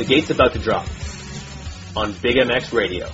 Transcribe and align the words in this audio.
The 0.00 0.06
gate's 0.06 0.30
about 0.30 0.54
to 0.54 0.58
drop 0.58 0.86
on 1.94 2.14
Big 2.22 2.36
MX 2.36 2.72
Radio. 2.72 3.06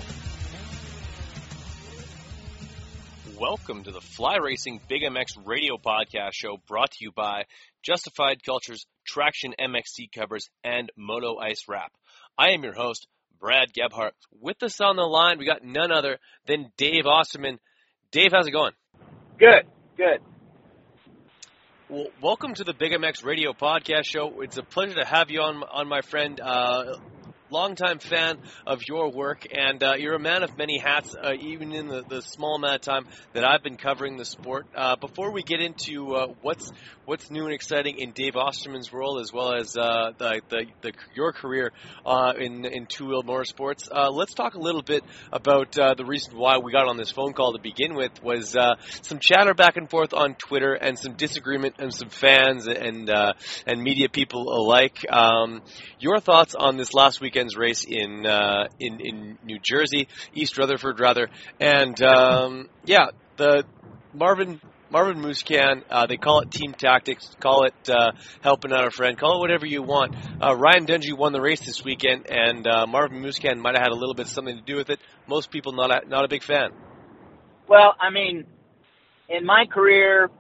Welcome 3.37 3.83
to 3.83 3.91
the 3.91 4.01
Fly 4.01 4.37
Racing 4.37 4.81
Big 4.87 5.03
MX 5.03 5.45
radio 5.45 5.79
podcast 5.79 6.35
show 6.35 6.59
brought 6.69 6.93
to 6.93 6.99
you 7.01 7.11
by 7.11 7.47
Justified 7.83 8.45
Cultures, 8.45 8.87
Traction 9.05 9.53
MXC 9.61 10.13
covers, 10.15 10.49
and 10.63 10.93
Moto 10.97 11.39
Ice 11.39 11.65
Wrap. 11.67 11.91
I 12.39 12.51
am 12.51 12.63
your 12.63 12.75
host, 12.75 13.09
Brad 13.41 13.73
Gebhart. 13.73 14.13
With 14.41 14.63
us 14.63 14.81
on 14.81 14.95
the 14.95 15.03
line, 15.03 15.41
we 15.41 15.45
got 15.45 15.65
none 15.65 15.91
other 15.91 16.19
than 16.47 16.71
Dave 16.77 17.07
Osterman. 17.09 17.59
Dave, 18.13 18.31
how's 18.31 18.47
it 18.47 18.53
going? 18.53 18.75
Good, 19.41 19.67
good. 19.97 20.21
Well, 21.89 22.07
welcome 22.21 22.53
to 22.55 22.65
the 22.65 22.75
Big 22.75 22.91
MX 22.91 23.25
radio 23.25 23.53
podcast 23.53 24.07
show. 24.07 24.41
It's 24.41 24.59
a 24.59 24.65
pleasure 24.65 24.97
to 24.97 25.05
have 25.05 25.31
you 25.31 25.41
on, 25.41 25.63
on 25.63 25.89
my 25.89 26.01
friend. 26.01 26.41
Uh, 26.41 26.97
longtime 27.51 27.99
fan 27.99 28.39
of 28.67 28.81
your 28.89 29.11
work, 29.11 29.47
and 29.53 29.83
uh, 29.83 29.95
you're 29.97 30.15
a 30.15 30.21
man 30.21 30.43
of 30.43 30.57
many 30.59 30.79
hats, 30.79 31.15
uh, 31.15 31.33
even 31.41 31.73
in 31.73 31.89
the, 31.89 32.03
the 32.09 32.23
small 32.23 32.57
amount 32.57 32.75
of 32.75 32.81
time 32.81 33.07
that 33.33 33.45
I've 33.45 33.63
been 33.63 33.77
covering 33.77 34.17
the 34.17 34.25
sport. 34.25 34.67
Uh, 34.75 34.97
before 34.97 35.31
we 35.31 35.43
get 35.43 35.61
into 35.61 36.15
uh, 36.15 36.27
what's 36.43 36.73
what's 37.05 37.31
new 37.31 37.45
and 37.45 37.55
exciting 37.55 37.99
in 37.99 38.11
Dave 38.11 38.35
Osterman's 38.35 38.93
role, 38.93 39.21
as 39.21 39.33
well 39.33 39.55
as 39.55 39.77
uh, 39.77 40.11
the, 40.19 40.41
the, 40.49 40.65
the, 40.83 40.93
your 41.15 41.33
career 41.33 41.73
uh, 42.05 42.33
in 42.39 42.65
in 42.65 42.87
two 42.87 43.07
wheel 43.07 43.23
motorsports, 43.23 43.89
let's 44.13 44.35
talk 44.35 44.55
a 44.55 44.61
little 44.61 44.83
bit 44.83 45.05
about 45.33 45.73
the 45.73 46.05
reason 46.05 46.37
why 46.37 46.59
we 46.59 46.73
got 46.73 46.89
on 46.89 46.97
this 46.97 47.11
phone 47.11 47.33
call 47.33 47.53
to 47.53 47.61
begin 47.61 47.95
with 47.95 48.23
was 48.23 48.57
some 49.03 49.19
chatter 49.21 49.55
back 49.55 49.77
and 49.77 49.89
forth 49.89 50.13
on 50.13 50.35
Twitter 50.35 50.75
and 50.75 50.99
some 50.99 51.15
disagreement 51.15 51.77
and 51.79 51.95
some 51.95 52.11
fans 52.11 52.67
and 52.67 53.09
and 53.67 53.83
media 53.83 54.09
people 54.09 54.53
alike. 54.53 55.05
Um, 55.11 55.63
your 55.99 56.19
thoughts 56.19 56.55
on 56.55 56.77
this 56.77 56.93
last 56.93 57.21
week? 57.21 57.36
Weekend's 57.37 57.57
race 57.57 57.85
in 57.87 58.27
uh, 58.27 58.69
in 58.81 59.01
in 59.01 59.39
New 59.45 59.59
Jersey, 59.63 60.09
East 60.35 60.59
Rutherford 60.59 61.01
rather, 61.01 61.29
and 61.61 62.01
um, 62.03 62.69
yeah, 62.85 63.07
the 63.37 63.65
Marvin 64.15 64.61
Marvin 64.91 65.19
Musquin. 65.19 65.83
Uh, 65.91 66.07
they 66.07 66.17
call 66.17 66.41
it 66.41 66.51
team 66.51 66.73
tactics, 66.73 67.35
call 67.41 67.65
it 67.65 67.75
uh, 67.91 68.13
helping 68.41 68.73
out 68.73 68.87
a 68.87 68.91
friend, 68.91 69.19
call 69.19 69.37
it 69.37 69.41
whatever 69.41 69.67
you 69.67 69.83
want. 69.83 70.15
Uh, 70.43 70.57
Ryan 70.57 70.87
Dungey 70.87 71.17
won 71.17 71.33
the 71.33 71.41
race 71.41 71.61
this 71.61 71.85
weekend, 71.85 72.27
and 72.31 72.67
uh, 72.67 72.87
Marvin 72.87 73.23
Musquin 73.23 73.59
might 73.59 73.75
have 73.75 73.83
had 73.83 73.93
a 73.93 73.97
little 73.97 74.15
bit 74.15 74.29
something 74.29 74.57
to 74.57 74.63
do 74.63 74.77
with 74.77 74.91
it. 74.91 75.01
Most 75.27 75.51
people 75.51 75.73
not 75.73 75.91
a, 75.91 76.09
not 76.09 76.25
a 76.25 76.29
big 76.29 76.43
fan. 76.43 76.71
Well, 77.69 77.95
I 78.01 78.11
mean, 78.11 78.45
in 79.29 79.45
my 79.45 79.65
career, 79.71 80.31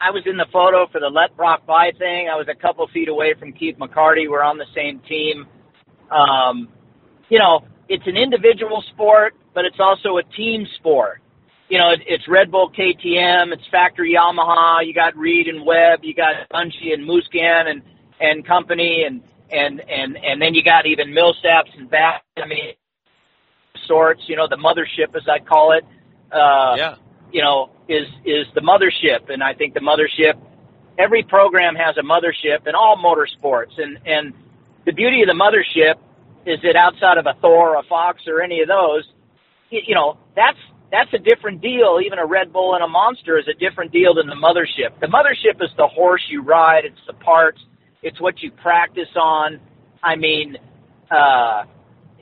I 0.00 0.10
was 0.10 0.24
in 0.26 0.36
the 0.36 0.46
photo 0.52 0.86
for 0.92 1.00
the 1.00 1.08
Let 1.08 1.36
Brock 1.36 1.66
By 1.66 1.90
thing. 1.98 2.28
I 2.30 2.36
was 2.36 2.46
a 2.50 2.54
couple 2.54 2.86
feet 2.92 3.08
away 3.08 3.34
from 3.38 3.52
Keith 3.52 3.76
McCarty. 3.78 4.28
We're 4.28 4.42
on 4.42 4.58
the 4.58 4.66
same 4.74 5.00
team. 5.08 5.46
Um, 6.10 6.68
you 7.28 7.38
know, 7.38 7.64
it's 7.88 8.06
an 8.06 8.16
individual 8.16 8.82
sport, 8.92 9.34
but 9.54 9.64
it's 9.64 9.80
also 9.80 10.18
a 10.18 10.22
team 10.22 10.66
sport. 10.76 11.20
You 11.68 11.78
know, 11.78 11.90
it, 11.90 12.00
it's 12.06 12.28
Red 12.28 12.50
Bull 12.50 12.70
KTM, 12.70 13.52
it's 13.52 13.66
Factory 13.70 14.14
Yamaha, 14.14 14.86
you 14.86 14.94
got 14.94 15.16
Reed 15.16 15.48
and 15.48 15.66
Webb, 15.66 16.00
you 16.02 16.14
got 16.14 16.48
Dungey 16.52 16.92
and 16.92 17.08
Musquin 17.08 17.68
and, 17.68 17.82
and 18.20 18.46
company 18.46 19.04
and, 19.04 19.22
and, 19.50 19.80
and, 19.80 20.16
and 20.16 20.40
then 20.40 20.54
you 20.54 20.62
got 20.62 20.86
even 20.86 21.08
Millsaps 21.08 21.76
and 21.76 21.90
back, 21.90 22.22
I 22.36 22.46
mean, 22.46 22.74
sorts, 23.86 24.22
you 24.26 24.36
know, 24.36 24.46
the 24.48 24.56
mothership 24.56 25.14
as 25.16 25.22
I 25.28 25.38
call 25.44 25.72
it, 25.72 25.84
uh, 26.32 26.74
yeah. 26.76 26.94
you 27.32 27.42
know, 27.42 27.70
is, 27.88 28.06
is 28.24 28.46
the 28.54 28.60
mothership. 28.60 29.32
And 29.32 29.42
I 29.42 29.54
think 29.54 29.74
the 29.74 29.80
mothership, 29.80 30.34
every 30.98 31.22
program 31.24 31.74
has 31.74 31.96
a 31.96 32.02
mothership 32.02 32.66
in 32.66 32.74
all 32.74 32.96
motorsports 32.96 33.78
and, 33.78 33.98
and, 34.06 34.34
the 34.86 34.92
beauty 34.92 35.20
of 35.22 35.28
the 35.28 35.34
mothership 35.34 35.96
is 36.46 36.60
that 36.62 36.76
outside 36.76 37.18
of 37.18 37.26
a 37.26 37.34
Thor, 37.40 37.74
or 37.74 37.76
a 37.76 37.82
Fox, 37.88 38.22
or 38.26 38.40
any 38.40 38.60
of 38.62 38.68
those, 38.68 39.04
you 39.70 39.94
know, 39.94 40.16
that's 40.34 40.58
that's 40.90 41.12
a 41.12 41.18
different 41.18 41.60
deal. 41.60 41.98
Even 42.04 42.18
a 42.20 42.26
Red 42.26 42.52
Bull 42.52 42.74
and 42.74 42.84
a 42.84 42.88
Monster 42.88 43.36
is 43.38 43.46
a 43.48 43.54
different 43.58 43.92
deal 43.92 44.14
than 44.14 44.28
the 44.28 44.36
mothership. 44.36 44.98
The 45.00 45.08
mothership 45.08 45.62
is 45.62 45.70
the 45.76 45.88
horse 45.88 46.22
you 46.30 46.42
ride. 46.42 46.84
It's 46.84 47.00
the 47.06 47.14
parts. 47.14 47.60
It's 48.02 48.20
what 48.20 48.40
you 48.40 48.52
practice 48.52 49.08
on. 49.16 49.58
I 50.02 50.14
mean, 50.14 50.56
uh, 51.10 51.64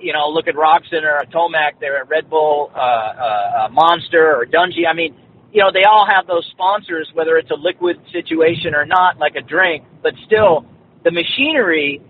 you 0.00 0.14
know, 0.14 0.28
look 0.30 0.48
at 0.48 0.54
Roczen 0.54 1.02
or 1.02 1.18
a 1.18 1.26
Tomac. 1.26 1.78
They're 1.80 1.98
at 1.98 2.08
Red 2.08 2.30
Bull, 2.30 2.72
uh, 2.74 2.78
uh, 2.78 3.68
Monster 3.70 4.34
or 4.34 4.46
Dungey. 4.46 4.88
I 4.88 4.94
mean, 4.94 5.14
you 5.52 5.60
know, 5.60 5.70
they 5.70 5.84
all 5.84 6.06
have 6.06 6.26
those 6.26 6.46
sponsors, 6.52 7.08
whether 7.12 7.36
it's 7.36 7.50
a 7.50 7.56
liquid 7.56 7.96
situation 8.10 8.74
or 8.74 8.86
not, 8.86 9.18
like 9.18 9.36
a 9.36 9.42
drink. 9.42 9.84
But 10.02 10.14
still, 10.26 10.64
the 11.04 11.10
machinery 11.10 12.00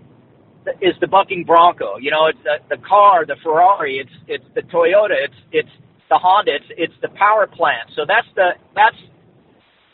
is 0.81 0.95
the 0.99 1.07
bucking 1.07 1.43
Bronco. 1.45 1.97
You 1.97 2.11
know, 2.11 2.27
it's 2.27 2.39
the, 2.43 2.75
the 2.75 2.81
car, 2.81 3.25
the 3.25 3.35
Ferrari, 3.43 3.99
it's 3.99 4.11
it's 4.27 4.45
the 4.55 4.61
Toyota, 4.61 5.15
it's 5.23 5.35
it's 5.51 5.69
the 6.09 6.17
Honda, 6.17 6.55
it's 6.55 6.65
it's 6.77 6.93
the 7.01 7.09
power 7.09 7.47
plant. 7.47 7.89
So 7.95 8.03
that's 8.07 8.27
the 8.35 8.51
that's 8.75 8.97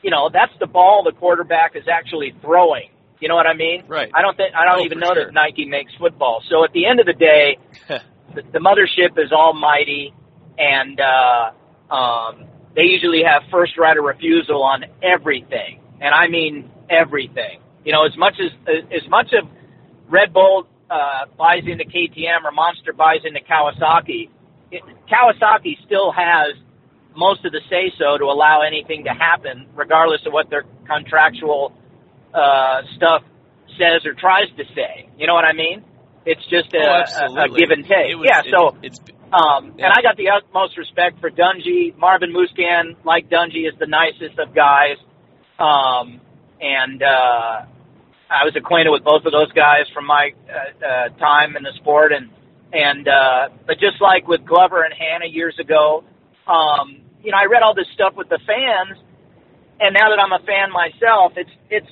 you 0.02 0.12
know 0.12 0.30
that's 0.32 0.54
the 0.60 0.68
ball 0.68 1.04
the 1.04 1.12
quarterback 1.12 1.76
is 1.76 1.84
actually 1.92 2.34
throwing. 2.42 2.90
You 3.20 3.28
know 3.28 3.36
what 3.36 3.46
I 3.46 3.54
mean? 3.54 3.84
Right. 3.88 4.10
I 4.14 4.22
don't 4.22 4.36
think 4.36 4.56
I 4.56 4.66
don't 4.66 4.82
oh, 4.82 4.86
even 4.86 5.00
know 5.00 5.14
sure. 5.14 5.26
that 5.26 5.34
Nike 5.34 5.66
makes 5.66 5.92
football. 6.00 6.42
So 6.50 6.64
at 6.64 6.74
the 6.74 6.88
end 6.88 7.00
of 7.00 7.06
the 7.06 7.14
day, 7.14 7.58
the, 8.34 8.42
the 8.52 8.60
mothership 8.60 9.18
is 9.24 9.32
almighty, 9.32 10.14
and 10.58 11.00
uh, 11.00 11.94
um, 11.94 12.46
they 12.76 12.84
usually 12.84 13.22
have 13.24 13.44
first 13.52 13.78
right 13.78 13.96
of 13.96 14.04
refusal 14.04 14.64
on 14.64 14.86
everything, 15.04 15.82
and 16.02 16.16
I 16.16 16.28
mean 16.28 16.72
everything. 16.90 17.62
You 17.86 17.92
know, 17.94 18.06
as 18.06 18.18
much 18.18 18.36
as 18.40 18.52
as 18.68 19.08
much 19.10 19.34
of 19.34 19.48
Red 20.12 20.34
Bull 20.34 20.68
uh, 20.90 21.26
buys 21.38 21.64
into 21.66 21.86
KTM 21.86 22.44
or 22.44 22.52
Monster 22.52 22.92
buys 22.92 23.22
into 23.24 23.40
Kawasaki, 23.40 24.30
it, 24.72 24.84
Kawasaki 25.10 25.78
still 25.86 26.12
has 26.12 26.56
most 27.16 27.44
of 27.46 27.52
the 27.52 27.62
say 27.70 27.92
so 27.98 28.18
to 28.18 28.26
allow 28.26 28.62
anything 28.62 29.06
to 29.06 29.12
happen, 29.12 29.68
regardless 29.76 30.22
of 30.26 30.34
what 30.34 30.50
their 30.50 30.64
contractual 30.86 31.74
uh, 32.34 32.82
stuff 32.96 33.24
says 33.80 34.06
or 34.06 34.14
tries 34.14 34.48
to 34.58 34.64
say. 34.76 35.10
You 35.18 35.28
know 35.28 35.34
what 35.34 35.46
I 35.46 35.54
mean? 35.54 35.84
It's 36.26 36.44
just 36.50 36.74
a, 36.74 36.78
oh, 36.78 37.36
a, 37.36 37.46
a 37.46 37.50
give 37.50 37.72
and 37.72 37.84
take. 37.84 38.16
Was, 38.16 38.28
yeah. 38.30 38.42
It, 38.46 38.54
so, 38.54 38.78
it's, 38.84 39.00
um, 39.34 39.74
yeah. 39.78 39.86
and 39.86 39.94
I 39.98 40.02
got 40.02 40.18
the 40.18 40.30
utmost 40.30 40.78
respect 40.78 41.20
for 41.20 41.32
Dungey. 41.32 41.98
Marvin 41.98 42.34
Musquin, 42.34 42.96
like 43.04 43.30
Dungey, 43.30 43.68
is 43.68 43.78
the 43.80 43.88
nicest 43.88 44.38
of 44.40 44.54
guys. 44.54 44.98
Um, 45.58 46.22
and 46.60 47.02
uh, 47.02 47.66
I 48.32 48.46
was 48.46 48.56
acquainted 48.56 48.92
with 48.92 49.04
both 49.04 49.26
of 49.26 49.34
those 49.36 49.52
guys 49.52 49.84
from 49.94 50.08
my 50.08 50.32
uh, 50.48 50.86
uh, 50.86 51.10
time 51.20 51.58
in 51.58 51.64
the 51.64 51.74
sport, 51.76 52.14
and 52.14 52.32
and 52.72 53.08
uh, 53.08 53.50
but 53.68 53.76
just 53.80 54.00
like 54.00 54.28
with 54.28 54.46
Glover 54.46 54.84
and 54.84 54.94
Hannah 54.94 55.28
years 55.28 55.56
ago, 55.60 56.06
um, 56.48 57.04
you 57.22 57.32
know, 57.32 57.38
I 57.38 57.46
read 57.52 57.62
all 57.62 57.76
this 57.76 57.92
stuff 57.94 58.14
with 58.16 58.30
the 58.30 58.40
fans, 58.48 58.98
and 59.82 59.94
now 59.94 60.10
that 60.10 60.20
I'm 60.20 60.32
a 60.32 60.40
fan 60.48 60.72
myself, 60.72 61.34
it's 61.36 61.52
it's 61.70 61.92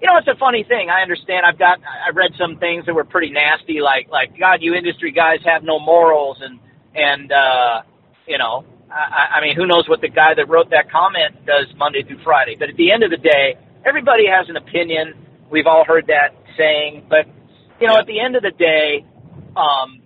you 0.00 0.06
know, 0.06 0.16
it's 0.16 0.28
a 0.28 0.38
funny 0.38 0.62
thing. 0.62 0.88
I 0.90 1.02
understand. 1.02 1.44
I've 1.44 1.58
got 1.58 1.80
I've 1.82 2.14
read 2.14 2.32
some 2.38 2.56
things 2.58 2.86
that 2.86 2.94
were 2.94 3.04
pretty 3.04 3.30
nasty, 3.30 3.80
like 3.82 4.08
like 4.08 4.38
God, 4.38 4.62
you 4.62 4.74
industry 4.74 5.10
guys 5.10 5.40
have 5.44 5.64
no 5.64 5.80
morals, 5.80 6.38
and 6.40 6.60
and 6.94 7.32
uh, 7.32 7.82
you 8.28 8.38
know, 8.38 8.64
I, 8.90 9.38
I 9.38 9.40
mean, 9.42 9.56
who 9.56 9.66
knows 9.66 9.88
what 9.88 10.00
the 10.00 10.08
guy 10.08 10.34
that 10.38 10.48
wrote 10.48 10.70
that 10.70 10.86
comment 10.90 11.44
does 11.46 11.66
Monday 11.76 12.04
through 12.06 12.22
Friday? 12.22 12.54
But 12.56 12.70
at 12.70 12.76
the 12.76 12.92
end 12.92 13.02
of 13.02 13.10
the 13.10 13.18
day, 13.18 13.58
everybody 13.84 14.30
has 14.30 14.48
an 14.48 14.56
opinion 14.56 15.14
We've 15.50 15.66
all 15.66 15.84
heard 15.84 16.06
that 16.06 16.34
saying, 16.56 17.06
but 17.08 17.26
you 17.80 17.86
know, 17.86 17.96
at 17.98 18.06
the 18.06 18.20
end 18.20 18.36
of 18.36 18.42
the 18.42 18.50
day, 18.50 19.04
um, 19.56 20.02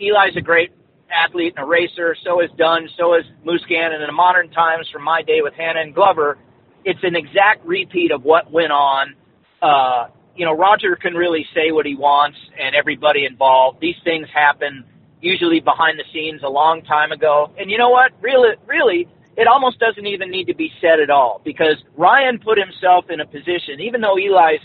Eli's 0.00 0.36
a 0.36 0.40
great 0.40 0.72
athlete 1.10 1.54
and 1.56 1.64
a 1.64 1.66
racer. 1.66 2.16
So 2.24 2.40
is 2.40 2.50
Dunn. 2.56 2.88
So 2.98 3.14
is 3.14 3.24
Musquin. 3.44 3.92
And 3.92 4.02
in 4.02 4.14
modern 4.14 4.50
times, 4.50 4.88
from 4.92 5.02
my 5.02 5.22
day 5.22 5.40
with 5.42 5.54
Hannah 5.54 5.80
and 5.80 5.94
Glover, 5.94 6.38
it's 6.84 7.00
an 7.02 7.16
exact 7.16 7.64
repeat 7.64 8.12
of 8.12 8.22
what 8.22 8.50
went 8.52 8.72
on. 8.72 9.14
Uh, 9.62 10.08
you 10.36 10.44
know, 10.44 10.52
Roger 10.52 10.96
can 10.96 11.14
really 11.14 11.46
say 11.54 11.72
what 11.72 11.86
he 11.86 11.96
wants, 11.96 12.36
and 12.60 12.74
everybody 12.74 13.24
involved. 13.24 13.80
These 13.80 13.96
things 14.04 14.28
happen 14.32 14.84
usually 15.20 15.60
behind 15.60 15.98
the 15.98 16.04
scenes 16.12 16.42
a 16.44 16.48
long 16.48 16.82
time 16.82 17.10
ago. 17.10 17.50
And 17.58 17.70
you 17.70 17.78
know 17.78 17.88
what? 17.88 18.12
Really, 18.20 18.54
really, 18.66 19.08
it 19.36 19.48
almost 19.48 19.78
doesn't 19.78 20.06
even 20.06 20.30
need 20.30 20.46
to 20.46 20.54
be 20.54 20.70
said 20.80 21.00
at 21.00 21.08
all 21.08 21.40
because 21.42 21.76
Ryan 21.96 22.38
put 22.38 22.58
himself 22.58 23.06
in 23.08 23.20
a 23.20 23.26
position, 23.26 23.80
even 23.80 24.02
though 24.02 24.16
Eli's 24.16 24.60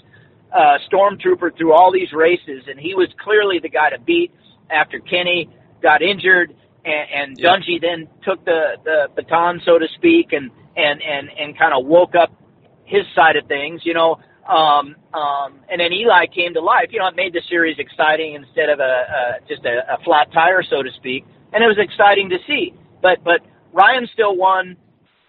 uh, 0.53 0.77
stormtrooper 0.91 1.57
through 1.57 1.73
all 1.73 1.91
these 1.91 2.11
races, 2.13 2.63
and 2.67 2.79
he 2.79 2.93
was 2.95 3.07
clearly 3.23 3.59
the 3.59 3.69
guy 3.69 3.89
to 3.89 3.99
beat 3.99 4.31
after 4.69 4.99
Kenny 4.99 5.49
got 5.81 6.01
injured, 6.01 6.53
and, 6.85 7.09
and 7.13 7.39
Yeah. 7.39 7.55
Dungey 7.55 7.81
then 7.81 8.07
took 8.23 8.43
the 8.45 8.77
the 8.83 9.07
baton, 9.15 9.61
so 9.65 9.79
to 9.79 9.87
speak, 9.95 10.33
and 10.33 10.51
and 10.75 11.01
and 11.01 11.29
and 11.39 11.57
kind 11.57 11.73
of 11.73 11.85
woke 11.85 12.15
up 12.15 12.31
his 12.85 13.03
side 13.15 13.35
of 13.35 13.47
things, 13.47 13.81
you 13.85 13.93
know. 13.93 14.19
Um, 14.47 14.95
um, 15.13 15.59
and 15.69 15.79
then 15.79 15.93
Eli 15.93 16.25
came 16.27 16.53
to 16.55 16.61
life. 16.61 16.87
You 16.91 16.99
know, 16.99 17.07
it 17.07 17.15
made 17.15 17.33
the 17.33 17.41
series 17.47 17.77
exciting 17.79 18.33
instead 18.35 18.69
of 18.69 18.79
a, 18.79 18.83
a 18.83 19.47
just 19.47 19.63
a, 19.65 19.93
a 19.95 20.03
flat 20.03 20.31
tire, 20.33 20.63
so 20.63 20.83
to 20.83 20.89
speak. 20.97 21.25
And 21.53 21.63
it 21.63 21.67
was 21.67 21.77
exciting 21.79 22.29
to 22.31 22.37
see. 22.47 22.73
But 23.01 23.23
but 23.23 23.41
Ryan 23.71 24.07
still 24.13 24.35
won 24.35 24.75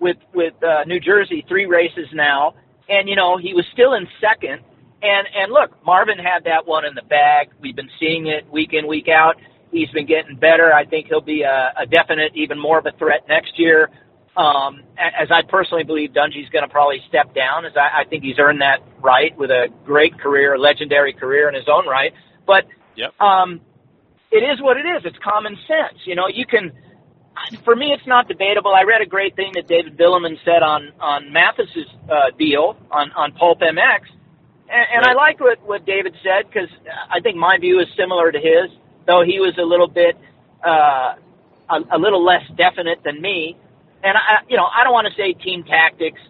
with 0.01 0.17
with 0.35 0.55
uh, 0.63 0.85
New 0.87 1.01
Jersey 1.01 1.45
three 1.49 1.67
races 1.67 2.07
now, 2.13 2.55
and 2.89 3.09
you 3.09 3.17
know 3.17 3.37
he 3.39 3.55
was 3.55 3.65
still 3.73 3.95
in 3.95 4.09
second. 4.21 4.63
And 5.03 5.27
and 5.37 5.53
look, 5.53 5.85
Marvin 5.85 6.19
had 6.19 6.45
that 6.45 6.67
one 6.67 6.85
in 6.85 6.95
the 6.95 7.03
bag. 7.03 7.49
We've 7.61 7.75
been 7.75 7.91
seeing 7.99 8.27
it 8.29 8.51
week 8.51 8.71
in 8.73 8.87
week 8.87 9.09
out. 9.09 9.37
He's 9.73 9.89
been 9.91 10.07
getting 10.07 10.37
better. 10.37 10.73
I 10.73 10.85
think 10.85 11.07
he'll 11.09 11.21
be 11.21 11.43
a, 11.43 11.73
a 11.77 11.87
definite, 11.87 12.33
even 12.37 12.59
more 12.61 12.79
of 12.79 12.87
a 12.87 12.93
threat 12.93 13.27
next 13.29 13.59
year. 13.59 13.91
Um, 14.37 14.83
as 14.97 15.29
I 15.31 15.43
personally 15.47 15.85
believe 15.85 16.11
Dungey's 16.11 16.49
going 16.51 16.63
to 16.63 16.69
probably 16.69 17.03
step 17.09 17.35
down, 17.35 17.67
as 17.67 17.73
I, 17.77 18.03
I 18.03 18.05
think 18.09 18.23
he's 18.23 18.39
earned 18.39 18.61
that 18.63 18.79
right 19.01 19.37
with 19.37 19.51
a 19.51 19.67
great 19.85 20.19
career, 20.19 20.55
a 20.55 20.59
legendary 20.59 21.13
career 21.13 21.49
in 21.49 21.55
his 21.55 21.69
own 21.69 21.87
right. 21.87 22.13
But 22.47 22.65
Yep. 22.97 23.21
um, 23.21 23.61
it 24.31 24.39
is 24.45 24.61
what 24.63 24.77
it 24.77 24.87
is. 24.87 25.03
It's 25.05 25.19
common 25.23 25.57
sense. 25.67 25.99
You 26.05 26.15
know, 26.15 26.29
you 26.33 26.47
can. 26.47 26.73
For 27.65 27.75
me, 27.75 27.87
it's 27.93 28.07
not 28.07 28.29
debatable. 28.29 28.73
I 28.75 28.83
read 28.85 29.01
a 29.01 29.07
great 29.07 29.35
thing 29.37 29.53
that 29.55 29.67
David 29.67 29.97
Vuillemin 29.99 30.37
said 30.45 30.63
on 30.63 30.93
on 31.01 31.33
Matthes's 31.33 31.89
uh, 32.11 32.31
deal 32.39 32.77
on 32.91 33.11
on 33.13 33.33
Pulp 33.33 33.61
MX, 33.61 34.01
and, 34.73 34.87
and 34.97 35.07
I 35.07 35.15
like 35.15 35.41
what 35.41 35.63
what 35.67 35.87
David 35.87 36.15
said 36.23 36.49
because 36.49 36.71
I 37.11 37.21
think 37.21 37.37
my 37.37 37.59
view 37.61 37.81
is 37.81 37.89
similar 37.97 38.33
to 38.33 38.39
his. 38.39 38.71
though 39.07 39.23
he 39.25 39.41
was 39.41 39.55
a 39.59 39.63
little 39.65 39.89
bit 39.89 40.17
uh, 40.67 41.15
a, 41.71 41.97
a 41.97 41.99
little 41.99 42.25
less 42.25 42.43
definite 42.57 43.01
than 43.05 43.21
me. 43.21 43.57
And 44.03 44.17
I, 44.17 44.45
you 44.49 44.57
know, 44.57 44.67
I 44.67 44.85
don't 44.85 44.93
want 44.93 45.09
to 45.09 45.15
say 45.15 45.33
team 45.35 45.65
tactics. 45.65 46.21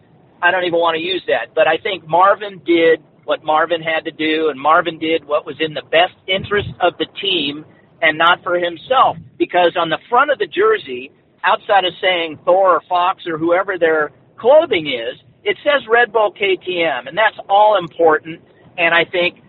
I 0.42 0.50
don't 0.50 0.64
even 0.64 0.78
want 0.78 0.96
to 0.96 1.02
use 1.02 1.22
that. 1.28 1.54
But 1.54 1.68
I 1.68 1.78
think 1.78 2.06
Marvin 2.06 2.60
did 2.64 3.02
what 3.24 3.44
Marvin 3.44 3.82
had 3.82 4.04
to 4.06 4.10
do, 4.10 4.48
and 4.50 4.60
Marvin 4.60 4.98
did 4.98 5.24
what 5.24 5.46
was 5.46 5.56
in 5.60 5.74
the 5.74 5.82
best 5.90 6.14
interest 6.26 6.68
of 6.80 6.98
the 6.98 7.06
team 7.20 7.64
and 8.02 8.18
not 8.18 8.42
for 8.42 8.56
himself. 8.58 9.16
Because 9.38 9.76
on 9.78 9.90
the 9.90 9.98
front 10.10 10.30
of 10.32 10.38
the 10.38 10.46
jersey, 10.46 11.12
outside 11.44 11.84
of 11.84 11.92
saying 12.00 12.40
Thor 12.44 12.74
or 12.76 12.82
Fox 12.88 13.24
or 13.26 13.38
whoever 13.38 13.78
their 13.78 14.10
clothing 14.38 14.88
is, 14.88 15.18
it 15.44 15.56
says 15.64 15.86
Red 15.88 16.12
Bull 16.12 16.32
KTM, 16.32 17.08
and 17.08 17.16
that's 17.16 17.36
all 17.48 17.78
important. 17.78 18.40
And 18.78 18.94
I 18.94 19.04
think 19.04 19.42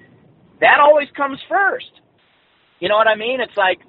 that 0.60 0.80
always 0.80 1.08
comes 1.16 1.40
first. 1.48 1.92
You 2.80 2.90
know 2.90 2.96
what 2.96 3.08
I 3.08 3.16
mean? 3.16 3.40
It's 3.40 3.56
like 3.56 3.80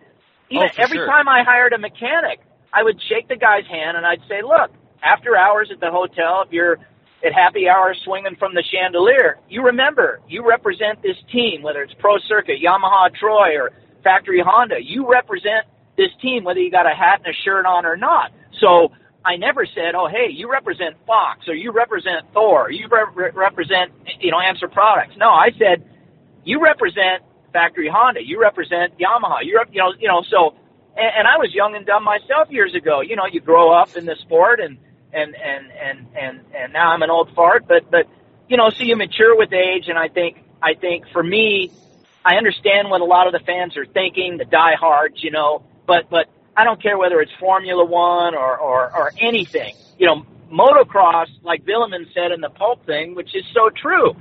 even 0.50 0.68
oh, 0.70 0.82
every 0.82 0.99
sure. 0.99 1.06
time 1.06 1.28
I 1.28 1.42
hired 1.42 1.73
a 1.73 1.78
mechanic, 1.78 2.40
I 2.73 2.82
would 2.82 3.00
shake 3.08 3.28
the 3.28 3.37
guy's 3.37 3.66
hand 3.66 3.96
and 3.96 4.06
I'd 4.06 4.20
say, 4.28 4.42
"Look, 4.42 4.70
after 5.02 5.37
hours 5.37 5.70
at 5.73 5.80
the 5.80 5.90
hotel, 5.90 6.42
if 6.46 6.52
you're 6.52 6.78
at 7.25 7.32
happy 7.32 7.68
hour 7.68 7.94
swinging 8.04 8.37
from 8.37 8.54
the 8.54 8.62
chandelier, 8.62 9.38
you 9.49 9.62
remember 9.62 10.20
you 10.28 10.46
represent 10.46 11.02
this 11.02 11.16
team, 11.32 11.62
whether 11.62 11.82
it's 11.82 11.94
Pro 11.99 12.18
Circuit, 12.28 12.56
Yamaha, 12.62 13.14
Troy, 13.14 13.56
or 13.56 13.73
Factory 14.02 14.42
Honda. 14.44 14.76
You 14.82 15.11
represent 15.11 15.66
this 15.96 16.11
team, 16.20 16.44
whether 16.44 16.61
you 16.61 16.70
got 16.70 16.87
a 16.87 16.94
hat 16.94 17.20
and 17.25 17.34
a 17.34 17.37
shirt 17.44 17.66
on 17.66 17.87
or 17.87 17.96
not. 17.96 18.32
So 18.61 18.92
I 19.25 19.37
never 19.37 19.66
said, 19.66 19.95
"Oh, 19.95 20.09
hey, 20.09 20.28
you 20.31 20.50
represent 20.50 20.97
Fox 21.07 21.49
or 21.49 21.54
you 21.54 21.73
represent 21.73 22.33
Thor, 22.33 22.66
or 22.66 22.71
you 22.71 22.88
re- 22.88 23.31
represent 23.33 23.93
you 24.21 24.31
know 24.31 24.40
Answer 24.40 24.69
Products." 24.69 25.16
No, 25.16 25.31
I 25.31 25.50
said, 25.59 25.85
"You 26.45 26.62
represent 26.62 27.23
Factory 27.52 27.88
Honda, 27.88 28.21
you 28.25 28.40
represent 28.40 28.99
Yamaha, 28.99 29.45
you 29.45 29.57
rep- 29.57 29.73
you 29.73 29.81
know 29.81 29.93
you 29.99 30.09
know." 30.09 30.23
So, 30.28 30.54
and, 30.97 31.11
and 31.19 31.28
I 31.28 31.38
was 31.38 31.54
young 31.54 31.75
and 31.75 31.87
dumb 31.87 32.04
myself 32.04 32.50
years 32.50 32.75
ago. 32.75 33.00
You 33.00 33.16
know, 33.16 33.26
you 33.26 33.40
grow 33.40 33.73
up 33.73 33.97
in 33.97 34.04
the 34.04 34.16
sport, 34.16 34.61
and 34.61 34.78
and 35.12 35.35
and 35.35 35.73
and 35.73 36.07
and 36.14 36.40
and 36.54 36.73
now 36.73 36.90
I'm 36.90 37.02
an 37.02 37.11
old 37.11 37.35
fart, 37.35 37.66
but 37.66 37.90
but 37.90 38.07
you 38.49 38.57
know, 38.57 38.71
so 38.71 38.85
you 38.85 38.97
mature 38.97 39.37
with 39.37 39.52
age, 39.52 39.88
and 39.88 39.99
I 39.99 40.09
think 40.09 40.45
I 40.62 40.75
think 40.75 41.09
for 41.12 41.23
me, 41.23 41.71
I 42.25 42.37
understand 42.37 42.90
what 42.90 43.00
a 43.00 43.04
lot 43.04 43.26
of 43.26 43.33
the 43.33 43.40
fans 43.40 43.76
are 43.76 43.87
thinking, 43.87 44.37
the 44.37 44.45
diehards, 44.45 45.23
you 45.23 45.31
know, 45.31 45.64
but 45.87 46.11
but 46.11 46.28
I 46.56 46.64
don't 46.64 46.80
care 46.80 46.96
whether 46.99 47.20
it's 47.20 47.32
Formula 47.40 47.84
One 47.84 48.34
or, 48.34 48.58
or, 48.58 48.94
or 48.96 49.12
anything. 49.18 49.75
You 49.99 50.06
know, 50.06 50.26
motocross, 50.52 51.26
like 51.42 51.64
Vuillemin 51.64 52.12
said 52.14 52.32
in 52.32 52.40
the 52.40 52.50
Pulp 52.50 52.87
thing, 52.87 53.14
which 53.14 53.34
is 53.34 53.44
so 53.52 53.70
true. 53.70 54.14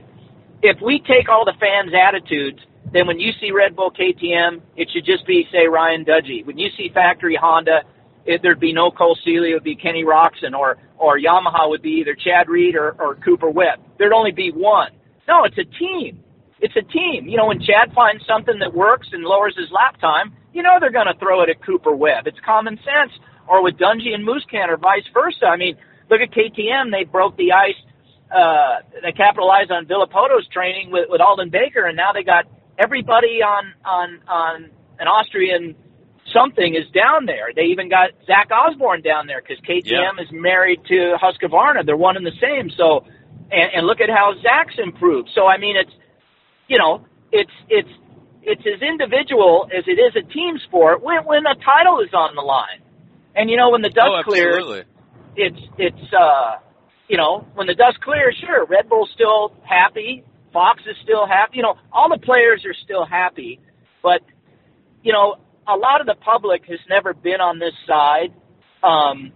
If 0.61 0.81
we 0.81 0.99
take 0.99 1.29
all 1.29 1.45
the 1.45 1.53
fans' 1.59 1.93
attitudes, 1.93 2.59
then 2.91 3.07
when 3.07 3.19
you 3.19 3.31
see 3.39 3.51
Red 3.51 3.75
Bull 3.75 3.91
KTM, 3.91 4.61
it 4.75 4.89
should 4.91 5.05
just 5.05 5.25
be, 5.27 5.47
say, 5.51 5.67
Ryan 5.67 6.05
Dungey. 6.05 6.45
When 6.45 6.57
you 6.57 6.69
see 6.77 6.89
Factory 6.93 7.35
Honda, 7.35 7.81
it, 8.25 8.41
there'd 8.41 8.59
be 8.59 8.73
no 8.73 8.89
Cole 8.91 9.17
Seely, 9.23 9.51
it 9.51 9.53
would 9.55 9.63
be 9.63 9.75
Kenny 9.75 10.03
Roczen, 10.03 10.57
or, 10.57 10.77
or 10.97 11.19
Yamaha 11.19 11.69
would 11.69 11.81
be 11.81 11.99
either 12.01 12.15
Chad 12.15 12.49
Reed 12.49 12.75
or, 12.75 12.95
or 12.99 13.15
Cooper 13.15 13.49
Webb. 13.49 13.79
There'd 13.97 14.13
only 14.13 14.31
be 14.31 14.51
one. 14.51 14.91
No, 15.27 15.43
it's 15.43 15.57
a 15.57 15.65
team. 15.65 16.23
It's 16.63 16.75
a 16.77 16.81
team. 16.81 17.27
You 17.27 17.35
know, 17.37 17.47
when 17.47 17.59
Chad 17.59 17.91
finds 17.93 18.25
something 18.25 18.57
that 18.59 18.73
works 18.73 19.09
and 19.11 19.21
lowers 19.23 19.53
his 19.59 19.69
lap 19.69 19.99
time, 19.99 20.31
you 20.53 20.63
know 20.63 20.77
they're 20.79 20.95
going 20.95 21.11
to 21.11 21.19
throw 21.19 21.41
it 21.43 21.49
at 21.49 21.61
Cooper 21.65 21.91
Webb. 21.93 22.25
It's 22.25 22.39
common 22.45 22.77
sense. 22.77 23.11
Or 23.49 23.61
with 23.61 23.75
Dungey 23.75 24.13
and 24.15 24.25
Musquin, 24.25 24.69
or 24.69 24.77
vice 24.77 25.03
versa. 25.13 25.45
I 25.45 25.57
mean, 25.57 25.75
look 26.09 26.21
at 26.21 26.31
KTM. 26.31 26.91
They 26.91 27.03
broke 27.03 27.35
the 27.35 27.51
ice. 27.51 27.75
Uh, 28.33 28.77
they 29.03 29.11
capitalized 29.11 29.71
on 29.71 29.85
Villopoto's 29.85 30.47
training 30.47 30.89
with, 30.89 31.07
with 31.09 31.19
Aldon 31.19 31.49
Baker, 31.49 31.85
and 31.85 31.97
now 31.97 32.13
they 32.13 32.23
got 32.23 32.45
everybody 32.79 33.43
on 33.43 33.73
on 33.83 34.19
on 34.27 34.69
an 34.99 35.07
Austrian 35.07 35.75
something 36.31 36.73
is 36.75 36.89
down 36.95 37.25
there. 37.25 37.51
They 37.53 37.63
even 37.75 37.89
got 37.89 38.11
Zach 38.25 38.49
Osborne 38.49 39.01
down 39.01 39.27
there 39.27 39.41
because 39.41 39.59
KTM 39.67 39.83
Yeah. 40.17 40.23
is 40.23 40.29
married 40.31 40.79
to 40.87 41.17
Husqvarna. 41.21 41.85
They're 41.85 41.97
one 41.97 42.15
and 42.15 42.25
the 42.25 42.37
same. 42.39 42.69
So, 42.77 43.05
and, 43.51 43.69
and 43.75 43.85
look 43.85 43.99
at 43.99 44.09
how 44.09 44.33
Zach's 44.41 44.75
improved. 44.81 45.29
So 45.35 45.45
I 45.47 45.57
mean, 45.57 45.75
it's 45.75 45.91
you 46.73 46.79
know, 46.79 47.05
it's 47.31 47.51
it's 47.69 47.93
it's 48.41 48.63
as 48.65 48.81
individual 48.81 49.69
as 49.69 49.83
it 49.85 49.99
is 50.01 50.15
a 50.17 50.25
team 50.33 50.57
sport 50.65 51.03
when 51.03 51.23
when 51.23 51.45
a 51.45 51.53
title 51.53 51.99
is 51.99 52.11
on 52.15 52.33
the 52.35 52.41
line. 52.41 52.81
And 53.35 53.47
you 53.47 53.57
know, 53.57 53.69
when 53.69 53.83
the 53.83 53.89
dust 53.89 54.09
oh, 54.09 54.23
clears, 54.23 54.63
it's 55.35 55.59
it's 55.77 56.13
uh 56.19 56.57
you 57.07 57.17
know 57.17 57.45
when 57.53 57.67
the 57.67 57.75
dust 57.75 58.01
clears 58.01 58.35
sure 58.43 58.65
red 58.65 58.89
bull's 58.89 59.11
still 59.13 59.53
happy 59.63 60.23
fox 60.51 60.81
is 60.89 60.95
still 61.03 61.25
happy 61.27 61.57
you 61.57 61.63
know 61.63 61.75
all 61.91 62.09
the 62.09 62.17
players 62.17 62.63
are 62.65 62.73
still 62.83 63.05
happy. 63.05 63.59
But 64.01 64.21
you 65.03 65.13
know 65.13 65.35
a 65.67 65.77
lot 65.77 66.01
of 66.01 66.07
the 66.07 66.15
public 66.15 66.65
has 66.65 66.79
never 66.89 67.13
been 67.13 67.39
on 67.39 67.59
this 67.59 67.73
side. 67.87 68.33
Um 68.81 69.31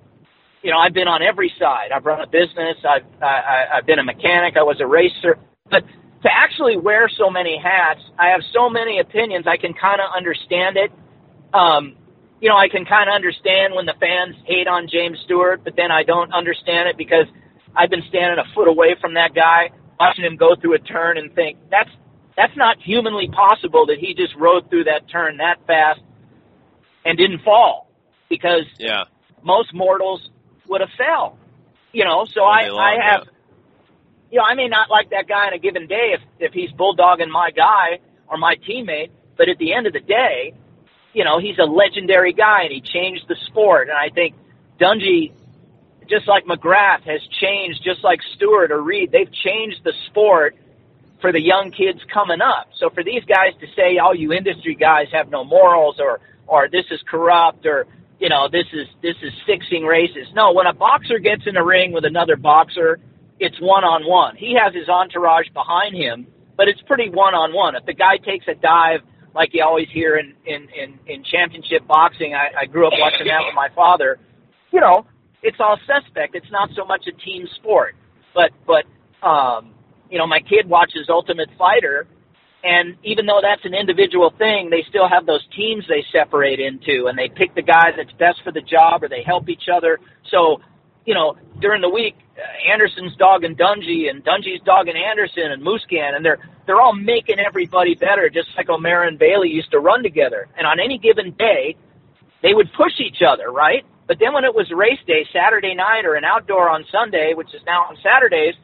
you 0.63 0.72
know 0.72 0.79
i've 0.79 0.94
been 0.94 1.08
on 1.08 1.22
every 1.22 1.51
side. 1.60 1.91
I've 1.94 2.06
run 2.06 2.20
a 2.20 2.27
business. 2.27 2.77
I've 2.84 3.06
I, 3.22 3.25
I- 3.53 3.67
i've 3.77 3.86
been 3.86 4.00
a 4.00 4.03
mechanic. 4.03 4.58
I 4.58 4.63
was 4.63 4.77
a 4.82 4.88
racer. 4.88 5.38
But 5.70 5.84
to 6.27 6.34
actually 6.34 6.77
wear 6.77 7.10
so 7.10 7.29
many 7.29 7.57
hats 7.57 8.01
i 8.19 8.27
have 8.27 8.41
so 8.53 8.69
many 8.69 9.00
opinions 9.00 9.46
i 9.48 9.57
can 9.57 9.74
kind 9.74 10.01
of 10.01 10.07
understand 10.15 10.77
it 10.77 10.91
um 11.53 11.96
you 12.39 12.50
know, 12.50 12.55
I 12.55 12.67
can 12.69 12.86
kind 12.86 13.10
of 13.10 13.15
understand 13.15 13.74
when 13.74 13.86
the 13.86 13.96
fans 14.00 14.36
hate 14.46 14.67
on 14.67 14.88
James 14.88 15.17
Stewart, 15.25 15.63
but 15.63 15.75
then 15.75 15.91
I 15.91 16.03
don't 16.03 16.31
understand 16.34 16.88
it 16.89 16.98
because 16.98 17.25
I've 17.75 17.89
been 17.89 18.03
standing 18.10 18.38
a 18.38 18.53
foot 18.53 18.67
away 18.67 18.96
from 19.00 19.15
that 19.15 19.34
guy, 19.34 19.72
watching 20.00 20.24
him 20.25 20.36
go 20.36 20.55
through 20.55 20.75
a 20.75 20.79
turn 20.79 21.17
and 21.17 21.34
think 21.34 21.57
that's 21.72 21.89
that's 22.36 22.55
not 22.55 22.77
humanly 22.79 23.27
possible 23.27 23.88
that 23.88 23.98
he 23.98 24.13
just 24.13 24.36
rode 24.36 24.69
through 24.69 24.84
that 24.84 25.10
turn 25.10 25.38
that 25.38 25.57
fast 25.65 26.01
and 27.03 27.17
didn't 27.17 27.41
fall 27.43 27.89
because 28.29 28.65
Yeah. 28.77 29.05
most 29.41 29.74
mortals 29.74 30.29
would 30.67 30.81
have 30.81 30.91
fell. 30.98 31.39
You 31.91 32.05
know, 32.05 32.25
so 32.25 32.41
All 32.41 32.51
I 32.51 32.69
I 32.69 32.98
have 33.03 33.27
you 34.31 34.39
know, 34.39 34.46
I 34.46 34.55
may 34.55 34.67
not 34.67 34.89
like 34.89 35.12
that 35.12 35.27
guy 35.27 35.48
on 35.48 35.53
a 35.53 35.60
given 35.60 35.88
day 35.88 36.15
if 36.15 36.22
if 36.39 36.53
he's 36.53 36.72
bulldogging 36.72 37.29
my 37.29 37.51
guy 37.51 38.00
or 38.27 38.38
my 38.38 38.55
teammate, 38.67 39.12
but 39.38 39.50
at 39.50 39.57
the 39.57 39.74
end 39.74 39.88
of 39.88 39.93
the 39.93 40.00
day, 40.00 40.53
you 41.13 41.24
know, 41.24 41.39
he's 41.39 41.57
a 41.60 41.65
legendary 41.65 42.34
guy 42.34 42.63
and 42.63 42.72
he 42.72 42.81
changed 42.81 43.24
the 43.27 43.36
sport. 43.48 43.89
And 43.89 43.98
I 43.98 44.10
think 44.13 44.36
Dungey, 44.79 45.31
just 46.10 46.27
like 46.27 46.46
McGrath, 46.46 47.03
has 47.03 47.22
changed, 47.39 47.81
just 47.84 48.03
like 48.03 48.19
Stewart 48.36 48.72
or 48.72 48.81
Reed, 48.81 49.12
they've 49.12 49.31
changed 49.31 49.81
the 49.84 49.93
sport 50.07 50.55
for 51.22 51.31
the 51.31 51.41
young 51.41 51.72
kids 51.72 52.00
coming 52.13 52.41
up. 52.41 52.69
So 52.79 52.89
for 52.89 53.03
these 53.03 53.24
guys 53.24 53.53
to 53.62 53.67
say, 53.75 53.98
"Oh, 54.01 54.13
you 54.13 54.34
industry 54.34 54.75
guys 54.75 55.07
have 55.12 55.29
no 55.29 55.43
morals," 55.43 56.00
or 56.00 56.19
or 56.46 56.69
this 56.69 56.86
is 56.91 57.01
corrupt, 57.10 57.65
or 57.65 57.88
you 58.19 58.29
know, 58.29 58.48
this 58.51 58.67
is 58.74 58.88
this 59.01 59.15
is 59.24 59.34
fixing 59.46 59.86
races. 59.86 60.27
No, 60.34 60.53
when 60.53 60.67
a 60.67 60.74
boxer 60.74 61.19
gets 61.19 61.48
in 61.48 61.55
a 61.57 61.63
ring 61.63 61.91
with 61.91 62.05
another 62.05 62.36
boxer, 62.36 63.00
it's 63.39 63.60
one 63.60 63.84
on 63.84 64.08
one. 64.08 64.36
He 64.36 64.58
has 64.62 64.74
his 64.74 64.89
entourage 64.89 65.48
behind 65.53 65.96
him, 65.96 66.27
but 66.56 66.67
it's 66.67 66.82
pretty 66.82 67.10
one 67.10 67.34
on 67.34 67.53
one. 67.53 67.75
If 67.75 67.86
the 67.86 67.94
guy 67.94 68.17
takes 68.17 68.48
a 68.48 68.56
dive 68.56 69.01
like 69.36 69.50
you 69.53 69.63
always 69.63 69.88
hear 69.94 70.17
in 70.17 70.34
in 70.46 70.67
in, 70.70 71.00
in 71.06 71.24
championship 71.24 71.88
boxing, 71.88 72.34
I, 72.34 72.62
I 72.62 72.65
grew 72.65 72.88
up 72.88 72.94
watching 72.98 73.27
that 73.27 73.41
with 73.46 73.56
my 73.56 73.70
father. 73.75 74.20
You 74.72 74.82
know, 74.82 75.06
it's 75.44 75.58
all 75.60 75.77
suspect. 75.86 76.36
It's 76.36 76.51
not 76.51 76.70
so 76.75 76.86
much 76.86 77.06
a 77.08 77.12
team 77.12 77.48
sport, 77.56 77.96
but 78.34 78.51
but 78.65 78.86
um, 79.25 79.74
you 80.10 80.17
know, 80.17 80.27
my 80.27 80.39
kid 80.39 80.67
watches 80.67 81.08
Ultimate 81.10 81.50
Fighter, 81.58 82.08
and 82.63 82.96
even 83.03 83.25
though 83.25 83.39
that's 83.41 83.63
an 83.65 83.74
individual 83.74 84.34
thing, 84.38 84.70
they 84.70 84.84
still 84.89 85.08
have 85.08 85.25
those 85.25 85.46
teams 85.56 85.86
they 85.88 86.03
separate 86.12 86.60
into, 86.60 87.08
and 87.08 87.17
they 87.17 87.29
pick 87.29 87.53
the 87.56 87.62
guy 87.62 87.91
that's 87.96 88.12
best 88.13 88.41
for 88.44 88.51
the 88.51 88.62
job, 88.62 89.03
or 89.03 89.10
they 89.10 89.24
help 89.24 89.50
each 89.50 89.70
other. 89.72 90.00
So, 90.32 90.62
you 91.06 91.13
know, 91.13 91.38
during 91.62 91.82
the 91.82 91.89
week, 91.89 92.15
Uh, 92.38 92.72
Anderson's 92.72 93.15
dog 93.15 93.44
and 93.44 93.58
Dungey, 93.58 94.10
and 94.10 94.24
Dungey's 94.24 94.62
dog 94.63 94.88
and 94.88 94.98
Anderson 94.98 95.51
and 95.51 95.63
Musquin, 95.63 96.15
and 96.15 96.24
they're 96.24 96.39
they're 96.67 96.79
all 96.79 96.94
making 96.94 97.39
everybody 97.39 97.96
better, 97.96 98.29
just 98.29 98.50
like 98.58 98.70
O'Mara 98.70 99.08
and 99.08 99.17
Bailey 99.17 99.50
used 99.50 99.72
to 99.72 99.79
run 99.79 100.03
together. 100.03 100.48
And 100.58 100.67
on 100.67 100.79
any 100.79 100.98
given 100.98 101.32
day, 101.32 101.75
they 102.44 102.53
would 102.53 102.72
push 102.74 103.00
each 103.00 103.22
other, 103.25 103.51
right? 103.51 103.86
But 104.08 104.20
then 104.20 104.34
when 104.34 104.46
it 104.46 104.53
was 104.53 104.70
race 104.72 105.00
day, 105.08 105.25
Saturday 105.34 105.75
night, 105.75 106.06
or 106.06 106.15
an 106.15 106.24
outdoor 106.24 106.70
on 106.70 106.86
Sunday, 106.91 107.34
which 107.36 107.53
is 107.53 107.62
now 107.65 107.84
on 107.84 107.98
Saturdays, 108.03 108.56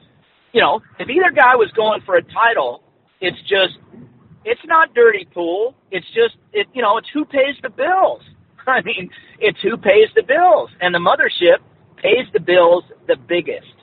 you 0.54 0.62
know, 0.62 0.82
if 1.00 1.10
either 1.10 1.32
guy 1.32 1.56
was 1.56 1.72
going 1.72 2.02
for 2.02 2.16
a 2.16 2.24
title, 2.24 2.84
it's 3.20 3.40
just, 3.42 3.78
it's 4.46 4.62
not 4.66 4.94
dirty 4.94 5.28
pool. 5.34 5.76
It's 5.92 6.06
just, 6.14 6.36
it, 6.54 6.68
you 6.74 6.82
know, 6.82 6.98
it's 6.98 7.08
who 7.14 7.26
pays 7.26 7.56
the 7.62 7.70
bills. 7.70 8.22
I 8.68 8.82
mean, 8.82 9.10
it's 9.40 9.60
who 9.62 9.78
pays 9.78 10.10
the 10.16 10.24
bills, 10.24 10.70
and 10.80 10.94
the 10.94 11.00
mothership 11.00 11.58
pays 12.04 12.28
the 12.34 12.40
bills 12.40 12.84
the 13.08 13.16
biggest. 13.16 13.74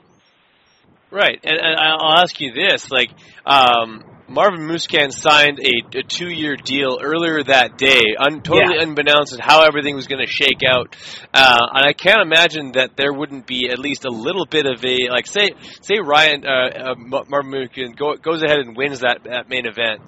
Right, 1.11 1.39
and, 1.43 1.57
and 1.57 1.75
I'll 1.77 2.19
ask 2.23 2.39
you 2.39 2.53
this: 2.53 2.89
like, 2.89 3.09
um, 3.45 4.03
Marvin 4.29 4.61
Musquin 4.61 5.11
signed 5.11 5.59
a, 5.59 5.97
a 5.99 6.03
two-year 6.03 6.55
deal 6.55 6.99
earlier 7.03 7.43
that 7.43 7.77
day, 7.77 8.15
un, 8.17 8.41
totally 8.41 8.75
Yeah. 8.77 8.83
unbeknownst 8.87 9.35
to 9.35 9.41
how 9.41 9.63
everything 9.65 9.93
was 9.95 10.07
going 10.07 10.25
to 10.25 10.31
shake 10.31 10.61
out. 10.65 10.95
Uh, 11.33 11.59
and 11.73 11.85
I 11.85 11.91
can't 11.91 12.21
imagine 12.21 12.71
that 12.73 12.95
there 12.95 13.11
wouldn't 13.11 13.45
be 13.45 13.69
at 13.69 13.77
least 13.77 14.05
a 14.05 14.09
little 14.09 14.45
bit 14.45 14.65
of 14.65 14.85
a 14.85 15.09
like, 15.09 15.27
say, 15.27 15.49
say 15.81 15.99
Ryan 16.01 16.45
uh, 16.45 16.91
uh, 16.91 16.95
Marvin 16.95 17.51
Musquin 17.51 17.97
go, 17.97 18.15
goes 18.15 18.41
ahead 18.41 18.59
and 18.59 18.77
wins 18.77 19.01
that, 19.01 19.25
that 19.25 19.49
main 19.49 19.65
event, 19.65 19.99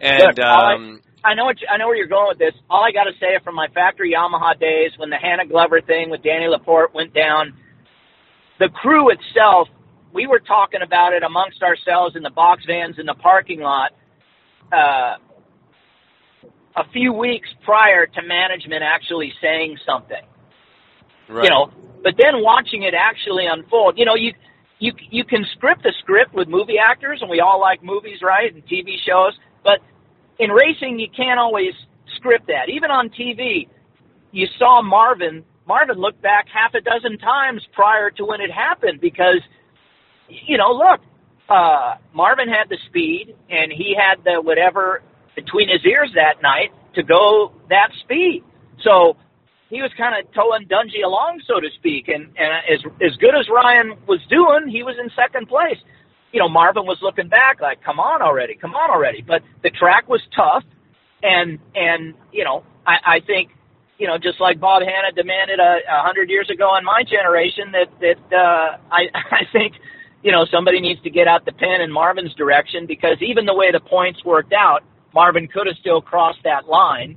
and 0.00 0.18
Look, 0.24 0.40
um, 0.40 1.00
I 1.24 1.34
know 1.34 1.44
what 1.44 1.60
you, 1.60 1.66
I 1.70 1.76
know 1.76 1.86
where 1.86 1.96
you're 1.96 2.06
going 2.06 2.28
with 2.28 2.38
this. 2.38 2.54
All 2.70 2.84
I 2.84 2.92
got 2.92 3.04
to 3.04 3.12
say 3.20 3.38
from 3.42 3.54
my 3.54 3.68
factory 3.68 4.14
Yamaha 4.14 4.58
days 4.58 4.92
when 4.96 5.10
the 5.10 5.16
Hannah 5.16 5.46
Glover 5.46 5.80
thing 5.80 6.10
with 6.10 6.22
Danny 6.22 6.46
Laporte 6.46 6.94
went 6.94 7.12
down, 7.14 7.54
the 8.58 8.68
crew 8.68 9.10
itself, 9.10 9.68
we 10.12 10.26
were 10.26 10.40
talking 10.40 10.80
about 10.82 11.12
it 11.12 11.22
amongst 11.22 11.62
ourselves 11.62 12.16
in 12.16 12.22
the 12.22 12.30
box 12.30 12.64
vans 12.66 12.96
in 12.98 13.06
the 13.06 13.14
parking 13.14 13.60
lot. 13.60 13.92
Uh, 14.72 15.16
a 16.76 16.88
few 16.92 17.12
weeks 17.12 17.48
prior 17.64 18.06
to 18.06 18.22
management 18.22 18.82
actually 18.82 19.32
saying 19.42 19.76
something. 19.84 20.22
Right. 21.28 21.44
You 21.44 21.50
know, 21.50 21.72
but 22.02 22.14
then 22.16 22.42
watching 22.42 22.84
it 22.84 22.94
actually 22.94 23.46
unfold, 23.46 23.98
you 23.98 24.04
know, 24.04 24.14
you 24.14 24.32
you 24.78 24.92
you 25.10 25.24
can 25.24 25.44
script 25.56 25.84
a 25.84 25.92
script 26.00 26.34
with 26.34 26.48
movie 26.48 26.78
actors, 26.78 27.18
and 27.20 27.28
we 27.28 27.40
all 27.40 27.60
like 27.60 27.82
movies, 27.82 28.20
right, 28.22 28.54
and 28.54 28.64
TV 28.66 28.94
shows. 29.04 29.32
But 29.64 29.80
in 30.38 30.50
racing, 30.50 30.98
you 30.98 31.08
can't 31.14 31.38
always 31.38 31.72
script 32.16 32.46
that. 32.46 32.68
Even 32.68 32.90
on 32.90 33.10
TV, 33.10 33.68
you 34.32 34.46
saw 34.58 34.82
Marvin. 34.82 35.44
Marvin 35.66 35.98
looked 35.98 36.22
back 36.22 36.46
half 36.52 36.74
a 36.74 36.80
dozen 36.80 37.18
times 37.18 37.62
prior 37.72 38.10
to 38.10 38.24
when 38.24 38.40
it 38.40 38.50
happened 38.50 39.00
because, 39.00 39.40
you 40.28 40.56
know, 40.56 40.72
look, 40.72 41.00
uh, 41.48 41.96
Marvin 42.14 42.48
had 42.48 42.68
the 42.68 42.78
speed 42.88 43.34
and 43.50 43.72
he 43.72 43.96
had 43.96 44.22
the 44.24 44.40
whatever 44.40 45.02
between 45.34 45.68
his 45.68 45.84
ears 45.84 46.10
that 46.14 46.42
night 46.42 46.70
to 46.94 47.02
go 47.02 47.52
that 47.68 47.90
speed. 48.02 48.44
So 48.82 49.16
he 49.70 49.82
was 49.82 49.90
kind 49.96 50.14
of 50.18 50.32
towing 50.32 50.66
Dungey 50.66 51.04
along, 51.04 51.42
so 51.46 51.60
to 51.60 51.68
speak. 51.76 52.08
And, 52.08 52.24
and 52.36 52.50
as, 52.72 52.80
as 53.00 53.16
good 53.16 53.34
as 53.38 53.48
Ryan 53.52 53.96
was 54.06 54.20
doing, 54.30 54.68
he 54.68 54.82
was 54.82 54.96
in 55.00 55.10
second 55.14 55.48
place. 55.48 55.78
You 56.32 56.40
know, 56.40 56.48
Marvin 56.48 56.84
was 56.84 56.98
looking 57.02 57.28
back 57.28 57.60
like, 57.60 57.82
come 57.82 57.98
on 57.98 58.22
already, 58.22 58.54
come 58.54 58.74
on 58.74 58.90
already. 58.90 59.22
But 59.22 59.42
the 59.62 59.70
track 59.70 60.08
was 60.08 60.20
tough. 60.34 60.64
And, 61.22 61.58
and, 61.74 62.14
you 62.32 62.44
know, 62.44 62.64
I, 62.86 63.16
I 63.16 63.20
think, 63.26 63.50
you 63.98 64.06
know, 64.06 64.18
just 64.18 64.40
like 64.40 64.60
Bob 64.60 64.82
Hannah 64.82 65.12
demanded 65.14 65.58
a, 65.58 65.78
a 65.88 66.02
hundred 66.02 66.30
years 66.30 66.48
ago 66.50 66.76
in 66.76 66.84
my 66.84 67.02
generation 67.02 67.72
that, 67.72 67.88
that, 68.00 68.36
uh, 68.36 68.78
I, 68.90 69.08
I 69.14 69.42
think, 69.52 69.74
you 70.22 70.32
know, 70.32 70.46
somebody 70.50 70.80
needs 70.80 71.00
to 71.02 71.10
get 71.10 71.26
out 71.26 71.44
the 71.44 71.52
pen 71.52 71.80
in 71.80 71.90
Marvin's 71.90 72.34
direction 72.34 72.86
because 72.86 73.16
even 73.20 73.46
the 73.46 73.54
way 73.54 73.72
the 73.72 73.80
points 73.80 74.24
worked 74.24 74.52
out, 74.52 74.84
Marvin 75.14 75.48
could 75.48 75.66
have 75.66 75.76
still 75.80 76.00
crossed 76.00 76.42
that 76.44 76.68
line. 76.68 77.16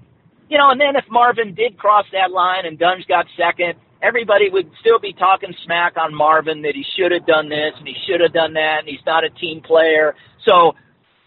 You 0.50 0.58
know, 0.58 0.70
and 0.70 0.82
then 0.82 0.96
if 0.96 1.06
Marvin 1.10 1.54
did 1.54 1.78
cross 1.78 2.06
that 2.12 2.32
line 2.32 2.66
and 2.66 2.78
Dunge 2.78 3.08
got 3.08 3.26
second, 3.38 3.76
everybody 4.02 4.50
would 4.50 4.70
still 4.80 5.00
be 5.00 5.14
talking 5.14 5.54
smack 5.64 5.98
on 5.98 6.14
Marvin 6.14 6.62
that 6.64 6.74
he 6.76 6.84
should 6.98 7.12
have 7.12 7.26
done 7.26 7.50
this 7.50 7.74
and 7.78 7.88
he 7.88 7.96
should 8.08 8.22
have 8.22 8.34
done 8.34 8.54
that 8.54 8.80
and 8.80 8.88
he's 8.88 9.06
not 9.06 9.24
a 9.24 9.30
team 9.30 9.62
player. 9.62 10.16
So, 10.46 10.74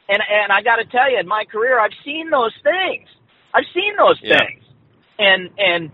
and 0.09 0.23
and 0.29 0.53
I 0.53 0.63
got 0.63 0.77
to 0.77 0.85
tell 0.85 1.11
you, 1.11 1.19
in 1.19 1.27
my 1.27 1.45
career, 1.51 1.79
I've 1.81 1.97
seen 2.05 2.31
those 2.31 2.53
things. 2.63 3.09
I've 3.55 3.65
seen 3.73 3.97
those 3.97 4.19
Yeah. 4.23 4.39
things, 4.39 4.65
and 5.19 5.51
and 5.59 5.91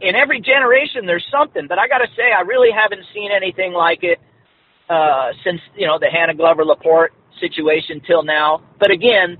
in 0.00 0.14
every 0.14 0.40
generation 0.40 1.06
there's 1.06 1.26
something. 1.30 1.66
But 1.66 1.78
I 1.78 1.88
got 1.88 1.98
to 1.98 2.08
say, 2.16 2.32
I 2.36 2.42
really 2.42 2.70
haven't 2.70 3.04
seen 3.14 3.30
anything 3.32 3.72
like 3.72 4.04
it 4.04 4.20
uh, 4.88 5.32
since 5.44 5.60
you 5.76 5.86
know 5.86 5.98
the 5.98 6.08
Hannah 6.10 6.34
Glover 6.34 6.64
Laporte 6.64 7.12
situation 7.40 8.00
till 8.06 8.22
now. 8.22 8.62
But 8.78 8.90
again, 8.90 9.38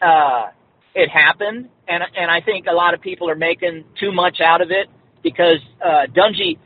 uh, 0.00 0.46
it 0.94 1.10
happened, 1.10 1.68
and 1.88 2.02
and 2.16 2.30
I 2.30 2.40
think 2.40 2.66
a 2.66 2.74
lot 2.74 2.94
of 2.94 3.00
people 3.00 3.28
are 3.28 3.36
making 3.36 3.84
too 4.00 4.12
much 4.12 4.40
out 4.40 4.62
of 4.62 4.70
it 4.70 4.88
because 5.22 5.58
uh, 5.84 6.06
Dungey 6.14 6.58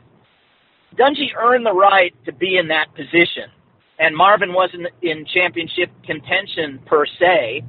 Dungey 0.95 1.35
earned 1.37 1.65
the 1.65 1.73
right 1.73 2.13
to 2.25 2.33
be 2.33 2.57
in 2.57 2.69
that 2.69 2.93
position, 2.95 3.51
and 3.99 4.15
Marvin 4.15 4.53
wasn't 4.53 4.87
in 5.01 5.25
championship 5.33 5.89
contention 6.05 6.79
per 6.85 7.05
se, 7.05 7.63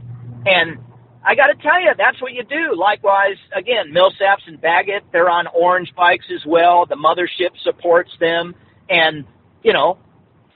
and. 0.46 0.78
I 1.20 1.34
got 1.34 1.48
to 1.48 1.60
tell 1.60 1.78
you, 1.80 1.90
that's 1.98 2.22
what 2.22 2.32
you 2.32 2.44
do. 2.44 2.78
Likewise, 2.78 3.36
again, 3.54 3.92
Millsaps 3.92 4.46
and 4.46 4.58
Baggett, 4.60 5.02
they're 5.12 5.28
on 5.28 5.46
orange 5.48 5.92
bikes 5.94 6.24
as 6.32 6.46
well. 6.46 6.86
The 6.86 6.94
mothership 6.94 7.50
supports 7.64 8.10
them. 8.20 8.54
And, 8.88 9.24
you 9.62 9.72
know, 9.72 9.98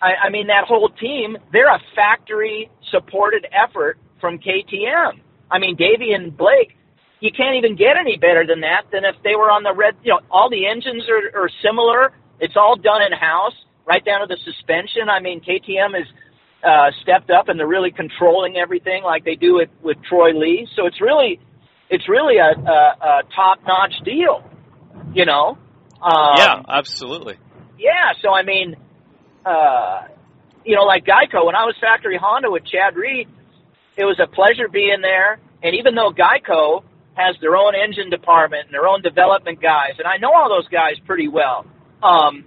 I, 0.00 0.26
I 0.26 0.30
mean, 0.30 0.48
that 0.48 0.64
whole 0.64 0.88
team, 0.88 1.36
they're 1.52 1.72
a 1.72 1.80
factory 1.94 2.70
supported 2.90 3.46
effort 3.52 3.98
from 4.20 4.38
KTM. 4.38 5.20
I 5.50 5.58
mean, 5.58 5.76
Davey 5.76 6.12
and 6.12 6.36
Blake, 6.36 6.76
you 7.22 7.30
can't 7.30 7.54
even 7.54 7.76
get 7.76 7.96
any 7.96 8.16
better 8.16 8.44
than 8.44 8.62
that 8.62 8.90
than 8.90 9.04
if 9.04 9.14
they 9.22 9.36
were 9.36 9.48
on 9.48 9.62
the 9.62 9.72
red, 9.72 9.94
you 10.02 10.10
know, 10.10 10.20
all 10.28 10.50
the 10.50 10.66
engines 10.66 11.04
are, 11.08 11.44
are 11.44 11.48
similar. 11.62 12.12
It's 12.40 12.56
all 12.56 12.74
done 12.74 13.00
in 13.00 13.12
house, 13.12 13.54
right 13.86 14.04
down 14.04 14.20
to 14.20 14.26
the 14.26 14.36
suspension. 14.44 15.08
I 15.08 15.20
mean, 15.20 15.40
KTM 15.40 15.94
is 16.00 16.08
uh, 16.64 16.90
stepped 17.00 17.30
up 17.30 17.48
and 17.48 17.60
they're 17.60 17.66
really 17.66 17.92
controlling 17.92 18.56
everything 18.56 19.04
like 19.04 19.24
they 19.24 19.36
do 19.36 19.60
it 19.60 19.70
with 19.80 19.98
Troy 20.02 20.32
Lee. 20.34 20.66
So 20.74 20.86
it's 20.86 21.00
really, 21.00 21.38
it's 21.88 22.08
really 22.08 22.38
a, 22.38 22.58
a, 22.58 22.80
a 23.00 23.22
top 23.32 23.60
notch 23.64 23.94
deal, 24.04 24.42
you 25.14 25.24
know? 25.24 25.56
Um, 26.02 26.34
yeah, 26.38 26.60
absolutely. 26.68 27.38
yeah, 27.78 28.18
so 28.20 28.30
I 28.30 28.42
mean, 28.42 28.74
uh, 29.46 30.08
you 30.64 30.74
know, 30.74 30.82
like 30.82 31.04
Geico, 31.04 31.46
when 31.46 31.54
I 31.54 31.66
was 31.66 31.76
factory 31.80 32.18
Honda 32.20 32.50
with 32.50 32.64
Chad 32.64 32.96
Reed, 32.96 33.28
it 33.96 34.04
was 34.04 34.18
a 34.18 34.26
pleasure 34.26 34.66
being 34.66 35.02
there. 35.02 35.38
And 35.62 35.76
even 35.76 35.94
though 35.94 36.10
Geico 36.10 36.82
has 37.14 37.36
their 37.40 37.56
own 37.56 37.74
engine 37.74 38.10
department 38.10 38.66
and 38.66 38.74
their 38.74 38.86
own 38.86 39.02
development 39.02 39.60
guys, 39.60 39.92
and 39.98 40.06
I 40.06 40.16
know 40.16 40.32
all 40.32 40.48
those 40.48 40.68
guys 40.68 40.94
pretty 41.06 41.28
well, 41.28 41.66
um, 42.02 42.44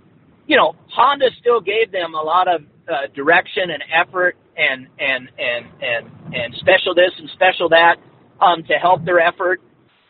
you 0.47 0.57
know, 0.57 0.75
Honda 0.89 1.29
still 1.39 1.61
gave 1.61 1.91
them 1.91 2.13
a 2.13 2.21
lot 2.21 2.47
of 2.47 2.61
uh, 2.87 3.07
direction 3.15 3.71
and 3.71 3.83
effort 3.91 4.35
and 4.57 4.87
and 4.99 5.29
and 5.39 5.65
and 5.81 6.33
and 6.33 6.55
special 6.55 6.93
this 6.93 7.11
and 7.17 7.29
special 7.33 7.69
that 7.69 7.95
um, 8.41 8.63
to 8.63 8.73
help 8.73 9.03
their 9.05 9.19
effort. 9.19 9.61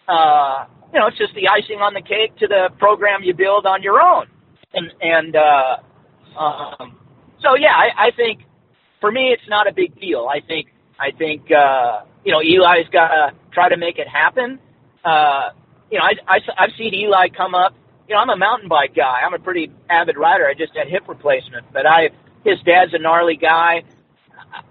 Uh, 0.07 0.65
you 0.93 0.99
know, 0.99 1.07
it's 1.07 1.17
just 1.17 1.33
the 1.35 1.47
icing 1.47 1.79
on 1.79 1.93
the 1.93 2.01
cake 2.01 2.35
to 2.39 2.47
the 2.47 2.69
program 2.77 3.23
you 3.23 3.33
build 3.33 3.65
on 3.65 3.81
your 3.81 4.01
own. 4.01 4.27
And 4.73 4.91
and 5.01 5.35
uh, 5.35 6.39
um, 6.39 6.97
so 7.41 7.55
yeah, 7.55 7.73
I, 7.73 8.07
I 8.07 8.11
think 8.15 8.41
for 8.99 9.11
me 9.11 9.31
it's 9.31 9.47
not 9.49 9.67
a 9.67 9.73
big 9.73 9.99
deal. 9.99 10.27
I 10.29 10.45
think 10.45 10.67
I 10.99 11.11
think 11.17 11.49
uh, 11.51 12.01
you 12.23 12.31
know 12.31 12.39
Eli's 12.39 12.89
got 12.91 13.07
to 13.07 13.33
try 13.55 13.69
to 13.69 13.77
make 13.77 13.97
it 13.97 14.07
happen. 14.07 14.59
Uh, 15.03 15.49
you 15.91 15.97
know, 15.97 16.03
I, 16.05 16.13
I 16.27 16.37
I've 16.59 16.73
seen 16.77 16.93
Eli 16.93 17.29
come 17.29 17.55
up. 17.55 17.73
You 18.07 18.13
know, 18.13 18.21
I'm 18.21 18.29
a 18.29 18.37
mountain 18.37 18.69
bike 18.69 18.93
guy. 18.95 19.17
I'm 19.25 19.33
a 19.33 19.39
pretty 19.39 19.71
avid 19.89 20.17
rider. 20.17 20.45
I 20.45 20.53
just 20.53 20.75
had 20.77 20.87
hip 20.87 21.07
replacement, 21.07 21.65
but 21.73 21.85
I 21.87 22.09
his 22.43 22.59
dad's 22.65 22.93
a 22.93 22.99
gnarly 22.99 23.37
guy. 23.37 23.83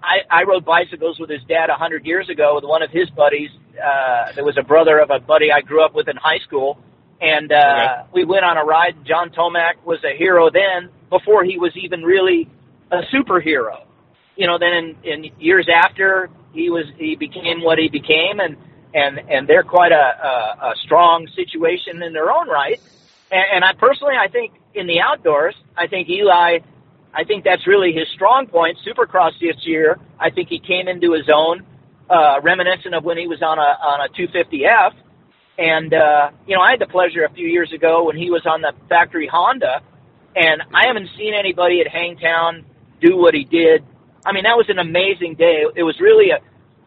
I, 0.03 0.16
I 0.31 0.44
rode 0.44 0.64
bicycles 0.64 1.18
with 1.18 1.31
his 1.31 1.42
dad 1.49 1.68
a 1.68 1.75
hundred 1.75 2.07
years 2.07 2.29
ago 2.31 2.55
with 2.55 2.64
one 2.64 2.83
of 2.83 2.90
his 2.90 3.11
buddies. 3.11 3.51
Uh, 3.75 4.33
that 4.37 4.44
was 4.44 4.57
a 4.57 4.62
brother 4.62 4.99
of 5.01 5.11
a 5.11 5.18
buddy 5.18 5.51
I 5.51 5.61
grew 5.61 5.85
up 5.85 5.94
with 5.94 6.09
in 6.09 6.16
high 6.16 6.38
school, 6.47 6.79
and 7.20 7.51
uh, 7.53 7.57
Okay. 7.57 8.11
we 8.14 8.25
went 8.25 8.44
on 8.44 8.57
a 8.57 8.64
ride. 8.64 8.94
John 9.05 9.31
Tomac 9.31 9.75
was 9.85 9.99
a 10.05 10.16
hero 10.16 10.49
then, 10.51 10.90
before 11.11 11.42
he 11.44 11.59
was 11.59 11.73
even 11.77 12.03
really 12.03 12.49
a 12.92 13.01
superhero. 13.12 13.83
You 14.37 14.47
know, 14.47 14.59
then 14.59 14.73
in, 15.03 15.25
in 15.25 15.31
years 15.40 15.68
after 15.68 16.31
he 16.53 16.70
was, 16.70 16.85
he 16.97 17.16
became 17.16 17.62
what 17.62 17.79
he 17.79 17.88
became, 17.88 18.38
and 18.38 18.57
and 18.95 19.19
and 19.29 19.49
they're 19.49 19.65
quite 19.65 19.93
a, 19.93 19.97
a, 19.97 20.69
a 20.71 20.75
strong 20.85 21.27
situation 21.35 22.03
in 22.03 22.13
their 22.13 22.31
own 22.31 22.49
right. 22.49 22.81
And, 23.31 23.45
and 23.57 23.65
I 23.65 23.73
personally, 23.75 24.15
I 24.19 24.29
think 24.29 24.55
in 24.75 24.87
the 24.87 25.01
outdoors, 25.01 25.55
I 25.77 25.87
think 25.89 26.09
Eli 26.09 26.61
I 27.15 27.25
think 27.25 27.45
that's 27.45 27.67
really 27.67 27.93
his 27.93 28.09
strong 28.13 28.47
point. 28.47 28.77
Supercross 28.85 29.33
this 29.41 29.57
year, 29.65 29.99
I 30.19 30.31
think 30.31 30.49
he 30.49 30.59
came 30.59 30.89
into 30.89 31.13
his 31.13 31.31
own, 31.33 31.65
uh, 32.11 32.41
reminiscent 32.43 32.93
of 32.95 33.05
when 33.05 33.17
he 33.17 33.29
was 33.29 33.41
on 33.41 33.59
a 33.59 33.63
on 33.63 34.01
a 34.01 34.09
250F. 34.13 34.95
And 35.57 35.95
uh, 35.95 36.31
you 36.47 36.57
know, 36.57 36.63
I 36.63 36.73
had 36.73 36.81
the 36.81 36.87
pleasure 36.87 37.25
a 37.25 37.33
few 37.33 37.47
years 37.47 37.73
ago 37.73 38.05
when 38.05 38.17
he 38.17 38.31
was 38.31 38.45
on 38.47 38.63
the 38.63 38.73
factory 38.89 39.29
Honda, 39.29 39.81
and 40.35 40.63
I 40.75 40.89
haven't 40.89 41.09
seen 41.17 41.35
anybody 41.35 41.81
at 41.81 41.87
Hangtown 41.87 42.65
do 43.01 43.17
what 43.17 43.35
he 43.35 43.45
did. 43.45 43.85
I 44.27 44.33
mean, 44.33 44.43
that 44.43 44.57
was 44.57 44.67
an 44.69 44.81
amazing 44.81 45.37
day. 45.37 45.65
It 45.77 45.85
was 45.85 46.01
really 46.01 46.31
a, 46.31 46.39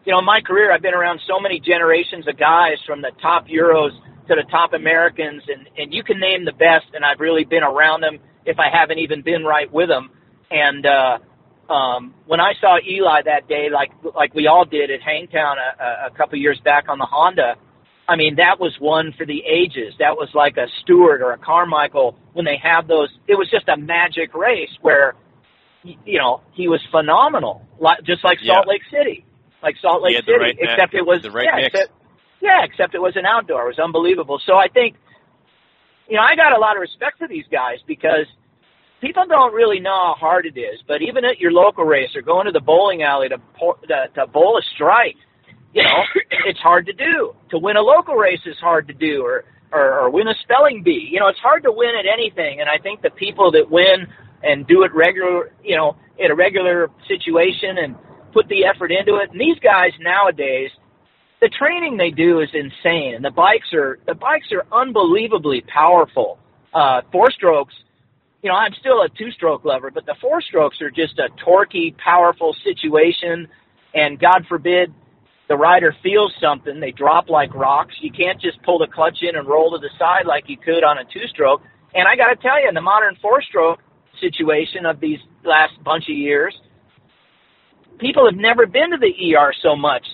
you 0.08 0.14
know, 0.14 0.20
in 0.20 0.24
my 0.24 0.40
career, 0.40 0.72
I've 0.72 0.80
been 0.80 0.94
around 0.94 1.20
so 1.28 1.38
many 1.38 1.60
generations 1.60 2.26
of 2.26 2.38
guys 2.38 2.78
from 2.86 3.02
the 3.02 3.10
top 3.20 3.46
Euros 3.46 3.90
to 4.28 4.34
the 4.34 4.44
top 4.50 4.72
Americans, 4.72 5.42
and 5.46 5.68
and 5.76 5.92
you 5.92 6.02
can 6.02 6.18
name 6.18 6.46
the 6.46 6.52
best, 6.52 6.86
and 6.94 7.04
I've 7.04 7.20
really 7.20 7.44
been 7.44 7.62
around 7.62 8.00
them 8.00 8.18
if 8.46 8.58
I 8.58 8.70
haven't 8.72 9.00
even 9.00 9.20
been 9.20 9.44
right 9.44 9.70
with 9.70 9.90
them. 9.90 10.08
And 10.50 10.86
uh, 10.86 11.18
um, 11.70 12.14
when 12.24 12.40
I 12.40 12.54
saw 12.58 12.78
Eli 12.80 13.20
that 13.26 13.48
day, 13.48 13.68
like 13.70 13.90
like 14.14 14.32
we 14.32 14.46
all 14.46 14.64
did 14.64 14.90
at 14.90 15.02
Hangtown 15.02 15.56
a, 15.58 16.06
a, 16.06 16.10
couple 16.16 16.38
years 16.38 16.58
back 16.64 16.86
on 16.88 16.96
the 16.96 17.04
Honda, 17.04 17.56
I 18.08 18.16
mean 18.16 18.36
that 18.36 18.58
was 18.58 18.74
one 18.80 19.12
for 19.18 19.26
the 19.26 19.42
ages. 19.44 19.92
That 19.98 20.16
was 20.16 20.30
like 20.32 20.56
a 20.56 20.68
Stewart 20.80 21.20
or 21.20 21.32
a 21.32 21.38
Carmichael 21.38 22.16
when 22.32 22.46
they 22.46 22.56
have 22.62 22.88
those. 22.88 23.10
It 23.26 23.34
was 23.34 23.50
just 23.50 23.68
a 23.68 23.76
magic 23.76 24.34
race 24.34 24.72
where, 24.80 25.16
you 25.84 26.18
know, 26.18 26.40
he 26.54 26.66
was 26.66 26.80
phenomenal, 26.90 27.66
like, 27.78 28.02
just 28.04 28.24
like 28.24 28.38
Yeah. 28.40 28.54
Salt 28.54 28.68
Lake 28.68 28.82
City, 28.90 29.26
like 29.62 29.76
Salt 29.80 30.02
Lake 30.02 30.16
City, 30.16 30.32
right 30.32 30.56
except 30.58 30.94
it 30.94 31.04
was 31.04 31.26
right 31.32 31.44
yeah, 31.44 31.66
except, 31.66 31.92
yeah, 32.40 32.64
except 32.64 32.94
it 32.94 33.02
was 33.02 33.16
an 33.16 33.26
outdoor. 33.26 33.64
It 33.64 33.76
was 33.76 33.78
unbelievable. 33.78 34.40
So 34.46 34.54
I 34.54 34.68
think, 34.68 34.96
you 36.08 36.16
know, 36.16 36.22
I 36.22 36.36
got 36.36 36.56
a 36.56 36.60
lot 36.60 36.76
of 36.76 36.80
respect 36.80 37.18
for 37.18 37.28
these 37.28 37.44
guys 37.50 37.78
because 37.86 38.26
people 39.00 39.24
don't 39.28 39.52
really 39.52 39.80
know 39.80 39.90
how 39.90 40.14
hard 40.18 40.46
it 40.46 40.58
is. 40.58 40.80
But 40.86 41.02
even 41.02 41.24
at 41.24 41.38
your 41.38 41.52
local 41.52 41.84
race 41.84 42.10
or 42.14 42.22
going 42.22 42.46
to 42.46 42.52
the 42.52 42.60
bowling 42.60 43.02
alley 43.02 43.28
to 43.28 43.38
to, 43.38 44.08
to 44.14 44.26
bowl 44.26 44.58
a 44.58 44.62
strike, 44.74 45.16
you 45.74 45.82
know, 45.82 46.02
it's 46.46 46.60
hard 46.60 46.86
to 46.86 46.92
do. 46.92 47.34
To 47.50 47.58
win 47.58 47.76
a 47.76 47.82
local 47.82 48.14
race 48.14 48.40
is 48.46 48.56
hard 48.60 48.88
to 48.88 48.94
do, 48.94 49.22
or, 49.22 49.44
or 49.72 50.00
or 50.00 50.10
win 50.10 50.28
a 50.28 50.34
spelling 50.42 50.82
bee. 50.82 51.08
You 51.10 51.20
know, 51.20 51.28
it's 51.28 51.40
hard 51.40 51.64
to 51.64 51.72
win 51.72 51.90
at 51.98 52.06
anything. 52.06 52.60
And 52.60 52.68
I 52.68 52.78
think 52.78 53.02
the 53.02 53.10
people 53.10 53.52
that 53.52 53.70
win 53.70 54.06
and 54.42 54.66
do 54.66 54.84
it 54.84 54.94
regular, 54.94 55.50
you 55.64 55.76
know, 55.76 55.96
in 56.16 56.30
a 56.30 56.34
regular 56.34 56.90
situation 57.08 57.78
and 57.78 57.96
put 58.32 58.48
the 58.48 58.64
effort 58.64 58.92
into 58.92 59.16
it. 59.16 59.30
And 59.30 59.40
these 59.40 59.58
guys 59.60 59.92
nowadays, 60.00 60.70
the 61.40 61.48
training 61.48 61.96
they 61.96 62.10
do 62.10 62.40
is 62.40 62.48
insane, 62.52 63.14
and 63.14 63.24
the 63.24 63.30
bikes 63.30 63.72
are 63.72 63.98
the 64.06 64.14
bikes 64.14 64.48
are 64.52 64.66
unbelievably 64.72 65.64
powerful. 65.72 66.38
Uh, 66.74 67.02
four 67.12 67.30
strokes, 67.30 67.74
you 68.42 68.50
know, 68.50 68.56
I'm 68.56 68.72
still 68.80 69.02
a 69.02 69.08
two 69.08 69.30
stroke 69.30 69.64
lover, 69.64 69.90
but 69.90 70.04
the 70.06 70.16
four 70.20 70.40
strokes 70.40 70.80
are 70.80 70.90
just 70.90 71.18
a 71.18 71.28
torquey, 71.44 71.96
powerful 71.96 72.54
situation. 72.64 73.48
And 73.94 74.18
God 74.18 74.44
forbid 74.48 74.92
the 75.48 75.56
rider 75.56 75.94
feels 76.02 76.32
something, 76.40 76.78
they 76.78 76.90
drop 76.90 77.30
like 77.30 77.54
rocks. 77.54 77.94
You 78.00 78.12
can't 78.12 78.40
just 78.40 78.62
pull 78.62 78.78
the 78.78 78.86
clutch 78.86 79.18
in 79.22 79.34
and 79.34 79.48
roll 79.48 79.72
to 79.72 79.78
the 79.78 79.90
side 79.98 80.26
like 80.26 80.44
you 80.46 80.58
could 80.58 80.84
on 80.84 80.98
a 80.98 81.04
two 81.04 81.26
stroke. 81.28 81.62
And 81.94 82.06
I 82.06 82.16
got 82.16 82.28
to 82.28 82.36
tell 82.36 82.60
you, 82.60 82.68
in 82.68 82.74
the 82.74 82.82
modern 82.82 83.16
four 83.22 83.40
stroke 83.42 83.80
situation 84.20 84.84
of 84.84 85.00
these 85.00 85.18
last 85.44 85.72
bunch 85.82 86.04
of 86.04 86.16
years, 86.16 86.54
people 87.98 88.24
have 88.26 88.38
never 88.38 88.66
been 88.66 88.90
to 88.90 88.96
the 88.98 89.36
ER 89.36 89.52
so 89.62 89.76
much 89.76 90.04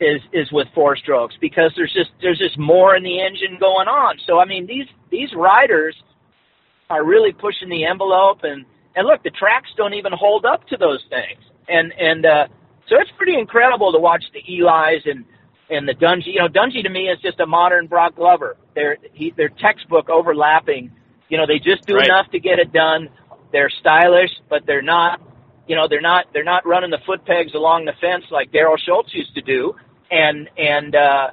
is 0.00 0.20
is 0.32 0.50
with 0.52 0.68
four 0.74 0.96
strokes 0.96 1.34
because 1.40 1.72
there's 1.76 1.92
just 1.92 2.10
there's 2.22 2.38
just 2.38 2.58
more 2.58 2.96
in 2.96 3.02
the 3.02 3.20
engine 3.20 3.58
going 3.60 3.88
on. 3.88 4.16
So 4.26 4.38
I 4.40 4.44
mean 4.46 4.66
these 4.66 4.86
these 5.10 5.32
riders 5.34 5.96
are 6.88 7.04
really 7.04 7.32
pushing 7.32 7.68
the 7.68 7.84
envelope 7.84 8.40
and 8.42 8.64
and 8.96 9.06
look 9.06 9.22
the 9.22 9.30
tracks 9.30 9.68
don't 9.76 9.94
even 9.94 10.12
hold 10.12 10.44
up 10.44 10.66
to 10.68 10.76
those 10.76 11.04
things. 11.10 11.40
And 11.68 11.92
and 11.98 12.26
uh 12.26 12.46
so 12.88 12.96
it's 12.98 13.10
pretty 13.16 13.38
incredible 13.38 13.92
to 13.92 13.98
watch 13.98 14.24
the 14.32 14.40
Eli's 14.48 15.02
and 15.06 15.24
and 15.70 15.86
the 15.88 15.94
Dungey. 15.94 16.34
You 16.34 16.40
know, 16.40 16.48
Dungey 16.48 16.82
to 16.82 16.88
me 16.90 17.08
is 17.08 17.20
just 17.20 17.38
a 17.40 17.46
modern 17.46 17.86
Brock 17.86 18.16
Glover. 18.16 18.56
They're 18.74 18.96
he, 19.12 19.32
they're 19.36 19.50
textbook 19.50 20.08
overlapping. 20.10 20.90
You 21.28 21.38
know, 21.38 21.46
they 21.46 21.58
just 21.58 21.86
do 21.86 21.96
Right. 21.96 22.06
enough 22.06 22.30
to 22.32 22.40
get 22.40 22.58
it 22.58 22.72
done. 22.72 23.08
They're 23.52 23.70
stylish, 23.70 24.30
but 24.48 24.66
they're 24.66 24.82
not. 24.82 25.20
You 25.70 25.76
know, 25.76 25.86
they're 25.88 26.00
not 26.12 26.26
they're 26.32 26.50
not 26.54 26.66
running 26.66 26.90
the 26.90 27.02
foot 27.06 27.24
pegs 27.24 27.54
along 27.54 27.84
the 27.84 27.92
fence 28.00 28.24
like 28.32 28.50
Daryl 28.50 28.76
Schultz 28.76 29.14
used 29.14 29.34
to 29.36 29.40
do. 29.40 29.76
And 30.10 30.50
and 30.58 30.92
uh, 30.96 31.26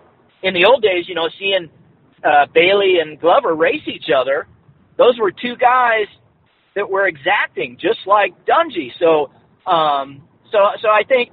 in 0.43 0.53
the 0.53 0.65
old 0.65 0.83
days, 0.83 1.05
you 1.09 1.15
know, 1.15 1.27
seeing 1.39 1.71
uh, 2.23 2.45
Bailey 2.53 2.99
and 3.01 3.19
Glover 3.19 3.55
race 3.55 3.81
each 3.87 4.09
other, 4.15 4.47
those 4.95 5.17
were 5.19 5.31
two 5.31 5.55
guys 5.55 6.05
that 6.75 6.87
were 6.87 7.07
exacting, 7.07 7.77
just 7.81 8.01
like 8.05 8.33
Dungey. 8.45 8.91
So, 8.99 9.31
um, 9.65 10.21
so, 10.51 10.59
so 10.83 10.87
I 10.89 11.01
think, 11.07 11.31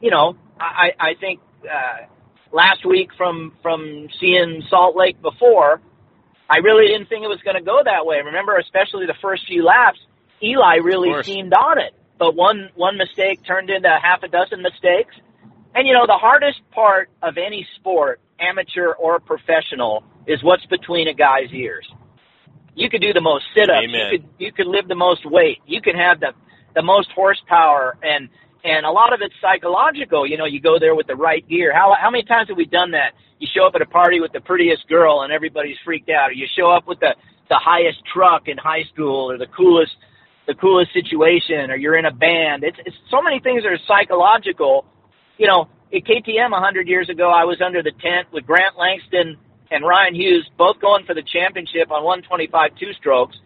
you 0.00 0.10
know, 0.10 0.34
I, 0.58 0.92
I 0.98 1.14
think 1.20 1.40
uh, 1.64 2.06
last 2.52 2.86
week 2.86 3.10
from 3.18 3.52
from 3.62 4.08
seeing 4.18 4.62
Salt 4.70 4.96
Lake 4.96 5.20
before, 5.20 5.82
I 6.48 6.56
really 6.58 6.88
didn't 6.88 7.10
think 7.10 7.22
it 7.22 7.28
was 7.28 7.42
going 7.44 7.56
to 7.56 7.62
go 7.62 7.82
that 7.84 8.06
way. 8.06 8.22
Remember, 8.24 8.56
especially 8.56 9.04
the 9.04 9.20
first 9.20 9.42
few 9.46 9.62
laps, 9.62 9.98
Eli 10.42 10.76
really 10.76 11.22
seemed 11.22 11.52
on 11.52 11.78
it, 11.78 11.94
but 12.18 12.34
one 12.34 12.70
one 12.74 12.96
mistake 12.96 13.40
turned 13.46 13.70
into 13.70 13.88
half 13.88 14.22
a 14.22 14.28
dozen 14.28 14.62
mistakes. 14.62 15.14
And 15.74 15.86
you 15.86 15.94
know, 15.94 16.06
the 16.06 16.18
hardest 16.18 16.60
part 16.70 17.10
of 17.22 17.36
any 17.38 17.66
sport, 17.76 18.20
amateur 18.40 18.92
or 18.92 19.20
professional, 19.20 20.04
is 20.26 20.42
what's 20.42 20.64
between 20.66 21.08
a 21.08 21.14
guy's 21.14 21.52
ears. 21.52 21.86
You 22.74 22.90
could 22.90 23.00
do 23.00 23.12
the 23.12 23.22
most 23.22 23.46
sit-ups. 23.54 23.84
Amen. 23.84 23.94
You 23.94 24.18
could 24.18 24.28
you 24.38 24.52
could 24.52 24.66
lift 24.66 24.88
the 24.88 24.94
most 24.94 25.24
weight. 25.24 25.58
You 25.66 25.80
can 25.80 25.96
have 25.96 26.20
the 26.20 26.32
the 26.74 26.82
most 26.82 27.10
horsepower, 27.14 27.96
and 28.02 28.28
and 28.62 28.84
a 28.84 28.90
lot 28.90 29.12
of 29.12 29.20
it's 29.22 29.34
psychological. 29.40 30.26
You 30.26 30.36
know, 30.36 30.44
you 30.44 30.60
go 30.60 30.78
there 30.78 30.94
with 30.94 31.06
the 31.06 31.16
right 31.16 31.46
gear. 31.48 31.72
How 31.72 31.94
how 31.98 32.10
many 32.10 32.24
times 32.24 32.48
have 32.48 32.56
we 32.56 32.66
done 32.66 32.90
that? 32.92 33.12
You 33.38 33.48
show 33.52 33.66
up 33.66 33.74
at 33.74 33.82
a 33.82 33.86
party 33.86 34.20
with 34.20 34.32
the 34.32 34.40
prettiest 34.40 34.88
girl, 34.88 35.22
and 35.22 35.32
everybody's 35.32 35.76
freaked 35.84 36.10
out. 36.10 36.30
Or 36.30 36.32
you 36.32 36.46
show 36.56 36.70
up 36.70 36.86
with 36.86 37.00
the 37.00 37.14
the 37.48 37.60
highest 37.62 37.98
truck 38.12 38.48
in 38.48 38.58
high 38.58 38.84
school, 38.92 39.30
or 39.30 39.38
the 39.38 39.46
coolest 39.46 39.96
the 40.46 40.54
coolest 40.54 40.92
situation, 40.92 41.70
or 41.70 41.76
you're 41.76 41.96
in 41.96 42.04
a 42.04 42.12
band. 42.12 42.62
It's, 42.64 42.78
it's 42.84 42.96
so 43.10 43.20
many 43.20 43.40
things 43.40 43.62
that 43.62 43.72
are 43.72 43.78
psychological. 43.86 44.84
You 45.38 45.46
know, 45.46 45.68
at 45.92 46.04
KTM 46.04 46.56
a 46.56 46.60
hundred 46.60 46.88
years 46.88 47.08
ago, 47.08 47.30
I 47.30 47.44
was 47.44 47.60
under 47.64 47.82
the 47.82 47.92
tent 47.92 48.28
with 48.32 48.46
Grant 48.46 48.78
Langston 48.78 49.36
and 49.70 49.84
Ryan 49.84 50.14
Hughes, 50.14 50.48
both 50.56 50.80
going 50.80 51.04
for 51.04 51.14
the 51.14 51.22
championship 51.22 51.90
on 51.90 52.04
125 52.04 52.70
two 52.78 52.92
strokes. 52.92 53.36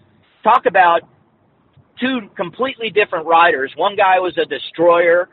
Talk 0.45 0.67
about 0.67 1.03
two 1.99 2.29
completely 2.37 2.91
different 2.91 3.27
riders. 3.27 3.73
One 3.77 3.97
guy 3.97 4.19
was 4.21 4.37
a 4.39 4.45
destroyer 4.45 5.29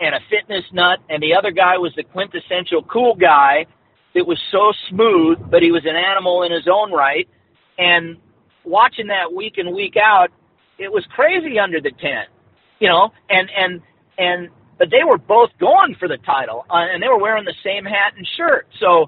and 0.00 0.14
a 0.14 0.20
fitness 0.28 0.64
nut, 0.72 0.98
and 1.08 1.22
the 1.22 1.34
other 1.34 1.50
guy 1.50 1.78
was 1.78 1.92
the 1.96 2.02
quintessential 2.02 2.82
cool 2.82 3.14
guy 3.14 3.66
that 4.14 4.26
was 4.26 4.38
so 4.50 4.72
smooth, 4.90 5.38
but 5.50 5.62
he 5.62 5.70
was 5.70 5.82
an 5.84 5.96
animal 5.96 6.42
in 6.42 6.52
his 6.52 6.68
own 6.70 6.92
right. 6.92 7.28
And 7.78 8.18
watching 8.64 9.08
that 9.08 9.32
week 9.32 9.54
in 9.56 9.74
week 9.74 9.94
out, 9.96 10.30
it 10.78 10.92
was 10.92 11.04
crazy 11.14 11.58
under 11.58 11.80
the 11.80 11.90
tent, 11.90 12.28
you 12.80 12.88
know. 12.88 13.10
And 13.28 13.48
and 13.56 13.82
and 14.18 14.48
but 14.78 14.88
they 14.90 15.04
were 15.04 15.18
both 15.18 15.50
going 15.60 15.94
for 15.98 16.08
the 16.08 16.18
title, 16.18 16.64
uh, 16.68 16.86
and 16.92 17.02
they 17.02 17.08
were 17.08 17.18
wearing 17.18 17.44
the 17.44 17.54
same 17.64 17.84
hat 17.84 18.14
and 18.16 18.26
shirt. 18.36 18.66
So, 18.80 19.06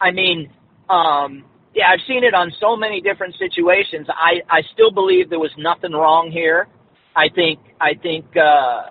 I 0.00 0.10
mean, 0.10 0.50
um, 0.90 1.44
yeah, 1.74 1.88
I've 1.90 2.00
seen 2.06 2.24
it 2.24 2.34
on 2.34 2.52
so 2.60 2.76
many 2.76 3.00
different 3.00 3.34
situations. 3.38 4.06
I 4.08 4.42
I 4.48 4.62
still 4.72 4.90
believe 4.90 5.30
there 5.30 5.38
was 5.38 5.54
nothing 5.58 5.92
wrong 5.92 6.30
here. 6.30 6.68
I 7.14 7.28
think 7.34 7.60
I 7.80 7.94
think 7.94 8.24
uh, 8.36 8.90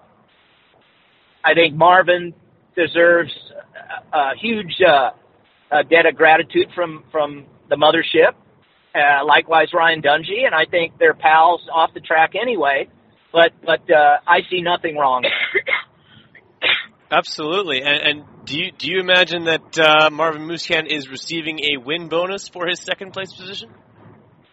I 1.44 1.54
think 1.54 1.76
Marvin 1.76 2.34
deserves 2.76 3.32
a, 4.14 4.18
a 4.18 4.34
huge 4.42 4.82
uh, 4.88 5.12
a 5.72 5.84
debt 5.84 6.06
of 6.06 6.16
gratitude 6.16 6.68
from 6.74 7.04
from 7.12 7.46
the 7.70 7.76
mothership. 7.76 8.34
Uh, 8.96 9.26
likewise, 9.26 9.68
Ryan 9.74 10.02
Dungey, 10.02 10.46
and 10.46 10.56
I 10.56 10.66
think 10.70 10.98
they're 10.98 11.14
pals 11.14 11.62
off 11.74 11.94
the 11.94 12.00
track 12.00 12.32
anyway. 12.40 12.88
But 13.34 13.52
but 13.66 13.92
uh, 13.92 14.20
I 14.26 14.40
see 14.50 14.62
nothing 14.62 14.96
wrong. 14.96 15.26
Absolutely. 17.12 17.82
And, 17.82 18.02
and 18.02 18.24
do 18.46 18.58
you 18.58 18.72
do 18.72 18.90
you 18.90 19.00
imagine 19.02 19.46
that 19.46 19.78
uh, 19.78 20.10
Marvin 20.10 20.48
Musquin 20.48 20.88
is 20.88 21.10
receiving 21.10 21.60
a 21.60 21.78
win 21.78 22.08
bonus 22.08 22.48
for 22.48 22.68
his 22.68 22.80
second 22.80 23.12
place 23.12 23.34
position? 23.34 23.70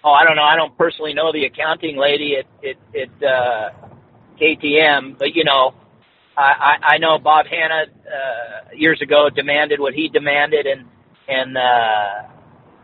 oh, 0.04 0.10
I 0.10 0.24
don't 0.24 0.36
know. 0.36 0.42
I 0.42 0.56
don't 0.56 0.76
personally 0.76 1.14
know 1.14 1.32
the 1.32 1.44
accounting 1.44 1.96
lady 1.96 2.36
at 2.36 2.46
at, 2.64 3.00
at 3.00 3.22
uh, 3.22 3.70
KTM, 4.40 5.18
but 5.18 5.34
you 5.34 5.44
know, 5.44 5.74
I, 6.36 6.42
I, 6.42 6.94
I 6.94 6.98
know 6.98 7.18
Bob 7.18 7.46
Hannah 7.46 7.84
uh, 7.86 8.74
years 8.74 9.00
ago 9.00 9.28
demanded 9.34 9.80
what 9.80 9.94
he 9.94 10.08
demanded, 10.08 10.66
and 10.66 10.88
and 11.28 11.56
uh, 11.56 12.28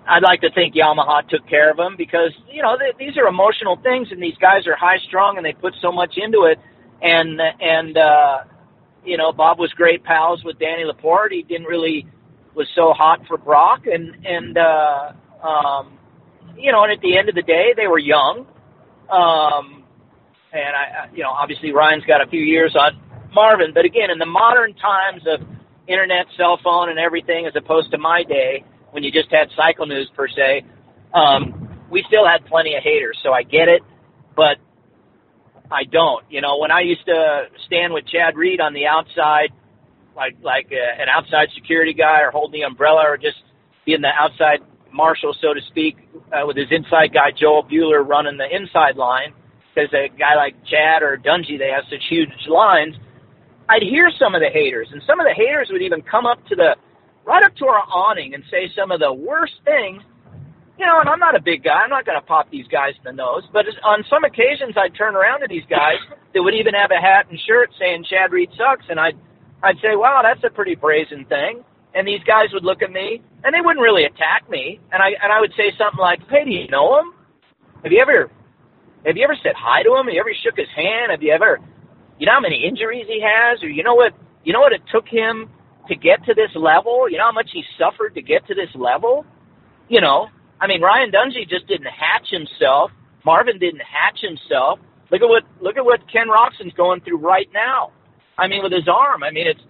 I'd 0.09 0.23
like 0.23 0.41
to 0.41 0.51
think 0.51 0.75
Yamaha 0.75 1.29
took 1.29 1.47
care 1.47 1.71
of 1.71 1.79
him 1.79 1.95
because 1.97 2.33
you 2.51 2.63
know 2.63 2.77
th- 2.79 2.97
these 2.99 3.19
are 3.19 3.29
emotional 3.29 3.77
things, 3.77 4.09
and 4.11 4.23
these 4.23 4.37
guys 4.41 4.67
are 4.67 4.75
high 4.75 4.99
strung 5.07 5.37
and 5.37 5.45
they 5.45 5.53
put 5.53 5.75
so 5.83 5.93
much 5.93 6.15
into 6.17 6.45
it, 6.45 6.59
and 7.03 7.39
and 7.61 7.97
uh, 7.99 8.39
you 9.05 9.19
know 9.19 9.33
Bob 9.33 9.59
was 9.59 9.71
great 9.73 10.03
pals 10.03 10.43
with 10.45 10.59
Danny 10.59 10.85
Laporte. 10.85 11.33
He 11.33 11.43
didn't 11.43 11.67
really 11.67 12.07
was 12.55 12.67
so 12.75 12.95
hot 12.95 13.21
for 13.29 13.37
Brock, 13.37 13.83
and 13.85 14.25
and 14.25 14.57
uh, 14.57 15.13
um, 15.47 15.99
you 16.57 16.73
know, 16.73 16.85
and 16.85 16.93
at 16.93 17.01
the 17.01 17.19
end 17.19 17.29
of 17.29 17.35
the 17.35 17.43
day, 17.43 17.75
they 17.77 17.87
were 17.87 18.01
young. 18.01 18.47
Um, 19.11 19.85
and 20.53 20.75
I, 20.75 21.15
you 21.15 21.23
know, 21.23 21.31
obviously 21.31 21.73
Ryan's 21.73 22.05
got 22.05 22.27
a 22.27 22.31
few 22.31 22.41
years 22.41 22.75
on 22.75 22.99
Marvin, 23.35 23.73
but 23.75 23.85
again, 23.85 24.11
in 24.11 24.19
the 24.19 24.27
modern 24.27 24.75
times 24.75 25.23
of 25.27 25.47
internet, 25.87 26.27
cell 26.37 26.59
phone, 26.65 26.89
and 26.89 26.99
everything, 26.99 27.47
as 27.47 27.53
opposed 27.57 27.91
to 27.91 27.99
my 27.99 28.25
day 28.25 28.65
when 28.91 29.03
you 29.05 29.11
just 29.13 29.31
had 29.31 29.49
cycle 29.57 29.87
news 29.87 30.11
per 30.17 30.29
se, 30.29 30.65
um, 31.15 31.69
we 31.91 32.05
still 32.07 32.27
had 32.27 32.45
plenty 32.47 32.75
of 32.75 32.83
haters. 32.83 33.19
So 33.23 33.33
I 33.33 33.43
get 33.43 33.69
it, 33.69 33.83
but 34.37 34.57
I 35.71 35.85
don't. 35.85 36.25
You 36.31 36.41
know, 36.41 36.59
when 36.59 36.71
I 36.71 36.81
used 36.81 37.05
to 37.07 37.47
stand 37.67 37.93
with 37.93 38.07
Chad 38.07 38.37
Reed 38.37 38.61
on 38.61 38.73
the 38.75 38.87
outside, 38.87 39.51
like 40.17 40.37
like 40.43 40.67
uh, 40.73 41.03
an 41.03 41.09
outside 41.09 41.49
security 41.55 41.95
guy, 41.95 42.23
or 42.23 42.31
holding 42.31 42.61
the 42.61 42.67
umbrella, 42.67 43.03
or 43.07 43.17
just 43.17 43.39
being 43.85 44.01
the 44.01 44.09
outside 44.09 44.61
marshal, 44.93 45.35
so 45.41 45.55
to 45.55 45.61
speak, 45.69 45.97
uh, 46.33 46.47
with 46.47 46.57
his 46.57 46.69
inside 46.71 47.13
guy 47.13 47.31
Joel 47.39 47.65
Bueller 47.65 48.07
running 48.07 48.37
the 48.37 48.49
inside 48.49 48.97
line, 48.97 49.33
because 49.75 49.93
a 49.93 50.09
guy 50.09 50.35
like 50.35 50.55
Chad 50.65 51.03
or 51.03 51.17
Dungey, 51.17 51.59
they 51.59 51.71
have 51.71 51.85
such 51.91 52.03
huge 52.09 52.29
lines. 52.49 52.95
I'd 53.69 53.83
hear 53.83 54.11
some 54.19 54.35
of 54.35 54.41
the 54.41 54.49
haters, 54.49 54.89
and 54.93 55.03
some 55.07 55.21
of 55.21 55.27
the 55.27 55.35
haters 55.35 55.69
would 55.71 55.83
even 55.83 56.01
come 56.03 56.25
up 56.25 56.45
to 56.47 56.57
the 56.57 56.77
right 57.29 57.45
up 57.45 57.55
to 57.57 57.67
our 57.67 57.85
awning 57.93 58.33
and 58.33 58.43
say 58.51 58.73
some 58.75 58.91
of 58.91 59.01
the 59.01 59.13
worst 59.13 59.61
things. 59.63 60.01
You 60.81 60.87
know, 60.87 61.01
and 61.01 61.09
I'm 61.11 61.19
not 61.19 61.37
a 61.37 61.43
big 61.43 61.63
guy. 61.63 61.85
I'm 61.85 61.91
not 61.91 62.07
going 62.07 62.17
to 62.17 62.25
pop 62.25 62.51
these 62.51 62.67
guys 62.69 62.95
in 62.97 63.05
the 63.05 63.13
nose. 63.13 63.43
But 63.53 63.67
on 63.85 64.05
some 64.09 64.25
occasions, 64.25 64.79
I'd 64.79 64.95
turn 64.95 65.15
around 65.15 65.41
to 65.41 65.49
these 65.51 65.67
guys 65.69 65.99
that 66.33 66.41
would 66.41 66.55
even 66.55 66.73
have 66.73 66.91
a 66.91 67.03
hat 67.03 67.27
and 67.29 67.39
shirt 67.47 67.71
saying 67.79 68.07
Chad 68.09 68.33
Reed 68.33 68.49
sucks, 68.57 68.87
and 68.89 68.99
I'd 68.99 69.19
I'd 69.61 69.77
say, 69.83 69.99
wow, 69.99 70.23
that's 70.23 70.43
a 70.47 70.55
pretty 70.55 70.77
brazen 70.77 71.27
thing. 71.27 71.67
And 71.95 72.07
these 72.07 72.23
guys 72.23 72.55
would 72.55 72.63
look 72.63 72.81
at 72.81 72.93
me, 72.93 73.21
and 73.43 73.51
they 73.53 73.61
wouldn't 73.61 73.83
really 73.83 74.05
attack 74.05 74.49
me. 74.49 74.79
And 74.93 75.03
I 75.03 75.19
and 75.21 75.35
I 75.35 75.41
would 75.41 75.53
say 75.59 75.75
something 75.77 76.01
like, 76.01 76.21
Hey, 76.31 76.45
do 76.47 76.51
you 76.51 76.69
know 76.69 77.01
him? 77.01 77.13
Have 77.83 77.91
you 77.91 78.01
ever 78.01 78.31
have 79.05 79.17
you 79.19 79.25
ever 79.25 79.37
said 79.43 79.59
hi 79.59 79.83
to 79.83 79.99
him? 79.99 80.07
Have 80.07 80.15
you 80.15 80.21
ever 80.23 80.33
shook 80.47 80.57
his 80.57 80.71
hand? 80.75 81.11
Have 81.11 81.23
you 81.23 81.35
ever 81.35 81.59
you 82.23 82.27
know 82.27 82.39
how 82.39 82.41
many 82.41 82.63
injuries 82.65 83.07
he 83.11 83.21
has, 83.21 83.63
or 83.63 83.69
you 83.69 83.83
know 83.83 83.99
what 83.99 84.15
you 84.47 84.53
know 84.55 84.61
what 84.63 84.73
it 84.73 84.83
took 84.95 85.09
him 85.11 85.51
to 85.89 85.97
get 85.97 86.25
to 86.27 86.35
this 86.35 86.51
level. 86.55 87.11
You 87.11 87.19
know 87.19 87.25
how 87.25 87.33
much 87.33 87.51
he 87.53 87.63
suffered 87.79 88.15
to 88.15 88.23
get 88.23 88.47
to 88.47 88.55
this 88.55 88.71
level. 88.75 89.25
You 89.89 90.01
know, 90.01 90.29
I 90.61 90.67
mean, 90.67 90.83
Ryan 90.83 91.11
Dungey 91.11 91.49
just 91.49 91.67
didn't 91.67 91.87
hatch 91.87 92.29
himself. 92.31 92.91
Marvin 93.25 93.59
didn't 93.59 93.83
hatch 93.83 94.21
himself. 94.21 94.79
Look 95.11 95.23
at 95.23 95.29
what 95.29 95.45
look 95.61 95.77
at 95.77 95.85
what 95.85 96.01
Ken 96.11 96.29
Roczen's 96.29 96.75
going 96.75 97.01
through 97.01 97.19
right 97.19 97.49
now. 97.53 97.93
I 98.37 98.47
mean, 98.49 98.63
with 98.63 98.73
his 98.73 98.89
arm. 98.89 99.23
I 99.23 99.31
mean, 99.31 99.47
it's 99.47 99.61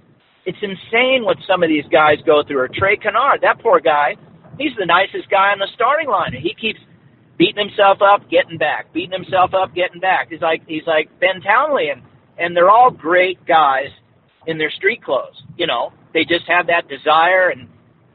it's 0.44 0.58
insane 0.62 1.24
what 1.24 1.36
some 1.46 1.62
of 1.62 1.68
these 1.68 1.84
guys 1.90 2.18
go 2.26 2.42
through. 2.42 2.58
Or 2.58 2.68
Trey 2.68 2.96
Canard, 2.96 3.42
that 3.42 3.60
poor 3.60 3.80
guy. 3.80 4.16
He's 4.58 4.72
the 4.78 4.86
nicest 4.86 5.30
guy 5.30 5.52
on 5.52 5.58
the 5.60 5.68
starting 5.74 6.08
line, 6.08 6.34
and 6.34 6.42
he 6.42 6.52
keeps 6.54 6.80
beating 7.38 7.68
himself 7.68 7.98
up, 8.02 8.28
getting 8.28 8.58
back, 8.58 8.92
beating 8.92 9.12
himself 9.12 9.54
up, 9.54 9.74
getting 9.74 10.00
back. 10.00 10.30
He's 10.30 10.40
like 10.40 10.62
he's 10.66 10.86
like 10.86 11.08
Ben 11.20 11.40
Townley, 11.40 11.90
and 11.90 12.02
and 12.38 12.56
they're 12.56 12.70
all 12.70 12.90
great 12.90 13.44
guys 13.46 13.90
in 14.46 14.58
their 14.58 14.70
street 14.70 15.02
clothes. 15.02 15.40
You 15.56 15.66
know, 15.66 15.92
they 16.12 16.24
just 16.24 16.46
have 16.48 16.66
that 16.68 16.88
desire 16.88 17.50
and 17.50 17.68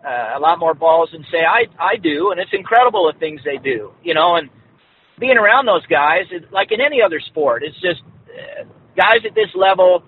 uh, 0.06 0.34
a 0.36 0.39
lot 0.39 0.60
more 0.60 0.73
balls 0.73 1.10
than 1.12 1.23
say 1.32 1.39
I 1.39 1.65
I 1.79 1.95
do, 1.95 2.32
and 2.32 2.39
it's 2.39 2.51
incredible 2.53 3.12
the 3.12 3.17
things 3.19 3.41
they 3.45 3.58
do. 3.58 3.91
You 4.03 4.13
know, 4.13 4.36
and 4.36 4.49
being 5.19 5.38
around 5.38 5.65
those 5.65 5.86
guys, 5.88 6.25
like 6.51 6.71
in 6.71 6.82
any 6.82 7.01
other 7.01 7.19
sport, 7.19 7.63
it's 7.63 7.79
just 7.79 8.01
uh, 8.27 8.65
guys 8.97 9.25
at 9.25 9.36
this 9.36 9.49
level. 9.56 10.03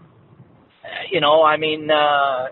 Uh, 0.84 0.88
you 1.12 1.22
know, 1.22 1.44
I 1.44 1.58
mean, 1.58 1.90
uh, 1.90 2.48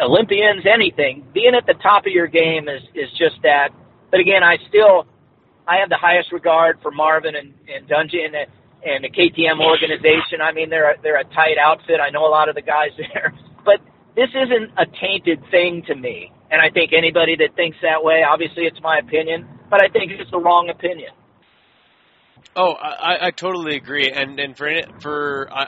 Olympians, 0.00 0.64
anything. 0.66 1.26
Being 1.34 1.54
at 1.54 1.66
the 1.66 1.74
top 1.74 2.06
of 2.06 2.12
your 2.12 2.28
game 2.28 2.68
is 2.68 2.82
is 2.94 3.10
just 3.18 3.42
that. 3.42 3.70
But 4.10 4.20
again, 4.20 4.42
I 4.42 4.56
still 4.68 5.06
I 5.66 5.78
have 5.78 5.88
the 5.88 5.98
highest 5.98 6.32
regard 6.32 6.78
for 6.82 6.90
Marvin 6.90 7.34
and, 7.34 7.54
and 7.68 7.88
Dungey 7.88 8.24
and 8.24 8.34
and 8.82 9.04
the 9.04 9.10
KTM 9.10 9.60
organization. 9.60 10.40
I 10.42 10.52
mean, 10.52 10.70
they're 10.70 10.92
a, 10.92 11.02
they're 11.02 11.20
a 11.20 11.24
tight 11.24 11.58
outfit. 11.60 12.00
I 12.00 12.10
know 12.10 12.26
a 12.26 12.32
lot 12.32 12.48
of 12.48 12.54
the 12.54 12.62
guys 12.62 12.90
there, 12.96 13.34
but 13.64 13.80
this 14.20 14.28
isn't 14.34 14.72
a 14.76 14.84
tainted 15.00 15.40
thing 15.50 15.82
to 15.86 15.94
me. 15.94 16.30
And 16.50 16.60
I 16.60 16.68
think 16.68 16.92
anybody 16.92 17.36
that 17.36 17.56
thinks 17.56 17.78
that 17.80 18.04
way, 18.04 18.22
obviously 18.22 18.64
it's 18.64 18.80
my 18.82 18.98
opinion, 18.98 19.48
but 19.70 19.82
I 19.82 19.88
think 19.88 20.12
it's 20.12 20.30
the 20.30 20.38
wrong 20.38 20.68
opinion. 20.68 21.12
Oh, 22.54 22.72
I, 22.72 23.28
I 23.28 23.30
totally 23.30 23.76
agree. 23.76 24.10
And 24.10 24.38
and 24.38 24.56
for 24.56 24.68
for 25.00 25.48
uh, 25.50 25.66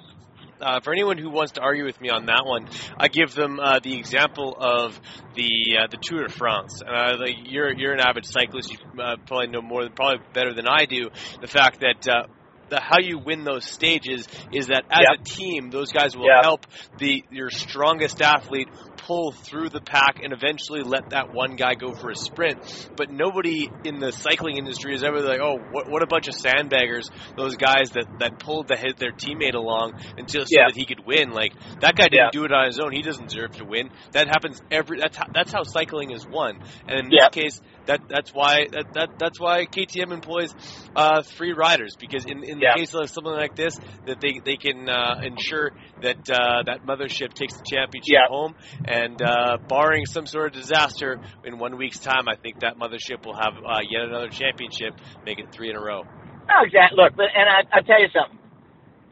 uh, 0.60 0.80
for 0.80 0.92
anyone 0.92 1.16
who 1.16 1.30
wants 1.30 1.52
to 1.52 1.60
argue 1.62 1.84
with 1.84 1.98
me 2.00 2.10
on 2.10 2.26
that 2.26 2.44
one, 2.44 2.68
I 2.98 3.08
give 3.08 3.34
them 3.34 3.58
uh, 3.58 3.78
the 3.78 3.96
example 3.96 4.54
of 4.58 5.00
the 5.34 5.78
uh, 5.78 5.86
the 5.86 5.96
Tour 5.96 6.24
de 6.24 6.32
France. 6.32 6.82
Uh, 6.82 7.16
like 7.18 7.36
you're 7.44 7.72
you're 7.72 7.92
an 7.92 8.00
avid 8.00 8.26
cyclist. 8.26 8.70
You 8.72 8.78
uh, 9.00 9.16
probably 9.26 9.46
know 9.46 9.62
more, 9.62 9.88
probably 9.88 10.26
better 10.34 10.52
than 10.52 10.66
I 10.66 10.84
do. 10.84 11.10
The 11.40 11.46
fact 11.46 11.80
that 11.80 12.06
uh, 12.08 12.26
the 12.72 12.80
how 12.80 12.98
you 12.98 13.18
win 13.18 13.44
those 13.44 13.64
stages 13.66 14.26
is 14.50 14.68
that 14.68 14.84
as 14.90 15.04
Yep. 15.08 15.20
a 15.20 15.22
team, 15.24 15.70
those 15.70 15.92
guys 15.92 16.16
will 16.16 16.26
Yep. 16.26 16.42
help 16.42 16.66
the 16.98 17.22
your 17.30 17.50
strongest 17.50 18.22
athlete 18.22 18.68
pull 19.06 19.32
through 19.32 19.68
the 19.68 19.80
pack 19.80 20.20
and 20.22 20.32
eventually 20.32 20.82
let 20.82 21.08
that 21.10 21.32
one 21.32 21.56
guy 21.56 21.74
go 21.74 21.92
for 22.00 22.10
a 22.10 22.16
sprint. 22.16 22.58
But 22.96 23.10
nobody 23.10 23.68
in 23.84 23.98
the 23.98 24.12
cycling 24.12 24.56
industry 24.58 24.94
is 24.94 25.02
ever 25.02 25.20
like, 25.20 25.40
oh, 25.40 25.58
what, 25.70 25.88
what 25.90 26.02
a 26.02 26.06
bunch 26.06 26.28
of 26.28 26.34
sandbaggers! 26.34 27.02
Those 27.36 27.56
guys 27.56 27.90
that 27.94 28.06
that 28.18 28.38
pulled 28.38 28.68
the, 28.68 28.76
their 28.98 29.12
teammate 29.12 29.54
along 29.54 29.92
until 30.16 30.42
so 30.42 30.46
Yeah. 30.50 30.66
that 30.68 30.76
he 30.76 30.84
could 30.86 31.04
win. 31.06 31.30
Like 31.30 31.52
that 31.80 31.94
guy 31.96 32.04
didn't 32.04 32.14
Yeah. 32.26 32.30
do 32.32 32.44
it 32.44 32.52
on 32.52 32.66
his 32.66 32.78
own. 32.78 32.92
He 32.92 33.02
doesn't 33.02 33.28
deserve 33.28 33.52
to 33.58 33.64
win. 33.64 33.90
That 34.12 34.28
happens 34.28 34.60
every. 34.70 34.98
That's 35.00 35.16
how, 35.16 35.26
that's 35.34 35.52
how 35.52 35.62
cycling 35.64 36.10
is 36.12 36.26
won. 36.26 36.58
And 36.88 37.06
in 37.06 37.10
Yeah. 37.10 37.28
this 37.32 37.42
case, 37.44 37.60
that 37.86 38.00
that's 38.08 38.30
why 38.32 38.66
that, 38.72 38.86
that 38.94 39.08
that's 39.18 39.40
why 39.40 39.66
KTM 39.66 40.12
employs 40.12 40.50
uh, 40.94 41.22
free 41.36 41.52
riders 41.52 41.96
because 41.98 42.24
in, 42.26 42.44
in 42.44 42.60
Yeah. 42.60 42.72
the 42.74 42.80
case 42.80 42.94
of 42.94 43.08
something 43.10 43.32
like 43.32 43.54
this, 43.56 43.74
that 44.06 44.20
they 44.20 44.40
they 44.44 44.56
can 44.56 44.88
uh, 44.88 45.16
ensure 45.22 45.72
that 46.02 46.18
uh, 46.30 46.62
that 46.66 46.82
mothership 46.86 47.32
takes 47.34 47.54
the 47.54 47.64
championship 47.66 48.12
Yeah. 48.12 48.26
home, 48.28 48.54
and 48.92 49.22
uh, 49.22 49.56
barring 49.68 50.04
some 50.04 50.26
sort 50.26 50.54
of 50.54 50.60
disaster, 50.60 51.18
in 51.44 51.58
one 51.58 51.78
week's 51.78 51.98
time, 51.98 52.28
I 52.28 52.36
think 52.36 52.60
that 52.60 52.76
mothership 52.76 53.24
will 53.24 53.34
have 53.34 53.54
uh, 53.56 53.80
yet 53.88 54.02
another 54.02 54.28
championship, 54.28 54.94
make 55.24 55.38
it 55.38 55.50
three 55.50 55.70
in 55.70 55.76
a 55.76 55.80
row. 55.80 56.04
Oh, 56.04 56.64
exactly. 56.64 56.98
Look, 57.02 57.14
and 57.18 57.48
I, 57.48 57.78
I 57.78 57.80
tell 57.80 58.00
you 58.00 58.08
something. 58.12 58.38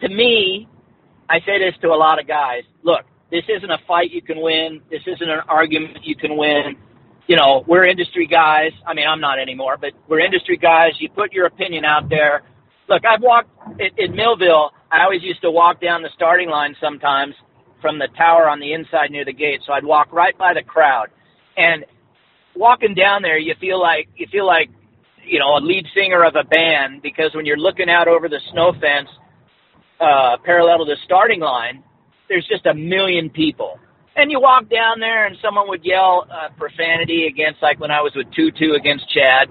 To 0.02 0.08
me, 0.08 0.68
I 1.30 1.38
say 1.40 1.58
this 1.58 1.74
to 1.80 1.88
a 1.88 1.96
lot 1.96 2.20
of 2.20 2.28
guys. 2.28 2.62
Look, 2.82 3.06
this 3.30 3.44
isn't 3.48 3.70
a 3.70 3.78
fight 3.88 4.10
you 4.10 4.20
can 4.20 4.40
win. 4.40 4.82
This 4.90 5.02
isn't 5.06 5.30
an 5.30 5.40
argument 5.48 5.98
you 6.04 6.16
can 6.16 6.36
win. 6.36 6.76
You 7.26 7.36
know, 7.36 7.64
we're 7.66 7.86
industry 7.86 8.26
guys. 8.26 8.72
I 8.86 8.92
mean, 8.92 9.06
I'm 9.06 9.20
not 9.20 9.38
anymore, 9.38 9.76
but 9.80 9.92
we're 10.08 10.20
industry 10.20 10.58
guys. 10.58 10.92
You 10.98 11.08
put 11.08 11.32
your 11.32 11.46
opinion 11.46 11.84
out 11.84 12.10
there. 12.10 12.42
Look, 12.88 13.04
I've 13.06 13.22
walked 13.22 13.50
in, 13.78 13.90
in 13.96 14.16
Millville. 14.16 14.72
I 14.90 15.04
always 15.04 15.22
used 15.22 15.40
to 15.42 15.50
walk 15.50 15.80
down 15.80 16.02
the 16.02 16.10
starting 16.14 16.50
line 16.50 16.74
sometimes 16.80 17.34
from 17.80 17.98
the 17.98 18.08
tower 18.16 18.48
on 18.48 18.60
the 18.60 18.72
inside 18.72 19.10
near 19.10 19.24
the 19.24 19.32
gate. 19.32 19.60
So 19.66 19.72
I'd 19.72 19.84
walk 19.84 20.12
right 20.12 20.36
by 20.36 20.54
the 20.54 20.62
crowd, 20.62 21.08
and 21.56 21.84
walking 22.54 22.94
down 22.94 23.22
there, 23.22 23.38
you 23.38 23.54
feel 23.60 23.80
like 23.80 24.08
you 24.16 24.26
feel 24.30 24.46
like 24.46 24.70
you 25.24 25.38
know, 25.38 25.56
a 25.56 25.60
lead 25.60 25.86
singer 25.94 26.24
of 26.24 26.34
a 26.36 26.44
band 26.44 27.02
because 27.02 27.30
when 27.34 27.46
you're 27.46 27.58
looking 27.58 27.88
out 27.88 28.08
over 28.08 28.28
the 28.28 28.40
snow 28.52 28.72
fence, 28.72 29.08
uh, 30.00 30.36
parallel 30.44 30.78
to 30.78 30.84
the 30.84 30.96
starting 31.04 31.40
line, 31.40 31.82
there's 32.28 32.46
just 32.48 32.66
a 32.66 32.74
million 32.74 33.30
people. 33.30 33.78
And 34.16 34.30
you 34.30 34.40
walk 34.40 34.68
down 34.68 34.98
there 34.98 35.26
and 35.26 35.36
someone 35.42 35.68
would 35.68 35.84
yell 35.84 36.26
uh, 36.30 36.48
profanity 36.58 37.26
against, 37.26 37.62
like 37.62 37.78
when 37.80 37.90
I 37.90 38.00
was 38.00 38.12
with 38.16 38.26
TwoTwo 38.28 38.76
against 38.76 39.08
Chad. 39.10 39.48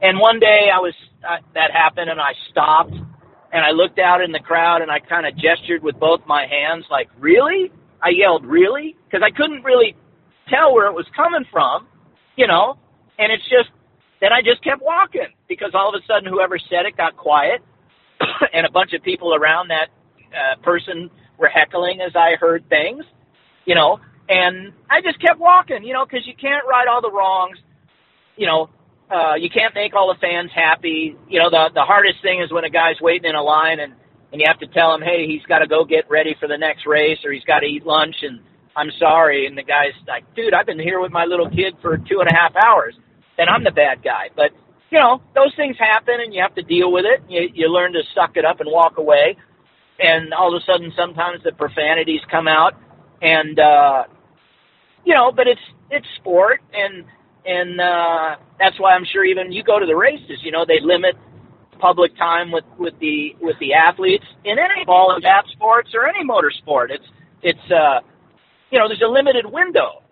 And 0.00 0.18
one 0.18 0.38
day 0.38 0.70
I 0.72 0.78
was, 0.78 0.94
uh, 1.28 1.38
that 1.54 1.72
happened 1.72 2.10
and 2.10 2.20
I 2.20 2.32
stopped 2.50 2.94
and 3.52 3.64
I 3.64 3.70
looked 3.70 3.98
out 3.98 4.20
in 4.20 4.32
the 4.32 4.40
crowd 4.40 4.82
and 4.82 4.90
I 4.90 4.98
kind 5.00 5.26
of 5.26 5.34
gestured 5.36 5.82
with 5.82 5.98
both 5.98 6.20
my 6.26 6.46
hands 6.46 6.84
like, 6.90 7.08
really? 7.18 7.72
I 8.02 8.10
yelled, 8.10 8.44
really? 8.44 8.96
Because 9.04 9.24
I 9.24 9.34
couldn't 9.34 9.64
really 9.64 9.96
tell 10.48 10.74
where 10.74 10.86
it 10.86 10.94
was 10.94 11.06
coming 11.16 11.44
from, 11.50 11.86
you 12.36 12.46
know? 12.46 12.78
And 13.18 13.32
it's 13.32 13.44
just, 13.44 13.70
then 14.20 14.32
I 14.32 14.42
just 14.42 14.62
kept 14.62 14.82
walking 14.82 15.28
because 15.48 15.70
all 15.74 15.94
of 15.94 16.00
a 16.00 16.04
sudden 16.06 16.30
whoever 16.30 16.58
said 16.58 16.86
it 16.86 16.96
got 16.96 17.16
quiet 17.16 17.62
and 18.52 18.66
a 18.66 18.70
bunch 18.70 18.92
of 18.92 19.02
people 19.02 19.34
around 19.34 19.68
that 19.68 19.88
uh, 20.32 20.60
person 20.62 21.10
were 21.38 21.48
heckling 21.48 22.00
as 22.00 22.12
I 22.14 22.36
heard 22.38 22.68
things, 22.68 23.04
you 23.64 23.74
know, 23.74 24.00
and 24.28 24.72
I 24.90 25.00
just 25.00 25.20
kept 25.20 25.40
walking, 25.40 25.84
you 25.84 25.94
know, 25.94 26.04
because 26.04 26.26
you 26.26 26.34
can't 26.34 26.64
right 26.68 26.86
all 26.86 27.00
the 27.00 27.10
wrongs, 27.10 27.58
you 28.36 28.46
know, 28.46 28.68
uh, 29.10 29.34
you 29.34 29.48
can't 29.48 29.74
make 29.74 29.94
all 29.94 30.12
the 30.12 30.20
fans 30.20 30.50
happy. 30.54 31.16
You 31.28 31.38
know, 31.38 31.50
the 31.50 31.70
the 31.74 31.82
hardest 31.82 32.20
thing 32.22 32.42
is 32.42 32.52
when 32.52 32.64
a 32.64 32.70
guy's 32.70 33.00
waiting 33.00 33.30
in 33.30 33.36
a 33.36 33.42
line 33.42 33.80
and 33.80 33.94
and 34.32 34.40
you 34.40 34.46
have 34.46 34.58
to 34.60 34.66
tell 34.66 34.94
him, 34.94 35.00
hey, 35.00 35.26
he's 35.26 35.42
got 35.48 35.60
to 35.60 35.66
go 35.66 35.84
get 35.84 36.10
ready 36.10 36.36
for 36.38 36.48
the 36.48 36.58
next 36.58 36.86
race 36.86 37.18
or 37.24 37.32
he's 37.32 37.44
got 37.44 37.60
to 37.60 37.66
eat 37.66 37.86
lunch 37.86 38.16
and 38.22 38.40
I'm 38.76 38.90
sorry. 38.98 39.46
And 39.46 39.56
the 39.56 39.62
guy's 39.62 39.96
like, 40.06 40.24
dude, 40.34 40.52
I've 40.52 40.66
been 40.66 40.78
here 40.78 41.00
with 41.00 41.10
my 41.10 41.24
little 41.24 41.48
kid 41.48 41.74
for 41.80 41.96
two 41.96 42.20
and 42.20 42.28
a 42.28 42.34
half 42.34 42.52
hours. 42.54 42.94
Then 43.38 43.48
I'm 43.48 43.64
the 43.64 43.70
bad 43.70 44.02
guy. 44.02 44.28
But 44.36 44.52
you 44.90 44.98
know, 44.98 45.22
those 45.34 45.54
things 45.56 45.76
happen 45.78 46.16
and 46.20 46.34
you 46.34 46.42
have 46.42 46.54
to 46.56 46.62
deal 46.62 46.92
with 46.92 47.04
it. 47.04 47.22
You 47.28 47.48
you 47.54 47.68
learn 47.72 47.92
to 47.94 48.02
suck 48.14 48.36
it 48.36 48.44
up 48.44 48.60
and 48.60 48.70
walk 48.70 48.98
away. 48.98 49.36
And 49.98 50.32
all 50.32 50.54
of 50.54 50.62
a 50.62 50.64
sudden, 50.64 50.92
sometimes 50.96 51.42
the 51.42 51.50
profanities 51.52 52.20
come 52.30 52.46
out, 52.46 52.74
and 53.20 53.58
uh, 53.58 54.04
you 55.04 55.12
know, 55.12 55.32
but 55.32 55.48
it's 55.48 55.60
it's 55.90 56.06
sport, 56.16 56.60
and 56.72 57.04
and 57.48 57.80
uh, 57.80 58.36
that's 58.60 58.78
why 58.78 58.92
I'm 58.92 59.06
sure 59.10 59.24
even 59.24 59.50
you 59.52 59.62
go 59.64 59.78
to 59.78 59.86
the 59.86 59.96
races. 59.96 60.38
You 60.42 60.52
know, 60.52 60.66
they 60.66 60.80
limit 60.80 61.16
public 61.80 62.16
time 62.16 62.52
with 62.52 62.64
with 62.78 62.98
the 63.00 63.34
with 63.40 63.56
the 63.58 63.72
athletes 63.72 64.26
in 64.44 64.58
any 64.58 64.84
ball 64.84 65.12
and 65.14 65.22
bat 65.22 65.44
sports 65.52 65.90
or 65.94 66.06
any 66.06 66.24
motorsport. 66.24 66.90
It's 66.90 67.06
it's 67.42 67.72
uh, 67.72 68.00
you 68.70 68.78
know, 68.78 68.88
there's 68.88 69.02
a 69.02 69.10
limited 69.10 69.46
window. 69.46 70.02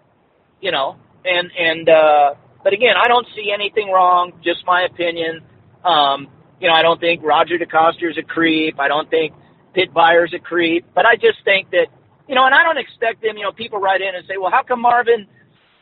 You 0.63 0.73
know, 0.73 0.97
and 1.25 1.51
and 1.59 1.89
uh, 1.89 2.35
but 2.65 2.73
again, 2.73 2.95
I 2.97 3.09
don't 3.09 3.27
see 3.37 3.53
anything 3.53 3.91
wrong. 3.91 4.33
Just 4.43 4.65
my 4.67 4.83
opinion. 4.83 5.43
Um, 5.85 6.29
you 6.61 6.69
know, 6.69 6.75
I 6.75 6.83
don't 6.83 6.99
think 6.99 7.23
Roger 7.23 7.59
DeCoster 7.59 8.11
is 8.11 8.17
a 8.19 8.23
creep. 8.23 8.81
I 8.81 8.89
don't 8.89 9.11
think 9.11 9.35
Pit 9.75 9.93
Beirer's 9.93 10.33
a 10.35 10.39
creep. 10.39 10.87
But 10.95 11.05
I 11.05 11.17
just 11.17 11.45
think 11.45 11.71
that, 11.71 11.89
you 12.27 12.35
know, 12.35 12.47
and 12.47 12.55
I 12.55 12.63
don't 12.63 12.79
expect 12.79 13.23
them, 13.23 13.37
you 13.37 13.45
know, 13.45 13.53
people 13.53 13.79
write 13.79 14.01
in 14.01 14.15
and 14.15 14.25
say, 14.27 14.39
well, 14.39 14.51
how 14.51 14.63
come 14.63 14.81
Marvin 14.81 15.27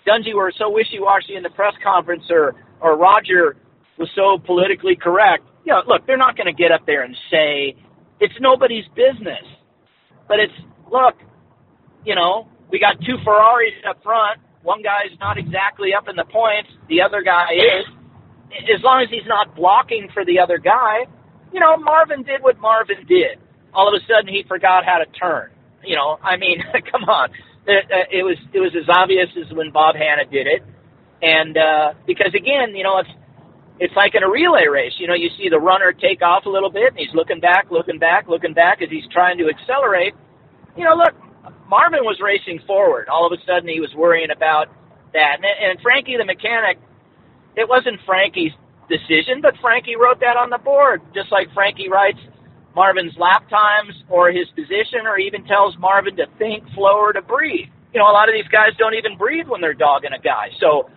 Dungey 0.06 0.34
were 0.34 0.52
so 0.56 0.70
wishy-washy 0.70 1.34
in 1.36 1.42
the 1.42 1.50
press 1.50 1.74
conference 1.82 2.24
or, 2.30 2.54
or 2.80 2.96
Roger 2.96 3.56
was 3.98 4.08
so 4.14 4.38
politically 4.44 4.96
correct? 4.96 5.44
You 5.64 5.72
know, 5.72 5.82
look, 5.86 6.06
they're 6.06 6.18
not 6.18 6.36
going 6.36 6.46
to 6.46 6.52
get 6.52 6.72
up 6.72 6.84
there 6.86 7.02
and 7.02 7.16
say 7.30 7.74
it's 8.20 8.34
nobody's 8.40 8.84
business. 8.94 9.44
But 10.28 10.40
it's, 10.40 10.52
look, 10.90 11.14
you 12.04 12.14
know, 12.14 12.48
we 12.70 12.78
got 12.78 12.96
two 13.00 13.16
Ferraris 13.24 13.74
up 13.88 14.02
front. 14.02 14.40
One 14.62 14.82
guy's 14.82 15.16
not 15.20 15.38
exactly 15.38 15.90
up 15.96 16.08
in 16.08 16.16
the 16.16 16.24
points. 16.24 16.70
The 16.88 17.02
other 17.02 17.22
guy 17.22 17.52
is. 17.52 17.86
As 18.54 18.82
long 18.84 19.02
as 19.02 19.10
he's 19.10 19.26
not 19.26 19.56
blocking 19.56 20.08
for 20.14 20.24
the 20.24 20.38
other 20.38 20.58
guy, 20.58 21.06
you 21.52 21.60
know, 21.60 21.76
Marvin 21.76 22.22
did 22.22 22.42
what 22.42 22.58
Marvin 22.60 23.04
did. 23.08 23.38
All 23.72 23.88
of 23.88 23.94
a 23.94 24.02
sudden, 24.06 24.32
he 24.32 24.44
forgot 24.46 24.84
how 24.84 24.98
to 24.98 25.06
turn. 25.18 25.50
You 25.84 25.96
know, 25.96 26.18
I 26.22 26.36
mean, 26.36 26.62
come 26.92 27.04
on. 27.04 27.30
It, 27.66 27.84
uh, 27.90 28.08
it 28.12 28.22
was 28.22 28.36
it 28.52 28.60
was 28.60 28.72
as 28.76 28.88
obvious 28.88 29.28
as 29.40 29.50
when 29.54 29.72
Bob 29.72 29.96
Hannah 29.96 30.28
did 30.28 30.46
it, 30.46 30.62
and 31.22 31.56
uh, 31.56 31.94
because 32.06 32.34
again, 32.34 32.76
you 32.76 32.84
know, 32.84 32.98
it's 32.98 33.10
it's 33.80 33.96
like 33.96 34.14
in 34.14 34.22
a 34.22 34.30
relay 34.30 34.66
race. 34.68 34.92
You 34.98 35.08
know, 35.08 35.14
you 35.14 35.30
see 35.36 35.48
the 35.48 35.58
runner 35.58 35.92
take 35.92 36.20
off 36.22 36.44
a 36.46 36.50
little 36.50 36.70
bit, 36.70 36.92
and 36.92 36.98
he's 36.98 37.14
looking 37.14 37.40
back, 37.40 37.70
looking 37.70 37.98
back, 37.98 38.28
looking 38.28 38.52
back 38.52 38.82
as 38.82 38.90
he's 38.90 39.08
trying 39.10 39.38
to 39.38 39.48
accelerate. 39.48 40.14
You 40.76 40.84
know, 40.84 40.94
look, 40.94 41.14
Marvin 41.68 42.04
was 42.04 42.20
racing 42.20 42.60
forward. 42.66 43.08
All 43.08 43.26
of 43.26 43.32
a 43.32 43.40
sudden, 43.46 43.68
he 43.68 43.80
was 43.80 43.90
worrying 43.96 44.30
about 44.30 44.68
that. 45.12 45.36
And, 45.36 45.44
and 45.44 45.80
Frankie, 45.80 46.16
the 46.16 46.24
mechanic, 46.24 46.78
it 47.56 47.68
wasn't 47.68 47.98
Frankie's 48.04 48.52
decision, 48.88 49.40
but 49.40 49.54
Frankie 49.60 49.96
wrote 49.96 50.20
that 50.20 50.36
on 50.36 50.50
the 50.50 50.58
board, 50.58 51.00
just 51.14 51.32
like 51.32 51.52
Frankie 51.54 51.88
writes 51.88 52.20
Marvin's 52.74 53.16
lap 53.18 53.48
times 53.48 53.94
or 54.08 54.30
his 54.30 54.48
position, 54.54 55.06
or 55.06 55.18
even 55.18 55.44
tells 55.44 55.76
Marvin 55.78 56.16
to 56.16 56.26
think, 56.38 56.64
flow, 56.74 56.96
or 56.96 57.12
to 57.12 57.22
breathe. 57.22 57.68
You 57.92 58.00
know, 58.00 58.06
a 58.06 58.12
lot 58.12 58.28
of 58.28 58.34
these 58.34 58.48
guys 58.50 58.70
don't 58.78 58.94
even 58.94 59.16
breathe 59.16 59.46
when 59.46 59.60
they're 59.60 59.74
dogging 59.74 60.12
a 60.12 60.18
guy. 60.18 60.50
So, 60.60 60.90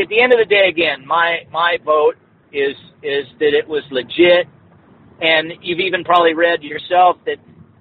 at 0.00 0.08
the 0.08 0.20
end 0.20 0.32
of 0.32 0.38
the 0.38 0.44
day, 0.44 0.68
again, 0.68 1.06
my 1.06 1.46
my 1.50 1.78
vote 1.84 2.16
is 2.52 2.76
is 3.02 3.26
that 3.40 3.54
it 3.54 3.66
was 3.66 3.82
legit, 3.90 4.46
and 5.20 5.52
you've 5.62 5.80
even 5.80 6.04
probably 6.04 6.34
read 6.34 6.62
yourself 6.62 7.16
that 7.26 7.38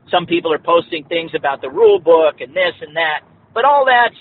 some 0.10 0.26
people 0.26 0.52
are 0.54 0.60
posting 0.60 1.04
things 1.06 1.32
about 1.36 1.62
the 1.62 1.70
rule 1.70 2.00
book 2.00 2.42
and 2.42 2.56
this 2.56 2.74
and 2.82 2.96
that, 2.96 3.22
but 3.54 3.66
all 3.66 3.86
that's 3.86 4.16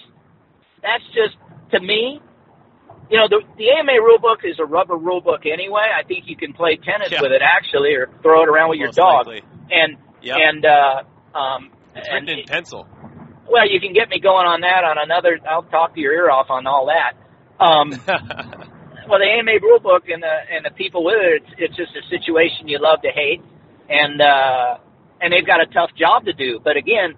that's 0.82 1.04
just 1.14 1.36
to 1.72 1.80
me. 1.80 2.20
You 3.10 3.18
know, 3.18 3.28
the 3.28 3.42
the 3.58 3.70
AMA 3.70 3.92
rule 4.00 4.18
book 4.18 4.40
is 4.44 4.58
a 4.58 4.64
rubber 4.64 4.96
rule 4.96 5.20
book 5.20 5.42
anyway. 5.44 5.84
I 5.94 6.02
think 6.06 6.24
you 6.26 6.36
can 6.36 6.52
play 6.52 6.76
tennis 6.76 7.10
Yeah. 7.12 7.20
with 7.22 7.32
it 7.32 7.42
actually, 7.42 7.94
or 7.94 8.08
throw 8.22 8.42
it 8.42 8.48
around 8.48 8.70
with 8.70 8.78
your 8.78 8.90
dog, 8.92 9.26
likely. 9.26 9.42
and 9.70 9.96
Yep. 10.22 10.36
and 10.40 10.64
uh, 10.64 11.02
um, 11.38 11.70
It's 11.94 12.08
and 12.08 12.26
written 12.26 12.38
in 12.40 12.44
pencil. 12.46 12.88
well, 13.50 13.68
you 13.70 13.78
can 13.78 13.92
get 13.92 14.08
me 14.08 14.18
going 14.20 14.46
on 14.46 14.62
that 14.62 14.84
on 14.84 14.96
another. 14.98 15.38
I'll 15.48 15.64
talk 15.68 15.92
your 15.96 16.12
ear 16.14 16.30
off 16.30 16.48
on 16.48 16.66
all 16.66 16.86
that. 16.86 17.12
Um, 17.62 17.90
well, 19.08 19.18
the 19.20 19.28
AMA 19.28 19.52
rule 19.60 19.80
book 19.80 20.04
and 20.08 20.22
the 20.22 20.34
and 20.50 20.64
the 20.64 20.70
people 20.70 21.04
with 21.04 21.16
it, 21.20 21.42
it's, 21.42 21.52
it's 21.58 21.76
just 21.76 21.92
a 21.94 22.02
situation 22.08 22.68
you 22.68 22.78
love 22.80 23.02
to 23.02 23.10
hate, 23.10 23.42
and 23.90 24.20
uh, 24.22 24.78
and 25.20 25.32
they've 25.32 25.46
got 25.46 25.60
a 25.60 25.66
tough 25.66 25.90
job 25.94 26.24
to 26.24 26.32
do. 26.32 26.58
But 26.64 26.76
again, 26.78 27.14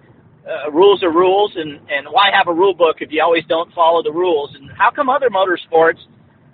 uh, 0.47 0.71
rules 0.71 1.03
are 1.03 1.11
rules, 1.11 1.53
and 1.55 1.79
and 1.89 2.07
why 2.09 2.31
have 2.33 2.47
a 2.47 2.53
rule 2.53 2.73
book 2.73 2.97
if 3.01 3.11
you 3.11 3.21
always 3.21 3.45
don't 3.45 3.73
follow 3.73 4.01
the 4.01 4.11
rules? 4.11 4.55
And 4.55 4.69
how 4.71 4.91
come 4.91 5.09
other 5.09 5.29
motorsports 5.29 5.99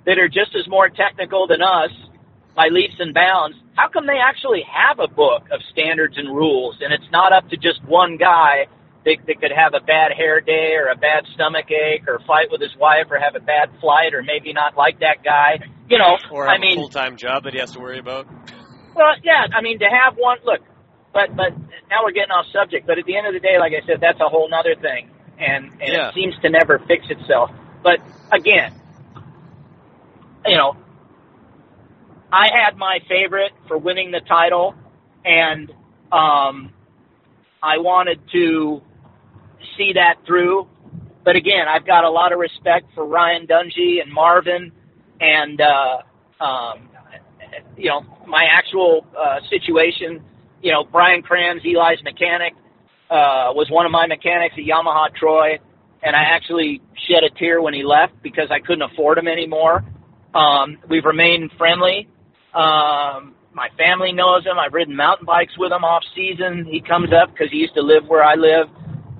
that 0.05 0.17
are 0.17 0.27
just 0.27 0.55
as 0.55 0.67
more 0.67 0.89
technical 0.89 1.47
than 1.47 1.61
us 1.61 1.91
by 2.55 2.67
leaps 2.67 2.95
and 2.99 3.13
bounds, 3.13 3.57
how 3.75 3.89
come 3.89 4.05
they 4.05 4.19
actually 4.21 4.63
have 4.69 4.99
a 4.99 5.07
book 5.07 5.43
of 5.51 5.61
standards 5.71 6.17
and 6.17 6.27
rules, 6.29 6.75
and 6.81 6.93
it's 6.93 7.09
not 7.11 7.33
up 7.33 7.49
to 7.49 7.57
just 7.57 7.83
one 7.85 8.17
guy 8.17 8.67
that, 9.05 9.17
that 9.27 9.41
could 9.41 9.51
have 9.51 9.73
a 9.73 9.83
bad 9.83 10.11
hair 10.11 10.39
day 10.39 10.75
or 10.75 10.87
a 10.87 10.95
bad 10.95 11.25
stomach 11.33 11.69
ache 11.71 12.07
or 12.07 12.19
fight 12.25 12.51
with 12.51 12.61
his 12.61 12.75
wife 12.77 13.07
or 13.09 13.19
have 13.19 13.35
a 13.35 13.39
bad 13.39 13.69
flight 13.81 14.13
or 14.13 14.23
maybe 14.23 14.53
not 14.53 14.77
like 14.77 14.99
that 14.99 15.23
guy. 15.23 15.59
You 15.89 15.97
know, 15.97 16.17
or 16.31 16.47
I 16.47 16.57
mean, 16.59 16.77
a 16.77 16.81
full 16.81 16.89
time 16.89 17.17
job 17.17 17.43
that 17.43 17.53
he 17.53 17.59
has 17.59 17.71
to 17.71 17.79
worry 17.79 17.99
about. 17.99 18.27
well, 18.95 19.13
yeah, 19.23 19.47
I 19.53 19.61
mean 19.61 19.79
to 19.79 19.85
have 19.85 20.15
one 20.15 20.37
look, 20.45 20.61
but 21.13 21.35
but 21.35 21.53
now 21.89 22.03
we're 22.03 22.11
getting 22.11 22.31
off 22.31 22.45
subject. 22.51 22.87
But 22.87 22.97
at 22.99 23.05
the 23.05 23.15
end 23.15 23.27
of 23.27 23.33
the 23.33 23.39
day, 23.39 23.57
like 23.59 23.73
I 23.73 23.85
said, 23.85 24.01
that's 24.01 24.19
a 24.19 24.27
whole 24.29 24.49
nother 24.49 24.75
thing, 24.75 25.09
and 25.37 25.65
and 25.65 25.81
Yeah. 25.81 26.09
it 26.09 26.13
seems 26.15 26.35
to 26.41 26.49
never 26.49 26.79
fix 26.87 27.05
itself. 27.09 27.51
But 27.83 27.99
again, 28.31 28.73
you 30.45 30.57
know, 30.57 30.75
I 32.31 32.49
had 32.51 32.77
my 32.77 32.99
favorite 33.07 33.51
for 33.67 33.77
winning 33.77 34.11
the 34.11 34.21
title, 34.21 34.75
and 35.23 35.71
um, 36.11 36.73
I 37.61 37.77
wanted 37.77 38.19
to 38.31 38.81
see 39.77 39.93
that 39.93 40.15
through. 40.25 40.67
But 41.23 41.35
again, 41.35 41.67
I've 41.69 41.85
got 41.85 42.03
a 42.03 42.09
lot 42.09 42.33
of 42.33 42.39
respect 42.39 42.87
for 42.93 43.05
Ryan 43.05 43.47
Dungey 43.47 44.01
and 44.01 44.11
Marvin, 44.11 44.71
and 45.21 45.61
uh, 45.61 46.01
um, 46.43 46.89
you 47.77 47.89
know 47.89 48.01
my 48.27 48.45
actual 48.51 49.05
uh, 49.17 49.39
situation. 49.49 50.23
You 50.63 50.71
know, 50.71 50.85
Brian 50.85 51.21
Kranz, 51.21 51.61
Eli's 51.65 52.01
mechanic, 52.03 52.53
uh, 53.11 53.51
was 53.53 53.67
one 53.69 53.85
of 53.85 53.91
my 53.91 54.07
mechanics 54.07 54.55
at 54.57 54.63
Yamaha 54.63 55.13
Troy, 55.13 55.59
and 56.01 56.15
I 56.15 56.23
actually 56.23 56.81
shed 57.05 57.23
a 57.23 57.29
tear 57.37 57.61
when 57.61 57.73
he 57.73 57.83
left 57.83 58.13
because 58.23 58.47
I 58.49 58.59
couldn't 58.59 58.81
afford 58.81 59.17
him 59.17 59.27
anymore. 59.27 59.83
Um, 60.33 60.77
we've 60.89 61.03
remained 61.03 61.51
friendly. 61.57 62.07
Um, 62.53 63.35
my 63.53 63.67
family 63.77 64.13
knows 64.13 64.45
him. 64.45 64.57
I've 64.57 64.73
ridden 64.73 64.95
mountain 64.95 65.25
bikes 65.25 65.51
with 65.57 65.71
him 65.73 65.83
off 65.83 66.01
season. 66.15 66.65
He 66.65 66.79
comes 66.81 67.09
up 67.11 67.31
because 67.31 67.51
he 67.51 67.57
used 67.57 67.75
to 67.75 67.81
live 67.81 68.07
where 68.07 68.23
I 68.23 68.35
live, 68.35 68.67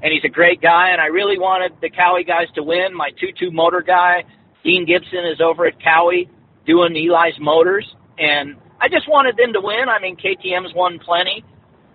and 0.02 0.14
he's 0.14 0.24
a 0.24 0.34
great 0.34 0.62
guy. 0.62 0.92
And 0.92 1.02
I 1.02 1.08
really 1.08 1.38
wanted 1.38 1.74
the 1.82 1.90
Kawi 1.90 2.26
guys 2.26 2.48
to 2.56 2.64
win. 2.64 2.96
My 2.96 3.10
TwoTwo 3.22 3.52
motor 3.52 3.82
guy, 3.82 4.24
Dean 4.64 4.86
Gibson, 4.86 5.26
is 5.28 5.42
over 5.42 5.68
at 5.68 5.80
Kawi 5.82 6.30
doing 6.66 6.96
Eli's 6.96 7.38
motors, 7.40 7.86
and 8.18 8.56
I 8.84 8.90
just 8.90 9.08
wanted 9.08 9.38
them 9.38 9.54
to 9.54 9.62
win. 9.62 9.88
I 9.88 10.00
mean, 10.00 10.18
KTM's 10.18 10.76
won 10.76 11.00
plenty, 11.00 11.46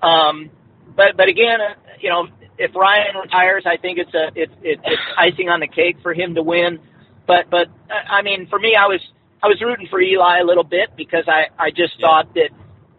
um, 0.01 0.49
but 0.97 1.19
but 1.19 1.29
again, 1.29 1.61
uh, 1.61 1.75
you 2.01 2.09
know, 2.09 2.29
if 2.57 2.75
Ryan 2.75 3.15
retires, 3.23 3.65
I 3.67 3.77
think 3.77 3.99
it's 3.99 4.15
a 4.15 4.29
it, 4.35 4.51
it, 4.63 4.81
it's 4.83 5.03
icing 5.19 5.51
on 5.51 5.61
the 5.61 5.69
cake 5.69 5.97
for 6.03 6.15
him 6.15 6.35
to 6.37 6.43
win. 6.43 6.79
But 7.27 7.51
but 7.51 7.69
uh, 7.91 8.11
I 8.11 8.23
mean, 8.23 8.47
for 8.49 8.59
me, 8.59 8.75
I 8.75 8.87
was 8.87 9.01
I 9.43 9.49
was 9.49 9.61
rooting 9.61 9.87
for 9.91 10.01
Eli 10.01 10.39
a 10.41 10.45
little 10.45 10.65
bit 10.65 10.97
because 10.97 11.25
I 11.29 11.49
I 11.63 11.69
just 11.71 11.93
Yeah. 11.99 12.07
thought 12.07 12.35
that 12.37 12.49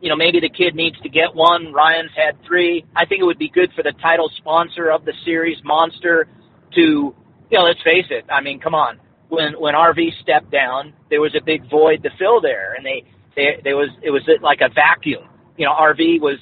you 0.01 0.09
know 0.09 0.15
maybe 0.15 0.39
the 0.39 0.49
kid 0.49 0.75
needs 0.75 0.99
to 1.01 1.09
get 1.09 1.33
one. 1.33 1.73
Ryan's 1.73 2.11
had 2.15 2.37
three. 2.45 2.85
I 2.95 3.05
think 3.05 3.21
it 3.21 3.25
would 3.25 3.39
be 3.39 3.49
good 3.49 3.73
for 3.75 3.81
the 3.81 3.93
title 3.93 4.29
sponsor 4.37 4.91
of 4.91 5.03
the 5.03 5.13
series, 5.25 5.57
Monster, 5.63 6.27
to 6.75 6.81
you 6.81 7.57
know 7.57 7.63
let's 7.63 7.81
face 7.81 8.05
it. 8.11 8.25
I 8.29 8.41
mean, 8.41 8.59
come 8.59 8.75
on. 8.75 8.99
When 9.29 9.53
when 9.59 9.73
RV 9.73 10.21
stepped 10.21 10.51
down, 10.51 10.93
there 11.09 11.21
was 11.21 11.33
a 11.33 11.43
big 11.43 11.67
void 11.71 12.03
to 12.03 12.11
fill 12.19 12.39
there, 12.39 12.75
and 12.75 12.85
they 12.85 13.03
they 13.35 13.59
there 13.63 13.77
was 13.77 13.89
it 14.01 14.11
was 14.11 14.21
like 14.41 14.61
a 14.61 14.69
vacuum. 14.73 15.23
You 15.57 15.65
know, 15.65 15.73
RV 15.73 16.21
was 16.21 16.37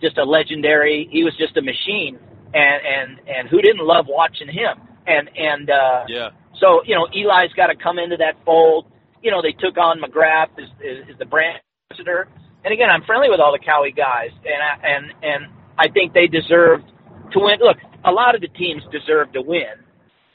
just 0.00 0.18
a 0.18 0.24
legendary. 0.24 1.08
He 1.10 1.24
was 1.24 1.34
just 1.36 1.56
a 1.56 1.62
machine, 1.62 2.18
and 2.54 2.80
and 2.84 3.20
and 3.28 3.48
who 3.48 3.60
didn't 3.60 3.84
love 3.86 4.06
watching 4.08 4.48
him? 4.48 4.78
And 5.06 5.30
and 5.36 5.70
uh, 5.70 6.04
Yeah. 6.08 6.30
so, 6.60 6.82
you 6.84 6.94
know, 6.94 7.06
Eli's 7.12 7.52
got 7.54 7.68
to 7.68 7.76
come 7.76 7.98
into 7.98 8.16
that 8.18 8.34
fold. 8.44 8.86
You 9.22 9.30
know, 9.30 9.42
they 9.42 9.52
took 9.52 9.76
on 9.78 10.00
McGrath 10.00 10.50
as, 10.58 10.68
as, 10.80 11.10
as 11.12 11.18
the 11.18 11.24
brand 11.26 11.58
ambassador. 11.90 12.28
And 12.64 12.72
again, 12.72 12.88
I'm 12.90 13.02
friendly 13.04 13.28
with 13.30 13.40
all 13.40 13.52
the 13.52 13.58
Kawi 13.58 13.94
guys, 13.96 14.30
and 14.44 14.60
I, 14.62 14.86
and 14.86 15.04
and 15.22 15.52
I 15.78 15.88
think 15.88 16.12
they 16.14 16.26
deserved 16.28 16.84
to 17.32 17.38
win. 17.40 17.58
Look, 17.60 17.78
a 18.04 18.12
lot 18.12 18.34
of 18.34 18.40
the 18.40 18.48
teams 18.48 18.82
deserve 18.92 19.32
to 19.32 19.42
win. 19.42 19.74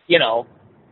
You 0.07 0.19
know, 0.19 0.47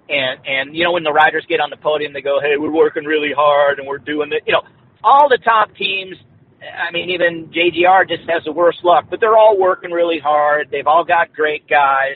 and 0.09 0.39
and 0.45 0.75
you 0.75 0.83
know 0.83 0.91
when 0.91 1.03
the 1.03 1.11
riders 1.11 1.45
get 1.47 1.59
on 1.59 1.69
the 1.69 1.77
podium, 1.77 2.13
they 2.13 2.21
go, 2.21 2.39
"Hey, 2.41 2.55
we're 2.57 2.71
working 2.71 3.03
really 3.05 3.33
hard, 3.35 3.79
and 3.79 3.87
we're 3.87 3.97
doing 3.97 4.31
it." 4.31 4.43
You 4.45 4.53
know, 4.53 4.61
all 5.05 5.29
the 5.29 5.37
top 5.37 5.73
teams. 5.75 6.17
I 6.61 6.91
mean, 6.91 7.11
even 7.11 7.51
JGR 7.53 8.09
just 8.09 8.27
has 8.27 8.43
the 8.43 8.51
worst 8.51 8.79
luck, 8.83 9.05
but 9.09 9.19
they're 9.19 9.37
all 9.37 9.57
working 9.57 9.91
really 9.91 10.19
hard. 10.19 10.69
They've 10.71 10.87
all 10.87 11.05
got 11.05 11.31
great 11.31 11.69
guys. 11.69 12.15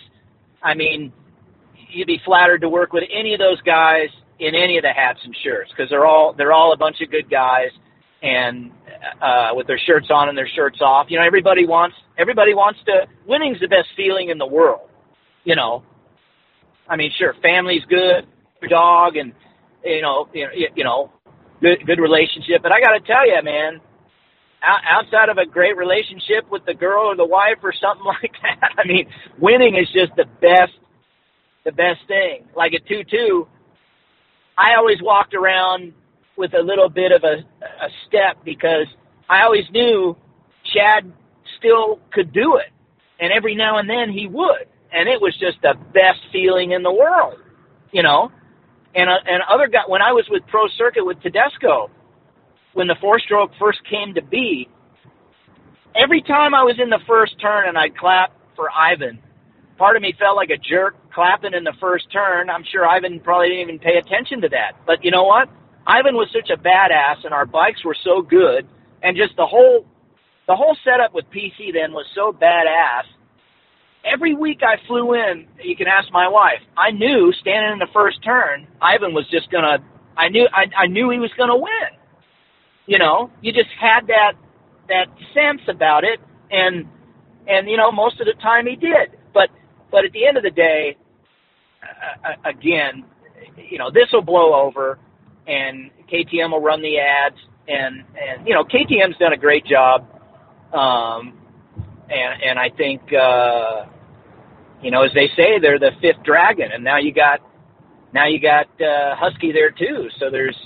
I 0.63 0.73
mean, 0.73 1.13
you'd 1.91 2.07
be 2.07 2.19
flattered 2.25 2.61
to 2.61 2.69
work 2.69 2.91
with 2.91 3.03
any 3.13 3.33
of 3.33 3.39
those 3.39 3.61
guys 3.61 4.09
in 4.39 4.55
any 4.55 4.77
of 4.77 4.83
the 4.83 4.91
hats 4.91 5.19
and 5.23 5.35
shirts 5.43 5.69
because 5.71 5.89
they're 5.89 6.05
all 6.05 6.33
they're 6.33 6.53
all 6.53 6.73
a 6.73 6.77
bunch 6.77 6.97
of 7.01 7.11
good 7.11 7.29
guys 7.29 7.69
and 8.23 8.71
uh 9.21 9.49
with 9.53 9.67
their 9.67 9.79
shirts 9.85 10.07
on 10.09 10.29
and 10.29 10.37
their 10.37 10.47
shirts 10.55 10.79
off 10.81 11.07
you 11.09 11.19
know 11.19 11.25
everybody 11.25 11.65
wants 11.65 11.95
everybody 12.17 12.53
wants 12.53 12.79
to 12.85 13.05
winning's 13.27 13.59
the 13.59 13.67
best 13.67 13.87
feeling 13.97 14.29
in 14.29 14.37
the 14.37 14.45
world 14.45 14.89
you 15.43 15.55
know 15.55 15.83
i 16.87 16.95
mean 16.95 17.11
sure 17.17 17.35
family's 17.41 17.83
good 17.89 18.25
your 18.61 18.69
dog 18.69 19.17
and 19.17 19.33
you 19.83 20.01
know 20.01 20.27
you 20.33 20.45
know, 20.45 20.51
you 20.75 20.83
know 20.85 21.11
good 21.61 21.85
good 21.85 21.99
relationship 21.99 22.61
but 22.61 22.71
i 22.71 22.79
got 22.79 22.97
to 22.97 23.01
tell 23.05 23.27
you 23.27 23.39
man 23.43 23.79
outside 24.61 25.29
of 25.29 25.37
a 25.37 25.45
great 25.45 25.77
relationship 25.77 26.49
with 26.51 26.65
the 26.65 26.73
girl 26.73 27.05
or 27.05 27.15
the 27.15 27.25
wife 27.25 27.57
or 27.63 27.73
something 27.73 28.05
like 28.21 28.33
that 28.43 28.71
i 28.77 28.87
mean 28.87 29.05
winning 29.39 29.75
is 29.75 29.87
just 29.93 30.15
the 30.15 30.25
best 30.41 30.73
the 31.65 31.71
best 31.71 31.99
thing. 32.07 32.45
Like 32.55 32.73
at 32.73 32.85
TwoTwo, 32.85 33.47
I 34.57 34.75
always 34.77 34.97
walked 35.01 35.33
around 35.33 35.93
with 36.37 36.53
a 36.53 36.61
little 36.61 36.89
bit 36.89 37.11
of 37.11 37.23
a, 37.23 37.43
a 37.63 37.89
step 38.07 38.43
because 38.43 38.87
I 39.29 39.43
always 39.43 39.65
knew 39.71 40.15
Chad 40.73 41.11
still 41.57 41.99
could 42.11 42.33
do 42.33 42.57
it, 42.57 42.71
and 43.19 43.31
every 43.31 43.55
now 43.55 43.77
and 43.77 43.89
then 43.89 44.09
he 44.09 44.27
would, 44.27 44.65
and 44.91 45.09
it 45.09 45.21
was 45.21 45.35
just 45.39 45.61
the 45.61 45.75
best 45.93 46.19
feeling 46.31 46.71
in 46.71 46.83
the 46.83 46.91
world, 46.91 47.39
you 47.91 48.03
know. 48.03 48.31
And 48.95 49.09
uh, 49.09 49.21
and 49.27 49.43
other 49.51 49.67
guy 49.67 49.85
when 49.87 50.01
I 50.01 50.11
was 50.11 50.25
with 50.29 50.43
Pro 50.47 50.67
Circuit 50.77 51.05
with 51.05 51.21
Tedesco, 51.21 51.89
when 52.73 52.87
the 52.87 52.95
four 52.99 53.19
stroke 53.19 53.51
first 53.59 53.79
came 53.89 54.15
to 54.15 54.21
be, 54.21 54.67
every 55.95 56.21
time 56.21 56.53
I 56.53 56.63
was 56.63 56.77
in 56.81 56.89
the 56.89 56.99
first 57.07 57.39
turn 57.39 57.67
and 57.67 57.77
I'd 57.77 57.97
clap 57.97 58.33
for 58.55 58.69
Ivan, 58.71 59.19
part 59.77 59.95
of 59.95 60.01
me 60.01 60.13
felt 60.17 60.35
like 60.35 60.49
a 60.49 60.57
jerk 60.57 60.95
clapping 61.13 61.53
in 61.53 61.63
the 61.63 61.73
first 61.79 62.11
turn. 62.11 62.49
I'm 62.49 62.63
sure 62.71 62.85
Ivan 62.85 63.19
probably 63.19 63.49
didn't 63.49 63.69
even 63.69 63.79
pay 63.79 63.97
attention 63.97 64.41
to 64.41 64.49
that. 64.49 64.73
But 64.85 65.03
you 65.03 65.11
know 65.11 65.23
what? 65.23 65.49
Ivan 65.85 66.15
was 66.15 66.29
such 66.33 66.49
a 66.49 66.57
badass 66.57 67.25
and 67.25 67.33
our 67.33 67.45
bikes 67.45 67.83
were 67.83 67.95
so 68.03 68.21
good 68.21 68.67
and 69.01 69.17
just 69.17 69.35
the 69.37 69.45
whole 69.45 69.85
the 70.47 70.55
whole 70.55 70.75
setup 70.83 71.13
with 71.13 71.25
PC 71.29 71.73
then 71.73 71.93
was 71.93 72.05
so 72.15 72.33
badass. 72.33 73.05
Every 74.11 74.35
week 74.35 74.61
I 74.63 74.75
flew 74.87 75.13
in, 75.13 75.47
you 75.63 75.75
can 75.75 75.87
ask 75.87 76.11
my 76.11 76.27
wife. 76.27 76.61
I 76.77 76.91
knew 76.91 77.31
standing 77.41 77.73
in 77.73 77.79
the 77.79 77.91
first 77.93 78.23
turn, 78.23 78.67
Ivan 78.81 79.13
was 79.13 79.25
just 79.29 79.51
gonna 79.51 79.77
I 80.17 80.29
knew 80.29 80.47
I 80.53 80.65
I 80.77 80.87
knew 80.87 81.09
he 81.09 81.19
was 81.19 81.31
gonna 81.37 81.57
win. 81.57 81.91
You 82.87 82.97
know, 82.97 83.29
you 83.41 83.53
just 83.53 83.69
had 83.79 84.07
that 84.07 84.33
that 84.87 85.05
sense 85.33 85.61
about 85.67 86.03
it 86.03 86.19
and 86.51 86.87
and 87.47 87.69
you 87.69 87.77
know, 87.77 87.91
most 87.91 88.19
of 88.19 88.27
the 88.27 88.39
time 88.41 88.65
he 88.67 88.75
did. 88.75 89.17
But 89.33 89.49
but 89.91 90.05
at 90.05 90.11
the 90.11 90.27
end 90.27 90.37
of 90.37 90.43
the 90.43 90.51
day, 90.51 90.97
uh, 91.83 92.49
again, 92.49 93.05
you 93.57 93.77
know, 93.77 93.89
this 93.91 94.07
will 94.13 94.21
blow 94.21 94.53
over, 94.53 94.99
and 95.47 95.91
KTM 96.11 96.51
will 96.51 96.61
run 96.61 96.81
the 96.81 96.99
ads, 96.99 97.37
and 97.67 98.03
and 98.17 98.47
you 98.47 98.53
know, 98.53 98.63
KTM's 98.63 99.17
done 99.17 99.33
a 99.33 99.37
great 99.37 99.65
job, 99.65 100.07
um, 100.73 101.33
and 102.09 102.43
and 102.43 102.59
I 102.59 102.69
think, 102.69 103.01
uh, 103.13 103.85
you 104.81 104.91
know, 104.91 105.03
as 105.03 105.11
they 105.13 105.27
say, 105.35 105.59
they're 105.59 105.79
the 105.79 105.91
fifth 106.01 106.23
dragon, 106.23 106.71
and 106.71 106.83
now 106.83 106.97
you 106.97 107.13
got 107.13 107.41
now 108.13 108.27
you 108.27 108.39
got 108.39 108.67
uh, 108.81 109.15
Husky 109.15 109.51
there 109.51 109.71
too. 109.71 110.09
So 110.19 110.29
there's 110.29 110.57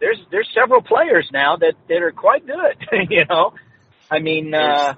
there's 0.00 0.18
there's 0.30 0.48
several 0.54 0.82
players 0.82 1.28
now 1.32 1.56
that 1.56 1.74
that 1.88 2.02
are 2.02 2.12
quite 2.12 2.46
good. 2.46 2.76
you 3.10 3.24
know, 3.28 3.54
I 4.10 4.18
mean, 4.18 4.52
uh, 4.54 4.94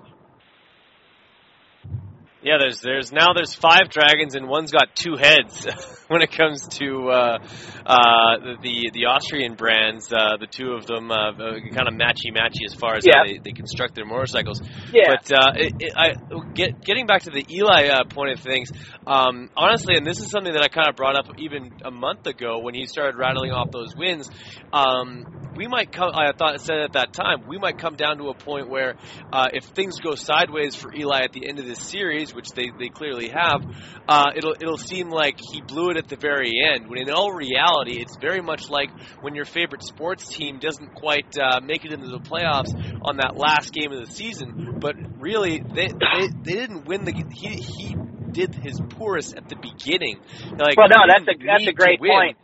yeah, 2.45 2.59
there's 2.61 2.81
there's 2.81 3.11
now 3.11 3.33
there's 3.35 3.55
five 3.55 3.89
dragons 3.89 4.35
and 4.35 4.47
one's 4.47 4.71
got 4.71 4.95
two 4.95 5.17
heads 5.17 5.67
when 6.09 6.21
it 6.21 6.31
comes 6.31 6.69
to 6.79 7.09
uh, 7.09 7.39
uh, 7.87 8.37
the 8.61 8.91
the 8.93 9.07
Austrian 9.07 9.55
brands. 9.55 10.13
Uh, 10.13 10.37
the 10.39 10.47
two 10.47 10.73
of 10.73 10.85
them 10.85 11.11
uh, 11.11 11.33
kind 11.73 11.89
of 11.89 11.95
matchy 11.95 12.31
matchy 12.31 12.65
as 12.67 12.75
far 12.75 12.97
as 12.97 13.07
yeah. 13.07 13.15
how 13.17 13.25
they, 13.25 13.39
they 13.43 13.53
construct 13.53 13.95
their 13.95 14.05
motorcycles. 14.05 14.61
Yeah. 14.93 15.15
But 15.17 15.33
uh, 15.33 15.53
it, 15.57 15.73
it, 15.81 15.93
I 15.97 16.13
get 16.53 16.85
getting 16.85 17.07
back 17.07 17.23
to 17.23 17.31
the 17.31 17.47
Eli 17.49 17.89
uh, 17.89 18.05
point 18.05 18.33
of 18.33 18.41
things. 18.41 18.71
Um, 19.07 19.49
honestly, 19.57 19.97
and 19.97 20.07
this 20.07 20.19
is 20.19 20.31
something 20.31 20.53
that 20.53 20.63
I 20.63 20.69
kind 20.69 20.89
of 20.89 20.97
brought 20.97 21.17
up 21.17 21.39
even 21.39 21.73
a 21.83 21.91
month 21.91 22.27
ago 22.27 22.59
when 22.59 22.75
he 22.75 22.85
started 22.87 23.17
rattling 23.17 23.53
off 23.53 23.71
those 23.71 23.97
wins. 23.97 24.29
Um, 24.71 25.45
we 25.57 25.67
might 25.67 25.93
come. 25.93 26.11
I 26.15 26.33
thought 26.33 26.61
said 26.61 26.79
at 26.81 26.93
that 26.93 27.13
time 27.13 27.47
we 27.47 27.59
might 27.59 27.79
come 27.79 27.97
down 27.97 28.19
to 28.19 28.29
a 28.29 28.35
point 28.35 28.69
where 28.69 28.97
uh, 29.33 29.49
if 29.53 29.65
things 29.65 30.01
go 30.01 30.15
sideways 30.15 30.75
for 30.75 30.93
Eli 30.95 31.23
at 31.23 31.33
the 31.33 31.49
end 31.49 31.59
of 31.59 31.67
this 31.67 31.81
series, 31.81 32.34
which 32.35 32.49
they, 32.55 32.71
they 32.79 32.89
clearly 32.89 33.29
have, 33.29 33.63
uh, 34.09 34.31
it'll 34.35 34.55
it'll 34.61 34.79
seem 34.79 35.11
like 35.11 35.39
he 35.53 35.61
blew 35.61 35.91
it 35.91 35.97
at 35.97 36.09
the 36.09 36.17
very 36.17 36.53
end. 36.63 36.89
When 36.89 37.01
in 37.01 37.11
all 37.11 37.33
reality, 37.33 38.01
it's 38.01 38.17
very 38.21 38.41
much 38.41 38.69
like 38.69 38.91
when 39.21 39.35
your 39.35 39.45
favorite 39.45 39.83
sports 39.83 40.29
team 40.29 40.59
doesn't 40.59 40.95
quite 40.95 41.27
uh, 41.41 41.61
make 41.61 41.85
it 41.85 41.93
into 41.93 42.09
the 42.09 42.21
playoffs 42.21 42.73
on 43.03 43.19
that 43.19 43.37
last 43.37 43.73
game 43.73 43.93
of 43.93 44.07
the 44.07 44.13
season, 44.13 44.79
but 44.81 44.95
really 45.19 45.63
they 45.75 45.89
they, 45.89 46.29
they 46.45 46.55
didn't 46.55 46.87
win 46.87 47.05
the 47.05 47.13
he 47.13 47.49
he 47.57 47.97
did 48.33 48.55
his 48.55 48.79
poorest 48.91 49.35
at 49.37 49.49
the 49.49 49.57
beginning. 49.57 50.19
Like, 50.59 50.77
well, 50.77 50.89
no, 50.89 51.07
that's 51.07 51.25
a 51.25 51.35
that's 51.45 51.67
a 51.67 51.73
great 51.73 52.01
point. 52.01 52.37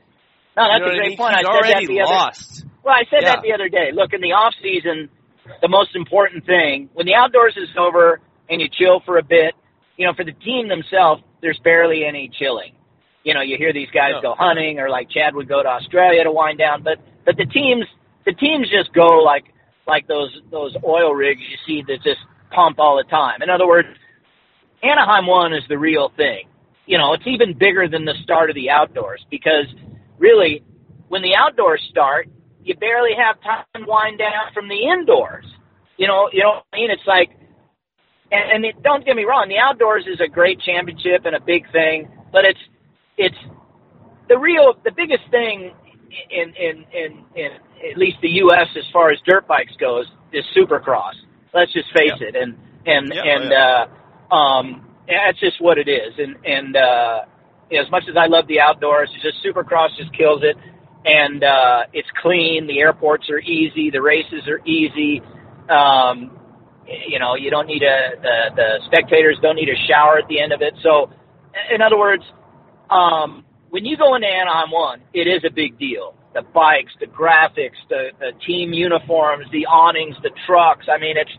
No, 0.57 0.65
that's 0.67 0.81
you 0.81 0.87
know 0.87 0.93
a 0.93 0.97
great 0.97 1.05
I 1.05 1.09
mean? 1.09 1.17
point. 1.17 1.37
He's 1.37 1.47
I 1.47 1.51
said 1.51 1.57
already 1.57 1.87
that 1.87 1.93
the 1.93 2.01
lost. 2.05 2.63
Other, 2.63 2.71
well, 2.85 2.95
I 2.95 3.05
said 3.11 3.21
Yeah. 3.23 3.35
that 3.35 3.43
the 3.43 3.53
other 3.53 3.69
day. 3.69 3.91
Look, 3.93 4.13
in 4.13 4.21
the 4.21 4.33
off 4.33 4.55
season, 4.63 5.11
the 5.61 5.69
most 5.69 5.95
important 5.95 6.47
thing 6.47 6.89
when 6.95 7.07
the 7.07 7.15
outdoors 7.15 7.57
is 7.57 7.69
over 7.79 8.21
and 8.49 8.61
you 8.61 8.69
chill 8.69 9.01
for 9.05 9.19
a 9.19 9.23
bit, 9.23 9.55
you 10.01 10.07
know, 10.07 10.15
for 10.15 10.25
the 10.25 10.33
team 10.33 10.67
themselves, 10.67 11.23
there's 11.43 11.61
barely 11.63 12.07
any 12.07 12.31
chilling. 12.39 12.73
You 13.23 13.35
know, 13.35 13.43
you 13.43 13.59
hear 13.59 13.71
these 13.71 13.91
guys 13.93 14.13
No. 14.15 14.23
go 14.23 14.35
hunting, 14.35 14.79
or 14.81 14.89
like 14.89 15.11
Chad 15.11 15.35
would 15.35 15.47
go 15.47 15.63
to 15.63 15.69
Australia 15.69 16.25
to 16.25 16.33
wind 16.33 16.57
down, 16.57 16.83
but 16.83 16.97
but 17.27 17.37
the 17.37 17.45
teams 17.45 17.85
the 18.25 18.33
teams 18.33 18.67
just 18.71 18.95
go 18.95 19.19
like 19.23 19.45
like 19.87 20.09
those 20.09 20.35
those 20.51 20.75
oil 20.83 21.13
rigs 21.13 21.43
you 21.43 21.59
see 21.67 21.83
that 21.87 22.03
just 22.03 22.21
pump 22.51 22.79
all 22.79 22.97
the 22.97 23.09
time. 23.11 23.43
In 23.43 23.51
other 23.51 23.67
words, 23.67 23.89
Anaheim 24.83 25.27
one 25.27 25.53
is 25.53 25.65
the 25.69 25.77
real 25.77 26.11
thing. 26.17 26.49
You 26.87 26.97
know, 26.97 27.13
it's 27.13 27.27
even 27.27 27.53
bigger 27.53 27.87
than 27.87 28.07
the 28.07 28.15
start 28.23 28.49
of 28.49 28.57
the 28.57 28.71
outdoors 28.71 29.21
because 29.31 29.67
really, 30.19 30.65
when 31.09 31.21
the 31.21 31.35
outdoors 31.35 31.83
start, 31.91 32.27
you 32.65 32.75
barely 32.77 33.11
have 33.19 33.37
time 33.43 33.67
to 33.77 33.85
wind 33.87 34.19
down 34.19 34.53
from 34.55 34.67
the 34.67 34.81
indoors. 34.81 35.45
You 35.99 36.09
know, 36.09 36.31
you 36.33 36.43
know 36.43 36.49
what 36.57 36.67
I 36.73 36.77
mean? 36.77 36.91
It's 36.91 37.07
like, 37.07 37.29
and, 38.33 38.53
and 38.53 38.65
it, 38.65 38.83
don't 38.83 39.05
get 39.05 39.17
me 39.17 39.25
wrong, 39.25 39.49
the 39.49 39.59
outdoors 39.59 40.05
is 40.07 40.21
a 40.21 40.29
great 40.29 40.61
championship 40.61 41.25
and 41.25 41.35
a 41.35 41.41
big 41.41 41.71
thing, 41.73 42.09
but 42.33 42.45
it's 42.45 42.61
it's 43.17 43.37
the 44.29 44.39
real 44.39 44.75
the 44.85 44.93
biggest 44.93 45.25
thing 45.31 45.73
in 46.31 46.55
in 46.55 46.85
in, 46.93 47.25
in 47.37 47.51
at 47.91 47.97
least 47.99 48.19
the 48.23 48.29
U.S. 48.45 48.69
as 48.77 48.85
far 48.93 49.11
as 49.11 49.19
dirt 49.27 49.47
bikes 49.47 49.73
goes 49.81 50.07
is 50.33 50.45
Supercross. 50.57 51.15
Let's 51.53 51.73
just 51.73 51.89
face 51.93 52.13
Yep. 52.21 52.35
it, 52.35 52.37
and 52.37 52.57
and 52.87 53.13
Yep, 53.13 53.25
and 53.25 53.51
yeah. 53.51 53.87
uh, 54.31 54.35
um, 54.35 54.87
that's 55.09 55.41
just 55.41 55.61
what 55.61 55.79
it 55.79 55.89
is. 55.89 56.15
And 56.19 56.37
and 56.45 56.77
uh, 56.77 57.21
as 57.73 57.91
much 57.91 58.05
as 58.09 58.17
I 58.17 58.27
love 58.27 58.47
the 58.47 58.61
outdoors, 58.61 59.11
it's 59.15 59.23
just 59.23 59.45
Supercross 59.45 59.97
just 59.97 60.13
kills 60.17 60.43
it, 60.43 60.57
and 61.05 61.43
uh, 61.43 61.83
it's 61.93 62.09
clean. 62.23 62.67
The 62.67 62.79
airports 62.79 63.29
are 63.31 63.41
easy. 63.41 63.91
The 63.91 64.03
races 64.03 64.47
are 64.47 64.61
easy. 64.65 65.21
Um, 65.69 66.37
you 67.09 67.19
know, 67.19 67.35
you 67.35 67.51
don't 67.51 67.67
need 67.67 67.83
a 67.83 68.21
the 68.21 68.37
the 68.57 68.69
spectators 68.87 69.39
don't 69.43 69.57
need 69.57 69.69
a 69.69 69.79
shower 69.89 70.19
at 70.19 70.29
the 70.29 70.41
end 70.41 70.53
of 70.53 70.61
it. 70.63 70.75
So, 70.83 71.11
in 71.73 71.83
other 71.83 71.99
words, 71.99 72.25
um, 72.91 73.45
when 73.71 73.85
you 73.85 73.97
go 73.97 74.15
into 74.15 74.27
Anaheim 74.27 74.71
one, 74.71 75.03
it 75.15 75.27
is 75.27 75.43
a 75.47 75.53
big 75.53 75.79
deal. 75.79 76.15
The 76.35 76.43
bikes, 76.43 76.93
the 77.01 77.07
graphics, 77.07 77.79
the, 77.89 78.11
the 78.19 78.33
team 78.47 78.73
uniforms, 78.73 79.47
the 79.51 79.67
awnings, 79.67 80.17
the 80.23 80.31
trucks. 80.47 80.87
I 80.93 80.99
mean, 80.99 81.17
it's 81.17 81.31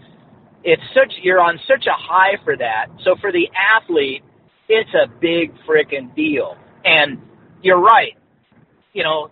it's 0.63 0.83
such 0.93 1.13
you're 1.21 1.41
on 1.41 1.59
such 1.67 1.85
a 1.87 1.95
high 1.95 2.41
for 2.43 2.55
that. 2.57 2.87
So 3.03 3.15
for 3.19 3.31
the 3.31 3.49
athlete, 3.55 4.23
it's 4.69 4.89
a 4.93 5.07
big 5.07 5.53
freaking 5.67 6.15
deal. 6.15 6.57
And 6.83 7.21
you're 7.61 7.79
right. 7.79 8.17
You 8.93 9.03
know, 9.03 9.31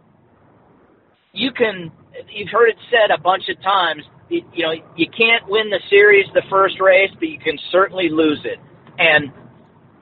you 1.33 1.51
can. 1.51 1.91
You've 2.29 2.49
heard 2.49 2.69
it 2.69 2.77
said 2.89 3.15
a 3.15 3.21
bunch 3.21 3.43
of 3.49 3.61
times. 3.61 4.03
You, 4.29 4.43
you 4.53 4.63
know, 4.63 4.73
you 4.95 5.07
can't 5.09 5.49
win 5.49 5.69
the 5.69 5.79
series 5.89 6.25
the 6.33 6.43
first 6.49 6.79
race, 6.79 7.11
but 7.19 7.27
you 7.27 7.39
can 7.39 7.57
certainly 7.71 8.09
lose 8.09 8.39
it. 8.45 8.59
And 8.97 9.31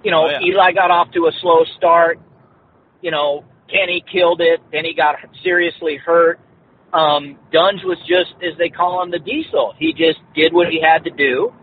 you 0.03 0.11
know, 0.11 0.25
Oh, 0.25 0.30
yeah. 0.30 0.39
Eli 0.41 0.71
got 0.73 0.91
off 0.91 1.11
to 1.13 1.28
a 1.28 1.32
slow 1.41 1.63
start. 1.78 2.19
You 3.01 3.11
know, 3.11 3.45
Kenny 3.69 4.03
killed 4.11 4.41
it. 4.41 4.59
Then 4.71 4.86
he 4.86 4.93
got 4.93 5.15
seriously 5.43 5.97
hurt. 5.97 6.39
Um, 6.93 7.38
Dunge 7.51 7.84
was 7.84 7.97
just, 8.07 8.32
as 8.41 8.57
they 8.57 8.69
call 8.69 9.03
him, 9.03 9.11
the 9.11 9.19
diesel. 9.19 9.73
He 9.78 9.91
just 9.91 10.19
did 10.36 10.53
what 10.53 10.69
he 10.69 10.82
had 10.82 11.03
to 11.03 11.11
do, 11.11 11.53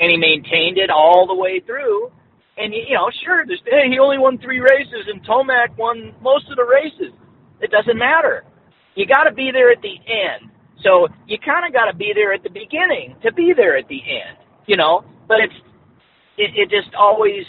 and 0.00 0.10
he 0.10 0.16
maintained 0.16 0.78
it 0.78 0.88
all 0.90 1.26
the 1.26 1.34
way 1.34 1.60
through. 1.60 2.10
And 2.56 2.72
you 2.74 2.94
know, 2.94 3.10
sure, 3.24 3.44
there's, 3.46 3.60
hey, 3.64 3.88
he 3.90 3.98
only 3.98 4.18
won 4.18 4.38
three 4.38 4.60
races, 4.60 5.08
and 5.12 5.24
Tomac 5.24 5.76
won 5.76 6.14
most 6.22 6.48
of 6.50 6.56
the 6.56 6.64
races. 6.64 7.12
It 7.60 7.70
doesn't 7.70 7.98
matter. 7.98 8.44
You 8.94 9.06
got 9.06 9.24
to 9.24 9.32
be 9.32 9.50
there 9.52 9.70
at 9.70 9.82
the 9.82 9.96
end. 10.08 10.50
So 10.82 11.08
you 11.26 11.38
kind 11.38 11.66
of 11.66 11.72
got 11.72 11.90
to 11.90 11.96
be 11.96 12.12
there 12.14 12.32
at 12.32 12.42
the 12.42 12.50
beginning 12.50 13.16
to 13.22 13.32
be 13.32 13.52
there 13.56 13.76
at 13.76 13.88
the 13.88 14.00
end. 14.00 14.38
You 14.66 14.76
know, 14.76 15.04
but 15.26 15.40
it's 15.40 15.54
it, 16.36 16.50
it 16.56 16.70
just 16.70 16.94
always, 16.94 17.44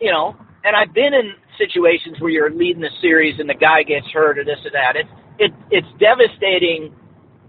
you 0.00 0.10
know. 0.10 0.36
And 0.64 0.74
I've 0.74 0.94
been 0.94 1.12
in 1.12 1.34
situations 1.58 2.16
where 2.20 2.30
you're 2.30 2.50
leading 2.50 2.80
the 2.80 2.90
series 3.00 3.38
and 3.38 3.48
the 3.48 3.54
guy 3.54 3.82
gets 3.82 4.06
hurt 4.12 4.38
or 4.38 4.44
this 4.44 4.58
or 4.64 4.70
that. 4.72 4.96
It's 4.96 5.10
it 5.38 5.52
it's 5.70 5.88
devastating 6.00 6.94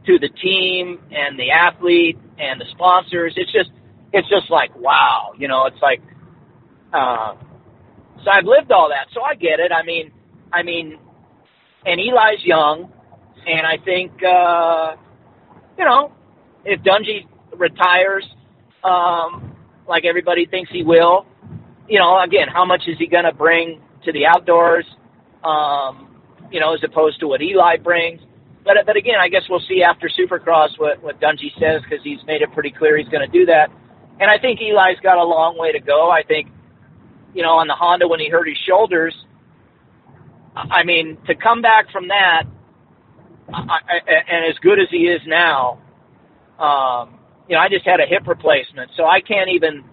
to 0.05 0.19
the 0.19 0.29
team 0.29 0.99
and 1.11 1.39
the 1.39 1.51
athlete 1.51 2.17
and 2.37 2.59
the 2.59 2.65
sponsors. 2.71 3.33
It's 3.35 3.51
just 3.51 3.71
it's 4.13 4.29
just 4.29 4.49
like 4.49 4.75
wow, 4.75 5.33
you 5.37 5.47
know. 5.47 5.65
It's 5.65 5.81
like 5.81 6.01
uh, 6.93 7.35
so 8.23 8.31
I've 8.31 8.45
lived 8.45 8.71
all 8.71 8.89
that, 8.89 9.07
so 9.13 9.21
I 9.21 9.35
get 9.35 9.59
it. 9.59 9.71
I 9.71 9.83
mean, 9.83 10.11
I 10.53 10.63
mean, 10.63 10.97
and 11.85 11.99
Eli's 11.99 12.43
young, 12.43 12.91
and 13.47 13.65
I 13.65 13.77
think 13.83 14.11
uh, 14.23 14.95
you 15.77 15.85
know 15.85 16.11
if 16.65 16.81
Dungey 16.81 17.27
retires, 17.55 18.25
um, 18.83 19.55
like 19.87 20.03
everybody 20.05 20.45
thinks 20.45 20.71
he 20.71 20.83
will, 20.83 21.25
you 21.87 21.99
know, 21.99 22.21
again, 22.21 22.47
how 22.51 22.65
much 22.65 22.83
is 22.87 22.97
he 22.97 23.07
going 23.07 23.25
to 23.25 23.33
bring 23.33 23.81
to 24.03 24.11
the 24.11 24.25
outdoors? 24.25 24.85
Um, 25.43 26.21
you 26.51 26.59
know, 26.59 26.73
as 26.73 26.79
opposed 26.83 27.19
to 27.19 27.27
what 27.27 27.41
Eli 27.41 27.77
brings. 27.77 28.21
But 28.63 28.77
but 28.85 28.97
again, 28.97 29.15
I 29.19 29.29
guess 29.29 29.43
we'll 29.49 29.63
see 29.67 29.83
after 29.83 30.09
Supercross 30.09 30.77
what 30.77 31.01
what 31.03 31.21
Dungey 31.21 31.53
says 31.59 31.81
because 31.83 32.03
he's 32.03 32.19
made 32.25 32.41
it 32.41 32.51
pretty 32.53 32.71
clear 32.71 32.97
he's 32.97 33.09
going 33.09 33.29
to 33.29 33.31
do 33.31 33.45
that. 33.45 33.69
And 34.19 34.31
I 34.31 34.39
think 34.39 34.59
Eli's 34.61 34.99
got 35.03 35.17
a 35.17 35.23
long 35.23 35.57
way 35.57 35.71
to 35.71 35.79
go. 35.79 36.09
I 36.09 36.23
think, 36.23 36.49
you 37.33 37.43
know, 37.43 37.57
on 37.59 37.67
the 37.67 37.75
Honda 37.75 38.07
when 38.07 38.19
he 38.19 38.29
hurt 38.29 38.47
his 38.47 38.57
shoulders. 38.67 39.13
I 40.55 40.83
mean, 40.83 41.17
to 41.27 41.35
come 41.35 41.61
back 41.61 41.91
from 41.91 42.07
that, 42.07 42.43
I, 43.53 43.59
I, 43.59 43.97
and 44.29 44.45
as 44.51 44.57
good 44.59 44.79
as 44.79 44.87
he 44.89 45.05
is 45.07 45.21
now, 45.27 45.79
um, 46.59 47.19
you 47.47 47.55
know, 47.55 47.61
I 47.61 47.69
just 47.69 47.85
had 47.85 47.99
a 47.99 48.05
hip 48.07 48.27
replacement, 48.27 48.91
so 48.97 49.05
I 49.05 49.21
can't 49.21 49.49
even. 49.53 49.83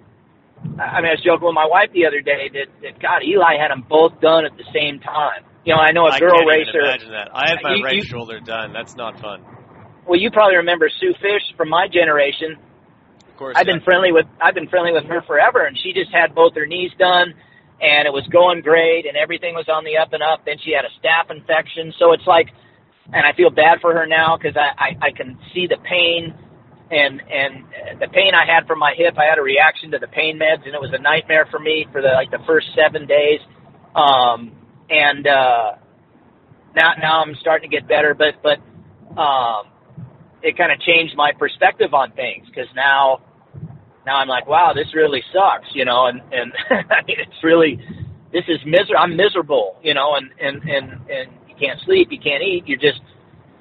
I 0.79 1.03
mean, 1.03 1.11
I 1.11 1.19
was 1.19 1.23
joking 1.25 1.47
with 1.47 1.55
my 1.55 1.67
wife 1.67 1.91
the 1.93 2.07
other 2.07 2.21
day 2.21 2.49
that, 2.55 2.69
that 2.83 3.03
God, 3.03 3.25
Eli 3.27 3.59
had 3.59 3.73
them 3.73 3.85
both 3.89 4.21
done 4.21 4.47
at 4.47 4.57
the 4.57 4.65
same 4.73 5.01
time. 5.01 5.43
You 5.65 5.75
know, 5.75 5.81
I 5.81 5.91
know 5.91 6.07
a 6.07 6.13
I 6.15 6.21
girl 6.21 6.39
can't 6.39 6.49
racer. 6.49 6.71
Even 6.71 6.87
imagine 6.87 7.11
that. 7.11 7.29
I 7.35 7.51
had 7.51 7.59
my 7.63 7.75
You- 7.75 7.85
right 7.85 7.95
you- 7.97 8.05
shoulder 8.05 8.39
done. 8.39 8.73
That's 8.73 8.95
not 8.95 9.19
fun. 9.19 9.43
Well, 10.07 10.19
you 10.19 10.31
probably 10.31 10.57
remember 10.57 10.89
Sue 10.89 11.15
Fish 11.21 11.43
from 11.57 11.69
my 11.69 11.89
generation. 11.89 12.59
Of 13.29 13.37
course. 13.37 13.57
I've 13.57 13.67
yeah. 13.67 13.75
been 13.75 13.83
friendly 13.83 14.13
with 14.13 14.27
I've 14.41 14.55
been 14.55 14.69
friendly 14.69 14.93
with 14.93 15.05
her 15.07 15.23
forever, 15.23 15.67
and 15.67 15.77
she 15.77 15.93
just 15.93 16.13
had 16.13 16.35
both 16.35 16.55
her 16.55 16.67
knees 16.67 16.93
done, 16.99 17.35
and 17.81 18.07
it 18.07 18.13
was 18.13 18.27
going 18.29 18.63
great, 18.63 19.07
and 19.07 19.17
everything 19.17 19.55
was 19.55 19.69
on 19.69 19.85
the 19.85 19.99
up 19.99 20.13
and 20.13 20.23
up. 20.23 20.45
Then 20.47 20.59
she 20.63 20.73
had 20.73 20.85
a 20.85 20.91
staph 21.03 21.31
infection, 21.31 21.93
so 21.99 22.13
it's 22.13 22.27
like, 22.27 22.51
and 23.07 23.27
I 23.27 23.33
feel 23.37 23.51
bad 23.51 23.81
for 23.81 23.93
her 23.93 24.07
now 24.07 24.37
because 24.37 24.57
I, 24.57 24.71
I 24.79 25.07
I 25.09 25.11
can 25.11 25.39
see 25.55 25.67
the 25.67 25.79
pain, 25.83 26.35
and 26.91 27.21
and 27.21 28.01
the 28.01 28.09
pain 28.09 28.33
I 28.35 28.47
had 28.47 28.67
from 28.67 28.79
my 28.79 28.95
hip, 28.97 29.15
I 29.19 29.25
had 29.25 29.39
a 29.39 29.43
reaction 29.43 29.91
to 29.93 29.99
the 29.99 30.07
pain 30.09 30.39
meds, 30.39 30.65
and 30.65 30.75
it 30.75 30.81
was 30.81 30.93
a 30.93 31.01
nightmare 31.01 31.47
for 31.51 31.59
me 31.59 31.87
for 31.91 32.01
the 32.01 32.09
like 32.15 32.31
the 32.31 32.43
first 32.47 32.67
seven 32.77 33.07
days. 33.07 33.41
Um, 33.95 34.53
and 34.89 35.27
uh, 35.27 35.73
now 36.77 36.93
now 37.01 37.23
I'm 37.23 37.35
starting 37.41 37.71
to 37.71 37.77
get 37.77 37.89
better, 37.89 38.15
but 38.15 38.41
but 38.43 38.59
um, 39.21 39.67
it 40.43 40.57
kind 40.57 40.73
of 40.73 40.81
changed 40.81 41.15
my 41.17 41.33
perspective 41.33 41.95
on 41.95 42.13
things 42.13 42.47
because 42.47 42.69
now 42.75 43.21
now 44.07 44.17
I'm 44.17 44.29
like, 44.29 44.47
wow, 44.47 44.73
this 44.75 44.95
really 44.95 45.23
sucks, 45.33 45.69
you 45.75 45.85
know, 45.85 46.07
and 46.07 46.21
and 46.33 46.53
I 46.71 47.05
mean, 47.07 47.17
it's 47.19 47.43
really 47.43 47.79
this 48.33 48.45
is 48.49 48.59
miser 48.67 48.97
I'm 48.97 49.17
miserable, 49.17 49.77
you 49.83 49.95
know, 49.95 50.15
and 50.17 50.31
and 50.41 50.63
and 50.63 50.93
and 51.11 51.31
can't 51.63 51.81
sleep, 51.87 52.09
you 52.11 52.19
can't 52.19 52.43
eat, 52.43 52.65
you're 52.67 52.79
just 52.81 53.01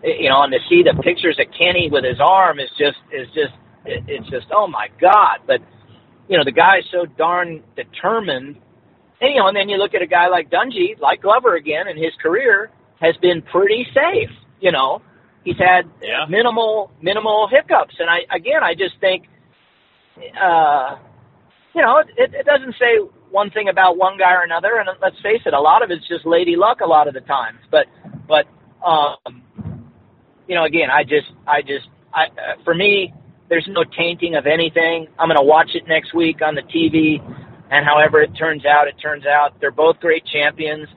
you 0.04 0.30
know, 0.30 0.42
and 0.44 0.52
to 0.52 0.60
see 0.70 0.84
the 0.84 1.00
pictures 1.04 1.38
of 1.40 1.48
Kenny 1.58 1.90
with 1.92 2.04
his 2.04 2.20
arm 2.20 2.60
is 2.60 2.70
just 2.78 2.98
is 3.14 3.28
just 3.36 3.54
it's 3.86 4.30
just 4.30 4.48
oh 4.52 4.68
my 4.68 4.88
god, 5.00 5.40
but 5.48 5.62
you 6.28 6.38
know 6.38 6.44
the 6.44 6.52
guy's 6.52 6.84
so 6.92 7.06
darn 7.18 7.64
determined, 7.76 8.58
and 9.22 9.34
you 9.34 9.40
know, 9.40 9.48
and 9.48 9.56
then 9.56 9.70
you 9.70 9.78
look 9.78 9.94
at 9.94 10.02
a 10.02 10.08
guy 10.08 10.28
like 10.28 10.50
Dungey, 10.50 11.00
like 11.00 11.22
Glover 11.22 11.56
again, 11.56 11.88
and 11.88 11.98
his 11.98 12.14
career 12.22 12.72
has 13.00 13.16
been 13.22 13.42
pretty 13.44 13.86
safe, 13.94 14.30
you 14.60 14.72
know. 14.72 15.02
He's 15.44 15.58
had 15.58 15.90
Yeah. 16.02 16.26
minimal 16.30 16.92
minimal 17.02 17.48
hiccups, 17.52 17.96
and 18.00 18.10
I 18.10 18.20
again 18.36 18.64
I 18.64 18.74
just 18.76 18.96
think, 19.00 19.26
uh, 20.42 20.98
you 21.76 21.82
know, 21.82 22.00
it, 22.00 22.34
it 22.34 22.46
doesn't 22.46 22.76
say 22.80 23.00
one 23.32 23.50
thing 23.50 23.70
about 23.70 23.98
one 23.98 24.18
guy 24.18 24.34
or 24.34 24.44
another, 24.44 24.78
and 24.78 24.90
let's 25.02 25.16
face 25.22 25.42
it, 25.46 25.54
a 25.54 25.60
lot 25.60 25.84
of 25.84 25.92
it's 25.92 26.08
just 26.08 26.26
lady 26.26 26.56
luck 26.56 26.82
a 26.82 26.86
lot 26.86 27.08
of 27.08 27.14
the 27.14 27.22
times. 27.22 27.60
But 27.72 27.88
but 28.28 28.46
um, 28.86 29.92
you 30.48 30.56
know, 30.56 30.66
again, 30.66 30.90
I 30.92 31.04
just 31.04 31.32
I 31.48 31.62
just 31.62 31.88
I 32.14 32.26
uh, 32.26 32.64
for 32.64 32.76
me, 32.76 33.14
there's 33.50 33.68
no 33.70 33.84
tainting 33.84 34.36
of 34.36 34.46
anything. 34.46 35.08
I'm 35.18 35.28
going 35.28 35.38
to 35.38 35.44
watch 35.44 35.72
it 35.74 35.84
next 35.88 36.14
week 36.14 36.42
on 36.42 36.56
the 36.56 36.62
TV, 36.62 37.20
and 37.72 37.86
however 37.86 38.22
it 38.22 38.32
turns 38.38 38.66
out, 38.66 38.88
it 38.88 38.96
turns 39.02 39.26
out. 39.26 39.60
They're 39.60 39.72
both 39.72 40.00
great 40.00 40.26
champions. 40.26 40.88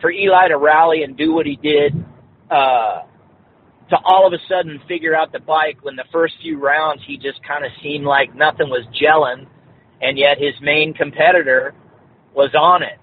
For 0.00 0.10
Eli 0.10 0.48
to 0.48 0.58
rally 0.58 1.02
and 1.02 1.16
do 1.16 1.32
what 1.32 1.46
he 1.46 1.56
did, 1.56 1.94
uh, 2.50 3.02
to 3.90 3.96
all 4.04 4.26
of 4.26 4.32
a 4.32 4.38
sudden 4.48 4.80
figure 4.86 5.14
out 5.14 5.32
the 5.32 5.40
bike 5.40 5.78
when 5.82 5.96
the 5.96 6.04
first 6.12 6.34
few 6.42 6.58
rounds 6.58 7.02
he 7.06 7.16
just 7.16 7.42
kind 7.46 7.64
of 7.64 7.70
seemed 7.82 8.04
like 8.04 8.34
nothing 8.34 8.68
was 8.68 8.84
gelling, 9.00 9.46
and 10.02 10.18
yet 10.18 10.38
his 10.38 10.54
main 10.60 10.92
competitor 10.92 11.74
was 12.34 12.50
on 12.54 12.82
it, 12.82 12.98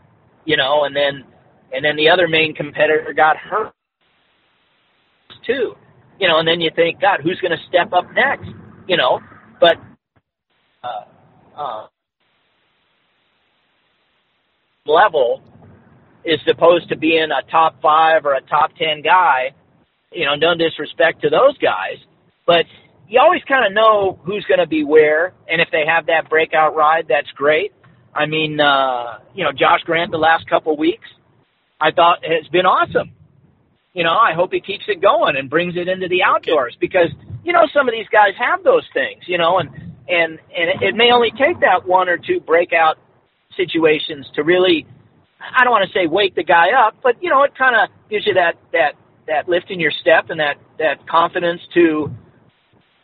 you 0.45 0.57
know, 0.57 0.83
and 0.83 0.95
then 0.95 1.23
and 1.73 1.83
then 1.85 1.95
the 1.95 2.09
other 2.09 2.27
main 2.27 2.53
competitor 2.53 3.13
got 3.15 3.37
hurt 3.37 3.73
too, 5.45 5.75
you 6.19 6.27
know, 6.27 6.39
and 6.39 6.47
then 6.47 6.61
you 6.61 6.69
think, 6.75 7.01
God, 7.01 7.21
who's 7.23 7.39
going 7.41 7.51
to 7.51 7.63
step 7.67 7.93
up 7.93 8.05
next, 8.13 8.49
you 8.87 8.97
know? 8.97 9.19
But 9.59 9.77
uh, 10.83 11.59
uh, 11.59 11.87
level 14.85 15.41
is 16.23 16.39
supposed 16.45 16.89
to 16.89 16.97
be 16.97 17.17
in 17.17 17.31
a 17.31 17.41
top 17.49 17.81
five 17.81 18.25
or 18.25 18.33
a 18.33 18.41
top 18.41 18.71
ten 18.77 19.01
guy. 19.01 19.53
You 20.11 20.25
know, 20.25 20.35
no 20.35 20.55
disrespect 20.55 21.21
to 21.21 21.29
those 21.29 21.57
guys, 21.57 21.97
but 22.45 22.65
you 23.07 23.19
always 23.19 23.41
kind 23.47 23.65
of 23.65 23.73
know 23.73 24.19
who's 24.25 24.45
going 24.45 24.59
to 24.59 24.67
be 24.67 24.83
where, 24.83 25.33
and 25.47 25.61
if 25.61 25.69
they 25.71 25.85
have 25.87 26.07
that 26.07 26.29
breakout 26.29 26.75
ride, 26.75 27.05
that's 27.07 27.29
great. 27.35 27.71
I 28.13 28.25
mean, 28.25 28.59
uh, 28.59 29.19
you 29.33 29.43
know, 29.43 29.51
Josh 29.51 29.81
Grant 29.85 30.11
the 30.11 30.17
last 30.17 30.47
couple 30.49 30.75
weeks, 30.77 31.07
I 31.79 31.91
thought 31.91 32.19
has 32.23 32.47
been 32.51 32.65
awesome. 32.65 33.11
You 33.93 34.03
know, 34.03 34.13
I 34.13 34.33
hope 34.33 34.51
he 34.53 34.61
keeps 34.61 34.85
it 34.87 35.01
going 35.01 35.35
and 35.35 35.49
brings 35.49 35.75
it 35.75 35.87
into 35.87 36.07
the 36.07 36.23
outdoors 36.23 36.77
because 36.79 37.09
you 37.43 37.51
know 37.51 37.67
some 37.73 37.89
of 37.89 37.93
these 37.93 38.07
guys 38.11 38.33
have 38.39 38.63
those 38.63 38.87
things. 38.93 39.23
You 39.27 39.37
know, 39.37 39.59
and 39.59 39.69
and 40.07 40.39
and 40.55 40.81
it, 40.81 40.95
may 40.95 41.11
only 41.11 41.31
take 41.31 41.59
that 41.61 41.87
one 41.87 42.07
or 42.07 42.17
two 42.17 42.39
breakout 42.39 42.97
situations 43.57 44.27
to 44.35 44.43
really, 44.43 44.85
I 45.39 45.63
don't 45.63 45.71
want 45.71 45.87
to 45.87 45.93
say 45.93 46.07
wake 46.07 46.35
the 46.35 46.43
guy 46.43 46.67
up, 46.71 46.95
but 47.03 47.21
you 47.21 47.29
know, 47.29 47.43
it 47.43 47.55
kind 47.57 47.75
of 47.75 47.89
gives 48.09 48.25
you 48.25 48.35
that 48.35 48.55
that 48.71 48.93
that 49.27 49.49
lift 49.49 49.69
in 49.69 49.79
your 49.79 49.91
step 49.91 50.29
and 50.29 50.39
that 50.39 50.55
that 50.79 51.07
confidence 51.07 51.61
to 51.73 52.11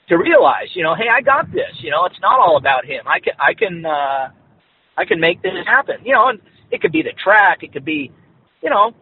to 0.10 0.18
realize, 0.18 0.68
you 0.74 0.84
know, 0.84 0.96
hey, 0.96 1.08
I 1.12 1.22
got 1.22 1.52
this. 1.52 1.76
You 1.80 1.92
know, 1.92 2.06
it's 2.06 2.20
not 2.22 2.40
all 2.40 2.56
about 2.56 2.86
him. 2.86 3.04
I 3.08 3.20
can 3.20 3.34
I 3.40 3.54
can 3.54 3.86
uh, 3.86 4.30
I 4.98 5.06
can 5.06 5.20
make 5.20 5.42
this 5.42 5.54
happen. 5.66 5.98
You 6.04 6.14
know, 6.14 6.30
and 6.30 6.40
it 6.72 6.82
could 6.82 6.92
be 6.92 7.04
the 7.04 7.14
track, 7.14 7.64
it 7.64 7.72
could 7.72 7.86
be, 7.86 8.12
you 8.62 8.70
know, 8.70 8.94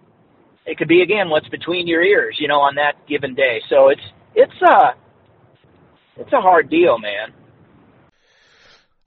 it 0.65 0.77
could 0.77 0.87
be 0.87 1.01
again 1.01 1.29
what's 1.29 1.47
between 1.49 1.87
your 1.87 2.03
ears, 2.03 2.37
you 2.39 2.47
know, 2.47 2.59
on 2.59 2.75
that 2.75 3.07
given 3.07 3.35
day. 3.35 3.61
So 3.69 3.89
it's 3.89 4.01
it's 4.35 4.61
uh 4.65 4.93
it's 6.17 6.33
a 6.33 6.41
hard 6.41 6.69
deal, 6.69 6.97
man. 6.97 7.33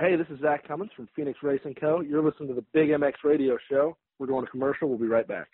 Hey, 0.00 0.16
this 0.16 0.28
is 0.30 0.40
Zach 0.40 0.66
Cummins 0.66 0.90
from 0.96 1.10
Phoenix 1.14 1.40
Racing 1.42 1.74
Co. 1.74 2.00
You're 2.00 2.24
listening 2.24 2.48
to 2.48 2.54
the 2.54 2.64
Big 2.72 2.88
MX 2.88 3.12
Radio 3.22 3.58
Show. 3.70 3.98
We're 4.18 4.28
going 4.28 4.46
to 4.46 4.50
commercial. 4.50 4.88
We'll 4.88 4.96
be 4.96 5.06
right 5.06 5.28
back. 5.28 5.48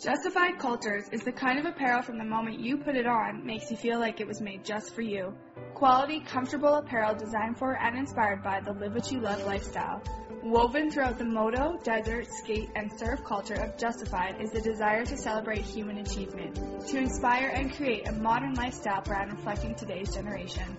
Justified 0.00 0.58
Cultures 0.58 1.10
is 1.12 1.24
the 1.24 1.32
kind 1.32 1.58
of 1.58 1.66
apparel 1.66 2.00
from 2.00 2.16
the 2.16 2.24
moment 2.24 2.58
you 2.58 2.78
put 2.78 2.96
it 2.96 3.06
on 3.06 3.44
makes 3.44 3.70
you 3.70 3.76
feel 3.76 4.00
like 4.00 4.18
it 4.18 4.26
was 4.26 4.40
made 4.40 4.64
just 4.64 4.94
for 4.94 5.02
you. 5.02 5.34
Quality, 5.74 6.20
comfortable 6.20 6.76
apparel 6.76 7.14
designed 7.14 7.58
for 7.58 7.78
and 7.78 7.98
inspired 7.98 8.42
by 8.42 8.60
the 8.60 8.72
live 8.72 8.94
what 8.94 9.12
you 9.12 9.20
love 9.20 9.44
lifestyle. 9.44 10.02
Woven 10.42 10.90
throughout 10.90 11.18
the 11.18 11.24
moto, 11.26 11.76
desert, 11.84 12.28
skate, 12.30 12.70
and 12.76 12.90
surf 12.98 13.22
culture 13.24 13.60
of 13.60 13.76
Justified 13.76 14.40
is 14.40 14.52
the 14.52 14.62
desire 14.62 15.04
to 15.04 15.18
celebrate 15.18 15.60
human 15.60 15.98
achievement, 15.98 16.58
to 16.88 16.96
inspire 16.96 17.48
and 17.48 17.74
create 17.74 18.08
a 18.08 18.12
modern 18.12 18.54
lifestyle 18.54 19.02
brand 19.02 19.32
reflecting 19.32 19.74
today's 19.74 20.14
generation. 20.14 20.78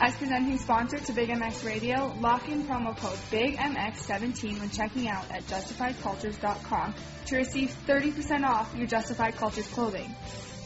As 0.00 0.14
presenting 0.16 0.58
sponsor 0.58 0.98
to 0.98 1.12
Big 1.12 1.28
MX 1.28 1.66
Radio, 1.66 2.14
lock 2.20 2.48
in 2.48 2.62
promo 2.62 2.96
code 2.96 3.18
BIGMX17 3.32 4.60
when 4.60 4.70
checking 4.70 5.08
out 5.08 5.28
at 5.28 5.44
justifiedcultures.com 5.48 6.94
to 7.26 7.36
receive 7.36 7.76
30% 7.84 8.44
off 8.44 8.72
your 8.76 8.86
Justified 8.86 9.34
Cultures 9.34 9.66
clothing. 9.66 10.14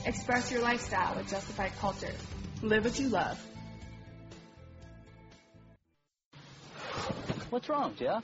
Express 0.04 0.52
your 0.52 0.60
lifestyle 0.60 1.16
with 1.16 1.28
Justified 1.28 1.72
Cultures. 1.78 2.14
Live 2.60 2.84
what 2.84 3.00
you 3.00 3.08
love. 3.08 3.42
What's 7.48 7.70
wrong, 7.70 7.94
Jeff? 7.98 8.22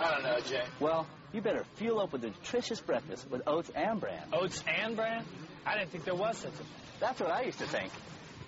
I 0.00 0.10
don't 0.12 0.22
know, 0.22 0.40
Jay. 0.40 0.64
Well, 0.80 1.06
you 1.34 1.42
better 1.42 1.64
fuel 1.74 2.00
up 2.00 2.12
with 2.14 2.24
a 2.24 2.28
nutritious 2.28 2.80
breakfast 2.80 3.30
with 3.30 3.42
oats 3.46 3.70
and 3.74 4.00
bran. 4.00 4.22
Oats 4.32 4.64
and 4.66 4.96
bran? 4.96 5.26
I 5.66 5.76
didn't 5.76 5.90
think 5.90 6.04
there 6.04 6.14
was 6.14 6.38
such 6.38 6.52
a 6.52 6.56
thing. 6.56 6.66
That's 7.00 7.20
what 7.20 7.30
I 7.30 7.42
used 7.42 7.58
to 7.58 7.66
think. 7.66 7.92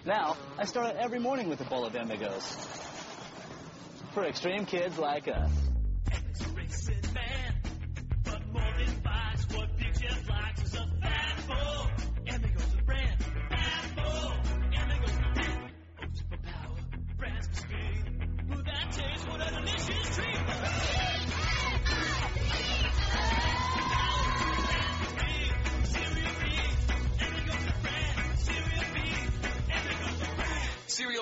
Now, 0.05 0.39
I 0.57 0.65
start 0.65 0.87
out 0.87 0.97
every 0.97 1.19
morning 1.19 1.51
with 1.51 1.61
a 1.61 1.65
bowl 1.65 1.85
of 1.85 1.95
Amigos. 1.95 2.57
For 4.15 4.25
extreme 4.25 4.65
kids 4.65 4.99
like 4.99 5.29
us. 5.29 5.51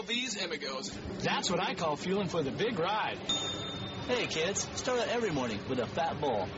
these 0.03 0.43
amigos. 0.43 0.97
That's 1.23 1.51
what 1.51 1.61
I 1.61 1.75
call 1.75 1.97
fueling 1.97 2.29
for 2.29 2.43
the 2.43 2.51
big 2.51 2.79
ride. 2.79 3.19
Hey, 4.07 4.27
kids, 4.27 4.69
start 4.75 5.01
out 5.01 5.09
every 5.09 5.31
morning 5.31 5.59
with 5.69 5.79
a 5.79 5.87
fat 5.87 6.21
ball. 6.21 6.49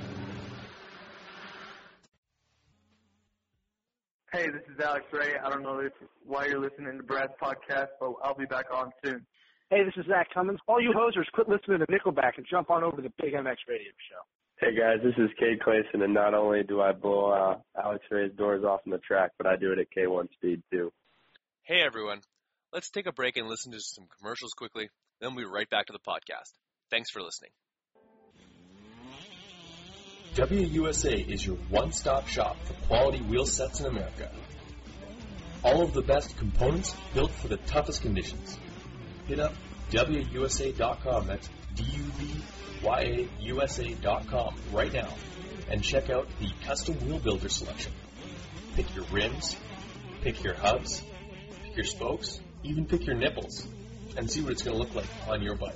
Hey, 4.32 4.46
this 4.46 4.62
is 4.72 4.78
Alex 4.80 5.06
Ray. 5.12 5.32
I 5.44 5.50
don't 5.50 5.62
know 5.62 5.80
if, 5.80 5.92
why 6.24 6.46
you're 6.46 6.60
listening 6.60 6.96
to 6.96 7.02
Brad's 7.02 7.32
podcast, 7.42 7.88
but 7.98 8.12
I'll 8.22 8.36
be 8.36 8.46
back 8.46 8.66
on 8.72 8.92
soon. 9.04 9.26
Hey, 9.70 9.82
this 9.84 9.94
is 9.96 10.06
Zach 10.06 10.28
Cummins. 10.32 10.60
All 10.68 10.80
you 10.80 10.92
hosers, 10.92 11.26
quit 11.32 11.48
listening 11.48 11.80
to 11.80 11.86
Nickelback 11.86 12.36
and 12.36 12.46
jump 12.48 12.70
on 12.70 12.84
over 12.84 12.96
to 12.96 13.02
the 13.02 13.12
Big 13.20 13.34
MX 13.34 13.56
Radio 13.68 13.90
Show. 14.08 14.22
Hey 14.60 14.76
guys, 14.76 14.98
this 15.02 15.14
is 15.16 15.30
Kate 15.38 15.58
Clayson, 15.58 16.04
and 16.04 16.12
not 16.12 16.34
only 16.34 16.62
do 16.62 16.82
I 16.82 16.92
blow 16.92 17.30
uh, 17.30 17.80
Alex 17.82 18.04
Ray's 18.10 18.30
doors 18.36 18.62
off 18.62 18.80
in 18.84 18.92
the 18.92 18.98
track, 18.98 19.30
but 19.38 19.46
I 19.46 19.56
do 19.56 19.72
it 19.72 19.78
at 19.78 19.86
K1 19.90 20.30
speed 20.34 20.62
too. 20.70 20.92
Hey 21.62 21.80
everyone, 21.80 22.20
let's 22.72 22.90
take 22.90 23.06
a 23.06 23.12
break 23.12 23.36
and 23.36 23.48
listen 23.48 23.72
to 23.72 23.80
some 23.80 24.06
commercials 24.18 24.52
quickly, 24.52 24.88
then 25.20 25.34
we'll 25.34 25.44
be 25.46 25.50
right 25.50 25.68
back 25.68 25.86
to 25.86 25.92
the 25.92 25.98
podcast. 25.98 26.52
Thanks 26.90 27.10
for 27.10 27.20
listening. 27.22 27.50
WUSA 30.34 31.28
is 31.28 31.44
your 31.44 31.56
one-stop 31.56 32.28
shop 32.28 32.56
for 32.64 32.74
quality 32.86 33.20
wheel 33.20 33.46
sets 33.46 33.80
in 33.80 33.86
America. 33.86 34.30
All 35.64 35.82
of 35.82 35.92
the 35.92 36.02
best 36.02 36.36
components 36.36 36.94
built 37.14 37.32
for 37.32 37.48
the 37.48 37.56
toughest 37.56 38.02
conditions. 38.02 38.56
Hit 39.26 39.40
up 39.40 39.52
WUSA.com, 39.90 41.26
that's 41.26 41.50
D-U-B-Y-A-U-S-A.com 41.74 42.44
right 44.72 44.92
now 44.92 45.08
and 45.70 45.82
check 45.82 46.10
out 46.10 46.28
the 46.38 46.50
custom 46.64 46.96
wheel 47.06 47.18
builder 47.18 47.48
selection. 47.48 47.92
Pick 48.74 48.94
your 48.94 49.04
rims, 49.06 49.56
pick 50.20 50.42
your 50.42 50.54
hubs, 50.54 51.02
pick 51.62 51.76
your 51.76 51.84
spokes, 51.84 52.40
even 52.62 52.86
pick 52.86 53.06
your 53.06 53.16
nipples, 53.16 53.66
and 54.16 54.30
see 54.30 54.42
what 54.42 54.52
it's 54.52 54.62
going 54.62 54.76
to 54.76 54.82
look 54.82 54.94
like 54.94 55.06
on 55.28 55.42
your 55.42 55.54
bike. 55.54 55.74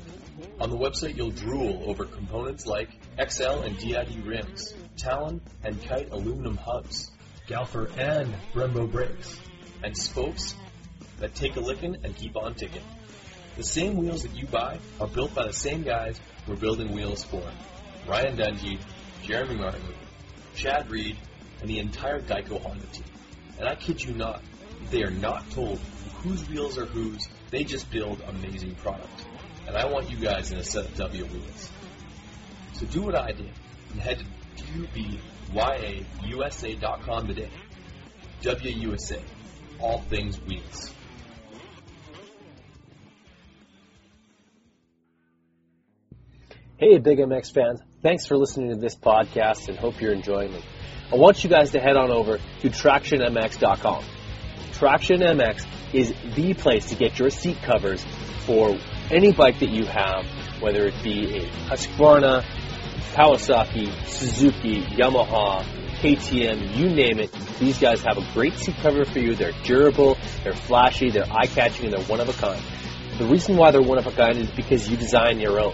On 0.61 0.71
the 0.71 0.77
website, 0.77 1.17
you'll 1.17 1.31
drool 1.31 1.83
over 1.87 2.05
components 2.05 2.67
like 2.67 2.91
Excel 3.19 3.63
and 3.63 3.79
DID 3.79 4.27
rims, 4.27 4.75
Talon 4.97 5.41
and 5.63 5.83
Kite 5.83 6.11
aluminum 6.11 6.57
hubs, 6.57 7.11
Galfer 7.47 7.91
and 7.97 8.35
Brembo 8.53 8.91
brakes, 8.91 9.39
and 9.83 9.97
spokes 9.97 10.55
that 11.19 11.35
take 11.35 11.57
a 11.57 11.61
licking 11.61 11.99
and 12.03 12.17
keep 12.17 12.37
on 12.37 12.55
ticking. 12.55 12.83
The 13.57 13.63
same 13.63 13.97
wheels 13.97 14.23
that 14.23 14.35
you 14.35 14.47
buy 14.47 14.79
are 15.01 15.07
built 15.07 15.35
by 15.35 15.47
the 15.47 15.53
same 15.53 15.83
guys 15.83 16.21
we're 16.49 16.57
building 16.57 16.93
wheels 16.93 17.23
for. 17.23 17.43
Ryan 18.09 18.37
Dungey, 18.37 18.81
Jeremy 19.23 19.57
Martin, 19.57 19.83
Chad 20.57 20.91
Reed, 20.91 21.17
and 21.61 21.71
the 21.71 21.79
entire 21.79 22.21
Geico 22.21 22.61
Honda 22.61 22.87
team. 22.87 23.05
And 23.59 23.69
I 23.69 23.77
kid 23.77 24.03
you 24.03 24.13
not, 24.13 24.43
they 24.91 25.03
are 25.03 25.11
not 25.11 25.49
told 25.51 25.79
whose 26.25 26.49
wheels 26.49 26.77
are 26.79 26.87
whose, 26.87 27.29
they 27.51 27.63
just 27.63 27.89
build 27.91 28.21
amazing 28.27 28.75
product 28.75 29.25
and 29.67 29.77
I 29.77 29.87
want 29.87 30.11
you 30.11 30.17
guys 30.17 30.53
in 30.53 30.59
a 30.59 30.65
set 30.65 30.85
of 30.87 30.95
W 30.97 31.25
wheels. 31.25 31.71
So 32.75 32.87
do 32.87 33.03
what 33.03 33.15
I 33.17 33.33
did 33.33 33.51
and 33.93 34.01
head 34.01 34.19
to 34.57 34.65
DubyaUSA.com 35.53 37.27
today. 37.27 37.51
WUSA, 38.43 39.21
all 39.81 40.01
things 40.01 40.41
wheels. 40.41 40.93
Hey, 46.77 46.99
Big 46.99 47.19
MX 47.19 47.55
fans. 47.55 47.81
Thanks 48.03 48.27
for 48.27 48.37
listening 48.37 48.71
to 48.71 48.77
this 48.77 48.97
podcast 48.97 49.69
and 49.69 49.79
hope 49.79 50.01
you're 50.01 50.13
enjoying 50.13 50.53
it. 50.53 50.63
I 51.11 51.17
want 51.17 51.43
you 51.45 51.49
guys 51.49 51.71
to 51.71 51.81
head 51.81 51.97
on 51.97 52.11
over 52.11 52.39
to 52.39 52.69
TractionMX.com. 52.69 54.05
Traction 54.85 55.21
MX 55.21 55.67
is 55.95 56.13
the 56.35 56.53
place 56.53 56.91
to 56.91 56.95
get 56.95 57.19
your 57.19 57.31
seat 57.31 57.57
covers 57.63 58.05
for 58.45 58.77
any 59.11 59.33
bike 59.33 59.59
that 59.61 59.71
you 59.71 59.87
have, 59.87 60.27
whether 60.61 60.85
it 60.85 61.03
be 61.03 61.39
a 61.39 61.47
Husqvarna, 61.71 62.45
Kawasaki, 63.15 63.91
Suzuki, 64.07 64.83
Yamaha, 64.83 65.65
KTM, 66.03 66.77
you 66.77 66.91
name 66.91 67.19
it, 67.19 67.33
these 67.59 67.79
guys 67.79 68.03
have 68.03 68.19
a 68.19 68.33
great 68.35 68.53
seat 68.59 68.77
cover 68.83 69.07
for 69.07 69.21
you. 69.21 69.35
They're 69.35 69.55
durable, 69.63 70.19
they're 70.43 70.53
flashy, 70.53 71.11
they're 71.11 71.33
eye-catching, 71.33 71.87
and 71.87 71.95
they're 71.95 72.05
one 72.05 72.21
of 72.21 72.29
a 72.29 72.35
kind. 72.35 72.63
The 73.17 73.25
reason 73.25 73.57
why 73.57 73.71
they're 73.71 73.81
one 73.81 73.97
of 73.97 74.07
a 74.07 74.13
kind 74.13 74.37
is 74.37 74.51
because 74.51 74.87
you 74.87 74.99
design 74.99 75.41
your 75.41 75.61
own. 75.61 75.73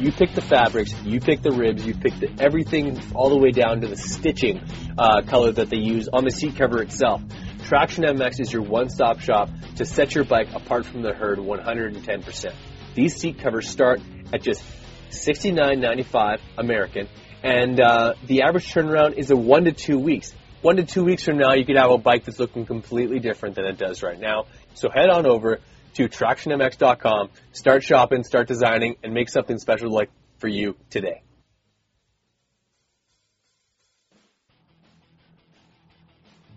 You 0.00 0.10
pick 0.10 0.32
the 0.34 0.42
fabrics, 0.42 0.92
you 1.04 1.20
pick 1.20 1.42
the 1.42 1.52
ribs, 1.52 1.86
you 1.86 1.94
pick 1.94 2.18
the, 2.18 2.28
everything 2.40 3.00
all 3.14 3.30
the 3.30 3.38
way 3.38 3.52
down 3.52 3.82
to 3.82 3.86
the 3.86 3.96
stitching 3.96 4.62
uh, 4.98 5.22
color 5.22 5.52
that 5.52 5.70
they 5.70 5.76
use 5.76 6.08
on 6.12 6.24
the 6.24 6.30
seat 6.32 6.56
cover 6.56 6.82
itself. 6.82 7.22
Traction 7.64 8.04
MX 8.04 8.40
is 8.40 8.52
your 8.52 8.62
one-stop 8.62 9.20
shop 9.20 9.50
to 9.76 9.84
set 9.84 10.14
your 10.14 10.24
bike 10.24 10.54
apart 10.54 10.86
from 10.86 11.02
the 11.02 11.12
herd 11.12 11.38
110%. 11.38 12.54
These 12.94 13.16
seat 13.16 13.38
covers 13.38 13.68
start 13.68 14.00
at 14.32 14.42
just 14.42 14.62
$69.95 15.10 16.38
American, 16.56 17.08
and 17.42 17.80
uh, 17.80 18.14
the 18.26 18.42
average 18.42 18.72
turnaround 18.72 19.14
is 19.14 19.30
a 19.30 19.36
one 19.36 19.64
to 19.64 19.72
two 19.72 19.98
weeks. 19.98 20.34
One 20.62 20.76
to 20.76 20.84
two 20.84 21.04
weeks 21.04 21.24
from 21.24 21.38
now, 21.38 21.54
you 21.54 21.64
could 21.64 21.76
have 21.76 21.90
a 21.90 21.98
bike 21.98 22.24
that's 22.24 22.38
looking 22.38 22.66
completely 22.66 23.20
different 23.20 23.54
than 23.54 23.64
it 23.64 23.78
does 23.78 24.02
right 24.02 24.18
now. 24.18 24.46
So 24.74 24.88
head 24.90 25.08
on 25.08 25.26
over 25.26 25.60
to 25.94 26.08
TractionMX.com, 26.08 27.30
start 27.52 27.82
shopping, 27.84 28.24
start 28.24 28.48
designing, 28.48 28.96
and 29.02 29.12
make 29.12 29.28
something 29.28 29.58
special 29.58 29.90
like 29.90 30.10
for 30.38 30.48
you 30.48 30.76
today. 30.90 31.22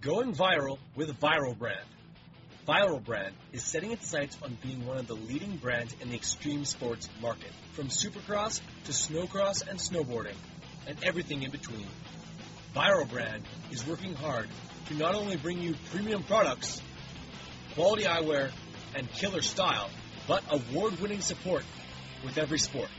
Going 0.02 0.34
viral 0.34 0.80
with 0.96 1.20
Viral 1.20 1.56
Brand. 1.56 1.86
Viral 2.68 3.04
Brand 3.04 3.36
is 3.54 3.64
setting 3.64 3.92
its 3.92 4.10
sights 4.10 4.36
on 4.42 4.58
being 4.64 4.84
one 4.88 4.98
of 4.98 5.06
the 5.06 5.14
leading 5.14 5.58
brands 5.58 5.96
in 6.02 6.10
the 6.10 6.16
extreme 6.16 6.66
sports 6.66 7.08
market, 7.22 7.52
from 7.74 7.90
supercross 7.90 8.62
to 8.86 8.94
snowcross 8.94 9.68
and 9.68 9.78
snowboarding, 9.78 10.34
and 10.88 10.98
everything 11.04 11.44
in 11.44 11.52
between. 11.52 11.86
Viral 12.76 13.08
Brand 13.08 13.44
is 13.70 13.86
working 13.86 14.16
hard 14.16 14.50
to 14.88 14.96
not 14.96 15.14
only 15.14 15.38
bring 15.38 15.62
you 15.62 15.76
premium 15.92 16.24
products, 16.24 16.82
quality 17.76 18.06
eyewear, 18.06 18.50
and 18.96 19.08
killer 19.12 19.44
style, 19.44 19.92
but 20.28 20.44
award-winning 20.50 21.22
support 21.22 21.64
with 22.26 22.40
every 22.40 22.58
sport. 22.58 22.90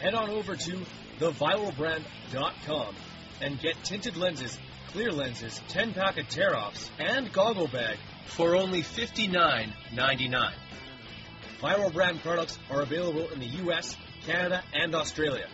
Head 0.00 0.14
on 0.14 0.30
over 0.30 0.54
to 0.54 0.80
theviralbrand.com 1.18 2.94
and 3.40 3.60
get 3.60 3.82
tinted 3.82 4.16
lenses 4.16 4.56
clear 4.96 5.12
lenses, 5.12 5.60
10 5.68 5.92
pack 5.92 6.16
of 6.16 6.26
tear 6.26 6.56
offs, 6.56 6.90
and 6.98 7.30
goggle 7.30 7.68
bag 7.68 7.98
for 8.28 8.56
only 8.56 8.80
$59.99. 8.80 10.52
Viral 11.60 11.92
brand 11.92 12.18
products 12.22 12.58
are 12.70 12.80
available 12.80 13.28
in 13.28 13.38
the 13.38 13.46
US, 13.66 13.94
Canada, 14.24 14.64
and 14.72 14.94
Australia, 14.94 15.48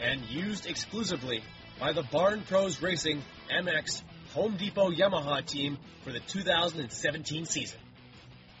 and 0.00 0.22
used 0.22 0.64
exclusively 0.64 1.44
by 1.78 1.92
the 1.92 2.04
Barn 2.04 2.40
Pros 2.48 2.80
Racing 2.80 3.20
MX 3.52 4.00
Home 4.32 4.56
Depot 4.56 4.90
Yamaha 4.90 5.44
team 5.44 5.76
for 6.02 6.10
the 6.10 6.20
2017 6.20 7.44
season. 7.44 7.78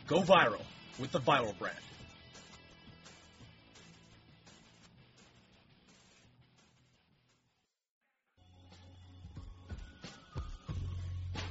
Go 0.06 0.20
viral 0.20 0.60
with 0.98 1.12
the 1.12 1.20
Viral 1.20 1.58
brand. 1.58 1.85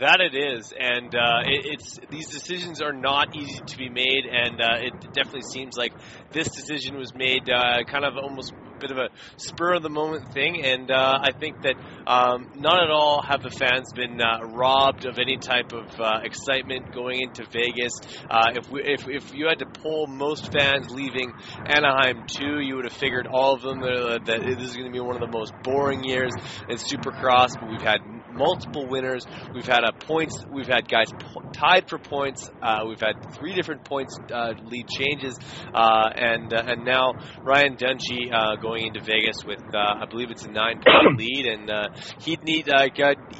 That 0.00 0.20
it 0.20 0.34
is, 0.34 0.72
and 0.76 1.14
uh, 1.14 1.46
it, 1.46 1.78
it's 1.78 1.98
these 2.10 2.26
decisions 2.28 2.82
are 2.82 2.92
not 2.92 3.28
easy 3.32 3.60
to 3.64 3.76
be 3.78 3.88
made, 3.88 4.26
and 4.26 4.60
uh, 4.60 4.82
it 4.82 4.92
definitely 5.14 5.46
seems 5.52 5.74
like 5.78 5.92
this 6.32 6.48
decision 6.48 6.98
was 6.98 7.14
made 7.14 7.48
uh, 7.48 7.84
kind 7.86 8.04
of 8.04 8.14
almost 8.20 8.52
bit 8.84 8.90
of 8.90 8.98
a 8.98 9.08
spur 9.38 9.74
of 9.74 9.82
the 9.82 9.88
moment 9.88 10.32
thing, 10.34 10.62
and 10.62 10.90
uh, 10.90 11.18
I 11.22 11.32
think 11.32 11.62
that 11.62 11.76
um, 12.06 12.50
not 12.56 12.82
at 12.82 12.90
all 12.90 13.22
have 13.22 13.42
the 13.42 13.50
fans 13.50 13.92
been 13.94 14.20
uh, 14.20 14.44
robbed 14.52 15.06
of 15.06 15.18
any 15.18 15.38
type 15.38 15.72
of 15.72 15.88
uh, 15.98 16.20
excitement 16.22 16.92
going 16.92 17.22
into 17.22 17.44
Vegas. 17.50 17.92
Uh, 18.28 18.52
if, 18.54 18.70
we, 18.70 18.82
if 18.84 19.08
if 19.08 19.34
you 19.34 19.46
had 19.48 19.58
to 19.60 19.66
poll 19.80 20.06
most 20.06 20.52
fans 20.52 20.90
leaving 20.90 21.32
Anaheim 21.64 22.26
too, 22.26 22.60
you 22.60 22.76
would 22.76 22.84
have 22.84 22.92
figured 22.92 23.26
all 23.26 23.54
of 23.54 23.62
them 23.62 23.80
that, 23.80 24.24
this 24.26 24.68
is 24.68 24.76
going 24.76 24.86
to 24.86 24.92
be 24.92 25.00
one 25.00 25.14
of 25.14 25.20
the 25.20 25.32
most 25.38 25.52
boring 25.62 26.04
years 26.04 26.32
in 26.68 26.76
Supercross. 26.76 27.58
But 27.58 27.70
we've 27.70 27.80
had 27.80 28.00
multiple 28.34 28.86
winners. 28.86 29.24
We've 29.54 29.66
had 29.66 29.84
a 29.84 29.92
points. 29.92 30.44
We've 30.52 30.66
had 30.66 30.88
guys 30.88 31.10
po- 31.10 31.50
tied 31.52 31.88
for 31.88 31.98
points. 31.98 32.50
Uh, 32.60 32.84
we've 32.88 33.00
had 33.00 33.34
three 33.34 33.54
different 33.54 33.84
points 33.84 34.18
uh, 34.32 34.52
lead 34.64 34.86
changes, 34.88 35.38
uh, 35.72 36.10
and 36.14 36.52
uh, 36.52 36.62
and 36.66 36.84
now 36.84 37.12
Ryan 37.42 37.76
Dungey 37.76 38.32
uh, 38.32 38.56
going 38.74 38.86
into 38.88 39.00
Vegas 39.00 39.44
with 39.46 39.62
uh, 39.74 40.02
I 40.02 40.06
believe 40.06 40.30
it's 40.30 40.44
a 40.44 40.50
nine 40.50 40.82
point 40.84 41.18
lead, 41.18 41.46
and 41.46 41.70
uh, 41.70 41.88
he'd 42.20 42.42
need 42.42 42.68
uh, 42.68 42.86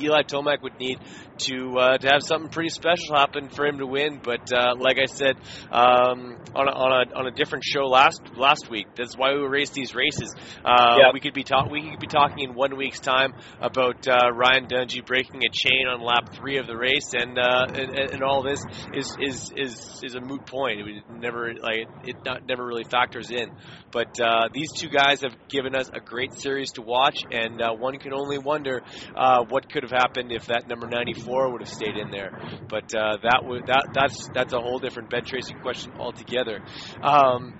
Eli 0.00 0.22
Tomac 0.22 0.62
would 0.62 0.78
need 0.78 0.98
to 1.38 1.74
uh, 1.78 1.98
to 1.98 2.08
have 2.08 2.22
something 2.22 2.50
pretty 2.50 2.68
special 2.68 3.16
happen 3.16 3.48
for 3.48 3.66
him 3.66 3.78
to 3.78 3.86
win. 3.86 4.20
But 4.22 4.52
uh, 4.52 4.74
like 4.78 4.98
I 4.98 5.06
said 5.06 5.36
um, 5.72 6.38
on 6.54 6.68
a, 6.68 6.72
on 6.72 7.08
a 7.08 7.18
on 7.18 7.26
a 7.26 7.30
different 7.32 7.64
show 7.64 7.86
last 7.86 8.20
last 8.36 8.70
week, 8.70 8.86
that's 8.96 9.16
why 9.16 9.32
we 9.34 9.40
race 9.40 9.70
these 9.70 9.94
races. 9.94 10.34
Uh, 10.64 10.82
Yep. 10.94 11.14
We 11.14 11.20
could 11.20 11.34
be 11.34 11.42
talk 11.42 11.70
we 11.70 11.90
could 11.90 11.98
be 11.98 12.06
talking 12.06 12.44
in 12.44 12.54
one 12.54 12.76
week's 12.76 13.00
time 13.00 13.34
about 13.60 14.06
uh, 14.06 14.30
Ryan 14.32 14.66
Dungey 14.66 15.04
breaking 15.04 15.42
a 15.44 15.50
chain 15.50 15.86
on 15.88 16.00
lap 16.00 16.34
three 16.34 16.58
of 16.58 16.66
the 16.66 16.76
race, 16.76 17.12
and 17.14 17.38
uh, 17.38 17.66
and, 17.68 18.12
and 18.12 18.22
all 18.22 18.42
this 18.42 18.62
is 18.92 19.16
is 19.20 19.52
is 19.56 20.00
is 20.02 20.14
a 20.14 20.20
moot 20.20 20.46
point. 20.46 20.80
It 20.80 21.02
never 21.10 21.52
like 21.54 21.88
it 22.04 22.16
not, 22.24 22.46
never 22.46 22.64
really 22.64 22.84
factors 22.84 23.30
in. 23.30 23.50
But 23.90 24.20
uh, 24.20 24.48
these 24.52 24.72
two 24.72 24.88
guys 24.88 25.13
have 25.22 25.34
given 25.48 25.74
us 25.74 25.90
a 25.92 26.00
great 26.00 26.32
series 26.34 26.72
to 26.72 26.82
watch, 26.82 27.16
and 27.30 27.60
uh, 27.60 27.72
one 27.72 27.98
can 27.98 28.12
only 28.12 28.38
wonder 28.38 28.82
uh, 29.14 29.44
what 29.48 29.70
could 29.70 29.82
have 29.82 29.92
happened 29.92 30.32
if 30.32 30.46
that 30.46 30.68
number 30.68 30.86
94 30.86 31.52
would 31.52 31.60
have 31.60 31.68
stayed 31.68 31.96
in 31.96 32.10
there. 32.10 32.32
But 32.68 32.94
uh, 32.94 33.18
that 33.22 33.42
would 33.44 33.66
that 33.66 33.88
that's 33.94 34.28
that's 34.34 34.52
a 34.52 34.60
whole 34.60 34.78
different 34.78 35.10
bench 35.10 35.32
racing 35.32 35.58
question 35.58 35.92
altogether. 35.98 36.60
Um, 37.02 37.54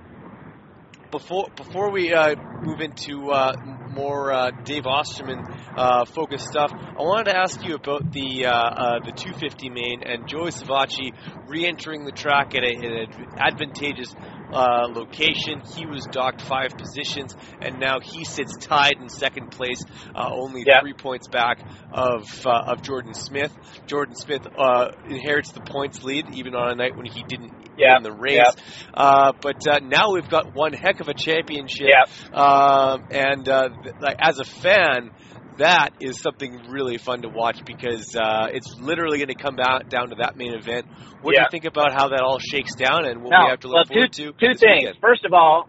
before 1.15 1.47
before 1.57 1.91
we 1.93 2.13
uh, 2.13 2.35
move 2.63 2.81
into 2.81 3.31
uh, 3.31 3.53
more 3.91 4.33
uh, 4.33 4.51
Dave 4.65 4.85
Osterman 4.85 5.45
uh, 5.77 6.05
focused 6.05 6.49
stuff, 6.49 6.73
I 6.73 7.03
wanted 7.03 7.31
to 7.31 7.37
ask 7.37 7.65
you 7.65 7.77
about 7.77 8.11
the 8.11 8.47
uh, 8.47 8.99
the 9.05 9.13
250 9.13 9.71
main 9.71 10.03
and 10.03 10.27
Joey 10.27 10.51
Savatgy 10.51 11.13
re-entering 11.47 12.05
the 12.05 12.11
track 12.11 12.57
at 12.57 12.65
an 12.65 13.07
advantageous 13.39 14.13
uh, 14.53 14.87
location. 14.91 15.63
He 15.77 15.87
was 15.87 16.07
docked 16.11 16.43
five 16.43 16.71
positions, 16.77 17.35
and 17.61 17.79
now 17.79 18.01
he 18.01 18.25
sits 18.25 18.57
tied 18.59 18.95
in 19.01 19.09
second 19.09 19.51
place, 19.51 19.83
uh, 20.15 20.29
only 20.31 20.65
Yeah. 20.67 20.81
three 20.81 20.93
points 20.95 21.29
back 21.29 21.59
of 21.93 22.25
uh, 22.47 22.65
of 22.73 22.83
Jordan 22.83 23.15
Smith. 23.15 23.53
Jordan 23.87 24.15
Smith 24.17 24.47
uh, 24.59 24.93
inherits 25.09 25.53
the 25.53 25.61
points 25.61 26.03
lead, 26.05 26.35
even 26.35 26.55
on 26.55 26.71
a 26.71 26.75
night 26.75 26.97
when 26.97 27.07
he 27.07 27.23
didn't 27.25 27.53
Yeah. 27.77 27.95
win 27.95 28.03
the 28.03 28.13
race. 28.13 28.35
Yeah. 28.37 28.51
Uh, 28.95 29.33
but 29.41 29.67
uh, 29.67 29.81
now 29.83 30.13
we've 30.13 30.29
got 30.29 30.55
one 30.55 30.73
heck 30.73 31.01
of 31.01 31.09
a 31.09 31.15
championship, 31.15 31.89
Yeah. 31.89 32.37
um, 32.39 33.05
and 33.11 33.49
uh, 33.49 33.69
th- 33.83 33.95
like 34.01 34.17
as 34.21 34.39
a 34.39 34.45
fan. 34.45 35.11
That 35.59 35.91
is 36.01 36.21
something 36.21 36.69
really 36.69 36.99
fun 36.99 37.23
to 37.23 37.29
watch 37.29 37.61
because 37.65 38.15
uh, 38.17 38.49
it's 38.51 38.75
literally 38.81 39.19
going 39.19 39.29
to 39.29 39.37
come 39.37 39.55
down, 39.55 39.83
down 39.89 40.09
to 40.11 40.17
that 40.17 40.37
main 40.37 40.53
event. 40.53 40.87
What 41.23 41.35
do 41.35 41.41
you 41.41 41.47
think 41.51 41.65
about 41.65 41.93
how 41.93 42.09
that 42.09 42.21
all 42.23 42.39
shakes 42.41 42.75
down 42.75 43.07
and 43.07 43.23
what 43.23 43.31
Now, 43.31 43.45
we 43.45 43.51
have 43.51 43.61
to 43.61 43.69
look 43.69 43.77
well, 43.77 43.85
forward 43.87 44.13
two, 44.13 44.33
to? 44.33 44.39
Two 44.39 44.55
things. 44.59 44.83
weekend? 44.83 44.97
First 45.01 45.25
of 45.25 45.33
all, 45.33 45.69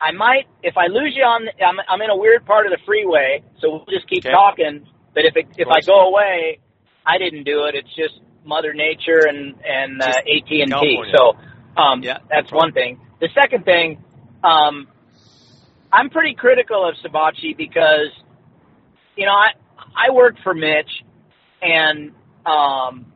I 0.00 0.12
might 0.12 0.44
if 0.62 0.76
I 0.76 0.88
lose 0.88 1.14
you 1.16 1.22
on. 1.22 1.48
I'm, 1.64 1.80
I'm 1.88 2.02
in 2.02 2.10
a 2.10 2.16
weird 2.16 2.44
part 2.44 2.66
of 2.66 2.72
the 2.72 2.78
freeway, 2.84 3.42
so 3.60 3.70
we'll 3.70 3.86
just 3.88 4.08
keep 4.08 4.24
Okay. 4.24 4.32
talking. 4.32 4.86
But 5.14 5.24
if 5.24 5.36
it, 5.36 5.46
if 5.56 5.68
I 5.68 5.80
go 5.80 6.08
away, 6.08 6.58
I 7.06 7.16
didn't 7.16 7.44
do 7.44 7.64
it. 7.64 7.74
It's 7.74 7.88
just 7.96 8.20
Mother 8.44 8.74
Nature 8.74 9.26
and 9.26 9.54
and 9.64 10.02
uh, 10.02 10.08
AT 10.08 10.50
and 10.50 10.72
T. 10.76 10.98
So 11.16 11.32
um, 11.80 12.02
Yeah, 12.02 12.18
that's 12.28 12.52
one 12.52 12.72
thing. 12.72 13.00
The 13.20 13.28
second 13.34 13.64
thing, 13.64 14.02
um, 14.42 14.88
I'm 15.90 16.10
pretty 16.10 16.34
critical 16.34 16.86
of 16.86 16.96
Savatgy 17.00 17.56
because 17.56 18.10
you 19.16 19.26
know 19.26 19.32
I 19.32 19.50
I 19.96 20.10
worked 20.12 20.40
for 20.42 20.54
Mitch 20.54 20.90
and 21.62 22.12
um, 22.46 23.06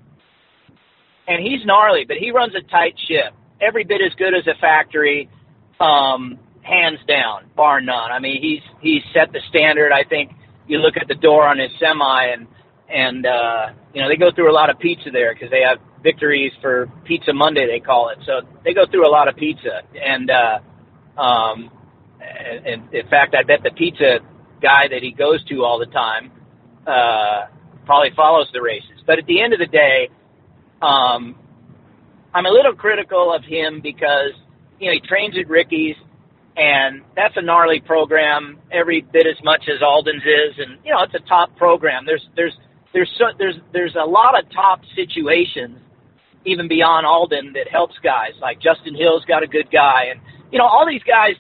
and 1.27 1.43
he's 1.43 1.65
gnarly, 1.65 2.05
but 2.07 2.17
he 2.17 2.31
runs 2.31 2.55
a 2.55 2.63
tight 2.63 2.95
ship. 3.07 3.35
Every 3.61 3.85
bit 3.85 4.01
as 4.01 4.15
good 4.17 4.35
as 4.35 4.47
a 4.47 4.59
factory, 4.61 5.29
um, 5.81 6.39
hands 6.63 7.01
down, 7.07 7.51
bar 7.57 7.81
none. 7.81 8.11
I 8.11 8.19
mean, 8.19 8.41
he's 8.41 8.63
he's 8.81 9.03
set 9.13 9.33
the 9.33 9.41
standard. 9.49 9.93
I 9.93 10.05
think 10.05 10.33
you 10.67 10.79
look 10.79 10.97
at 10.97 11.09
the 11.09 11.15
door 11.15 11.47
on 11.47 11.59
his 11.59 11.71
semi, 11.79 12.25
and 12.27 12.47
and 12.89 13.27
uh, 13.27 13.67
you 13.93 14.03
know 14.03 14.09
they 14.09 14.17
go 14.17 14.31
through 14.33 14.51
a 14.51 14.55
lot 14.55 14.71
of 14.71 14.79
pizza 14.79 15.11
there 15.11 15.35
because 15.35 15.51
they 15.51 15.63
have 15.63 15.79
victories 16.03 16.53
for 16.63 16.87
Pizza 17.05 17.33
Monday, 17.33 17.67
they 17.67 17.81
call 17.81 18.11
it. 18.11 18.19
So 18.25 18.47
they 18.65 18.73
go 18.73 18.87
through 18.91 19.07
a 19.07 19.11
lot 19.11 19.29
of 19.29 19.37
pizza, 19.37 19.83
and 19.95 20.31
uh, 20.31 21.21
um, 21.21 21.71
and, 22.21 22.67
and 22.67 22.95
in 22.95 23.09
fact, 23.09 23.35
I 23.35 23.43
bet 23.43 23.63
the 23.63 23.71
pizza 23.71 24.19
guy 24.61 24.89
that 24.91 25.03
he 25.03 25.13
goes 25.13 25.45
to 25.45 25.65
all 25.65 25.79
the 25.79 25.87
time 25.87 26.31
uh, 26.87 27.47
probably 27.87 28.11
follows 28.15 28.49
the 28.53 28.63
races. 28.63 29.03
But 29.07 29.19
at 29.19 29.27
the 29.27 29.41
end 29.41 29.53
of 29.53 29.59
the 29.59 29.67
day, 29.67 30.09
um, 30.83 31.37
I'm 32.35 32.47
a 32.47 32.51
little 32.51 32.75
critical 32.75 33.33
of 33.35 33.45
him 33.45 33.81
because 33.81 34.33
you 34.79 34.87
know 34.87 34.93
he 34.93 35.01
trains 35.01 35.35
at 35.39 35.49
Ricky's, 35.49 35.97
and 36.57 37.03
that's 37.17 37.37
a 37.37 37.43
gnarly 37.43 37.81
program 37.81 38.59
every 38.71 39.01
bit 39.01 39.27
as 39.27 39.43
much 39.43 39.65
as 39.69 39.83
Aldon's 39.83 40.23
is, 40.23 40.59
and 40.59 40.79
you 40.85 40.93
know 40.93 41.03
it's 41.03 41.15
a 41.15 41.27
top 41.29 41.57
program. 41.57 42.05
There's 42.07 42.27
there's 42.37 42.55
there's 42.93 43.11
so, 43.19 43.27
there's 43.39 43.57
there's 43.73 43.97
a 43.97 44.07
lot 44.07 44.39
of 44.39 44.51
top 44.51 44.81
situations 44.95 45.79
even 46.45 46.69
beyond 46.69 47.07
Alden 47.07 47.53
that 47.55 47.69
helps 47.69 47.95
guys 48.03 48.33
like 48.41 48.61
Justin 48.61 48.95
Hill's 48.95 49.25
got 49.25 49.43
a 49.43 49.47
good 49.47 49.71
guy, 49.71 50.05
and 50.11 50.21
you 50.53 50.59
know 50.59 50.67
all 50.67 50.87
these 50.87 51.03
guys. 51.03 51.35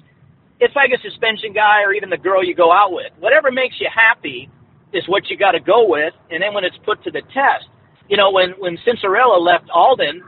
It's 0.61 0.74
like 0.74 0.90
a 0.90 1.00
suspension 1.02 1.52
guy 1.52 1.82
or 1.82 1.92
even 1.92 2.11
the 2.11 2.18
girl 2.18 2.42
you 2.44 2.54
go 2.54 2.72
out 2.72 2.92
with. 2.92 3.12
Whatever 3.18 3.52
makes 3.52 3.76
you 3.80 3.88
happy 3.94 4.50
is 4.92 5.04
what 5.06 5.28
you 5.30 5.36
got 5.36 5.52
to 5.52 5.61
go 5.61 5.86
with, 5.86 6.14
and 6.30 6.42
then 6.42 6.54
when 6.54 6.64
it's 6.64 6.76
put 6.84 7.02
to 7.04 7.11
the 7.11 7.22
test, 7.32 7.68
you 8.09 8.16
know 8.16 8.30
when 8.30 8.50
when 8.59 8.76
Cianciarulo 8.78 9.40
left 9.40 9.68
Aldon, 9.70 10.22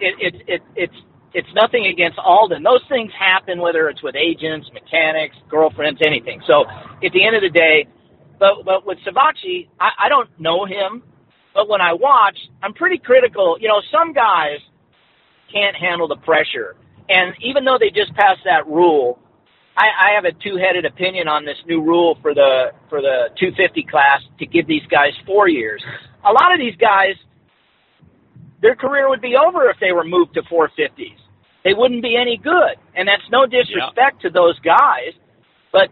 it, 0.00 0.14
it, 0.18 0.42
it 0.48 0.62
it's 0.74 0.94
it's 1.34 1.48
nothing 1.54 1.86
against 1.86 2.18
Aldon. 2.18 2.62
Those 2.62 2.82
things 2.88 3.10
happen 3.18 3.60
whether 3.60 3.88
it's 3.88 4.02
with 4.02 4.16
agents, 4.16 4.68
mechanics, 4.74 5.36
girlfriends, 5.48 6.00
anything. 6.04 6.42
So 6.46 6.64
at 6.68 7.12
the 7.12 7.24
end 7.24 7.36
of 7.36 7.42
the 7.42 7.50
day, 7.50 7.86
but 8.38 8.64
but 8.64 8.84
with 8.86 8.98
Savatgy, 9.06 9.68
I, 9.80 9.90
I 10.04 10.08
don't 10.08 10.28
know 10.38 10.66
him, 10.66 11.02
but 11.54 11.68
when 11.68 11.80
I 11.80 11.94
watch, 11.94 12.36
I'm 12.62 12.74
pretty 12.74 12.98
critical. 12.98 13.56
You 13.60 13.68
know, 13.68 13.80
some 13.90 14.12
guys 14.12 14.58
can't 15.52 15.76
handle 15.76 16.08
the 16.08 16.16
pressure, 16.16 16.76
and 17.08 17.34
even 17.40 17.64
though 17.64 17.78
they 17.78 17.90
just 17.90 18.12
passed 18.14 18.40
that 18.44 18.66
rule, 18.66 19.21
I, 19.76 20.10
I 20.10 20.14
have 20.16 20.24
a 20.24 20.32
two-headed 20.32 20.84
opinion 20.84 21.28
on 21.28 21.44
this 21.44 21.56
new 21.66 21.80
rule 21.82 22.18
for 22.20 22.34
the 22.34 22.72
for 22.88 23.00
the 23.00 23.28
250 23.38 23.86
class 23.90 24.20
to 24.38 24.46
give 24.46 24.66
these 24.66 24.86
guys 24.90 25.12
four 25.26 25.48
years. 25.48 25.82
A 26.24 26.32
lot 26.32 26.52
of 26.52 26.58
these 26.58 26.76
guys 26.76 27.16
their 28.62 28.76
career 28.76 29.08
would 29.08 29.20
be 29.20 29.34
over 29.36 29.68
if 29.68 29.76
they 29.80 29.92
were 29.92 30.04
moved 30.04 30.34
to 30.34 30.42
450s. 30.42 31.18
They 31.64 31.74
wouldn't 31.74 32.02
be 32.02 32.16
any 32.16 32.38
good. 32.38 32.78
And 32.94 33.06
that's 33.06 33.28
no 33.30 33.44
disrespect 33.44 34.22
to 34.22 34.30
those 34.30 34.58
guys. 34.60 35.12
But, 35.72 35.90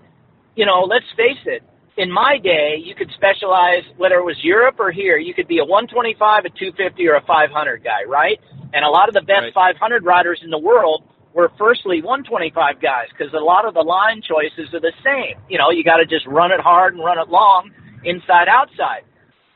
you 0.55 0.65
know, 0.65 0.87
let's 0.89 1.05
face 1.17 1.43
it. 1.47 1.63
In 1.97 2.11
my 2.11 2.39
day, 2.39 2.81
you 2.83 2.95
could 2.95 3.11
specialize, 3.15 3.83
whether 3.97 4.15
it 4.15 4.25
was 4.25 4.37
Europe 4.43 4.77
or 4.79 4.91
here, 4.91 5.19
you 5.19 5.35
could 5.35 5.49
be 5.49 5.59
a 5.59 5.65
125, 5.65 6.45
a 6.45 6.49
250, 6.49 7.09
or 7.09 7.17
a 7.17 7.25
500 7.27 7.85
guy, 7.85 8.05
right? 8.09 8.39
And 8.73 8.85
a 8.85 8.89
lot 8.89 9.09
of 9.09 9.15
the 9.15 9.21
best 9.21 9.53
500 9.53 10.05
riders 10.05 10.41
in 10.43 10.51
the 10.51 10.59
world 10.59 11.03
were 11.35 11.51
firstly 11.59 12.03
125 12.03 12.81
guys 12.81 13.07
because 13.11 13.33
a 13.35 13.39
lot 13.39 13.67
of 13.67 13.75
the 13.75 13.83
line 13.83 14.23
choices 14.23 14.73
are 14.75 14.81
the 14.81 14.93
same. 15.05 15.39
You 15.49 15.59
know, 15.59 15.71
you 15.71 15.85
got 15.85 15.99
to 15.99 16.07
just 16.07 16.27
run 16.27 16.53
it 16.53 16.61
hard 16.61 16.95
and 16.95 17.05
run 17.05 17.19
it 17.19 17.29
long, 17.29 17.71
inside, 18.05 18.49
outside 18.49 19.05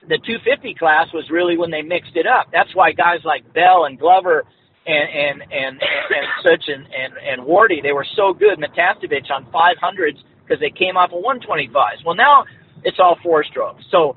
the 0.09 0.19
250 0.19 0.75
class 0.75 1.13
was 1.13 1.31
really 1.31 1.57
when 1.57 1.71
they 1.71 1.83
mixed 1.83 2.17
it 2.17 2.27
up. 2.27 2.49
That's 2.53 2.75
why 2.75 2.93
guys 2.93 3.21
like 3.25 3.53
Bell 3.53 3.85
and 3.85 3.99
Glover 3.99 4.45
and 4.87 5.09
and 5.09 5.43
and 5.43 5.81
and, 5.81 5.81
and 5.81 6.29
such 6.43 6.69
and 6.69 6.87
and 6.93 7.15
and 7.17 7.43
Wardy 7.47 7.83
they 7.83 7.93
were 7.93 8.07
so 8.17 8.35
good. 8.35 8.59
Matiasevich 8.59 9.31
on 9.31 9.47
500s 9.47 10.19
because 10.45 10.61
they 10.61 10.71
came 10.71 10.97
off 10.97 11.13
of 11.13 11.23
125s. 11.25 12.05
Well, 12.05 12.15
now 12.15 12.45
it's 12.83 12.99
all 12.99 13.17
four 13.23 13.45
strokes. 13.45 13.85
So 13.91 14.17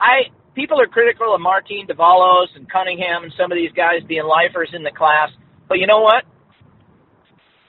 I 0.00 0.30
people 0.54 0.80
are 0.80 0.86
critical 0.86 1.34
of 1.34 1.40
Martin 1.40 1.86
Davalos 1.88 2.54
and 2.54 2.70
Cunningham 2.70 3.24
and 3.24 3.32
some 3.36 3.50
of 3.50 3.56
these 3.56 3.72
guys 3.72 4.02
being 4.06 4.24
lifers 4.24 4.70
in 4.72 4.82
the 4.82 4.92
class. 4.92 5.30
But 5.68 5.78
you 5.78 5.86
know 5.86 6.00
what? 6.00 6.24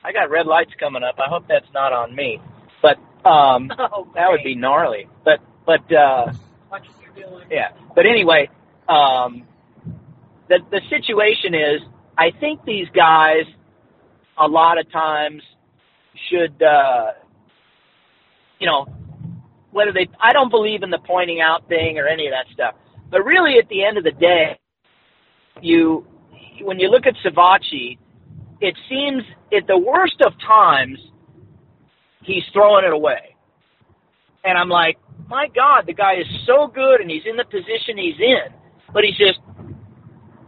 I 0.03 0.11
got 0.11 0.29
red 0.29 0.47
lights 0.47 0.71
coming 0.79 1.03
up. 1.03 1.15
I 1.19 1.29
hope 1.29 1.45
that's 1.47 1.71
not 1.73 1.93
on 1.93 2.15
me. 2.15 2.39
But 2.81 2.97
um 3.27 3.67
that 4.15 4.27
would 4.29 4.43
be 4.43 4.55
gnarly. 4.55 5.07
But 5.23 5.39
but 5.65 5.91
uh 5.93 6.31
yeah. 7.49 7.69
But 7.95 8.05
anyway, 8.05 8.49
um, 8.87 9.43
the 10.47 10.59
the 10.71 10.81
situation 10.89 11.53
is, 11.53 11.81
I 12.17 12.31
think 12.39 12.63
these 12.65 12.87
guys, 12.95 13.43
a 14.37 14.47
lot 14.47 14.77
of 14.77 14.91
times, 14.91 15.41
should 16.29 16.61
uh, 16.61 17.11
you 18.59 18.67
know, 18.67 18.87
whether 19.71 19.91
they, 19.91 20.07
I 20.19 20.33
don't 20.33 20.49
believe 20.49 20.83
in 20.83 20.89
the 20.89 20.99
pointing 20.99 21.39
out 21.41 21.67
thing 21.67 21.97
or 21.97 22.07
any 22.07 22.27
of 22.27 22.33
that 22.33 22.51
stuff. 22.53 22.75
But 23.09 23.23
really, 23.25 23.57
at 23.57 23.69
the 23.69 23.83
end 23.83 23.97
of 23.97 24.03
the 24.03 24.11
day, 24.11 24.59
you, 25.61 26.05
when 26.61 26.79
you 26.79 26.89
look 26.89 27.05
at 27.07 27.15
Savatgy, 27.25 27.97
it 28.61 28.75
seems 28.89 29.23
at 29.55 29.67
the 29.67 29.77
worst 29.77 30.21
of 30.25 30.33
times, 30.39 30.99
he's 32.23 32.43
throwing 32.53 32.85
it 32.85 32.93
away. 32.93 33.35
And 34.43 34.57
I'm 34.57 34.69
like, 34.69 34.97
my 35.27 35.47
God, 35.53 35.85
the 35.85 35.93
guy 35.93 36.15
is 36.15 36.27
so 36.45 36.67
good 36.67 37.01
and 37.01 37.09
he's 37.09 37.23
in 37.29 37.37
the 37.37 37.45
position 37.45 37.97
he's 37.97 38.19
in, 38.19 38.53
but 38.93 39.03
he's 39.03 39.17
just, 39.17 39.39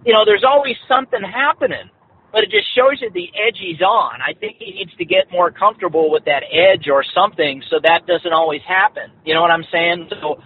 you 0.05 0.13
know, 0.13 0.23
there's 0.25 0.43
always 0.47 0.75
something 0.87 1.21
happening. 1.21 1.89
But 2.31 2.43
it 2.45 2.49
just 2.49 2.73
shows 2.73 3.01
you 3.01 3.11
the 3.11 3.27
edge 3.35 3.57
he's 3.59 3.81
on. 3.81 4.21
I 4.21 4.31
think 4.39 4.55
he 4.57 4.71
needs 4.71 4.95
to 4.95 5.03
get 5.03 5.29
more 5.33 5.51
comfortable 5.51 6.09
with 6.09 6.23
that 6.25 6.43
edge 6.47 6.87
or 6.89 7.03
something 7.13 7.61
so 7.69 7.75
that 7.83 8.07
doesn't 8.07 8.31
always 8.31 8.61
happen. 8.65 9.11
You 9.25 9.33
know 9.33 9.41
what 9.41 9.51
I'm 9.51 9.65
saying? 9.69 10.09
So, 10.09 10.39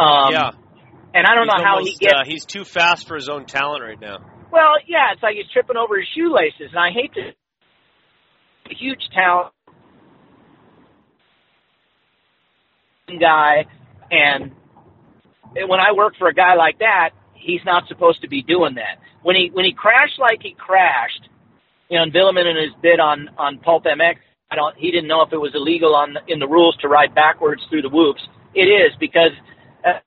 um, 0.00 0.32
yeah. 0.32 0.50
And 1.12 1.26
I 1.26 1.34
don't 1.34 1.48
He's 1.48 1.58
know 1.58 1.64
how 1.64 1.74
almost, 1.78 1.98
he 1.98 2.06
gets. 2.06 2.14
Uh, 2.14 2.24
he's 2.24 2.44
too 2.44 2.64
fast 2.64 3.08
for 3.08 3.16
his 3.16 3.28
own 3.28 3.44
talent 3.44 3.82
right 3.82 4.00
now. 4.00 4.18
Well, 4.56 4.76
yeah, 4.88 5.12
it's 5.12 5.22
like 5.22 5.36
he's 5.36 5.52
tripping 5.52 5.76
over 5.76 5.98
his 5.98 6.08
shoelaces, 6.16 6.70
and 6.72 6.78
I 6.80 6.90
hate 6.90 7.12
to. 7.14 7.32
A 8.70 8.74
huge 8.74 9.00
talent 9.14 9.52
guy, 13.20 13.66
and 14.10 14.50
when 15.54 15.80
I 15.80 15.92
work 15.92 16.14
for 16.18 16.28
a 16.28 16.34
guy 16.34 16.54
like 16.54 16.78
that, 16.80 17.10
he's 17.34 17.60
not 17.66 17.86
supposed 17.88 18.22
to 18.22 18.28
be 18.28 18.42
doing 18.42 18.76
that. 18.76 18.98
When 19.22 19.36
he 19.36 19.50
when 19.52 19.66
he 19.66 19.72
crashed 19.72 20.18
like 20.18 20.40
he 20.42 20.56
crashed, 20.58 21.28
you 21.90 21.98
know, 21.98 22.04
and 22.04 22.12
Vuillemin 22.14 22.50
in 22.50 22.56
his 22.56 22.72
bid 22.82 22.98
on 22.98 23.28
on 23.38 23.58
Pulp 23.58 23.84
MX, 23.84 24.16
I 24.50 24.56
don't. 24.56 24.76
He 24.78 24.90
didn't 24.90 25.08
know 25.08 25.22
if 25.22 25.32
it 25.32 25.38
was 25.38 25.52
illegal 25.54 25.94
on 25.94 26.16
in 26.28 26.38
the 26.40 26.48
rules 26.48 26.76
to 26.82 26.88
ride 26.88 27.14
backwards 27.14 27.62
through 27.70 27.82
the 27.82 27.90
whoops. 27.90 28.22
It 28.54 28.66
is 28.66 28.92
because 28.98 29.32
uh, 29.86 30.00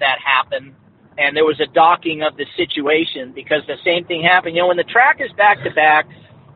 that 0.00 0.18
happened, 0.24 0.74
and 1.18 1.36
there 1.36 1.44
was 1.44 1.60
a 1.60 1.66
docking 1.72 2.22
of 2.22 2.36
the 2.36 2.46
situation 2.56 3.32
because 3.32 3.62
the 3.66 3.76
same 3.84 4.04
thing 4.04 4.22
happened. 4.22 4.56
You 4.56 4.62
know, 4.62 4.68
when 4.68 4.76
the 4.76 4.84
track 4.84 5.20
is 5.20 5.30
back 5.36 5.62
to 5.64 5.70
back 5.70 6.06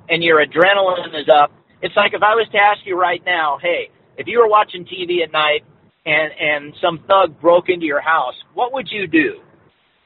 and 0.08 0.22
your 0.22 0.44
adrenaline 0.44 1.08
is 1.20 1.28
up, 1.28 1.52
it's 1.82 1.96
like 1.96 2.14
if 2.14 2.22
I 2.22 2.34
was 2.34 2.46
to 2.52 2.58
ask 2.58 2.80
you 2.86 2.98
right 2.98 3.22
now, 3.24 3.58
hey, 3.60 3.90
if 4.16 4.26
you 4.26 4.38
were 4.38 4.48
watching 4.48 4.84
TV 4.84 5.22
at 5.22 5.32
night 5.32 5.64
and 6.06 6.32
and 6.38 6.74
some 6.80 7.00
thug 7.08 7.40
broke 7.40 7.68
into 7.68 7.84
your 7.86 8.00
house, 8.00 8.34
what 8.54 8.72
would 8.72 8.88
you 8.90 9.06
do? 9.06 9.40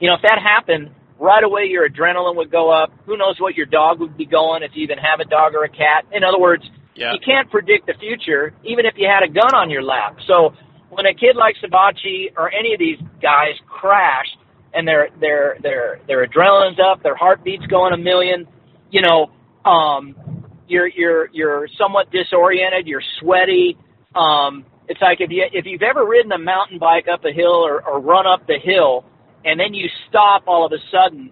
You 0.00 0.08
know, 0.08 0.14
if 0.14 0.22
that 0.22 0.38
happened, 0.42 0.90
right 1.18 1.42
away 1.42 1.64
your 1.64 1.88
adrenaline 1.88 2.36
would 2.36 2.50
go 2.50 2.70
up. 2.70 2.92
Who 3.06 3.16
knows 3.16 3.36
what 3.40 3.56
your 3.56 3.66
dog 3.66 4.00
would 4.00 4.16
be 4.16 4.26
going 4.26 4.62
if 4.62 4.72
you 4.74 4.82
even 4.84 4.98
have 4.98 5.20
a 5.20 5.24
dog 5.24 5.54
or 5.54 5.64
a 5.64 5.68
cat? 5.68 6.04
In 6.12 6.22
other 6.24 6.38
words, 6.38 6.64
Yeah. 6.94 7.12
you 7.12 7.18
can't 7.18 7.50
predict 7.50 7.86
the 7.86 7.94
future, 7.94 8.52
even 8.64 8.86
if 8.86 8.94
you 8.96 9.06
had 9.08 9.22
a 9.22 9.28
gun 9.28 9.54
on 9.54 9.70
your 9.70 9.82
lap. 9.82 10.18
So 10.26 10.54
when 10.90 11.06
a 11.06 11.14
kid 11.14 11.36
like 11.36 11.56
Savatgy 11.62 12.32
or 12.36 12.52
any 12.52 12.72
of 12.72 12.78
these 12.78 12.98
guys 13.20 13.54
crash 13.66 14.26
and 14.74 14.86
their 14.86 15.08
their 15.20 15.58
their 15.62 16.00
their 16.06 16.26
adrenaline's 16.26 16.78
up, 16.78 17.02
their 17.02 17.16
heartbeat's 17.16 17.66
going 17.66 17.92
a 17.92 17.98
million, 17.98 18.46
you 18.90 19.02
know, 19.02 19.30
um, 19.68 20.14
you're 20.66 20.88
you're 20.88 21.28
you're 21.32 21.68
somewhat 21.78 22.10
disoriented, 22.10 22.86
you're 22.86 23.02
sweaty. 23.20 23.76
Um, 24.14 24.64
it's 24.88 25.00
like 25.00 25.20
if 25.20 25.30
you 25.30 25.44
if 25.52 25.66
you've 25.66 25.82
ever 25.82 26.04
ridden 26.04 26.32
a 26.32 26.38
mountain 26.38 26.78
bike 26.78 27.06
up 27.12 27.24
a 27.24 27.32
hill 27.32 27.66
or, 27.66 27.86
or 27.86 28.00
run 28.00 28.26
up 28.26 28.46
the 28.46 28.58
hill 28.58 29.04
and 29.44 29.58
then 29.58 29.74
you 29.74 29.88
stop 30.08 30.44
all 30.46 30.64
of 30.64 30.72
a 30.72 30.78
sudden 30.90 31.30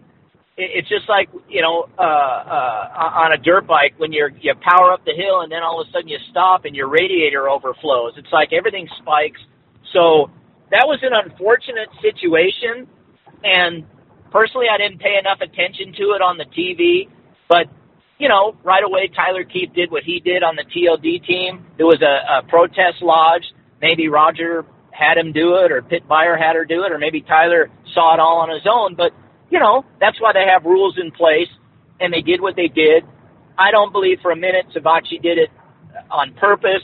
it's 0.56 0.88
just 0.88 1.08
like 1.08 1.28
you 1.48 1.60
know 1.60 1.88
uh, 1.98 2.02
uh, 2.02 3.22
on 3.24 3.32
a 3.32 3.36
dirt 3.36 3.66
bike 3.66 3.94
when 3.98 4.12
you're 4.12 4.30
you 4.40 4.54
power 4.62 4.92
up 4.92 5.04
the 5.04 5.12
hill 5.12 5.42
and 5.42 5.52
then 5.52 5.62
all 5.62 5.80
of 5.80 5.86
a 5.86 5.90
sudden 5.92 6.08
you 6.08 6.18
stop 6.30 6.64
and 6.64 6.74
your 6.74 6.88
radiator 6.88 7.48
overflows. 7.48 8.14
It's 8.16 8.32
like 8.32 8.52
everything 8.52 8.88
spikes. 8.98 9.40
So 9.92 10.30
that 10.70 10.86
was 10.86 11.00
an 11.02 11.12
unfortunate 11.12 11.88
situation, 12.00 12.88
and 13.44 13.84
personally, 14.32 14.66
I 14.72 14.78
didn't 14.78 15.00
pay 15.00 15.18
enough 15.18 15.40
attention 15.40 15.92
to 15.98 16.16
it 16.16 16.22
on 16.22 16.38
the 16.38 16.46
TV. 16.46 17.08
But 17.48 17.68
you 18.18 18.28
know, 18.28 18.56
right 18.64 18.82
away, 18.82 19.10
Tyler 19.14 19.44
Keefe 19.44 19.74
did 19.74 19.90
what 19.90 20.04
he 20.04 20.20
did 20.20 20.42
on 20.42 20.56
the 20.56 20.64
TLD 20.64 21.26
team. 21.26 21.66
There 21.76 21.86
was 21.86 22.00
a, 22.00 22.40
a 22.40 22.48
protest 22.48 23.02
lodged. 23.02 23.52
Maybe 23.82 24.08
Roger 24.08 24.64
had 24.90 25.18
him 25.18 25.32
do 25.32 25.56
it, 25.56 25.70
or 25.70 25.82
Pit 25.82 26.08
Beirer 26.08 26.40
had 26.40 26.56
her 26.56 26.64
do 26.64 26.84
it, 26.84 26.92
or 26.92 26.98
maybe 26.98 27.20
Tyler 27.20 27.68
saw 27.92 28.14
it 28.14 28.20
all 28.20 28.38
on 28.38 28.48
his 28.48 28.66
own. 28.66 28.94
But 28.94 29.12
you 29.50 29.58
know, 29.58 29.84
that's 30.00 30.20
why 30.20 30.32
they 30.32 30.44
have 30.52 30.64
rules 30.64 30.96
in 31.00 31.10
place, 31.10 31.48
and 32.00 32.12
they 32.12 32.22
did 32.22 32.40
what 32.40 32.56
they 32.56 32.68
did. 32.68 33.04
I 33.58 33.70
don't 33.70 33.92
believe 33.92 34.18
for 34.20 34.30
a 34.30 34.36
minute 34.36 34.66
Savatgy 34.74 35.22
did 35.22 35.38
it 35.38 35.50
on 36.10 36.34
purpose. 36.34 36.82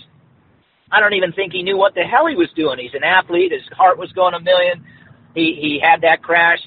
I 0.91 1.01
don't 1.01 1.15
even 1.15 1.33
think 1.33 1.53
he 1.53 1.63
knew 1.63 1.77
what 1.77 1.95
the 1.95 2.03
hell 2.03 2.27
he 2.27 2.37
was 2.37 2.49
doing. 2.55 2.79
He's 2.79 2.95
an 2.95 3.05
athlete. 3.05 3.53
His 3.53 3.63
heart 3.77 3.99
was 3.99 4.13
going 4.13 4.35
a 4.35 4.41
million. 4.41 4.85
He 5.35 5.59
he 5.61 5.81
had 5.83 6.03
that 6.03 6.23
crash. 6.23 6.59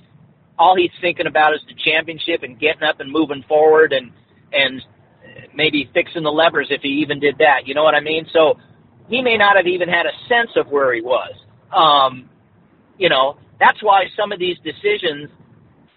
All 0.57 0.75
he's 0.75 0.91
thinking 1.01 1.27
about 1.27 1.53
is 1.53 1.61
the 1.67 1.75
championship 1.75 2.43
and 2.43 2.59
getting 2.59 2.83
up 2.83 2.99
and 2.99 3.11
moving 3.11 3.43
forward 3.47 3.93
and 3.93 4.11
and 4.51 4.81
maybe 5.53 5.89
fixing 5.93 6.23
the 6.23 6.31
levers 6.31 6.67
if 6.69 6.81
he 6.81 6.89
even 6.89 7.19
did 7.19 7.37
that. 7.39 7.67
You 7.67 7.73
know 7.73 7.83
what 7.83 7.95
I 7.95 7.99
mean? 7.99 8.27
So 8.31 8.59
he 9.09 9.21
may 9.21 9.37
not 9.37 9.57
have 9.57 9.67
even 9.67 9.89
had 9.89 10.05
a 10.05 10.13
sense 10.27 10.51
of 10.55 10.67
where 10.67 10.93
he 10.93 11.01
was. 11.01 11.33
Um, 11.75 12.29
you 12.97 13.09
know, 13.09 13.37
that's 13.59 13.81
why 13.81 14.05
some 14.17 14.31
of 14.31 14.39
these 14.39 14.57
decisions 14.63 15.29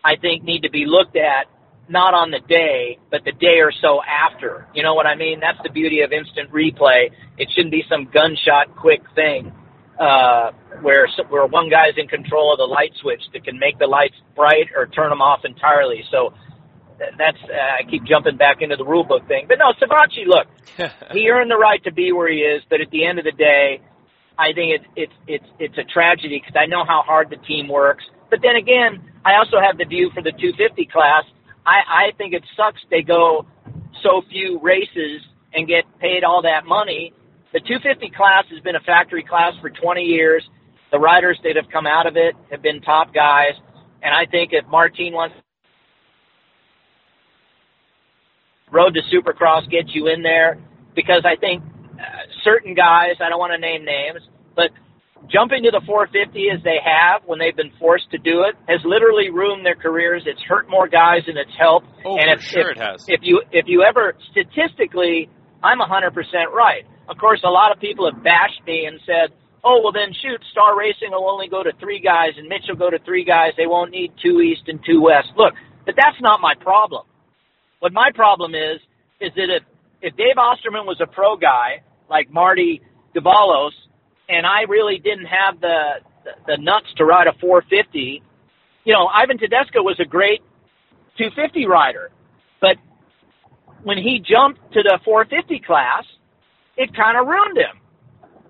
I 0.04 0.16
think 0.16 0.44
need 0.44 0.62
to 0.62 0.70
be 0.70 0.84
looked 0.86 1.16
at 1.16 1.46
not 1.88 2.14
on 2.14 2.30
the 2.30 2.40
day, 2.40 2.98
but 3.10 3.24
the 3.24 3.32
day 3.32 3.60
or 3.60 3.72
so 3.72 4.00
after. 4.02 4.66
You 4.74 4.82
know 4.82 4.94
what 4.94 5.06
I 5.06 5.14
mean? 5.14 5.40
That's 5.40 5.58
the 5.62 5.70
beauty 5.70 6.00
of 6.02 6.12
instant 6.12 6.50
replay. 6.52 7.10
It 7.38 7.48
shouldn't 7.54 7.72
be 7.72 7.82
some 7.88 8.08
gunshot 8.12 8.76
quick 8.76 9.00
thing 9.14 9.52
uh, 9.98 10.52
where 10.82 11.08
where 11.28 11.46
one 11.46 11.70
guy's 11.70 11.94
in 11.96 12.06
control 12.06 12.52
of 12.52 12.58
the 12.58 12.64
light 12.64 12.92
switch 13.00 13.22
that 13.32 13.44
can 13.44 13.58
make 13.58 13.78
the 13.78 13.86
lights 13.86 14.14
bright 14.36 14.68
or 14.76 14.86
turn 14.86 15.10
them 15.10 15.20
off 15.20 15.44
entirely. 15.44 16.04
So 16.10 16.32
that's 16.98 17.38
uh, 17.44 17.82
I 17.82 17.90
keep 17.90 18.04
jumping 18.04 18.36
back 18.36 18.58
into 18.60 18.76
the 18.76 18.84
rule 18.84 19.04
book 19.04 19.26
thing. 19.26 19.46
But 19.48 19.58
no, 19.58 19.72
Savatgy, 19.80 20.26
look, 20.26 20.46
he 21.12 21.28
earned 21.30 21.50
the 21.50 21.56
right 21.56 21.82
to 21.84 21.92
be 21.92 22.12
where 22.12 22.30
he 22.30 22.38
is. 22.38 22.62
But 22.68 22.80
at 22.80 22.90
the 22.90 23.06
end 23.06 23.18
of 23.18 23.24
the 23.24 23.32
day, 23.32 23.80
I 24.38 24.52
think 24.52 24.80
it's 24.80 24.84
it's 24.94 25.12
it's 25.26 25.50
it's 25.58 25.78
a 25.78 25.84
tragedy 25.84 26.40
because 26.40 26.56
I 26.58 26.66
know 26.66 26.84
how 26.84 27.02
hard 27.02 27.30
the 27.30 27.36
team 27.36 27.68
works. 27.68 28.04
But 28.30 28.40
then 28.42 28.56
again, 28.56 29.02
I 29.24 29.36
also 29.36 29.56
have 29.60 29.78
the 29.78 29.84
view 29.84 30.10
for 30.14 30.22
the 30.22 30.32
250 30.32 30.86
class. 30.86 31.24
I 31.66 32.10
I 32.10 32.16
think 32.16 32.34
it 32.34 32.44
sucks 32.56 32.80
they 32.90 33.02
go 33.02 33.46
so 34.02 34.22
few 34.30 34.60
races 34.62 35.22
and 35.52 35.66
get 35.66 35.84
paid 35.98 36.24
all 36.24 36.42
that 36.42 36.66
money. 36.66 37.12
The 37.52 37.60
250 37.60 38.10
class 38.14 38.44
has 38.50 38.60
been 38.60 38.76
a 38.76 38.80
factory 38.80 39.24
class 39.24 39.54
for 39.60 39.70
20 39.70 40.02
years. 40.02 40.44
The 40.92 40.98
riders 40.98 41.38
that 41.42 41.56
have 41.56 41.70
come 41.72 41.86
out 41.86 42.06
of 42.06 42.16
it 42.16 42.34
have 42.50 42.62
been 42.62 42.80
top 42.80 43.12
guys, 43.12 43.52
and 44.02 44.14
I 44.14 44.26
think 44.30 44.50
if 44.52 44.66
Martin 44.66 45.12
wants 45.12 45.34
Road 48.70 48.94
to 48.94 49.00
Supercross 49.14 49.68
gets 49.70 49.94
you 49.94 50.08
in 50.08 50.22
there 50.22 50.58
because 50.94 51.22
I 51.24 51.36
think 51.36 51.62
uh, 51.98 52.04
certain 52.44 52.74
guys, 52.74 53.16
I 53.20 53.28
don't 53.28 53.38
want 53.38 53.52
to 53.52 53.58
name 53.58 53.84
names, 53.84 54.20
but 54.54 54.70
jumping 55.30 55.62
to 55.64 55.70
the 55.70 55.80
450 55.84 56.48
as 56.50 56.62
they 56.64 56.80
have 56.82 57.22
when 57.26 57.38
they've 57.38 57.56
been 57.56 57.72
forced 57.78 58.10
to 58.10 58.18
do 58.18 58.44
it 58.48 58.56
has 58.68 58.80
literally 58.84 59.30
ruined 59.30 59.64
their 59.64 59.76
careers. 59.76 60.24
It's 60.26 60.42
hurt 60.42 60.68
more 60.68 60.88
guys 60.88 61.22
than 61.26 61.36
it's 61.36 61.54
helped. 61.58 61.86
Oh, 62.04 62.16
and 62.16 62.32
if, 62.32 62.42
sure 62.42 62.70
if, 62.72 62.76
it 62.76 62.82
has. 62.82 63.04
If 63.08 63.20
you 63.22 63.42
if 63.52 63.66
you 63.68 63.82
ever 63.82 64.14
statistically, 64.32 65.28
I'm 65.62 65.78
100% 65.78 66.12
right. 66.52 66.84
Of 67.08 67.16
course, 67.18 67.40
a 67.44 67.50
lot 67.50 67.72
of 67.72 67.80
people 67.80 68.10
have 68.10 68.22
bashed 68.22 68.60
me 68.66 68.84
and 68.84 69.00
said, 69.06 69.32
"Oh, 69.64 69.80
well 69.82 69.92
then 69.92 70.12
shoot, 70.12 70.40
Star 70.52 70.76
Racing 70.76 71.12
will 71.12 71.28
only 71.28 71.48
go 71.48 71.62
to 71.62 71.72
three 71.80 72.00
guys, 72.00 72.36
and 72.36 72.48
Mitch 72.48 72.64
will 72.68 72.76
go 72.76 72.90
to 72.90 72.98
three 73.04 73.24
guys. 73.24 73.52
They 73.56 73.66
won't 73.66 73.90
need 73.90 74.12
two 74.22 74.40
East 74.40 74.68
and 74.68 74.80
two 74.84 75.00
West." 75.00 75.32
Look, 75.36 75.54
but 75.86 75.94
that's 75.96 76.20
not 76.20 76.40
my 76.40 76.54
problem. 76.54 77.04
What 77.80 77.92
my 77.92 78.10
problem 78.14 78.54
is 78.54 78.80
is 79.20 79.32
that 79.36 79.48
if 79.48 79.62
if 80.00 80.16
Dave 80.16 80.38
Osterman 80.38 80.86
was 80.86 81.00
a 81.00 81.06
pro 81.06 81.36
guy 81.36 81.82
like 82.08 82.30
Marty 82.30 82.80
Davalos, 83.14 83.72
and 84.28 84.46
I 84.46 84.62
really 84.62 84.98
didn't 84.98 85.26
have 85.26 85.60
the, 85.60 86.00
the 86.46 86.56
nuts 86.58 86.86
to 86.96 87.04
ride 87.04 87.26
a 87.26 87.32
450, 87.40 88.22
you 88.84 88.92
know, 88.92 89.06
Ivan 89.06 89.38
Tedesco 89.38 89.82
was 89.82 89.98
a 90.00 90.04
great 90.04 90.40
250 91.18 91.66
rider, 91.66 92.10
but 92.60 92.76
when 93.82 93.98
he 93.98 94.18
jumped 94.20 94.60
to 94.72 94.82
the 94.82 94.98
450 95.04 95.60
class, 95.66 96.04
it 96.76 96.94
kind 96.94 97.18
of 97.18 97.26
ruined 97.26 97.56
him. 97.58 97.76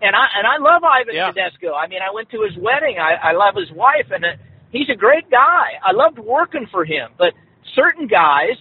And 0.00 0.14
I 0.14 0.26
and 0.36 0.46
I 0.46 0.58
love 0.58 0.84
Ivan 0.84 1.14
Yeah. 1.14 1.32
Tedesco. 1.32 1.74
I 1.74 1.88
mean, 1.88 2.00
I 2.08 2.12
went 2.14 2.30
to 2.30 2.42
his 2.42 2.56
wedding. 2.56 2.98
I, 3.00 3.30
I 3.30 3.32
love 3.32 3.56
his 3.56 3.70
wife, 3.72 4.06
and 4.12 4.24
uh, 4.24 4.28
he's 4.70 4.88
a 4.88 4.94
great 4.94 5.28
guy. 5.28 5.74
I 5.82 5.90
loved 5.92 6.18
working 6.20 6.68
for 6.70 6.84
him. 6.84 7.10
But 7.18 7.34
certain 7.74 8.06
guys, 8.06 8.56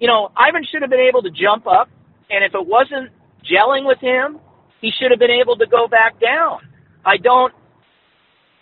you 0.00 0.06
know, 0.06 0.30
Ivan 0.36 0.64
should 0.70 0.82
have 0.82 0.90
been 0.90 1.00
able 1.00 1.22
to 1.22 1.30
jump 1.30 1.66
up, 1.66 1.88
and 2.28 2.44
if 2.44 2.54
it 2.54 2.66
wasn't 2.66 3.10
gelling 3.50 3.86
with 3.86 3.98
him, 4.00 4.38
he 4.86 4.92
should 5.00 5.10
have 5.10 5.18
been 5.18 5.32
able 5.42 5.56
to 5.56 5.66
go 5.66 5.88
back 5.88 6.20
down. 6.20 6.60
I 7.04 7.16
don't. 7.16 7.52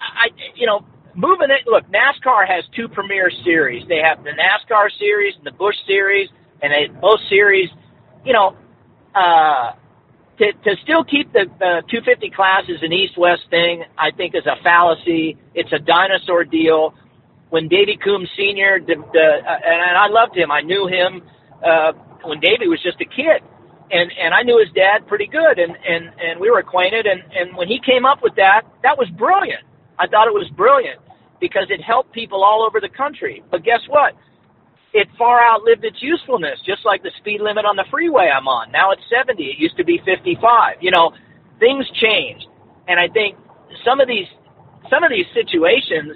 I 0.01 0.29
you 0.55 0.66
know 0.66 0.81
moving 1.14 1.51
it. 1.51 1.66
Look, 1.66 1.85
NASCAR 1.93 2.49
has 2.49 2.64
two 2.75 2.89
premier 2.89 3.31
series. 3.45 3.87
They 3.89 4.01
have 4.01 4.25
the 4.25 4.31
NASCAR 4.31 4.89
series 4.99 5.35
and 5.37 5.45
the 5.45 5.53
Busch 5.53 5.77
series, 5.87 6.31
and 6.62 6.72
they, 6.72 6.89
both 6.99 7.20
series, 7.29 7.68
you 8.25 8.33
know, 8.33 8.57
uh, 9.14 9.72
to 10.39 10.53
to 10.64 10.77
still 10.83 11.05
keep 11.05 11.31
the 11.35 11.45
uh, 11.61 11.85
250 11.93 12.31
class 12.31 12.62
as 12.75 12.83
an 12.83 12.93
east-west 12.93 13.43
thing, 13.51 13.85
I 13.99 14.11
think 14.16 14.35
is 14.35 14.47
a 14.47 14.57
fallacy. 14.62 15.37
It's 15.55 15.72
a 15.72 15.79
dinosaur 15.79 16.45
deal. 16.45 16.95
When 17.51 17.68
Davy 17.68 17.99
Coombs 18.03 18.31
Sr. 18.35 18.81
The, 18.81 18.97
the, 19.12 19.27
uh, 19.47 19.59
and 19.62 19.97
I 19.97 20.09
loved 20.09 20.37
him. 20.37 20.51
I 20.51 20.62
knew 20.62 20.89
him 20.89 21.22
uh, 21.62 21.93
when 22.25 22.41
Davy 22.41 22.66
was 22.66 22.83
just 22.83 23.01
a 23.01 23.05
kid, 23.05 23.45
and 23.91 24.11
and 24.20 24.35
I 24.35 24.43
knew 24.43 24.59
his 24.59 24.72
dad 24.74 25.07
pretty 25.07 25.26
good, 25.26 25.59
and 25.59 25.76
and 25.87 26.11
and 26.20 26.41
we 26.41 26.51
were 26.51 26.59
acquainted. 26.59 27.07
And 27.07 27.22
and 27.32 27.57
when 27.57 27.68
he 27.68 27.80
came 27.85 28.05
up 28.05 28.22
with 28.22 28.35
that, 28.37 28.62
that 28.82 28.99
was 28.99 29.09
brilliant. 29.11 29.64
I 29.99 30.07
thought 30.07 30.26
it 30.28 30.35
was 30.35 30.51
brilliant 30.57 31.01
because 31.41 31.66
it 31.70 31.80
helped 31.82 32.12
people 32.12 32.43
all 32.43 32.64
over 32.66 32.80
the 32.80 32.89
country. 32.89 33.43
But 33.51 33.64
guess 33.64 33.80
what? 33.89 34.14
it 34.95 35.09
far 35.18 35.45
outlived 35.45 35.85
its 35.85 36.01
usefulness, 36.01 36.61
just 36.64 36.87
like 36.87 37.03
the 37.03 37.11
speed 37.18 37.41
limit 37.43 37.64
on 37.66 37.74
the 37.74 37.85
freeway 37.91 38.30
I'm 38.30 38.47
on. 38.47 38.70
Now 38.70 38.93
it's 38.93 39.03
70. 39.11 39.43
It 39.43 39.59
used 39.59 39.76
to 39.76 39.85
be 39.85 39.99
55. 40.07 40.78
You 40.80 40.93
know, 40.93 41.12
things 41.59 41.85
changed. 42.01 42.47
And 42.87 42.99
I 43.01 43.09
think 43.09 43.37
some 43.85 43.99
of 43.99 44.07
these, 44.07 44.30
some 44.89 45.03
of 45.03 45.11
these 45.11 45.26
situations 45.35 46.14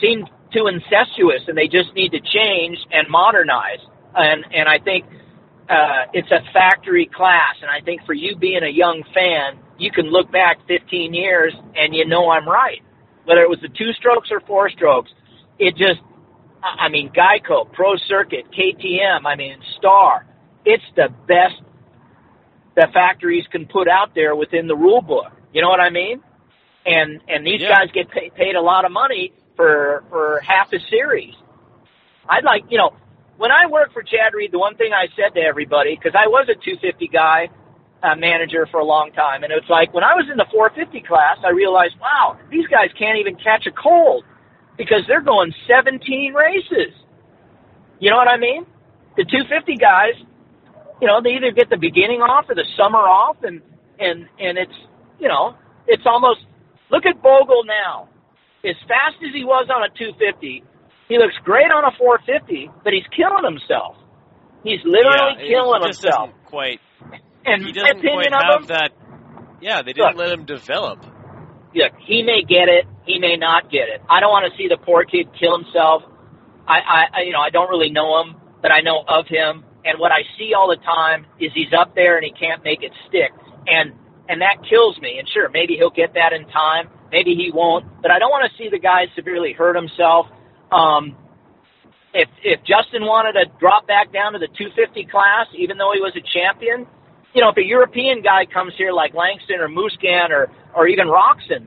seem 0.00 0.26
too 0.52 0.66
incestuous 0.66 1.46
and 1.46 1.56
they 1.56 1.68
just 1.68 1.94
need 1.94 2.10
to 2.10 2.20
change 2.20 2.76
and 2.90 3.06
modernize. 3.08 3.78
And, 4.14 4.44
and 4.52 4.68
I 4.68 4.78
think, 4.82 5.06
uh, 5.68 6.06
it's 6.12 6.30
a 6.30 6.40
factory 6.52 7.06
class. 7.06 7.56
And 7.60 7.70
I 7.70 7.80
think 7.80 8.04
for 8.04 8.12
you 8.12 8.36
being 8.36 8.62
a 8.62 8.68
young 8.70 9.02
fan, 9.14 9.58
you 9.78 9.90
can 9.90 10.06
look 10.06 10.30
back 10.30 10.58
15 10.68 11.14
years 11.14 11.54
and 11.76 11.94
you 11.94 12.06
know 12.06 12.30
I'm 12.30 12.48
right. 12.48 12.82
Whether 13.24 13.42
it 13.42 13.50
was 13.50 13.60
the 13.60 13.68
two 13.68 13.92
strokes 13.92 14.28
or 14.30 14.40
four 14.40 14.68
strokes, 14.70 15.10
it 15.58 15.76
just 15.76 16.00
I 16.62 16.88
mean, 16.88 17.10
Geico, 17.10 17.72
Pro 17.72 17.96
Circuit, 17.96 18.46
KTM, 18.52 19.26
I 19.26 19.34
mean, 19.34 19.58
Star. 19.78 20.26
It's 20.64 20.84
the 20.94 21.08
best 21.26 21.60
the 22.76 22.86
factories 22.92 23.44
can 23.50 23.66
put 23.66 23.88
out 23.88 24.14
there 24.14 24.34
within 24.34 24.66
the 24.66 24.76
rule 24.76 25.02
book. 25.02 25.32
You 25.52 25.60
know 25.62 25.68
what 25.68 25.80
I 25.80 25.90
mean? 25.90 26.22
And 26.86 27.20
and 27.28 27.46
these 27.46 27.60
Yeah. 27.60 27.68
guys 27.68 27.90
get 27.92 28.10
pay, 28.10 28.30
paid 28.30 28.54
a 28.54 28.60
lot 28.60 28.84
of 28.84 28.92
money 28.92 29.32
for 29.56 30.04
for 30.08 30.40
half 30.40 30.72
a 30.72 30.78
series. 30.88 31.34
I'd 32.28 32.44
like, 32.44 32.64
you 32.70 32.78
know, 32.78 32.90
when 33.42 33.50
I 33.50 33.66
worked 33.66 33.92
for 33.92 34.06
Chad 34.06 34.38
Reed, 34.38 34.54
the 34.54 34.62
one 34.62 34.78
thing 34.78 34.94
I 34.94 35.10
said 35.18 35.34
to 35.34 35.42
everybody, 35.42 35.98
because 35.98 36.14
I 36.14 36.30
was 36.30 36.46
a 36.46 36.54
250 36.54 37.10
guy 37.10 37.50
uh, 37.98 38.14
manager 38.14 38.70
for 38.70 38.78
a 38.78 38.86
long 38.86 39.10
time, 39.18 39.42
and 39.42 39.50
it's 39.50 39.66
like 39.66 39.90
when 39.90 40.06
I 40.06 40.14
was 40.14 40.30
in 40.30 40.38
the 40.38 40.46
450 40.46 41.02
class, 41.02 41.42
I 41.42 41.50
realized, 41.50 41.98
wow, 41.98 42.38
these 42.54 42.70
guys 42.70 42.94
can't 42.94 43.18
even 43.18 43.34
catch 43.42 43.66
a 43.66 43.74
cold 43.74 44.22
because 44.78 45.02
they're 45.10 45.26
going 45.26 45.50
17 45.66 45.98
races. 46.38 46.94
You 47.98 48.14
know 48.14 48.16
what 48.16 48.30
I 48.30 48.38
mean? 48.38 48.62
The 49.18 49.26
250 49.26 49.74
guys, 49.74 50.14
you 51.02 51.10
know, 51.10 51.18
they 51.18 51.34
either 51.34 51.50
get 51.50 51.66
the 51.66 51.82
beginning 51.82 52.22
off 52.22 52.46
or 52.46 52.54
the 52.54 52.66
summer 52.78 53.02
off, 53.02 53.42
and 53.42 53.58
and 53.98 54.30
and 54.38 54.54
it's 54.54 54.78
you 55.18 55.26
know, 55.26 55.58
it's 55.90 56.06
almost 56.06 56.46
look 56.94 57.06
at 57.10 57.18
Bogle 57.18 57.66
now. 57.66 58.06
As 58.62 58.78
fast 58.86 59.18
as 59.18 59.34
he 59.34 59.42
was 59.42 59.66
on 59.66 59.82
a 59.82 59.90
250, 59.98 60.62
he 61.12 61.18
looks 61.18 61.36
great 61.44 61.68
on 61.68 61.84
a 61.84 61.92
450, 61.98 62.70
but 62.82 62.92
he's 62.94 63.04
killing 63.14 63.44
himself. 63.44 63.96
He's 64.64 64.80
literally 64.84 65.44
yeah, 65.44 65.60
killing 65.60 65.82
himself. 65.82 66.30
quite. 66.46 66.80
And 67.44 67.60
he 67.60 67.72
doesn't 67.72 67.98
opinion 67.98 68.32
quite 68.32 68.40
of 68.40 68.48
have 68.48 68.60
him, 68.62 68.66
that. 68.72 68.90
Yeah, 69.60 69.82
they 69.82 69.92
didn't 69.92 70.16
Look. 70.16 70.24
let 70.24 70.32
him 70.32 70.44
develop. 70.46 71.04
look, 71.74 71.92
he 72.00 72.22
may 72.22 72.42
get 72.48 72.72
it, 72.72 72.86
he 73.04 73.18
may 73.18 73.36
not 73.36 73.70
get 73.70 73.92
it. 73.92 74.00
I 74.08 74.20
don't 74.20 74.30
want 74.30 74.50
to 74.50 74.56
see 74.56 74.68
the 74.68 74.78
poor 74.78 75.04
kid 75.04 75.28
kill 75.38 75.58
himself. 75.58 76.02
I, 76.66 76.78
I, 76.80 77.00
I, 77.12 77.20
you 77.26 77.32
know, 77.32 77.40
I 77.40 77.50
don't 77.50 77.68
really 77.68 77.90
know 77.90 78.22
him, 78.22 78.36
but 78.62 78.72
I 78.72 78.80
know 78.80 79.04
of 79.06 79.26
him, 79.26 79.64
and 79.84 79.98
what 79.98 80.12
I 80.12 80.22
see 80.38 80.54
all 80.54 80.68
the 80.68 80.80
time 80.80 81.26
is 81.40 81.50
he's 81.52 81.74
up 81.76 81.94
there 81.94 82.16
and 82.16 82.24
he 82.24 82.32
can't 82.32 82.64
make 82.64 82.82
it 82.82 82.92
stick, 83.08 83.32
and 83.66 83.92
and 84.28 84.40
that 84.40 84.62
kills 84.64 84.96
me. 85.02 85.18
And 85.18 85.28
sure, 85.28 85.50
maybe 85.50 85.74
he'll 85.74 85.90
get 85.90 86.14
that 86.14 86.32
in 86.32 86.46
time, 86.48 86.88
maybe 87.10 87.34
he 87.34 87.50
won't, 87.52 87.84
but 88.00 88.10
I 88.10 88.18
don't 88.18 88.30
want 88.30 88.48
to 88.50 88.56
see 88.56 88.70
the 88.70 88.78
guy 88.78 89.06
severely 89.14 89.52
hurt 89.52 89.74
himself. 89.74 90.26
Um, 90.72 91.16
if 92.14 92.28
if 92.42 92.60
Justin 92.64 93.04
wanted 93.04 93.32
to 93.32 93.44
drop 93.58 93.86
back 93.86 94.12
down 94.12 94.32
to 94.32 94.38
the 94.38 94.48
250 94.48 95.04
class, 95.06 95.46
even 95.56 95.78
though 95.78 95.92
he 95.94 96.00
was 96.00 96.12
a 96.16 96.24
champion, 96.24 96.86
you 97.34 97.40
know, 97.40 97.50
if 97.50 97.56
a 97.56 97.64
European 97.64 98.22
guy 98.22 98.44
comes 98.46 98.72
here 98.76 98.92
like 98.92 99.14
Langston 99.14 99.60
or 99.60 99.68
Musquin 99.68 100.30
or 100.30 100.50
or 100.74 100.88
even 100.88 101.06
Roczen, 101.08 101.66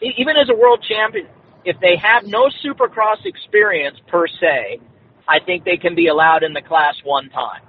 even 0.00 0.36
as 0.36 0.48
a 0.48 0.54
world 0.54 0.84
champion, 0.86 1.26
if 1.64 1.76
they 1.80 1.96
have 1.96 2.24
no 2.26 2.50
supercross 2.64 3.24
experience 3.24 3.98
per 4.08 4.26
se, 4.26 4.80
I 5.28 5.38
think 5.44 5.64
they 5.64 5.76
can 5.76 5.94
be 5.94 6.08
allowed 6.08 6.42
in 6.42 6.52
the 6.52 6.62
class 6.62 6.94
one 7.04 7.30
time. 7.30 7.62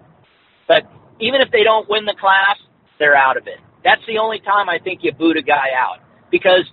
But 0.68 0.84
even 1.20 1.42
if 1.42 1.52
they 1.52 1.64
don't 1.64 1.90
win 1.90 2.06
the 2.06 2.16
class, 2.20 2.58
they're 3.00 3.16
out 3.16 3.38
of 3.38 3.48
it. 3.48 3.60
That's 3.84 4.02
the 4.08 4.18
only 4.18 4.40
time 4.40 4.68
I 4.68 4.80
think 4.80 5.02
you 5.04 5.14
boot 5.14 5.38
a 5.38 5.42
guy 5.42 5.70
out 5.78 6.00
because 6.32 6.66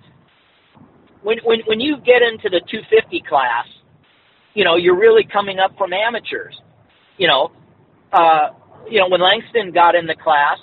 when 1.21 1.37
when 1.43 1.59
when 1.65 1.79
you 1.79 1.97
get 1.97 2.21
into 2.21 2.49
the 2.49 2.59
250 2.59 3.23
class, 3.27 3.67
you 4.53 4.63
know 4.63 4.75
you're 4.75 4.97
really 4.97 5.23
coming 5.23 5.59
up 5.59 5.77
from 5.77 5.93
amateurs. 5.93 6.59
You 7.17 7.27
know, 7.27 7.51
uh, 8.11 8.49
you 8.89 8.99
know 8.99 9.09
when 9.09 9.21
Langston 9.21 9.71
got 9.71 9.95
in 9.95 10.07
the 10.07 10.15
class, 10.15 10.57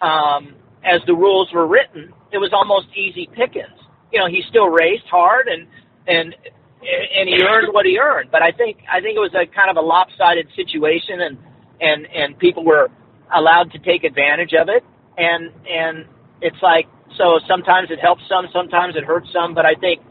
um, 0.00 0.54
as 0.84 1.00
the 1.06 1.14
rules 1.14 1.48
were 1.52 1.66
written, 1.66 2.12
it 2.32 2.38
was 2.38 2.52
almost 2.52 2.88
easy 2.96 3.28
pickings. 3.34 3.78
You 4.12 4.20
know, 4.20 4.26
he 4.26 4.42
still 4.48 4.68
raced 4.68 5.06
hard 5.10 5.48
and 5.48 5.66
and 6.06 6.34
and 6.82 7.28
he 7.28 7.40
earned 7.42 7.72
what 7.72 7.86
he 7.86 7.98
earned. 7.98 8.30
But 8.30 8.42
I 8.42 8.50
think 8.52 8.78
I 8.90 9.00
think 9.00 9.16
it 9.16 9.20
was 9.20 9.34
a 9.34 9.46
kind 9.46 9.70
of 9.70 9.76
a 9.76 9.80
lopsided 9.80 10.48
situation, 10.56 11.20
and 11.20 11.38
and 11.80 12.06
and 12.06 12.38
people 12.38 12.64
were 12.64 12.90
allowed 13.34 13.72
to 13.72 13.78
take 13.78 14.04
advantage 14.04 14.52
of 14.54 14.68
it. 14.68 14.84
And 15.16 15.50
and 15.68 16.06
it's 16.40 16.60
like 16.62 16.88
so 17.16 17.38
sometimes 17.46 17.90
it 17.90 18.00
helps 18.00 18.22
some, 18.28 18.46
sometimes 18.52 18.96
it 18.96 19.04
hurts 19.04 19.28
some. 19.32 19.54
But 19.54 19.66
I 19.66 19.74
think 19.74 20.02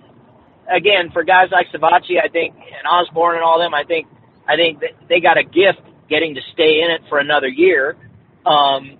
again 0.70 1.12
for 1.12 1.24
guys 1.24 1.50
like 1.52 1.68
Savatgy, 1.74 2.22
I 2.24 2.28
think 2.28 2.56
and 2.56 2.88
Osborne 2.90 3.36
and 3.36 3.44
all 3.44 3.60
them, 3.60 3.74
I 3.74 3.84
think 3.84 4.08
I 4.48 4.56
think 4.56 4.82
they 5.08 5.20
got 5.20 5.38
a 5.38 5.44
gift 5.44 5.82
getting 6.10 6.36
to 6.36 6.42
stay 6.54 6.82
in 6.84 6.92
it 6.92 7.02
for 7.10 7.20
another 7.20 7.48
year. 7.48 7.96
Um, 8.46 8.98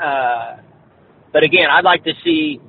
uh, 0.00 0.56
but 1.32 1.44
again, 1.44 1.68
I'd 1.70 1.84
like 1.84 2.04
to 2.04 2.12
see 2.24 2.60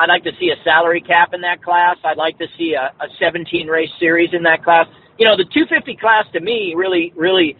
I'd 0.00 0.08
like 0.08 0.24
to 0.24 0.32
see 0.40 0.48
a 0.48 0.56
salary 0.64 1.02
cap 1.02 1.34
in 1.34 1.42
that 1.42 1.62
class. 1.62 1.98
I'd 2.02 2.16
like 2.16 2.38
to 2.38 2.46
see 2.56 2.72
a, 2.72 2.88
a 3.04 3.08
17 3.20 3.66
race 3.66 3.90
series 4.00 4.30
in 4.32 4.44
that 4.44 4.64
class. 4.64 4.86
You 5.18 5.26
know, 5.26 5.36
the 5.36 5.44
250 5.44 5.96
class 5.96 6.24
to 6.32 6.40
me 6.40 6.72
really, 6.74 7.12
really, 7.14 7.54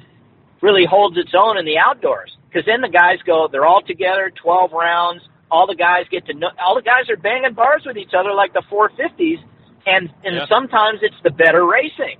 really 0.62 0.86
holds 0.86 1.18
its 1.18 1.32
own 1.36 1.58
in 1.58 1.66
the 1.66 1.76
outdoors 1.76 2.34
because 2.48 2.64
then 2.64 2.80
the 2.80 2.88
guys 2.88 3.18
go, 3.26 3.46
they're 3.52 3.66
all 3.66 3.82
together, 3.82 4.32
12 4.42 4.72
rounds. 4.72 5.20
All 5.50 5.66
the 5.66 5.76
guys 5.76 6.06
get 6.10 6.24
to 6.26 6.34
know, 6.34 6.48
all 6.58 6.74
the 6.74 6.82
guys 6.82 7.10
are 7.10 7.16
banging 7.16 7.52
bars 7.52 7.82
with 7.84 7.98
each 7.98 8.14
other 8.16 8.32
like 8.32 8.54
the 8.54 8.62
450s, 8.70 9.44
and 9.86 10.08
and 10.24 10.36
Yeah. 10.36 10.46
sometimes 10.48 11.00
it's 11.02 11.16
the 11.22 11.30
better 11.30 11.64
racing. 11.66 12.18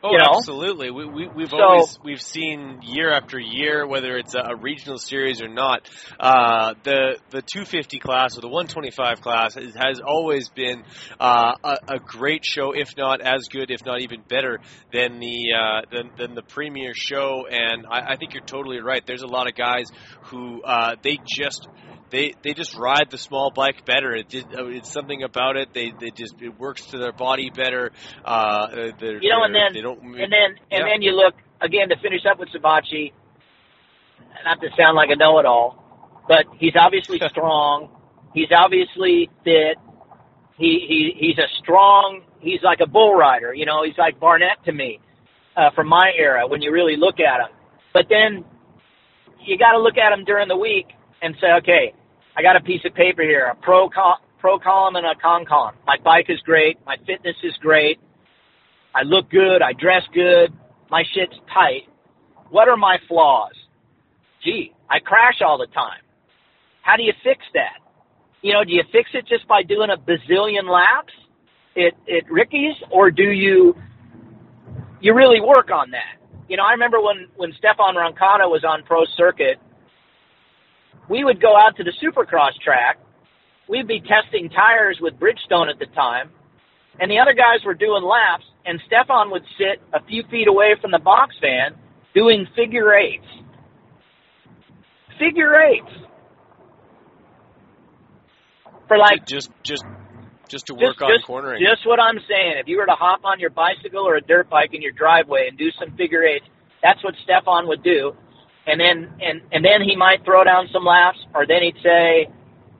Oh, 0.00 0.12
You 0.12 0.18
know? 0.18 0.34
absolutely. 0.36 0.92
We, 0.92 1.06
we 1.06 1.26
we've 1.26 1.48
So- 1.50 1.60
always 1.60 1.98
we've 2.04 2.22
seen 2.22 2.78
year 2.84 3.10
after 3.12 3.36
year, 3.36 3.84
whether 3.84 4.16
it's 4.16 4.32
a, 4.36 4.52
a 4.52 4.56
regional 4.56 4.96
series 4.96 5.42
or 5.42 5.48
not, 5.48 5.88
uh, 6.20 6.74
the 6.84 7.16
the 7.30 7.42
250 7.42 7.98
class 7.98 8.38
or 8.38 8.40
the 8.40 8.46
125 8.48 9.20
class 9.20 9.54
has, 9.54 9.74
has 9.74 10.00
always 10.00 10.50
been 10.50 10.84
uh, 11.18 11.54
a, 11.64 11.76
a 11.94 11.98
great 11.98 12.44
show, 12.44 12.70
if 12.76 12.96
not 12.96 13.20
as 13.20 13.48
good, 13.50 13.72
if 13.72 13.84
not 13.84 14.00
even 14.00 14.22
better 14.28 14.60
than 14.92 15.18
the 15.18 15.52
uh, 15.52 15.80
than, 15.90 16.10
than 16.16 16.34
the 16.36 16.42
premier 16.42 16.92
show. 16.94 17.46
And 17.50 17.84
I, 17.90 18.12
I 18.12 18.16
think 18.16 18.34
you're 18.34 18.44
totally 18.44 18.80
right. 18.80 19.04
There's 19.04 19.22
a 19.22 19.26
lot 19.26 19.48
of 19.48 19.56
guys 19.56 19.86
who 20.26 20.62
uh, 20.62 20.94
they 21.02 21.18
just 21.26 21.66
they 22.10 22.34
they 22.42 22.54
just 22.54 22.76
ride 22.76 23.10
the 23.10 23.18
small 23.18 23.50
bike 23.50 23.84
better. 23.84 24.14
It 24.14 24.28
just, 24.28 24.46
uh, 24.46 24.66
it's 24.66 24.90
something 24.92 25.22
about 25.22 25.56
it. 25.56 25.72
They 25.74 25.92
they 25.98 26.10
just 26.10 26.40
it 26.40 26.58
works 26.58 26.86
to 26.86 26.98
their 26.98 27.12
body 27.12 27.50
better. 27.50 27.92
Uh, 28.24 28.68
You 29.00 29.30
know, 29.30 29.44
and 29.44 29.54
then 29.54 29.72
they 29.74 29.80
don't 29.80 30.00
and 30.02 30.32
then 30.32 30.56
and 30.70 30.80
Yeah. 30.80 30.84
then 30.90 31.02
you 31.02 31.12
look 31.12 31.34
again 31.60 31.88
to 31.90 31.96
finish 31.98 32.22
up 32.30 32.38
with 32.38 32.48
Savatgy. 32.50 33.12
Not 34.44 34.60
to 34.60 34.68
sound 34.76 34.96
like 34.96 35.10
a 35.10 35.16
know-it-all, 35.16 36.24
but 36.28 36.46
he's 36.58 36.74
obviously 36.78 37.18
strong. 37.28 37.90
He's 38.34 38.48
obviously 38.54 39.30
fit. 39.44 39.76
He 40.56 40.84
he 40.88 41.14
he's 41.26 41.38
a 41.38 41.48
strong. 41.60 42.22
He's 42.40 42.62
like 42.62 42.80
a 42.80 42.86
bull 42.86 43.14
rider. 43.14 43.52
You 43.52 43.66
know, 43.66 43.82
he's 43.84 43.98
like 43.98 44.20
Barnett 44.20 44.64
to 44.66 44.72
me 44.72 45.00
uh, 45.56 45.70
from 45.74 45.88
my 45.88 46.12
era 46.16 46.46
when 46.46 46.62
you 46.62 46.70
really 46.72 46.96
look 46.96 47.18
at 47.20 47.40
him. 47.40 47.56
But 47.92 48.06
then 48.08 48.44
you 49.44 49.58
got 49.58 49.72
to 49.72 49.78
look 49.80 49.96
at 49.96 50.12
him 50.12 50.24
during 50.24 50.46
the 50.48 50.56
week 50.56 50.86
and 51.22 51.34
say, 51.40 51.48
okay, 51.58 51.94
I 52.36 52.42
got 52.42 52.56
a 52.56 52.60
piece 52.60 52.82
of 52.84 52.94
paper 52.94 53.22
here, 53.22 53.46
a 53.46 53.54
pro 53.56 53.88
col- 53.88 54.20
pro 54.38 54.58
column 54.58 54.96
and 54.96 55.06
a 55.06 55.14
con 55.20 55.44
column. 55.44 55.74
My 55.86 55.96
bike 56.02 56.26
is 56.28 56.40
great. 56.44 56.78
My 56.86 56.96
fitness 57.06 57.36
is 57.42 57.54
great. 57.60 57.98
I 58.94 59.02
look 59.02 59.30
good. 59.30 59.62
I 59.62 59.72
dress 59.72 60.02
good. 60.14 60.52
My 60.90 61.02
shit's 61.14 61.36
tight. 61.52 61.88
What 62.50 62.68
are 62.68 62.76
my 62.76 62.98
flaws? 63.08 63.54
Gee, 64.42 64.72
I 64.88 65.00
crash 65.00 65.40
all 65.44 65.58
the 65.58 65.66
time. 65.66 66.00
How 66.82 66.96
do 66.96 67.02
you 67.02 67.12
fix 67.22 67.40
that? 67.54 67.78
You 68.42 68.52
know, 68.52 68.64
do 68.64 68.72
you 68.72 68.84
fix 68.92 69.10
it 69.14 69.26
just 69.26 69.46
by 69.48 69.62
doing 69.62 69.90
a 69.90 69.96
bazillion 69.96 70.70
laps 70.70 71.12
at, 71.76 71.92
at 72.08 72.30
Ricky's, 72.30 72.74
or 72.90 73.10
do 73.10 73.30
you 73.30 73.76
you 75.00 75.14
really 75.14 75.40
work 75.40 75.70
on 75.70 75.90
that? 75.90 76.16
You 76.48 76.56
know, 76.56 76.64
I 76.64 76.72
remember 76.72 77.00
when 77.00 77.26
when 77.36 77.52
Stefan 77.58 77.96
Roncada 77.96 78.48
was 78.48 78.64
on 78.64 78.84
Pro 78.84 79.04
Circuit, 79.16 79.58
we 81.08 81.24
would 81.24 81.40
go 81.40 81.56
out 81.56 81.76
to 81.76 81.84
the 81.84 81.92
supercross 82.02 82.52
track. 82.62 82.98
We'd 83.68 83.86
be 83.86 84.00
testing 84.00 84.48
tires 84.50 84.98
with 85.00 85.14
Bridgestone 85.14 85.68
at 85.70 85.78
the 85.78 85.86
time, 85.94 86.30
and 87.00 87.10
the 87.10 87.18
other 87.18 87.34
guys 87.34 87.64
were 87.64 87.74
doing 87.74 88.02
laps, 88.02 88.44
and 88.64 88.80
Stefan 88.86 89.30
would 89.30 89.44
sit 89.58 89.80
a 89.92 90.04
few 90.04 90.22
feet 90.30 90.48
away 90.48 90.74
from 90.80 90.90
the 90.90 90.98
box 90.98 91.34
van 91.40 91.76
doing 92.14 92.46
figure 92.56 92.94
eights. 92.94 93.26
Figure 95.18 95.54
eights. 95.54 95.92
For 98.86 98.96
like 98.96 99.26
just 99.26 99.50
just 99.62 99.84
just 100.48 100.66
to 100.66 100.72
just, 100.72 100.82
work 100.82 101.02
on 101.02 101.10
just, 101.12 101.26
cornering. 101.26 101.62
Just 101.62 101.86
what 101.86 102.00
I'm 102.00 102.16
saying. 102.26 102.56
If 102.56 102.68
you 102.68 102.78
were 102.78 102.86
to 102.86 102.96
hop 102.96 103.20
on 103.24 103.38
your 103.38 103.50
bicycle 103.50 104.08
or 104.08 104.16
a 104.16 104.20
dirt 104.22 104.48
bike 104.48 104.70
in 104.72 104.80
your 104.80 104.92
driveway 104.92 105.46
and 105.48 105.58
do 105.58 105.68
some 105.78 105.94
figure 105.96 106.24
eights, 106.24 106.46
that's 106.82 107.02
what 107.04 107.14
Stefan 107.24 107.68
would 107.68 107.82
do. 107.82 108.16
And 108.68 108.78
then 108.78 109.08
and 109.20 109.40
and 109.50 109.64
then 109.64 109.80
he 109.80 109.96
might 109.96 110.24
throw 110.26 110.44
down 110.44 110.68
some 110.72 110.84
laps, 110.84 111.18
or 111.34 111.46
then 111.46 111.62
he'd 111.62 111.80
say, 111.82 112.28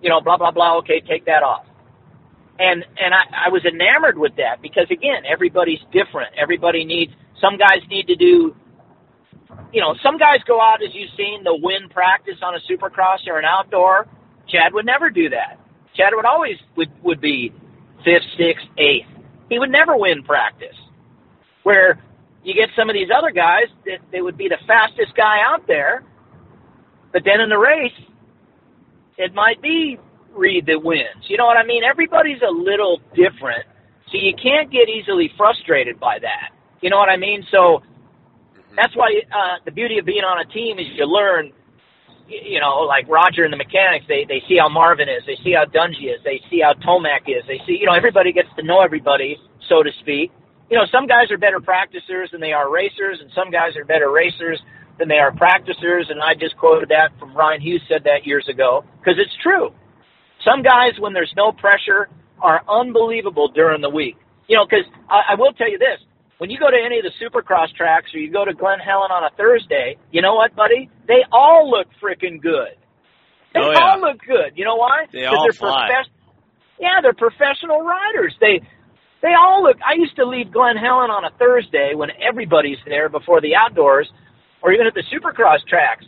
you 0.03 0.11
know, 0.11 0.20
blah 0.20 0.36
blah 0.36 0.51
blah. 0.51 0.76
Okay, 0.78 1.01
take 1.01 1.24
that 1.24 1.43
off. 1.43 1.64
And 2.59 2.84
and 3.01 3.14
I, 3.14 3.47
I 3.47 3.49
was 3.49 3.64
enamored 3.64 4.18
with 4.18 4.36
that 4.36 4.61
because 4.61 4.84
again, 4.91 5.24
everybody's 5.24 5.80
different. 5.91 6.34
Everybody 6.36 6.84
needs. 6.84 7.12
Some 7.41 7.57
guys 7.57 7.80
need 7.89 8.07
to 8.09 8.16
do. 8.16 8.55
You 9.72 9.80
know, 9.80 9.95
some 10.03 10.18
guys 10.18 10.41
go 10.47 10.61
out 10.61 10.82
as 10.84 10.93
you've 10.93 11.11
seen 11.16 11.43
the 11.43 11.57
win 11.57 11.89
practice 11.89 12.36
on 12.43 12.55
a 12.55 12.61
supercross 12.70 13.26
or 13.26 13.39
an 13.39 13.47
outdoor. 13.47 14.07
Chad 14.49 14.74
would 14.74 14.84
never 14.84 15.09
do 15.09 15.30
that. 15.30 15.59
Chad 15.97 16.12
would 16.12 16.26
always 16.26 16.57
would 16.76 16.91
would 17.03 17.20
be 17.20 17.51
fifth, 18.05 18.28
sixth, 18.36 18.66
eighth. 18.76 19.09
He 19.49 19.59
would 19.59 19.70
never 19.70 19.97
win 19.97 20.22
practice. 20.22 20.76
Where 21.62 21.99
you 22.49 22.55
get 22.55 22.70
some 22.74 22.88
of 22.88 22.94
these 22.94 23.09
other 23.12 23.30
guys 23.30 23.68
that 23.84 24.01
they 24.11 24.22
would 24.22 24.38
be 24.38 24.49
the 24.49 24.57
fastest 24.66 25.14
guy 25.14 25.36
out 25.44 25.66
there, 25.66 26.03
but 27.12 27.22
then 27.24 27.40
in 27.40 27.49
the 27.51 27.59
race, 27.59 27.92
it 29.18 29.34
might 29.34 29.61
be 29.61 29.99
Reed 30.34 30.66
that 30.66 30.82
wins. 30.82 31.28
You 31.28 31.36
know 31.36 31.46
what 31.46 31.57
I 31.57 31.64
mean? 31.64 31.82
Everybody's 31.84 32.40
a 32.40 32.51
little 32.51 33.01
different, 33.12 33.68
so 34.11 34.16
you 34.16 34.32
can't 34.40 34.72
get 34.72 34.88
easily 34.88 35.30
frustrated 35.36 36.01
by 36.01 36.18
that. 36.20 36.57
You 36.80 36.88
know 36.88 36.96
what 36.96 37.11
I 37.11 37.16
mean? 37.16 37.44
So 37.51 37.82
that's 38.74 38.94
why 38.96 39.12
uh, 39.28 39.61
the 39.64 39.72
beauty 39.72 39.99
of 39.99 40.07
being 40.07 40.24
on 40.24 40.40
a 40.40 40.49
team 40.51 40.78
is 40.78 40.86
you 40.96 41.05
learn 41.05 41.53
you 42.28 42.61
know, 42.61 42.84
like 42.84 43.09
Roger 43.09 43.44
and 43.44 43.53
the 43.53 43.57
mechanics, 43.57 44.05
they 44.07 44.24
they 44.28 44.42
see 44.49 44.59
how 44.61 44.68
Marvin 44.68 45.09
is, 45.09 45.24
they 45.26 45.36
see 45.42 45.53
how 45.57 45.64
Dungey 45.64 46.12
is, 46.12 46.20
they 46.24 46.40
see 46.51 46.61
how 46.61 46.74
Tomac 46.74 47.24
is, 47.26 47.42
they 47.49 47.59
see, 47.66 47.78
you 47.80 47.86
know, 47.86 47.94
everybody 47.94 48.32
gets 48.32 48.49
to 48.57 48.62
know 48.62 48.82
everybody, 48.82 49.38
so 49.68 49.82
to 49.82 49.90
speak. 50.01 50.30
You 50.71 50.77
know, 50.77 50.85
some 50.93 51.07
guys 51.07 51.31
are 51.31 51.39
better 51.39 51.61
practicers 51.61 52.31
than 52.33 52.41
they 52.41 52.53
are 52.53 52.71
racers, 52.71 53.19
and 53.21 53.31
some 53.35 53.51
guys 53.51 53.77
are 53.77 53.85
better 53.85 54.11
racers 54.11 54.61
than 54.99 55.09
they 55.09 55.16
are 55.19 55.33
practicers. 55.33 56.09
And 56.11 56.21
I 56.21 56.35
just 56.35 56.57
quoted 56.59 56.91
that 56.91 57.11
from 57.19 57.35
Ryan 57.35 57.61
Hughes 57.61 57.83
said 57.89 58.05
that 58.05 58.27
years 58.27 58.47
ago 58.49 58.85
because 59.01 59.14
it's 59.19 59.35
true. 59.43 59.71
Some 60.45 60.62
guys, 60.62 60.93
when 60.99 61.12
there's 61.14 61.33
no 61.37 61.53
pressure, 61.53 62.09
are 62.41 62.62
unbelievable 62.69 63.49
during 63.49 63.81
the 63.81 63.91
week. 63.91 64.16
You 64.47 64.57
know, 64.57 64.66
because 64.69 64.85
I, 65.09 65.33
I 65.33 65.35
will 65.37 65.53
tell 65.53 65.71
you 65.71 65.79
this: 65.79 65.99
when 66.39 66.51
you 66.51 66.59
go 66.59 66.71
to 66.71 66.77
any 66.77 66.99
of 66.99 67.05
the 67.05 67.12
supercross 67.16 67.73
tracks 67.75 68.12
or 68.14 68.19
you 68.19 68.31
go 68.31 68.45
to 68.45 68.53
Glen 68.55 68.79
Helen 68.79 69.11
on 69.11 69.25
a 69.25 69.31
Thursday, 69.37 69.97
you 70.12 70.21
know 70.23 70.35
what, 70.35 70.55
buddy? 70.55 70.91
They 71.09 71.25
all 71.33 71.69
look 71.71 71.89
freaking 72.03 72.41
good. 72.43 72.77
They 73.55 73.61
Oh, 73.61 73.71
yeah. 73.73 73.79
all 73.81 74.01
look 74.01 74.19
good. 74.21 74.53
You 74.57 74.64
know 74.66 74.77
why? 74.77 75.07
They 75.12 75.25
all 75.25 75.43
they're 75.45 75.53
fly. 75.53 75.89
profes- 75.91 76.12
yeah, 76.79 77.01
they're 77.03 77.14
professional 77.14 77.81
riders. 77.83 78.35
They 78.41 78.61
they 79.23 79.35
all 79.35 79.62
look. 79.62 79.77
I 79.85 79.95
used 79.95 80.16
to 80.16 80.25
leave 80.25 80.53
Glen 80.53 80.77
Helen 80.77 81.11
on 81.11 81.25
a 81.25 81.31
Thursday 81.39 81.95
when 81.95 82.11
everybody's 82.23 82.79
there 82.87 83.09
before 83.09 83.41
the 83.41 83.55
outdoors, 83.55 84.09
or 84.62 84.73
even 84.73 84.87
at 84.87 84.95
the 84.95 85.03
supercross 85.12 85.64
tracks. 85.66 86.05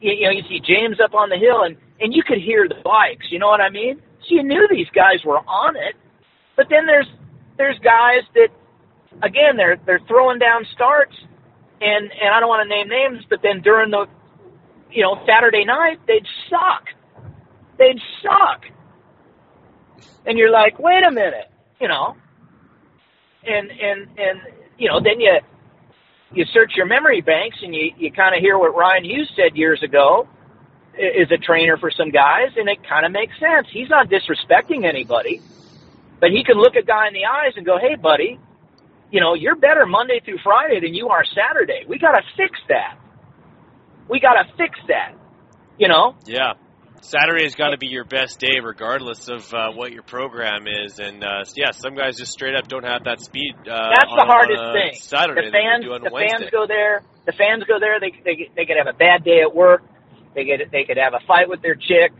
You, 0.00 0.12
you 0.12 0.24
know, 0.24 0.30
you 0.30 0.42
see 0.48 0.60
James 0.60 0.98
up 1.00 1.14
on 1.14 1.28
the 1.28 1.36
hill, 1.36 1.62
and 1.64 1.76
and 2.00 2.14
you 2.14 2.22
could 2.22 2.38
hear 2.38 2.68
the 2.68 2.80
bikes. 2.82 3.26
You 3.30 3.38
know 3.38 3.48
what 3.48 3.60
I 3.60 3.70
mean? 3.70 4.00
So 4.22 4.34
you 4.34 4.42
knew 4.42 4.66
these 4.70 4.88
guys 4.94 5.24
were 5.24 5.38
on 5.38 5.76
it. 5.76 5.94
But 6.56 6.66
then 6.70 6.86
there's 6.86 7.06
there's 7.58 7.78
guys 7.80 8.22
that 8.34 8.48
again 9.22 9.56
they're 9.56 9.76
they're 9.84 10.00
throwing 10.08 10.38
down 10.38 10.66
starts, 10.74 11.14
and 11.80 12.10
and 12.10 12.34
I 12.34 12.40
don't 12.40 12.48
want 12.48 12.68
to 12.68 12.74
name 12.74 12.88
names, 12.88 13.24
but 13.28 13.40
then 13.42 13.60
during 13.60 13.90
the 13.90 14.06
you 14.90 15.02
know 15.02 15.20
Saturday 15.26 15.64
night 15.64 16.00
they'd 16.06 16.26
suck. 16.48 16.88
They'd 17.78 18.00
suck. 18.22 18.64
And 20.24 20.38
you're 20.38 20.50
like, 20.50 20.78
wait 20.78 21.04
a 21.04 21.10
minute, 21.10 21.50
you 21.80 21.88
know. 21.88 22.16
And 23.46 23.70
and 23.70 24.08
and 24.18 24.40
you 24.78 24.88
know, 24.88 25.00
then 25.00 25.20
you 25.20 25.38
you 26.32 26.44
search 26.52 26.72
your 26.76 26.86
memory 26.86 27.20
banks 27.20 27.58
and 27.62 27.74
you 27.74 27.92
you 27.96 28.12
kind 28.12 28.34
of 28.34 28.40
hear 28.40 28.58
what 28.58 28.74
Ryan 28.76 29.04
Hughes 29.04 29.30
said 29.36 29.56
years 29.56 29.82
ago 29.82 30.28
is 30.98 31.30
a 31.30 31.36
trainer 31.36 31.76
for 31.76 31.90
some 31.90 32.10
guys, 32.10 32.50
and 32.56 32.68
it 32.68 32.78
kind 32.88 33.04
of 33.04 33.12
makes 33.12 33.34
sense. 33.38 33.68
He's 33.70 33.88
not 33.88 34.08
disrespecting 34.08 34.84
anybody, 34.84 35.40
but 36.20 36.30
he 36.30 36.42
can 36.42 36.56
look 36.56 36.74
a 36.74 36.82
guy 36.82 37.08
in 37.08 37.14
the 37.14 37.26
eyes 37.26 37.52
and 37.56 37.66
go, 37.66 37.78
"Hey, 37.78 37.96
buddy, 37.96 38.38
you 39.10 39.20
know, 39.20 39.34
you're 39.34 39.56
better 39.56 39.86
Monday 39.86 40.20
through 40.24 40.38
Friday 40.38 40.80
than 40.80 40.94
you 40.94 41.08
are 41.08 41.24
Saturday. 41.24 41.84
We 41.86 41.98
got 41.98 42.12
to 42.12 42.22
fix 42.36 42.58
that. 42.68 42.96
We 44.08 44.20
got 44.20 44.34
to 44.34 44.44
fix 44.56 44.78
that." 44.88 45.14
You 45.78 45.88
know, 45.88 46.16
Yeah. 46.24 46.54
Saturday's 47.06 47.54
got 47.54 47.70
to 47.70 47.78
be 47.78 47.86
your 47.86 48.04
best 48.04 48.40
day, 48.40 48.58
regardless 48.62 49.28
of 49.28 49.46
uh, 49.54 49.70
what 49.72 49.92
your 49.92 50.02
program 50.02 50.66
is. 50.66 50.98
And 50.98 51.22
uh, 51.22 51.44
yeah, 51.54 51.70
some 51.70 51.94
guys 51.94 52.16
just 52.16 52.32
straight 52.32 52.56
up 52.56 52.66
don't 52.66 52.84
have 52.84 53.04
that 53.04 53.20
speed. 53.20 53.54
Uh, 53.62 53.94
That's 53.94 54.10
on 54.10 54.18
the 54.18 54.26
hardest 54.26 54.60
a 54.60 54.72
thing. 54.72 54.92
Saturday 54.98 55.46
the 55.46 55.52
fans, 55.54 55.84
the 55.86 56.10
fans 56.10 56.50
go 56.50 56.66
there. 56.66 57.02
The 57.24 57.32
fans 57.32 57.62
go 57.68 57.78
there. 57.78 58.00
They 58.00 58.10
they 58.24 58.50
they 58.56 58.66
could 58.66 58.76
have 58.76 58.92
a 58.92 58.96
bad 58.96 59.22
day 59.22 59.40
at 59.40 59.54
work. 59.54 59.82
They 60.34 60.44
could 60.44 60.70
they 60.72 60.82
could 60.82 60.96
have 60.96 61.14
a 61.14 61.22
fight 61.26 61.48
with 61.48 61.62
their 61.62 61.76
chick. 61.76 62.10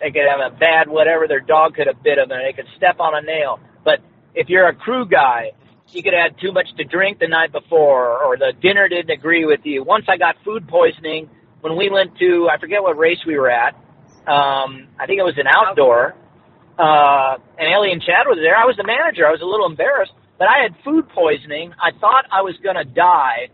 They 0.00 0.10
could 0.10 0.24
have 0.24 0.40
a 0.40 0.56
bad 0.56 0.88
whatever. 0.88 1.28
Their 1.28 1.44
dog 1.44 1.74
could 1.74 1.86
have 1.86 2.02
bit 2.02 2.16
them, 2.16 2.30
and 2.30 2.40
they 2.40 2.56
could 2.56 2.68
step 2.76 2.98
on 2.98 3.12
a 3.14 3.20
nail. 3.20 3.60
But 3.84 4.00
if 4.34 4.48
you're 4.48 4.68
a 4.68 4.74
crew 4.74 5.04
guy, 5.04 5.52
you 5.88 6.02
could 6.02 6.14
have 6.14 6.32
had 6.32 6.40
too 6.40 6.52
much 6.52 6.68
to 6.78 6.84
drink 6.84 7.18
the 7.18 7.28
night 7.28 7.52
before, 7.52 8.24
or 8.24 8.38
the 8.38 8.54
dinner 8.56 8.88
didn't 8.88 9.10
agree 9.10 9.44
with 9.44 9.60
you. 9.64 9.84
Once 9.84 10.06
I 10.08 10.16
got 10.16 10.36
food 10.44 10.66
poisoning 10.66 11.28
when 11.60 11.76
we 11.76 11.90
went 11.90 12.16
to 12.18 12.48
I 12.50 12.58
forget 12.58 12.82
what 12.82 12.96
race 12.96 13.20
we 13.26 13.36
were 13.36 13.50
at. 13.50 13.76
Um, 14.26 14.88
I 14.98 15.06
think 15.06 15.18
it 15.18 15.24
was 15.24 15.38
an 15.38 15.46
outdoor. 15.46 16.14
Uh, 16.78 17.36
and 17.58 17.72
Ellie 17.72 17.92
and 17.92 18.00
Chad 18.00 18.24
was 18.26 18.38
there. 18.40 18.56
I 18.56 18.64
was 18.64 18.76
the 18.76 18.84
manager. 18.84 19.26
I 19.26 19.32
was 19.32 19.42
a 19.42 19.46
little 19.46 19.66
embarrassed, 19.66 20.12
but 20.38 20.48
I 20.48 20.62
had 20.62 20.74
food 20.84 21.08
poisoning. 21.10 21.72
I 21.80 21.90
thought 21.98 22.24
I 22.32 22.42
was 22.42 22.56
going 22.62 22.76
to 22.76 22.84
die 22.84 23.48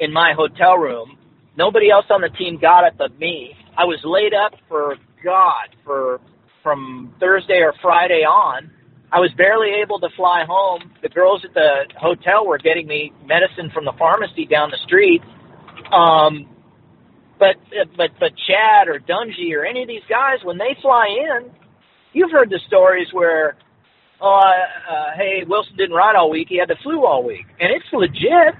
in 0.00 0.12
my 0.12 0.32
hotel 0.36 0.76
room. 0.76 1.18
Nobody 1.56 1.90
else 1.90 2.06
on 2.10 2.20
the 2.20 2.30
team 2.30 2.58
got 2.58 2.84
it 2.86 2.94
but 2.96 3.18
me. 3.18 3.54
I 3.76 3.84
was 3.84 4.00
laid 4.04 4.32
up 4.34 4.54
for 4.68 4.96
God 5.22 5.76
for 5.84 6.20
from 6.62 7.14
Thursday 7.20 7.60
or 7.60 7.74
Friday 7.82 8.24
on. 8.24 8.70
I 9.12 9.20
was 9.20 9.30
barely 9.36 9.70
able 9.82 10.00
to 10.00 10.08
fly 10.16 10.44
home. 10.48 10.90
The 11.02 11.08
girls 11.08 11.44
at 11.44 11.54
the 11.54 11.84
hotel 12.00 12.46
were 12.46 12.58
getting 12.58 12.86
me 12.86 13.12
medicine 13.24 13.70
from 13.72 13.84
the 13.84 13.92
pharmacy 13.98 14.46
down 14.46 14.70
the 14.70 14.78
street. 14.84 15.22
Um, 15.92 16.48
but 17.38 17.56
but 17.96 18.10
but 18.18 18.32
Chad 18.46 18.88
or 18.88 18.98
Dungey 19.00 19.54
or 19.56 19.64
any 19.64 19.82
of 19.82 19.88
these 19.88 20.06
guys, 20.08 20.38
when 20.44 20.58
they 20.58 20.76
fly 20.80 21.06
in, 21.08 21.50
you've 22.12 22.30
heard 22.30 22.50
the 22.50 22.60
stories 22.66 23.08
where, 23.12 23.56
oh, 24.20 24.26
uh, 24.28 24.92
uh, 24.92 25.10
hey, 25.16 25.44
Wilson 25.46 25.76
didn't 25.76 25.96
ride 25.96 26.16
all 26.16 26.30
week; 26.30 26.48
he 26.48 26.58
had 26.58 26.68
the 26.68 26.76
flu 26.82 27.04
all 27.04 27.24
week, 27.24 27.46
and 27.60 27.70
it's 27.72 27.86
legit. 27.92 28.54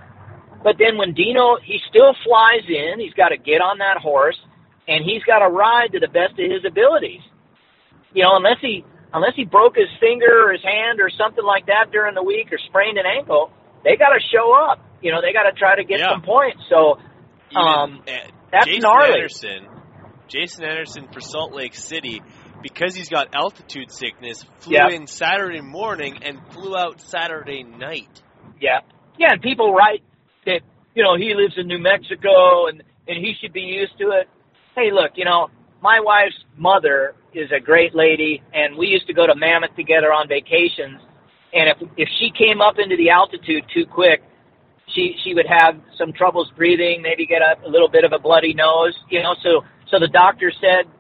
But 0.63 0.77
then 0.79 0.97
when 0.97 1.13
Dino, 1.13 1.59
he 1.63 1.79
still 1.91 2.15
flies 2.25 2.65
in. 2.69 2.99
He's 2.99 3.13
got 3.13 3.29
to 3.29 3.37
get 3.37 3.61
on 3.61 3.79
that 3.79 3.99
horse, 3.99 4.39
and 4.89 5.05
he's 5.05 5.23
got 5.25 5.41
to 5.41 5.49
ride 5.49 5.93
to 5.93 6.01
the 6.01 6.09
best 6.09 6.33
of 6.33 6.51
his 6.51 6.65
abilities. 6.67 7.21
You 8.15 8.23
know, 8.23 8.37
unless 8.37 8.59
he 8.61 8.85
unless 9.13 9.35
he 9.37 9.45
broke 9.45 9.77
his 9.77 9.89
finger 10.01 10.49
or 10.49 10.53
his 10.53 10.63
hand 10.63 11.01
or 11.01 11.11
something 11.11 11.45
like 11.45 11.67
that 11.67 11.93
during 11.93 12.15
the 12.15 12.23
week 12.23 12.53
or 12.53 12.59
sprained 12.59 12.99
an 12.99 13.05
ankle, 13.07 13.53
they 13.85 13.97
got 13.97 14.11
to 14.11 14.21
show 14.33 14.53
up. 14.53 14.81
You 15.03 15.13
know, 15.13 15.21
they 15.21 15.33
got 15.33 15.45
to 15.45 15.53
try 15.53 15.77
to 15.77 15.85
get 15.85 16.01
Yeah. 16.01 16.11
some 16.11 16.23
points. 16.23 16.63
So, 16.69 16.99
um, 17.55 18.03
uh, 18.09 18.13
that's 18.55 18.67
Jason 18.67 18.83
gnarly. 18.83 19.15
Anderson, 19.15 19.67
Jason 20.29 20.65
Anderson 20.65 21.09
for 21.13 21.21
Salt 21.21 21.53
Lake 21.53 21.75
City, 21.75 22.23
because 22.63 22.95
he's 22.95 23.09
got 23.09 23.35
altitude 23.35 23.91
sickness, 23.91 24.45
flew 24.61 24.77
Yeah. 24.77 24.89
in 24.89 25.07
Saturday 25.07 25.61
morning 25.61 26.19
and 26.23 26.41
flew 26.53 26.77
out 26.77 27.01
Saturday 27.01 27.63
night. 27.63 28.23
Yeah. 28.61 28.81
Yeah, 29.19 29.29
and 29.33 29.43
people 29.43 29.75
write 29.75 30.03
that, 30.47 30.61
you 30.95 31.03
know, 31.03 31.17
he 31.17 31.35
lives 31.35 31.55
in 31.57 31.67
New 31.67 31.79
Mexico 31.79 32.67
and, 32.69 32.83
and 33.07 33.19
he 33.19 33.35
should 33.41 33.53
be 33.53 33.61
used 33.61 33.99
to 33.99 34.11
it. 34.11 34.29
Hey, 34.75 34.91
look, 34.93 35.13
you 35.17 35.25
know, 35.25 35.49
my 35.83 36.01
wife's 36.01 36.43
mother 36.57 37.15
is 37.35 37.51
a 37.53 37.61
great 37.61 37.95
lady 37.95 38.43
and 38.53 38.77
we 38.77 38.87
used 38.87 39.07
to 39.09 39.13
go 39.13 39.27
to 39.27 39.35
Mammoth 39.35 39.75
together 39.77 40.13
on 40.13 40.29
vacations 40.29 41.01
and 41.53 41.69
if 41.71 41.89
if 41.97 42.09
she 42.19 42.31
came 42.37 42.61
up 42.61 42.79
into 42.79 42.97
the 42.97 43.11
altitude 43.11 43.65
too 43.73 43.87
quick, 43.87 44.23
she 44.93 45.17
she 45.25 45.35
would 45.35 45.47
have 45.47 45.81
some 45.97 46.13
troubles 46.13 46.51
breathing, 46.57 47.03
maybe 47.03 47.27
get 47.27 47.43
a, 47.43 47.67
a 47.67 47.71
little 47.71 47.89
bit 47.89 48.05
of 48.05 48.13
a 48.13 48.19
bloody 48.19 48.55
nose, 48.55 48.95
you 49.11 49.23
know, 49.23 49.35
so 49.43 49.63
so 49.91 49.99
the 49.99 50.09
doctor 50.09 50.53
said, 50.61 50.91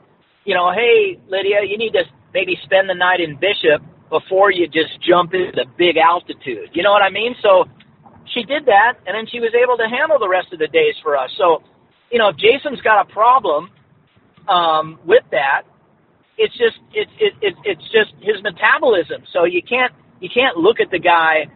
you 0.44 0.54
know, 0.54 0.72
hey, 0.72 1.18
Lydia, 1.28 1.64
you 1.68 1.76
need 1.76 1.92
to 1.92 2.04
maybe 2.32 2.56
spend 2.64 2.88
the 2.88 2.94
night 2.94 3.20
in 3.20 3.36
Bishop 3.36 3.82
before 4.10 4.50
you 4.50 4.66
just 4.66 5.00
jump 5.02 5.34
into 5.34 5.52
the 5.52 5.66
big 5.76 5.96
altitude. 5.96 6.70
You 6.72 6.82
know 6.82 6.92
what 6.92 7.02
I 7.02 7.10
mean? 7.10 7.34
So 7.42 7.64
she 8.32 8.42
did 8.44 8.66
that, 8.66 8.94
and 9.06 9.14
then 9.16 9.26
she 9.30 9.40
was 9.40 9.52
able 9.54 9.76
to 9.76 9.88
handle 9.88 10.18
the 10.18 10.28
rest 10.28 10.52
of 10.52 10.58
the 10.58 10.68
days 10.68 10.94
for 11.02 11.16
us. 11.16 11.30
So, 11.36 11.62
you 12.10 12.18
know, 12.18 12.28
if 12.28 12.36
Jason's 12.36 12.80
got 12.80 13.08
a 13.08 13.12
problem, 13.12 13.70
um, 14.48 14.98
with 15.04 15.24
that, 15.30 15.62
it's 16.36 16.52
just 16.58 16.76
it's 16.92 17.10
it, 17.18 17.32
it, 17.40 17.54
it's 17.64 17.84
just 17.92 18.12
his 18.20 18.42
metabolism. 18.42 19.22
So 19.32 19.44
you 19.44 19.62
can't 19.62 19.92
you 20.20 20.28
can't 20.32 20.56
look 20.56 20.80
at 20.80 20.90
the 20.90 20.98
guy 20.98 21.46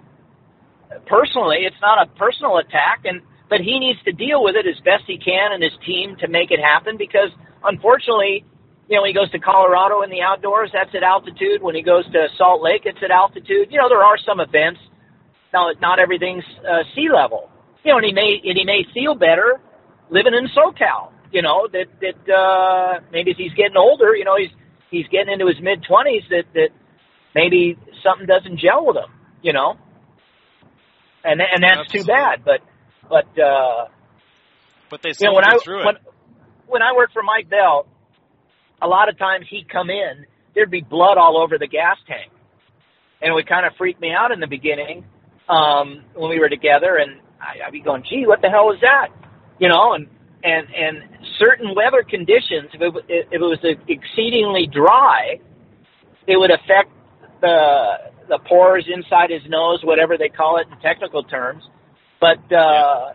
personally. 1.06 1.58
It's 1.62 1.80
not 1.80 2.06
a 2.06 2.10
personal 2.18 2.58
attack, 2.58 3.02
and 3.04 3.22
but 3.48 3.60
he 3.60 3.78
needs 3.78 3.98
to 4.04 4.12
deal 4.12 4.42
with 4.44 4.56
it 4.56 4.66
as 4.66 4.76
best 4.84 5.04
he 5.06 5.18
can 5.18 5.52
and 5.52 5.62
his 5.62 5.72
team 5.86 6.16
to 6.20 6.28
make 6.28 6.50
it 6.50 6.60
happen 6.60 6.96
because 6.98 7.30
unfortunately, 7.64 8.44
you 8.88 8.96
know, 8.96 9.02
when 9.02 9.08
he 9.08 9.14
goes 9.14 9.30
to 9.32 9.38
Colorado 9.38 10.02
in 10.02 10.10
the 10.10 10.20
outdoors, 10.22 10.70
that's 10.72 10.94
at 10.94 11.02
altitude. 11.02 11.62
When 11.62 11.74
he 11.74 11.82
goes 11.82 12.04
to 12.12 12.28
Salt 12.36 12.62
Lake, 12.62 12.82
it's 12.84 12.98
at 13.02 13.10
altitude. 13.10 13.68
You 13.70 13.78
know, 13.78 13.88
there 13.88 14.02
are 14.02 14.16
some 14.18 14.40
events. 14.40 14.80
Now, 15.52 15.72
not 15.80 15.98
everything's 15.98 16.44
uh, 16.60 16.84
sea 16.94 17.08
level. 17.12 17.50
You 17.84 17.92
know, 17.92 17.98
and 17.98 18.06
he 18.06 18.12
may 18.12 18.40
and 18.44 18.56
he 18.56 18.64
may 18.64 18.84
feel 18.92 19.14
better 19.14 19.60
living 20.10 20.34
in 20.34 20.48
SoCal. 20.48 21.12
You 21.32 21.42
know 21.42 21.68
that 21.72 21.86
that 22.00 22.32
uh, 22.32 23.00
maybe 23.12 23.32
as 23.32 23.36
he's 23.36 23.52
getting 23.52 23.76
older, 23.76 24.16
you 24.16 24.24
know, 24.24 24.36
he's 24.36 24.50
he's 24.90 25.06
getting 25.08 25.32
into 25.32 25.46
his 25.46 25.60
mid 25.60 25.84
twenties. 25.84 26.22
That 26.30 26.44
that 26.54 26.70
maybe 27.34 27.78
something 28.02 28.26
doesn't 28.26 28.58
gel 28.58 28.86
with 28.86 28.96
him. 28.96 29.12
You 29.42 29.52
know, 29.52 29.76
and 31.28 31.40
and 31.40 31.62
that's 31.62 31.80
Absolutely. 31.80 32.00
too 32.00 32.06
bad. 32.06 32.44
But 32.44 32.60
but 33.08 33.38
uh, 33.38 33.88
But 34.90 35.02
they 35.02 35.10
you 35.20 35.28
know, 35.28 35.34
when 35.34 35.44
I 35.44 35.58
when, 35.66 35.96
when 36.66 36.82
I 36.82 36.92
worked 36.94 37.12
for 37.12 37.22
Mike 37.22 37.48
Bell, 37.50 37.86
a 38.80 38.88
lot 38.88 39.08
of 39.08 39.18
times 39.18 39.46
he'd 39.48 39.68
come 39.68 39.90
in, 39.90 40.26
there'd 40.54 40.70
be 40.70 40.80
blood 40.80 41.18
all 41.18 41.40
over 41.40 41.58
the 41.58 41.66
gas 41.66 41.96
tank, 42.06 42.32
and 43.20 43.30
it 43.30 43.34
would 43.34 43.48
kind 43.48 43.66
of 43.66 43.72
freak 43.76 44.00
me 44.00 44.12
out 44.12 44.32
in 44.32 44.40
the 44.40 44.46
beginning 44.46 45.04
um, 45.48 46.04
when 46.14 46.30
we 46.30 46.38
were 46.38 46.48
together, 46.48 46.96
and 46.96 47.20
I, 47.40 47.66
I'd 47.66 47.72
be 47.72 47.80
going, 47.80 48.04
"Gee, 48.08 48.24
what 48.26 48.40
the 48.40 48.48
hell 48.48 48.72
is 48.72 48.80
that?" 48.80 49.08
You 49.58 49.68
know, 49.68 49.92
and 49.94 50.08
and 50.42 50.66
and 50.74 51.26
certain 51.38 51.74
weather 51.74 52.02
conditions, 52.02 52.70
if 52.72 52.80
it, 52.80 53.04
if 53.08 53.32
it 53.32 53.40
was 53.40 53.58
exceedingly 53.88 54.66
dry, 54.66 55.40
it 56.26 56.36
would 56.36 56.50
affect 56.50 56.90
the 57.40 58.08
the 58.28 58.38
pores 58.48 58.86
inside 58.92 59.30
his 59.30 59.42
nose, 59.48 59.80
whatever 59.84 60.16
they 60.18 60.28
call 60.28 60.58
it 60.58 60.66
in 60.70 60.78
technical 60.80 61.22
terms. 61.22 61.62
But 62.20 62.40
uh, 62.52 63.12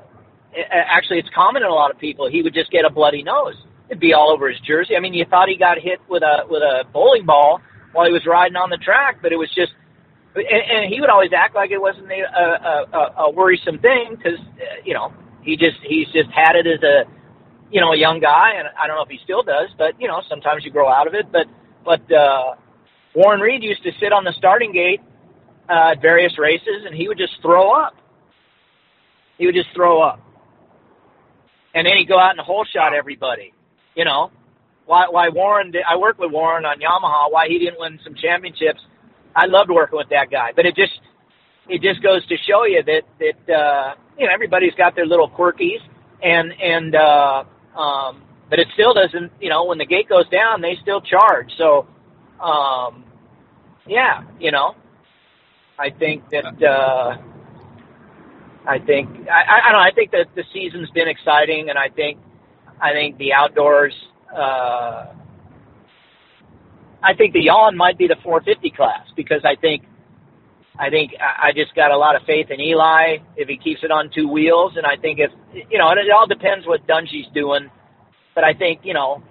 a- 0.56 0.74
actually, 0.74 1.20
it's 1.20 1.30
common 1.36 1.64
in 1.64 1.70
a 1.70 1.74
lot 1.74 1.92
of 1.92 2.00
people. 2.00 2.30
He 2.30 2.42
would 2.42 2.54
just 2.54 2.72
get 2.72 2.86
a 2.86 2.90
bloody 2.90 3.24
nose. 3.24 3.56
It'd 3.90 4.00
be 4.00 4.14
all 4.14 4.32
over 4.32 4.50
his 4.50 4.60
jersey. 4.62 4.96
I 4.96 5.00
mean, 5.00 5.14
you 5.14 5.26
thought 5.30 5.50
he 5.50 5.58
got 5.58 5.78
hit 5.80 6.00
with 6.10 6.24
a 6.24 6.46
with 6.50 6.62
a 6.64 6.86
bowling 6.92 7.26
ball 7.26 7.62
while 7.92 8.06
he 8.08 8.14
was 8.14 8.26
riding 8.26 8.56
on 8.56 8.70
the 8.70 8.78
track, 8.78 9.20
but 9.22 9.32
it 9.32 9.38
was 9.38 9.50
just. 9.56 9.72
And, 10.36 10.46
and 10.48 10.92
he 10.92 11.00
would 11.00 11.12
always 11.12 11.30
act 11.32 11.54
like 11.54 11.70
it 11.70 11.78
wasn't 11.78 12.10
a, 12.10 12.24
a, 12.26 12.98
a, 12.98 13.24
a 13.26 13.32
worrisome 13.32 13.78
thing 13.78 14.18
because 14.18 14.40
uh, 14.40 14.82
you 14.84 14.94
know 14.96 15.14
he 15.44 15.56
just 15.58 15.78
he's 15.84 16.08
just 16.08 16.30
had 16.34 16.56
it 16.56 16.66
as 16.66 16.82
a 16.82 17.06
you 17.70 17.80
know 17.80 17.92
a 17.94 17.98
young 17.98 18.20
guy, 18.20 18.54
and 18.58 18.68
I 18.82 18.88
don't 18.88 18.96
know 18.96 19.04
if 19.04 19.10
he 19.10 19.20
still 19.24 19.44
does, 19.44 19.70
but 19.78 20.00
you 20.02 20.08
know 20.08 20.22
sometimes 20.30 20.66
you 20.66 20.72
grow 20.72 20.90
out 20.90 21.06
of 21.06 21.14
it. 21.14 21.32
But 21.32 21.46
but 21.86 22.02
uh, 22.12 22.56
Warren 23.16 23.40
Reed 23.40 23.64
used 23.64 23.84
to 23.84 23.92
sit 24.00 24.12
on 24.12 24.24
the 24.24 24.34
starting 24.38 24.72
gate 24.72 25.02
uh, 25.70 25.92
at 25.92 26.02
various 26.02 26.38
races, 26.38 26.86
and 26.86 26.96
he 26.96 27.08
would 27.08 27.18
just 27.18 27.34
throw 27.42 27.72
up. 27.72 27.96
He 29.38 29.46
would 29.46 29.56
just 29.56 29.70
throw 29.76 30.02
up, 30.02 30.20
and 31.74 31.86
then 31.86 31.98
he'd 31.98 32.08
go 32.08 32.20
out 32.20 32.32
and 32.32 32.40
hole 32.40 32.66
shot 32.72 32.94
everybody. 32.94 33.54
You 33.96 34.06
know, 34.06 34.32
why 34.86 35.08
why 35.10 35.30
Warren? 35.30 35.72
Did, 35.72 35.84
I 35.90 35.98
worked 35.98 36.20
with 36.20 36.32
Warren 36.32 36.66
on 36.66 36.78
Yamaha. 36.80 37.32
Why 37.32 37.48
he 37.48 37.60
didn't 37.60 37.80
win 37.80 38.00
some 38.04 38.16
championships? 38.16 38.82
I 39.36 39.48
loved 39.48 39.72
working 39.72 39.98
with 39.98 40.10
that 40.10 40.30
guy, 40.30 40.52
but 40.56 40.66
it 40.66 40.76
just 40.76 41.00
it 41.70 41.82
just 41.82 42.02
goes 42.04 42.26
to 42.28 42.36
show 42.48 42.66
you 42.66 42.84
that 42.84 43.04
that 43.20 43.54
uh, 43.54 43.96
you 44.18 44.28
know 44.28 44.34
everybody's 44.34 44.74
got 44.76 44.96
their 44.96 45.06
little 45.06 45.30
quirkies, 45.30 45.82
and 46.22 46.52
and 46.62 46.96
uh, 46.96 47.44
um, 47.78 48.22
but 48.50 48.60
it 48.60 48.68
still 48.74 48.94
doesn't. 48.94 49.32
You 49.42 49.50
know, 49.50 49.66
when 49.66 49.78
the 49.78 49.86
gate 49.86 50.10
goes 50.10 50.28
down, 50.30 50.62
they 50.62 50.78
still 50.82 51.02
charge. 51.02 51.52
So, 51.58 51.88
um, 52.44 53.06
yeah, 53.88 54.24
you 54.40 54.52
know, 54.52 54.76
I 55.80 55.90
think 55.90 56.24
that 56.32 56.46
uh, 56.64 57.18
I 58.68 58.80
think 58.80 59.10
I, 59.30 59.68
I 59.68 59.72
don't 59.72 59.80
know. 59.80 59.80
I 59.80 59.92
think 59.94 60.12
that 60.12 60.28
the 60.36 60.44
season's 60.54 60.90
been 60.92 61.08
exciting, 61.08 61.70
and 61.70 61.78
I 61.78 61.90
think 61.90 62.20
I 62.82 62.92
think 62.92 63.18
the 63.18 63.34
outdoors. 63.34 63.94
Uh, 64.34 65.14
I 67.04 67.14
think 67.14 67.34
the 67.34 67.42
yawn 67.42 67.76
might 67.76 67.98
be 67.98 68.08
the 68.08 68.16
450 68.24 68.72
class 68.72 69.06
because 69.16 69.42
I 69.44 69.56
think 69.60 69.84
I 70.80 70.90
think 70.90 71.12
I 71.20 71.52
just 71.54 71.76
got 71.76 71.92
a 71.92 71.98
lot 71.98 72.16
of 72.16 72.24
faith 72.24 72.48
in 72.50 72.60
Eli 72.60 73.18
if 73.36 73.48
he 73.48 73.58
keeps 73.58 73.84
it 73.84 73.92
on 73.92 74.10
two 74.14 74.28
wheels, 74.28 74.74
and 74.76 74.86
I 74.86 74.96
think 74.96 75.20
if 75.20 75.32
you 75.70 75.78
know, 75.78 75.92
it, 75.92 75.98
it 76.00 76.12
all 76.12 76.28
depends 76.28 76.66
what 76.66 76.88
Dungey's 76.88 77.28
doing. 77.34 77.70
But 78.34 78.44
I 78.44 78.54
think 78.54 78.82
you 78.84 78.94
know, 78.94 79.22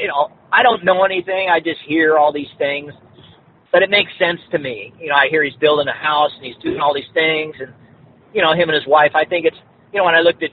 you 0.00 0.08
know, 0.08 0.30
I 0.52 0.62
don't 0.62 0.84
know 0.84 1.04
anything. 1.04 1.48
I 1.50 1.60
just 1.60 1.80
hear 1.86 2.18
all 2.18 2.32
these 2.32 2.50
things, 2.58 2.92
but 3.72 3.82
it 3.82 3.90
makes 3.90 4.10
sense 4.18 4.40
to 4.52 4.58
me. 4.58 4.92
You 5.00 5.08
know, 5.08 5.14
I 5.14 5.28
hear 5.28 5.42
he's 5.44 5.56
building 5.60 5.88
a 5.88 5.96
house 5.96 6.32
and 6.36 6.44
he's 6.44 6.56
doing 6.62 6.80
all 6.80 6.94
these 6.94 7.10
things, 7.14 7.54
and 7.60 7.72
you 8.34 8.42
know, 8.42 8.52
him 8.52 8.68
and 8.68 8.74
his 8.74 8.86
wife. 8.86 9.12
I 9.14 9.24
think 9.24 9.46
it's 9.46 9.56
you 9.92 9.98
know, 9.98 10.04
when 10.04 10.14
I 10.14 10.20
looked 10.20 10.42
at 10.42 10.50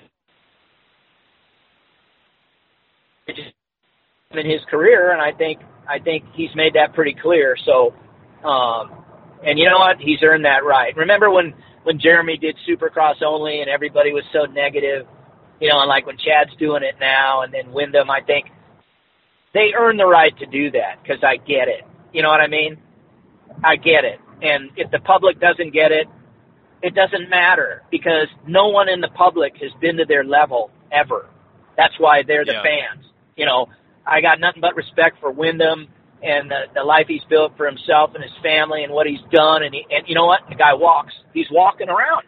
in 4.31 4.49
his 4.49 4.61
career, 4.69 5.11
and 5.11 5.21
I 5.21 5.31
think 5.31 5.59
I 5.87 5.99
think 5.99 6.25
he's 6.33 6.53
made 6.55 6.73
that 6.73 6.93
pretty 6.93 7.15
clear. 7.21 7.55
So, 7.65 7.93
um, 8.47 9.03
and 9.45 9.57
you 9.57 9.69
know 9.69 9.77
what? 9.77 9.97
He's 9.99 10.19
earned 10.23 10.45
that 10.45 10.65
right. 10.65 10.95
Remember 10.95 11.29
when 11.29 11.53
when 11.83 11.99
Jeremy 11.99 12.37
did 12.37 12.57
Supercross 12.67 13.21
only, 13.25 13.61
and 13.61 13.69
everybody 13.69 14.11
was 14.11 14.23
so 14.33 14.45
negative, 14.45 15.07
you 15.61 15.69
know, 15.69 15.79
and 15.79 15.89
like 15.89 16.05
when 16.05 16.17
Chad's 16.17 16.55
doing 16.59 16.83
it 16.83 16.95
now, 16.99 17.41
and 17.43 17.53
then 17.53 17.71
Windham, 17.71 18.09
I 18.09 18.21
think 18.21 18.47
they 19.53 19.73
earn 19.77 19.97
the 19.97 20.05
right 20.05 20.37
to 20.39 20.45
do 20.45 20.71
that 20.71 21.01
because 21.01 21.23
I 21.23 21.37
get 21.37 21.67
it. 21.67 21.83
You 22.13 22.21
know 22.21 22.29
what 22.29 22.41
I 22.41 22.47
mean? 22.47 22.77
I 23.63 23.75
get 23.75 24.03
it. 24.05 24.19
And 24.41 24.69
if 24.75 24.91
the 24.91 24.99
public 24.99 25.39
doesn't 25.39 25.73
get 25.73 25.91
it, 25.91 26.07
it 26.81 26.93
doesn't 26.93 27.29
matter 27.29 27.81
because 27.89 28.27
no 28.47 28.67
one 28.67 28.87
in 28.87 29.01
the 29.01 29.09
public 29.09 29.55
has 29.57 29.71
been 29.81 29.97
to 29.97 30.05
their 30.05 30.23
level 30.23 30.69
ever. 30.91 31.27
That's 31.75 31.97
why 31.99 32.23
they're 32.23 32.45
the 32.45 32.53
Yeah. 32.53 32.63
fans. 32.63 33.05
You 33.35 33.45
know, 33.45 33.67
I 34.05 34.21
got 34.21 34.39
nothing 34.39 34.61
but 34.61 34.75
respect 34.75 35.19
for 35.19 35.31
Windham 35.31 35.87
and 36.21 36.49
the, 36.49 36.65
the 36.73 36.83
life 36.83 37.07
he's 37.07 37.23
built 37.29 37.57
for 37.57 37.65
himself 37.65 38.11
and 38.15 38.23
his 38.23 38.33
family 38.41 38.83
and 38.83 38.93
what 38.93 39.07
he's 39.07 39.21
done. 39.31 39.63
And, 39.63 39.73
he, 39.73 39.85
and 39.89 40.07
you 40.07 40.15
know 40.15 40.25
what? 40.25 40.41
The 40.49 40.55
guy 40.55 40.73
walks. 40.73 41.13
He's 41.33 41.47
walking 41.51 41.89
around. 41.89 42.23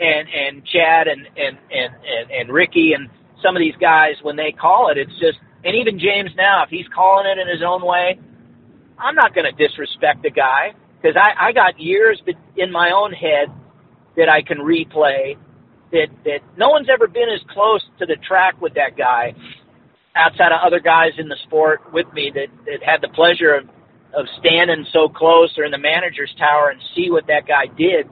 And 0.00 0.28
and 0.28 0.64
Chad 0.66 1.06
and 1.06 1.26
and 1.36 1.58
and 1.70 1.94
and, 2.04 2.30
and 2.30 2.50
Ricky 2.50 2.92
and 2.92 3.08
some 3.40 3.54
of 3.54 3.60
these 3.60 3.76
guys 3.80 4.14
when 4.22 4.34
they 4.34 4.50
call 4.50 4.88
it, 4.90 4.98
it's 4.98 5.12
just 5.20 5.38
and 5.64 5.76
even 5.76 5.98
James 5.98 6.30
now, 6.36 6.64
if 6.64 6.70
he's 6.70 6.86
calling 6.94 7.26
it 7.26 7.38
in 7.38 7.48
his 7.48 7.62
own 7.62 7.84
way, 7.84 8.18
I'm 8.98 9.14
not 9.14 9.34
going 9.34 9.44
to 9.44 9.52
disrespect 9.68 10.22
the 10.22 10.30
guy 10.30 10.74
because 11.00 11.16
I, 11.16 11.48
I 11.48 11.52
got 11.52 11.80
years 11.80 12.22
in 12.56 12.70
my 12.72 12.90
own 12.92 13.12
head 13.12 13.48
that 14.16 14.28
I 14.28 14.42
can 14.42 14.58
replay 14.58 15.36
that 15.92 16.08
that 16.24 16.38
no 16.56 16.70
one's 16.70 16.88
ever 16.90 17.06
been 17.06 17.28
as 17.28 17.40
close 17.50 17.82
to 17.98 18.06
the 18.06 18.16
track 18.16 18.60
with 18.60 18.74
that 18.74 18.96
guy 18.96 19.34
outside 20.14 20.52
of 20.52 20.60
other 20.64 20.80
guys 20.80 21.12
in 21.18 21.28
the 21.28 21.36
sport 21.44 21.92
with 21.92 22.06
me 22.12 22.30
that, 22.34 22.48
that 22.66 22.82
had 22.82 23.00
the 23.00 23.08
pleasure 23.08 23.54
of, 23.54 23.64
of 24.14 24.26
standing 24.38 24.86
so 24.92 25.08
close 25.08 25.56
or 25.58 25.64
in 25.64 25.70
the 25.70 25.78
manager's 25.78 26.34
tower 26.38 26.68
and 26.70 26.80
see 26.94 27.10
what 27.10 27.26
that 27.28 27.46
guy 27.46 27.66
did 27.66 28.08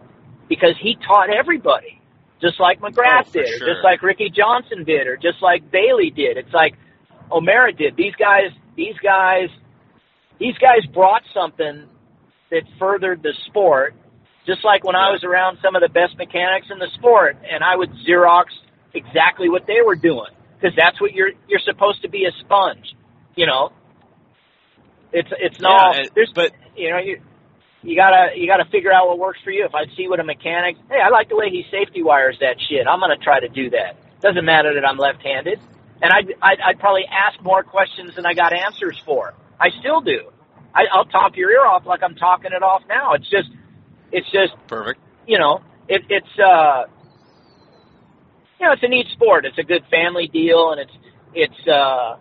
because 0.49 0.75
he 0.81 0.97
taught 1.07 1.29
everybody 1.31 2.01
just 2.41 2.59
like 2.59 2.79
oh, 2.83 2.89
McGrath 2.89 3.27
Oh, 3.29 3.33
did, 3.33 3.49
sure. 3.49 3.69
just 3.69 3.85
like 3.85 4.03
Ricky 4.03 4.31
Johnson 4.31 4.85
did, 4.85 5.07
or 5.07 5.17
just 5.17 5.43
like 5.43 5.71
Bailey 5.71 6.11
did. 6.11 6.39
It's 6.39 6.53
like 6.55 6.75
O'Mara 7.31 7.73
did. 7.73 7.97
These 7.97 8.15
guys, 8.15 8.51
these 8.77 8.97
guys, 9.03 9.49
these 10.39 10.57
guys 10.59 10.85
brought 10.93 11.23
something 11.35 11.87
that 12.51 12.63
furthered 12.79 13.23
the 13.23 13.35
sport. 13.47 13.95
Just 14.47 14.65
like 14.65 14.85
when 14.85 14.97
I 14.97 15.11
was 15.11 15.23
around 15.23 15.59
some 15.63 15.77
of 15.77 15.83
the 15.83 15.89
best 15.89 16.17
mechanics 16.17 16.69
in 16.71 16.79
the 16.79 16.89
sport, 16.95 17.37
and 17.49 17.63
I 17.63 17.77
would 17.77 17.91
Xerox 18.09 18.47
exactly 18.95 19.49
what 19.49 19.67
they 19.67 19.81
were 19.85 19.97
doing 19.97 20.31
because 20.61 20.77
that's 20.77 21.01
what 21.01 21.13
you're 21.13 21.33
you're 21.49 21.61
supposed 21.61 22.03
to 22.03 22.09
be 22.09 22.25
a 22.25 22.33
sponge, 22.41 22.95
you 23.37 23.47
know. 23.47 23.71
It's 25.13 25.29
it's 25.39 25.61
not 25.61 25.97
Yeah, 25.97 26.07
there's 26.15 26.33
but 26.35 26.53
you 26.77 26.91
know 26.91 26.99
you 26.99 27.21
you 27.83 27.97
gotta 27.97 28.37
you 28.37 28.47
gotta 28.47 28.65
figure 28.71 28.93
out 28.93 29.09
what 29.09 29.19
works 29.19 29.41
for 29.43 29.51
you. 29.51 29.65
If 29.65 29.75
I 29.75 29.87
see 29.97 30.09
what 30.09 30.21
a 30.21 30.25
mechanic, 30.25 30.77
hey, 30.89 31.01
I 31.01 31.09
like 31.11 31.29
the 31.29 31.37
way 31.37 31.51
he 31.51 31.65
safety 31.71 32.03
wires 32.03 32.37
that 32.41 32.57
shit. 32.61 32.87
I'm 32.87 33.01
gonna 33.01 33.17
try 33.17 33.41
to 33.41 33.49
do 33.49 33.71
that. 33.71 33.97
Doesn't 34.21 34.45
matter 34.45 34.75
that 34.75 34.87
I'm 34.87 34.99
left-handed, 34.99 35.61
and 36.03 36.13
I'd 36.13 36.35
I'd, 36.43 36.61
I'd 36.61 36.79
probably 36.79 37.05
ask 37.07 37.41
more 37.43 37.63
questions 37.63 38.15
than 38.17 38.27
I 38.27 38.35
got 38.35 38.53
answers 38.53 39.01
for. 39.05 39.35
I 39.59 39.71
still 39.81 40.01
do. 40.01 40.31
I, 40.75 40.83
I'll 40.93 41.05
talk 41.05 41.37
your 41.37 41.51
ear 41.51 41.67
off 41.67 41.85
like 41.87 42.03
I'm 42.03 42.15
talking 42.15 42.53
it 42.53 42.63
off 42.63 42.83
now. 42.89 43.15
It's 43.15 43.29
just 43.29 43.49
it's 44.13 44.31
just 44.31 44.55
Perfect. 44.67 45.01
you 45.27 45.39
know 45.39 45.63
it, 45.89 46.03
it's 46.09 46.39
uh 46.39 46.85
you 48.59 48.67
know 48.67 48.73
it's 48.73 48.83
a 48.83 48.89
neat 48.89 49.07
sport. 49.13 49.45
It's 49.45 49.59
a 49.59 49.65
good 49.65 49.85
family 49.91 50.29
deal, 50.29 50.71
and 50.73 50.81
it's 50.81 50.93
it's 51.35 51.69
uh 51.69 52.17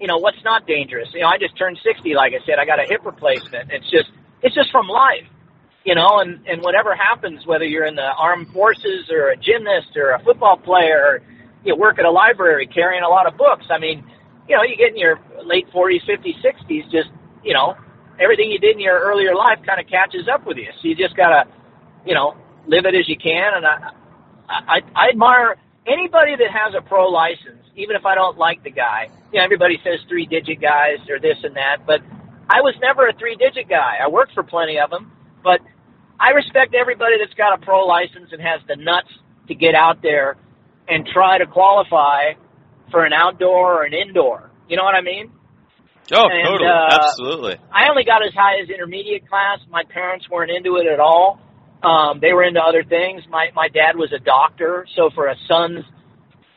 you 0.00 0.06
know 0.06 0.18
what's 0.18 0.42
not 0.44 0.66
dangerous. 0.66 1.08
You 1.12 1.20
know 1.20 1.28
I 1.28 1.38
just 1.38 1.56
turned 1.56 1.78
sixty, 1.84 2.14
like 2.14 2.32
I 2.32 2.44
said. 2.46 2.58
I 2.58 2.64
got 2.64 2.80
a 2.80 2.86
hip 2.88 3.04
replacement. 3.04 3.70
It's 3.70 3.90
just 3.90 4.10
it's 4.42 4.54
just 4.54 4.70
from 4.70 4.88
life, 4.88 5.26
you 5.84 5.94
know. 5.94 6.20
And 6.20 6.46
and 6.46 6.62
whatever 6.62 6.94
happens, 6.94 7.46
whether 7.46 7.64
you're 7.64 7.86
in 7.86 7.96
the 7.96 8.10
armed 8.16 8.48
forces 8.52 9.10
or 9.10 9.30
a 9.30 9.36
gymnast 9.36 9.96
or 9.96 10.12
a 10.12 10.22
football 10.22 10.56
player, 10.56 10.98
or 10.98 11.22
you 11.66 11.76
work 11.76 11.98
at 11.98 12.04
a 12.04 12.10
library 12.10 12.66
carrying 12.66 13.02
a 13.02 13.08
lot 13.08 13.26
of 13.26 13.36
books. 13.36 13.66
I 13.70 13.78
mean, 13.78 14.04
you 14.48 14.56
know, 14.56 14.62
you 14.62 14.76
get 14.76 14.90
in 14.90 14.96
your 14.96 15.18
late 15.44 15.66
40s, 15.74 16.06
50s, 16.08 16.38
60s, 16.42 16.84
just, 16.90 17.10
you 17.42 17.52
know, 17.52 17.74
everything 18.20 18.50
you 18.50 18.58
did 18.58 18.76
in 18.76 18.80
your 18.80 18.98
earlier 18.98 19.34
life 19.34 19.58
kind 19.66 19.80
of 19.80 19.86
catches 19.86 20.28
up 20.32 20.46
with 20.46 20.56
you. 20.56 20.68
So 20.80 20.88
you 20.88 20.94
just 20.94 21.16
got 21.16 21.30
to, 21.30 21.50
you 22.04 22.14
know, 22.14 22.36
live 22.66 22.86
it 22.86 22.94
as 22.94 23.08
you 23.08 23.16
can. 23.16 23.54
And 23.56 23.66
I, 23.66 23.90
I, 24.48 24.78
I 24.94 25.08
admire 25.10 25.56
anybody 25.86 26.36
that 26.36 26.50
has 26.50 26.74
a 26.76 26.82
pro 26.82 27.08
license, 27.08 27.62
even 27.74 27.96
if 27.96 28.06
I 28.06 28.14
don't 28.14 28.38
like 28.38 28.62
the 28.62 28.70
guy. 28.70 29.08
You 29.32 29.38
know, 29.38 29.44
everybody 29.44 29.78
says 29.82 30.00
three 30.08 30.26
digit 30.26 30.60
guys 30.60 30.98
or 31.08 31.18
this 31.18 31.38
and 31.42 31.56
that, 31.56 31.86
but 31.86 32.00
I 32.48 32.60
was 32.60 32.74
never 32.80 33.08
a 33.08 33.12
three 33.14 33.36
digit 33.36 33.68
guy. 33.68 33.98
I 34.02 34.08
worked 34.08 34.32
for 34.34 34.42
plenty 34.42 34.78
of 34.78 34.90
them, 34.90 35.10
but 35.42 35.60
I 36.18 36.30
respect 36.30 36.74
everybody 36.74 37.16
that's 37.18 37.34
got 37.34 37.60
a 37.60 37.64
pro 37.64 37.84
license 37.86 38.30
and 38.32 38.40
has 38.40 38.60
the 38.68 38.76
nuts 38.76 39.10
to 39.48 39.54
get 39.54 39.74
out 39.74 40.02
there 40.02 40.36
and 40.88 41.06
try 41.06 41.38
to 41.38 41.46
qualify 41.46 42.32
for 42.90 43.04
an 43.04 43.12
outdoor 43.12 43.82
or 43.82 43.84
an 43.84 43.92
indoor. 43.94 44.50
You 44.68 44.76
know 44.76 44.84
what 44.84 44.94
I 44.94 45.00
mean? 45.02 45.32
Oh, 46.12 46.28
And, 46.30 46.46
totally, 46.46 46.70
uh, 46.70 46.94
absolutely. 46.94 47.56
I 47.72 47.88
only 47.90 48.04
got 48.04 48.24
as 48.24 48.32
high 48.32 48.60
as 48.62 48.68
intermediate 48.70 49.28
class. 49.28 49.58
My 49.68 49.82
parents 49.84 50.26
weren't 50.30 50.50
into 50.52 50.76
it 50.76 50.86
at 50.86 51.00
all. 51.00 51.40
Um, 51.82 52.20
they 52.20 52.32
were 52.32 52.44
into 52.44 52.60
other 52.60 52.84
things. 52.84 53.22
My 53.28 53.48
my 53.54 53.68
dad 53.68 53.96
was 53.96 54.12
a 54.12 54.18
doctor, 54.18 54.86
so 54.96 55.10
for 55.14 55.26
a 55.26 55.34
son's 55.46 55.84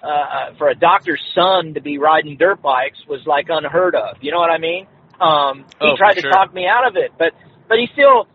uh, 0.01 0.53
for 0.57 0.69
a 0.69 0.75
doctor's 0.75 1.21
son 1.35 1.73
to 1.73 1.81
be 1.81 1.97
riding 1.97 2.37
dirt 2.37 2.61
bikes 2.61 2.99
was 3.07 3.21
like 3.25 3.47
unheard 3.49 3.95
of. 3.95 4.17
You 4.21 4.31
know 4.31 4.39
what 4.39 4.49
I 4.51 4.57
mean? 4.57 4.87
Um, 5.19 5.65
he 5.81 5.87
Oh, 5.91 5.97
tried 5.97 6.13
to 6.13 6.21
sure. 6.21 6.31
talk 6.31 6.53
me 6.53 6.65
out 6.67 6.87
of 6.87 6.95
it, 6.95 7.11
but 7.17 7.33
but 7.67 7.77
he 7.77 7.87
still, 7.93 8.27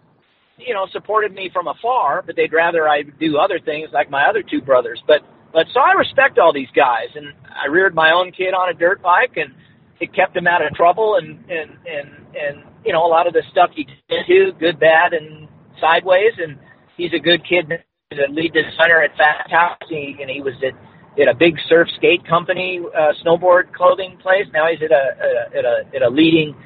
you 0.59 0.75
know, 0.75 0.87
supported 0.93 1.33
me 1.33 1.49
from 1.53 1.69
afar. 1.69 2.23
But 2.23 2.37
they'd 2.37 2.53
rather 2.53 2.87
I 2.89 3.03
do 3.03 3.39
other 3.39 3.59
things 3.59 3.89
like 3.93 4.11
my 4.11 4.27
other 4.29 4.43
two 4.43 4.61
brothers. 4.61 5.03
But 5.07 5.23
but 5.55 5.67
so 5.73 5.79
I 5.79 5.93
respect 5.93 6.37
all 6.37 6.53
these 6.53 6.69
guys, 6.75 7.15
and 7.15 7.33
I 7.49 7.69
reared 7.69 7.95
my 7.95 8.11
own 8.11 8.33
kid 8.33 8.55
on 8.55 8.69
a 8.69 8.75
dirt 8.75 9.01
bike, 9.01 9.37
and 9.37 9.55
it 10.01 10.13
kept 10.13 10.37
him 10.37 10.49
out 10.49 10.67
of 10.67 10.75
trouble, 10.75 11.15
and 11.15 11.39
and 11.49 11.71
and 11.87 12.09
and 12.35 12.65
you 12.85 12.93
know 12.93 13.07
a 13.07 13.09
lot 13.09 13.29
of 13.29 13.33
the 13.33 13.43
stuff 13.53 13.71
he 13.73 13.85
did 13.85 14.27
too, 14.27 14.53
good, 14.59 14.81
bad, 14.81 15.13
and 15.13 15.49
sideways, 15.81 16.33
and 16.43 16.59
he's 16.97 17.13
a 17.15 17.21
good 17.21 17.41
kid. 17.49 17.71
He's 18.11 18.19
a 18.19 18.33
lead 18.33 18.53
designer 18.53 19.01
at 19.01 19.17
Fast 19.17 19.49
House, 19.49 19.79
and 19.91 20.29
he 20.29 20.43
was 20.43 20.55
at 20.67 20.75
at 21.23 21.29
a 21.29 21.35
big 21.39 21.55
surf 21.69 21.87
skate 21.97 22.27
company, 22.27 22.81
uh, 22.91 23.13
snowboard 23.25 23.73
clothing 23.73 24.19
place. 24.21 24.47
Now 24.53 24.67
he's 24.69 24.83
at 24.83 24.91
a, 24.91 25.05
a 25.23 25.59
at 25.59 25.65
a 25.65 25.77
at 25.95 26.03
a 26.03 26.11
leading 26.11 26.57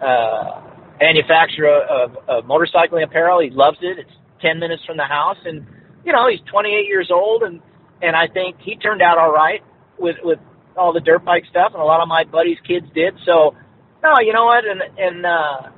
uh, 0.00 0.62
manufacturer 0.98 1.84
of, 1.84 2.16
of 2.26 2.44
motorcycling 2.44 3.04
apparel. 3.04 3.40
He 3.40 3.50
loves 3.50 3.76
it. 3.82 3.98
It's 3.98 4.16
ten 4.40 4.58
minutes 4.58 4.82
from 4.86 4.96
the 4.96 5.04
house, 5.04 5.36
and 5.44 5.66
you 6.06 6.12
know 6.14 6.26
he's 6.26 6.40
28 6.50 6.86
years 6.86 7.10
old, 7.12 7.42
and 7.42 7.60
and 8.02 8.16
I 8.16 8.26
think 8.28 8.56
he 8.60 8.76
turned 8.76 9.02
out 9.02 9.18
all 9.18 9.32
right 9.32 9.62
with 9.98 10.16
with 10.22 10.38
all 10.76 10.92
the 10.92 11.00
dirt 11.00 11.24
bike 11.24 11.44
stuff, 11.50 11.72
and 11.72 11.82
a 11.82 11.84
lot 11.84 12.00
of 12.00 12.08
my 12.08 12.24
buddies' 12.24 12.58
kids 12.66 12.86
did. 12.94 13.14
So, 13.26 13.54
no, 14.02 14.20
you 14.20 14.32
know 14.32 14.44
what, 14.44 14.64
and 14.64 14.82
and 14.98 15.26
uh, 15.26 15.70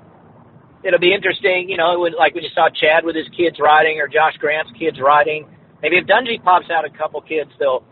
it'll 0.85 1.01
be 1.01 1.15
interesting. 1.15 1.69
You 1.69 1.77
know, 1.77 2.01
when, 2.01 2.15
like 2.15 2.35
when 2.35 2.45
you 2.45 2.51
saw 2.55 2.69
Chad 2.69 3.05
with 3.05 3.17
his 3.17 3.29
kids 3.37 3.59
riding, 3.61 4.01
or 4.01 4.09
Josh 4.09 4.37
Grant's 4.39 4.73
kids 4.79 4.99
riding. 5.01 5.47
Maybe 5.83 5.97
if 5.97 6.07
Dungey 6.07 6.43
pops 6.43 6.71
out 6.71 6.85
a 6.85 6.91
couple 6.91 7.21
kids, 7.23 7.51
they'll 7.59 7.83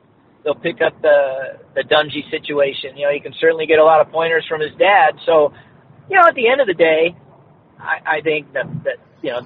they'll 0.45 0.55
pick 0.55 0.81
up 0.81 1.01
the 1.03 1.59
the 1.75 1.83
Dungey 1.83 2.31
situation. 2.31 2.97
You 2.97 3.07
know, 3.07 3.13
he 3.13 3.21
can 3.21 3.35
certainly 3.41 3.67
get 3.67 3.79
a 3.79 3.85
lot 3.85 4.01
of 4.01 4.13
pointers 4.13 4.47
from 4.49 4.61
his 4.61 4.71
dad. 4.79 5.19
So, 5.27 5.53
you 6.09 6.17
know, 6.17 6.23
at 6.29 6.35
the 6.35 6.49
end 6.49 6.61
of 6.61 6.69
the 6.69 6.75
day, 6.75 7.17
I, 7.81 8.19
I 8.19 8.21
think 8.21 8.53
that 8.53 8.67
that 8.85 8.97
you 9.23 9.31
know 9.31 9.43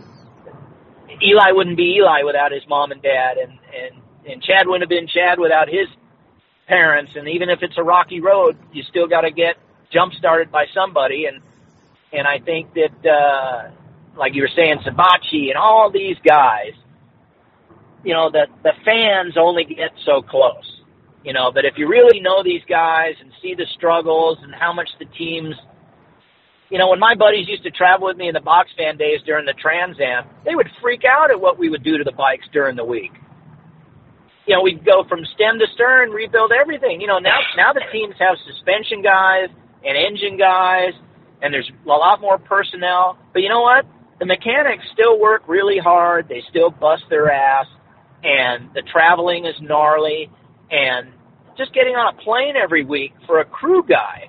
Eli 1.23 1.53
wouldn't 1.53 1.77
be 1.77 1.97
Eli 1.99 2.23
without 2.25 2.53
his 2.53 2.63
mom 2.69 2.93
and 2.93 3.01
dad, 3.03 3.39
and 3.39 3.53
and 3.53 4.04
and 4.27 4.43
Chad 4.43 4.67
wouldn't 4.67 4.83
have 4.83 4.89
been 4.89 5.07
Chad 5.07 5.39
without 5.39 5.69
his 5.69 5.89
parents. 6.67 7.13
And 7.15 7.29
even 7.29 7.51
if 7.51 7.61
it's 7.63 7.77
a 7.77 7.83
rocky 7.83 8.21
road, 8.21 8.57
you 8.73 8.83
still 8.89 9.07
got 9.07 9.23
to 9.23 9.31
get 9.31 9.57
jump 9.93 10.13
started 10.15 10.51
by 10.51 10.67
somebody. 10.75 11.27
And 11.27 11.41
and 12.13 12.27
I 12.27 12.39
think 12.39 12.75
that 12.75 13.09
uh, 13.09 13.71
like 14.17 14.35
you 14.35 14.43
were 14.43 14.51
saying, 14.55 14.79
Savatgy 14.87 15.49
and 15.49 15.57
all 15.57 15.91
these 15.91 16.17
guys, 16.25 16.73
you 18.05 18.15
know, 18.15 18.31
the 18.31 18.47
the 18.63 18.73
fans 18.85 19.35
only 19.37 19.65
get 19.65 19.91
so 20.05 20.23
close. 20.23 20.71
You 21.25 21.33
know, 21.33 21.51
but 21.53 21.65
if 21.65 21.79
you 21.79 21.89
really 21.89 22.21
know 22.21 22.43
these 22.43 22.61
guys 22.69 23.15
and 23.21 23.33
see 23.41 23.55
the 23.55 23.65
struggles 23.75 24.39
and 24.43 24.55
how 24.55 24.75
much 24.75 24.91
the 24.99 25.07
teams 25.07 25.55
you 26.71 26.79
know, 26.79 26.89
when 26.89 26.99
my 26.99 27.15
buddies 27.15 27.47
used 27.47 27.63
to 27.65 27.71
travel 27.71 28.09
with 28.09 28.17
me 28.17 28.29
in 28.29 28.35
the 28.35 28.41
box 28.41 28.71
fan 28.77 28.97
days 28.97 29.21
during 29.25 29.47
the 29.47 29.53
Trans 29.53 29.97
Am, 30.01 30.25
they 30.45 30.55
would 30.55 30.69
freak 30.83 31.03
out 31.05 31.31
at 31.31 31.41
what 31.41 31.59
we 31.59 31.69
would 31.69 31.85
do 31.85 31.99
to 31.99 32.05
the 32.05 32.13
bikes 32.13 32.47
during 32.53 32.75
the 32.75 32.85
week. 32.85 33.13
You 34.47 34.57
know, 34.57 34.63
we'd 34.63 34.85
go 34.85 35.05
from 35.09 35.25
stem 35.35 35.59
to 35.59 35.67
stern, 35.75 36.11
rebuild 36.11 36.53
everything. 36.53 37.01
You 37.01 37.07
know, 37.07 37.19
now 37.19 37.39
now 37.57 37.73
the 37.73 37.83
teams 37.93 38.15
have 38.19 38.37
suspension 38.47 39.03
guys 39.03 39.49
and 39.85 39.97
engine 39.97 40.37
guys, 40.37 40.93
and 41.43 41.53
there's 41.53 41.71
a 41.85 41.89
lot 41.89 42.21
more 42.21 42.39
personnel. 42.39 43.19
But 43.33 43.43
you 43.43 43.49
know 43.49 43.63
what? 43.63 43.87
The 44.21 44.27
mechanics 44.27 44.85
still 44.93 45.19
work 45.19 45.43
really 45.49 45.79
hard. 45.79 46.29
They 46.29 46.43
still 46.51 46.71
bust 46.71 47.05
their 47.09 47.31
ass, 47.31 47.67
and 48.23 48.71
the 48.75 48.83
traveling 48.83 49.47
is 49.47 49.55
gnarly. 49.61 50.31
And 50.71 51.09
just 51.57 51.73
getting 51.73 51.95
on 51.95 52.15
a 52.15 52.23
plane 52.23 52.55
every 52.57 52.85
week 52.85 53.13
for 53.27 53.41
a 53.41 53.45
crew 53.45 53.85
guy 53.87 54.29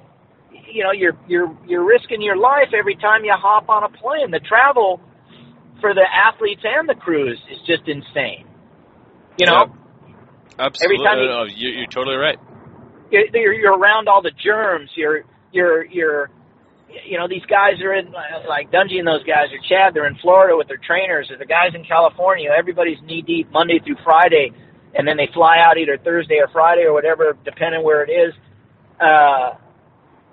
you 0.75 0.83
know 0.83 0.91
you're 0.91 1.17
you're 1.27 1.57
you're 1.65 1.85
risking 1.85 2.21
your 2.21 2.35
life 2.35 2.73
every 2.77 2.95
time 2.95 3.23
you 3.23 3.33
hop 3.33 3.69
on 3.69 3.83
a 3.83 3.89
plane. 3.89 4.31
The 4.31 4.39
travel 4.39 4.99
for 5.79 5.93
the 5.93 6.05
athletes 6.13 6.61
and 6.63 6.87
the 6.87 6.95
crews 6.95 7.39
is 7.51 7.59
just 7.65 7.87
insane. 7.87 8.45
You 9.37 9.45
know, 9.45 9.73
Absolutely, 10.57 10.95
every 10.95 11.05
time 11.05 11.19
you- 11.19 11.27
no, 11.27 11.43
you, 11.45 11.69
you're 11.79 11.87
totally 11.87 12.15
right. 12.17 12.37
you're, 13.11 13.25
you're 13.33 13.53
you're 13.53 13.77
around 13.77 14.07
all 14.07 14.21
the 14.21 14.31
germs. 14.31 14.89
You're 14.95 15.23
you're 15.51 15.85
you're 15.85 16.29
you 17.05 17.17
know 17.17 17.27
these 17.27 17.43
guys 17.49 17.81
are 17.81 17.93
in 17.93 18.11
like 18.47 18.71
Dungey 18.71 18.99
and 18.99 19.07
those 19.07 19.23
guys 19.23 19.47
or 19.51 19.59
Chad. 19.67 19.93
They're 19.93 20.07
in 20.07 20.15
Florida 20.21 20.55
with 20.55 20.67
their 20.67 20.79
trainers. 20.85 21.29
Or 21.31 21.37
the 21.37 21.45
guys 21.45 21.75
in 21.75 21.83
California. 21.83 22.49
Everybody's 22.57 23.01
knee 23.03 23.21
deep 23.21 23.51
Monday 23.51 23.79
through 23.83 23.97
Friday, 24.03 24.51
and 24.93 25.07
then 25.07 25.17
they 25.17 25.27
fly 25.33 25.57
out 25.59 25.77
either 25.77 25.97
Thursday 25.97 26.39
or 26.39 26.47
Friday 26.51 26.83
or 26.83 26.93
whatever, 26.93 27.37
depending 27.43 27.83
where 27.83 28.03
it 28.03 28.11
is. 28.11 28.33
Uh, 28.99 29.57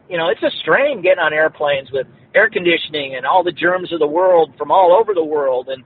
you 0.08 0.18
know, 0.18 0.28
it's 0.28 0.42
a 0.42 0.50
strain 0.60 1.02
getting 1.02 1.18
on 1.18 1.32
airplanes 1.32 1.90
with 1.90 2.06
air 2.34 2.48
conditioning 2.48 3.14
and 3.16 3.26
all 3.26 3.42
the 3.42 3.52
germs 3.52 3.92
of 3.92 3.98
the 3.98 4.06
world 4.06 4.54
from 4.56 4.70
all 4.70 4.92
over 4.92 5.14
the 5.14 5.24
world. 5.24 5.68
And, 5.68 5.84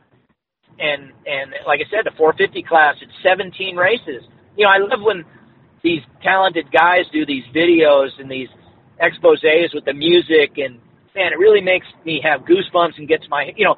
and, 0.79 1.13
and 1.27 1.55
like 1.67 1.81
I 1.81 1.91
said, 1.91 2.05
the 2.05 2.17
450 2.17 2.63
class, 2.63 2.97
it's 3.01 3.13
17 3.23 3.77
races. 3.77 4.23
You 4.57 4.65
know, 4.65 4.71
I 4.71 4.79
love 4.79 5.03
when 5.03 5.25
these 5.83 6.03
talented 6.23 6.71
guys 6.73 7.05
do 7.13 7.25
these 7.25 7.45
videos 7.55 8.11
and 8.19 8.31
these 8.31 8.49
exposés 9.03 9.75
with 9.75 9.85
the 9.85 9.93
music 9.93 10.59
and 10.59 10.81
man, 11.15 11.33
it 11.33 11.39
really 11.39 11.61
makes 11.61 11.87
me 12.05 12.21
have 12.23 12.43
goosebumps 12.43 12.99
and 12.99 13.09
gets 13.09 13.25
my, 13.31 13.53
you 13.57 13.65
know, 13.65 13.77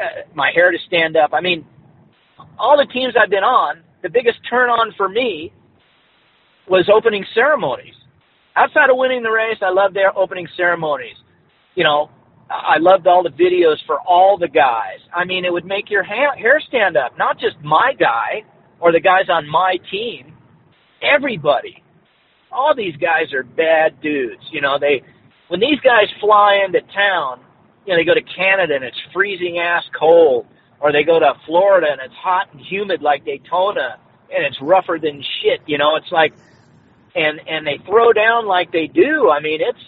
uh, 0.00 0.22
my 0.34 0.50
hair 0.54 0.70
to 0.70 0.78
stand 0.86 1.16
up. 1.16 1.30
I 1.32 1.40
mean, 1.40 1.64
all 2.58 2.76
the 2.76 2.90
teams 2.92 3.14
I've 3.20 3.30
been 3.30 3.44
on, 3.44 3.82
the 4.02 4.08
biggest 4.08 4.38
turn 4.48 4.70
on 4.70 4.92
for 4.96 5.08
me 5.08 5.52
was 6.68 6.88
opening 6.92 7.24
ceremonies 7.34 7.94
outside 8.56 8.90
of 8.90 8.96
winning 8.96 9.22
the 9.22 9.30
race, 9.30 9.58
I 9.62 9.70
love 9.70 9.94
their 9.94 10.16
opening 10.16 10.48
ceremonies. 10.56 11.16
You 11.74 11.84
know, 11.84 12.10
I 12.50 12.78
loved 12.78 13.06
all 13.06 13.22
the 13.22 13.30
videos 13.30 13.76
for 13.86 13.98
all 14.00 14.36
the 14.36 14.48
guys. 14.48 14.98
I 15.14 15.24
mean, 15.24 15.44
it 15.44 15.52
would 15.52 15.64
make 15.64 15.88
your 15.88 16.02
ha- 16.02 16.36
hair 16.36 16.60
stand 16.66 16.96
up. 16.96 17.16
Not 17.16 17.38
just 17.38 17.56
my 17.62 17.92
guy 17.98 18.42
or 18.80 18.92
the 18.92 19.00
guys 19.00 19.28
on 19.28 19.48
my 19.48 19.76
team. 19.90 20.34
Everybody. 21.00 21.82
All 22.50 22.74
these 22.74 22.96
guys 22.96 23.32
are 23.32 23.44
bad 23.44 24.00
dudes. 24.00 24.42
You 24.50 24.60
know, 24.60 24.78
they 24.80 25.02
when 25.48 25.60
these 25.60 25.78
guys 25.80 26.08
fly 26.20 26.62
into 26.64 26.80
town, 26.92 27.40
you 27.86 27.92
know, 27.92 27.98
they 27.98 28.04
go 28.04 28.14
to 28.14 28.22
Canada 28.22 28.74
and 28.74 28.84
it's 28.84 28.98
freezing 29.12 29.58
ass 29.58 29.84
cold, 29.98 30.46
or 30.80 30.92
they 30.92 31.04
go 31.04 31.18
to 31.20 31.34
Florida 31.46 31.86
and 31.90 32.00
it's 32.04 32.14
hot 32.14 32.48
and 32.52 32.60
humid 32.60 33.00
like 33.02 33.24
Daytona 33.24 33.98
and 34.34 34.44
it's 34.44 34.60
rougher 34.60 34.98
than 35.00 35.22
shit. 35.42 35.60
You 35.66 35.78
know, 35.78 35.94
it's 35.96 36.10
like 36.10 36.34
and 37.14 37.40
and 37.46 37.66
they 37.66 37.78
throw 37.86 38.12
down 38.12 38.46
like 38.46 38.72
they 38.72 38.88
do. 38.88 39.30
I 39.30 39.40
mean, 39.40 39.60
it's 39.60 39.78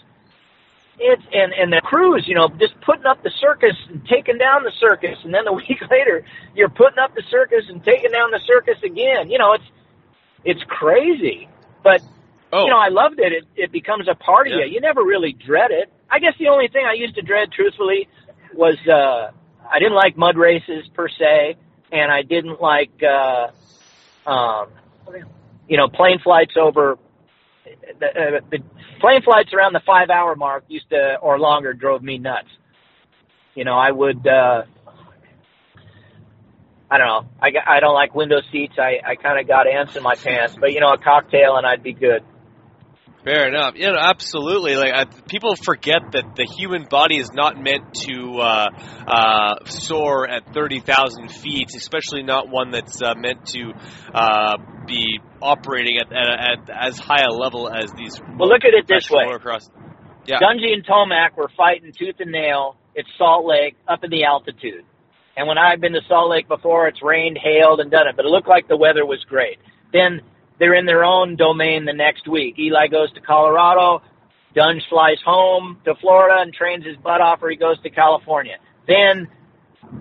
it's 0.98 1.22
and 1.32 1.52
and 1.52 1.72
the 1.72 1.80
crews, 1.82 2.24
you 2.26 2.34
know, 2.34 2.48
just 2.48 2.80
putting 2.82 3.06
up 3.06 3.22
the 3.22 3.30
circus 3.40 3.76
and 3.88 4.04
taking 4.06 4.38
down 4.38 4.62
the 4.64 4.72
circus, 4.78 5.18
and 5.24 5.32
then 5.32 5.46
a 5.46 5.52
week 5.62 5.80
later 5.90 6.24
you're 6.54 6.68
putting 6.68 6.98
up 6.98 7.14
the 7.14 7.22
circus 7.30 7.64
and 7.68 7.82
taking 7.84 8.10
down 8.12 8.30
the 8.30 8.40
circus 8.46 8.76
again. 8.84 9.30
You 9.30 9.38
know, 9.38 9.54
it's 9.54 9.64
it's 10.44 10.62
crazy, 10.68 11.48
but 11.82 12.02
Oh. 12.54 12.64
you 12.64 12.70
know, 12.70 12.76
I 12.78 12.88
loved 12.88 13.18
it. 13.18 13.32
It 13.32 13.44
it 13.56 13.72
becomes 13.72 14.08
a 14.08 14.14
part 14.14 14.46
of 14.46 14.52
you. 14.52 14.64
You 14.66 14.80
never 14.82 15.02
really 15.02 15.32
dread 15.32 15.70
it. 15.70 15.90
I 16.10 16.18
guess 16.18 16.34
the 16.38 16.48
only 16.48 16.68
thing 16.68 16.84
I 16.86 16.92
used 16.92 17.14
to 17.14 17.22
dread, 17.22 17.50
truthfully, 17.50 18.08
was 18.52 18.76
uh 18.86 19.30
I 19.70 19.78
didn't 19.78 19.94
like 19.94 20.18
mud 20.18 20.36
races 20.36 20.84
per 20.92 21.08
se, 21.08 21.56
and 21.90 22.12
I 22.12 22.20
didn't 22.20 22.60
like 22.60 22.90
uh 23.02 23.48
um 24.28 24.68
you 25.66 25.78
know 25.78 25.88
plane 25.88 26.18
flights 26.22 26.52
over 26.60 26.98
the, 27.98 28.06
uh, 28.06 28.40
the 28.50 28.58
plane 29.02 29.20
flights 29.22 29.52
around 29.52 29.74
the 29.74 29.82
five 29.84 30.08
hour 30.08 30.36
mark 30.36 30.64
used 30.68 30.88
to 30.90 31.16
or 31.20 31.38
longer 31.38 31.74
drove 31.74 32.02
me 32.02 32.18
nuts. 32.18 32.48
You 33.54 33.64
know, 33.64 33.74
I 33.74 33.90
would 33.90 34.26
uh 34.26 34.62
I 36.90 36.98
don't 36.98 37.06
know. 37.06 37.28
I 37.40 37.50
I 37.66 37.80
don't 37.80 37.94
like 37.94 38.14
window 38.14 38.40
seats. 38.52 38.74
I 38.78 39.00
I 39.04 39.16
kind 39.16 39.40
of 39.40 39.48
got 39.48 39.66
ants 39.66 39.96
in 39.96 40.02
my 40.02 40.14
pants, 40.14 40.56
but 40.58 40.72
you 40.72 40.80
know, 40.80 40.92
a 40.92 40.98
cocktail 40.98 41.56
and 41.56 41.66
I'd 41.66 41.82
be 41.82 41.92
good. 41.92 42.22
Fair 43.24 43.46
enough. 43.46 43.74
Yeah, 43.76 43.94
absolutely. 43.96 44.74
Like 44.74 44.92
uh, 44.92 45.04
people 45.28 45.54
forget 45.54 46.02
that 46.12 46.34
the 46.34 46.44
human 46.44 46.86
body 46.90 47.18
is 47.18 47.30
not 47.32 47.56
meant 47.56 47.94
to 48.06 48.38
uh, 48.40 48.68
uh, 49.06 49.64
soar 49.66 50.28
at 50.28 50.52
thirty 50.52 50.80
thousand 50.80 51.28
feet, 51.28 51.68
especially 51.76 52.24
not 52.24 52.48
one 52.48 52.72
that's 52.72 53.00
uh, 53.00 53.14
meant 53.14 53.46
to 53.46 53.72
uh, 54.12 54.56
be 54.88 55.20
operating 55.40 55.98
at, 55.98 56.12
at, 56.12 56.68
at 56.68 56.88
as 56.88 56.98
high 56.98 57.22
a 57.22 57.32
level 57.32 57.70
as 57.70 57.92
these. 57.92 58.20
Well, 58.20 58.48
look 58.48 58.64
at 58.64 58.74
it 58.74 58.88
this 58.88 59.08
way. 59.08 59.24
Across, 59.32 59.70
yeah. 60.26 60.38
Dungey 60.40 60.72
and 60.72 60.84
Tomac 60.84 61.36
were 61.36 61.50
fighting 61.56 61.92
tooth 61.96 62.16
and 62.18 62.32
nail 62.32 62.76
at 62.98 63.04
Salt 63.18 63.46
Lake 63.46 63.76
up 63.86 64.02
in 64.02 64.10
the 64.10 64.24
altitude. 64.24 64.84
And 65.36 65.46
when 65.46 65.58
I've 65.58 65.80
been 65.80 65.92
to 65.92 66.02
Salt 66.08 66.28
Lake 66.28 66.48
before, 66.48 66.88
it's 66.88 67.02
rained, 67.02 67.38
hailed, 67.42 67.80
and 67.80 67.90
done 67.90 68.08
it, 68.08 68.16
but 68.16 68.26
it 68.26 68.28
looked 68.28 68.48
like 68.48 68.68
the 68.68 68.76
weather 68.76 69.06
was 69.06 69.24
great. 69.28 69.58
Then 69.92 70.20
they're 70.62 70.76
in 70.76 70.86
their 70.86 71.02
own 71.02 71.34
domain 71.34 71.84
the 71.86 71.92
next 71.92 72.28
week. 72.28 72.56
Eli 72.56 72.86
goes 72.86 73.12
to 73.14 73.20
Colorado. 73.20 74.00
Dunge 74.54 74.84
flies 74.88 75.18
home 75.24 75.78
to 75.84 75.96
Florida 76.00 76.40
and 76.40 76.54
trains 76.54 76.86
his 76.86 76.96
butt 76.98 77.20
off, 77.20 77.40
or 77.42 77.50
he 77.50 77.56
goes 77.56 77.80
to 77.82 77.90
California. 77.90 78.58
Then 78.86 79.26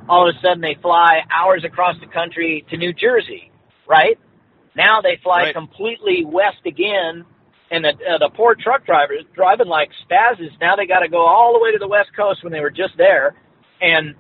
all 0.08 0.30
of 0.30 0.36
a 0.36 0.40
sudden 0.40 0.62
they 0.62 0.78
fly 0.80 1.22
hours 1.34 1.64
across 1.66 1.96
the 2.00 2.06
country 2.06 2.64
to 2.70 2.78
New 2.78 2.94
Jersey, 2.94 3.50
right? 3.90 4.20
Now 4.76 5.02
they 5.02 5.18
fly 5.24 5.46
Right. 5.46 5.56
completely 5.56 6.26
west 6.26 6.62
again, 6.68 7.26
and 7.72 7.84
the 7.84 7.90
uh, 7.90 8.20
the 8.20 8.30
poor 8.36 8.54
truck 8.54 8.86
drivers 8.86 9.24
driving 9.34 9.68
like 9.68 9.90
spazzes. 10.06 10.52
Now 10.62 10.76
they 10.76 10.86
got 10.86 11.00
to 11.00 11.10
go 11.10 11.26
all 11.26 11.54
the 11.54 11.60
way 11.60 11.72
to 11.72 11.80
the 11.80 11.88
west 11.88 12.10
coast 12.16 12.44
when 12.44 12.54
they 12.54 12.60
were 12.62 12.70
just 12.70 12.96
there, 12.98 13.34
and 13.82 14.14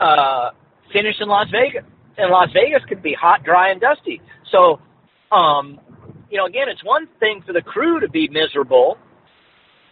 uh, 0.00 0.50
finish 0.92 1.14
in 1.20 1.28
Las 1.28 1.46
Vegas. 1.52 1.84
And 2.16 2.32
Las 2.32 2.48
Vegas 2.52 2.82
could 2.88 3.00
be 3.00 3.14
hot, 3.14 3.44
dry, 3.44 3.70
and 3.70 3.80
dusty. 3.80 4.20
So, 4.50 4.80
um, 5.32 5.80
you 6.30 6.38
know, 6.38 6.46
again, 6.46 6.68
it's 6.68 6.84
one 6.84 7.08
thing 7.20 7.42
for 7.46 7.52
the 7.52 7.62
crew 7.62 8.00
to 8.00 8.08
be 8.08 8.28
miserable, 8.28 8.98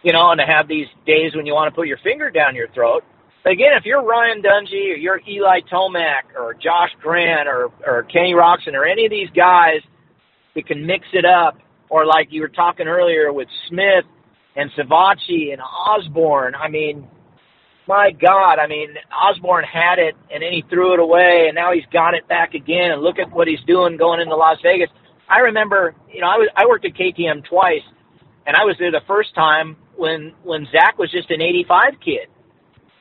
you 0.03 0.13
know, 0.13 0.31
and 0.31 0.39
to 0.39 0.45
have 0.45 0.67
these 0.67 0.87
days 1.05 1.35
when 1.35 1.45
you 1.45 1.53
want 1.53 1.71
to 1.71 1.75
put 1.75 1.87
your 1.87 1.97
finger 2.03 2.29
down 2.29 2.55
your 2.55 2.67
throat. 2.69 3.03
But 3.43 3.53
again, 3.53 3.71
if 3.77 3.85
you're 3.85 4.03
Ryan 4.03 4.41
Dungey 4.41 4.93
or 4.93 4.97
you're 4.97 5.21
Eli 5.27 5.61
Tomac 5.71 6.35
or 6.37 6.53
Josh 6.53 6.89
Grant 7.01 7.47
or, 7.47 7.71
or 7.85 8.03
Kenny 8.03 8.33
Roczen 8.33 8.73
or 8.73 8.85
any 8.85 9.05
of 9.05 9.11
these 9.11 9.29
guys 9.35 9.81
that 10.55 10.67
can 10.67 10.85
mix 10.85 11.05
it 11.13 11.25
up, 11.25 11.57
or 11.89 12.05
like 12.05 12.27
you 12.31 12.41
were 12.41 12.49
talking 12.49 12.87
earlier 12.87 13.31
with 13.31 13.47
Smith 13.69 14.03
and 14.55 14.69
Savatgy 14.71 15.53
and 15.53 15.61
Osborne, 15.61 16.55
I 16.55 16.67
mean, 16.67 17.07
my 17.87 18.11
God, 18.11 18.59
I 18.59 18.67
mean, 18.67 18.89
Osborne 19.11 19.63
had 19.63 19.97
it 19.97 20.15
and 20.29 20.43
then 20.43 20.51
he 20.51 20.63
threw 20.69 20.93
it 20.93 20.99
away 20.99 21.45
and 21.47 21.55
now 21.55 21.71
he's 21.71 21.85
got 21.93 22.13
it 22.13 22.27
back 22.27 22.53
again 22.53 22.91
and 22.91 23.01
look 23.01 23.17
at 23.17 23.31
what 23.31 23.47
he's 23.47 23.63
doing 23.65 23.95
going 23.95 24.19
into 24.19 24.35
Las 24.35 24.57
Vegas. 24.61 24.89
I 25.29 25.39
remember, 25.39 25.95
you 26.11 26.21
know, 26.21 26.27
I 26.27 26.37
was 26.37 26.49
I 26.55 26.65
worked 26.67 26.85
at 26.85 26.93
KTM 26.93 27.45
twice 27.45 27.83
and 28.45 28.55
I 28.55 28.65
was 28.65 28.75
there 28.79 28.91
the 28.91 29.01
first 29.07 29.35
time 29.35 29.77
when 29.95 30.33
when 30.43 30.67
Zach 30.71 30.97
was 30.97 31.11
just 31.11 31.29
an 31.31 31.41
85 31.41 31.93
kid. 32.03 32.27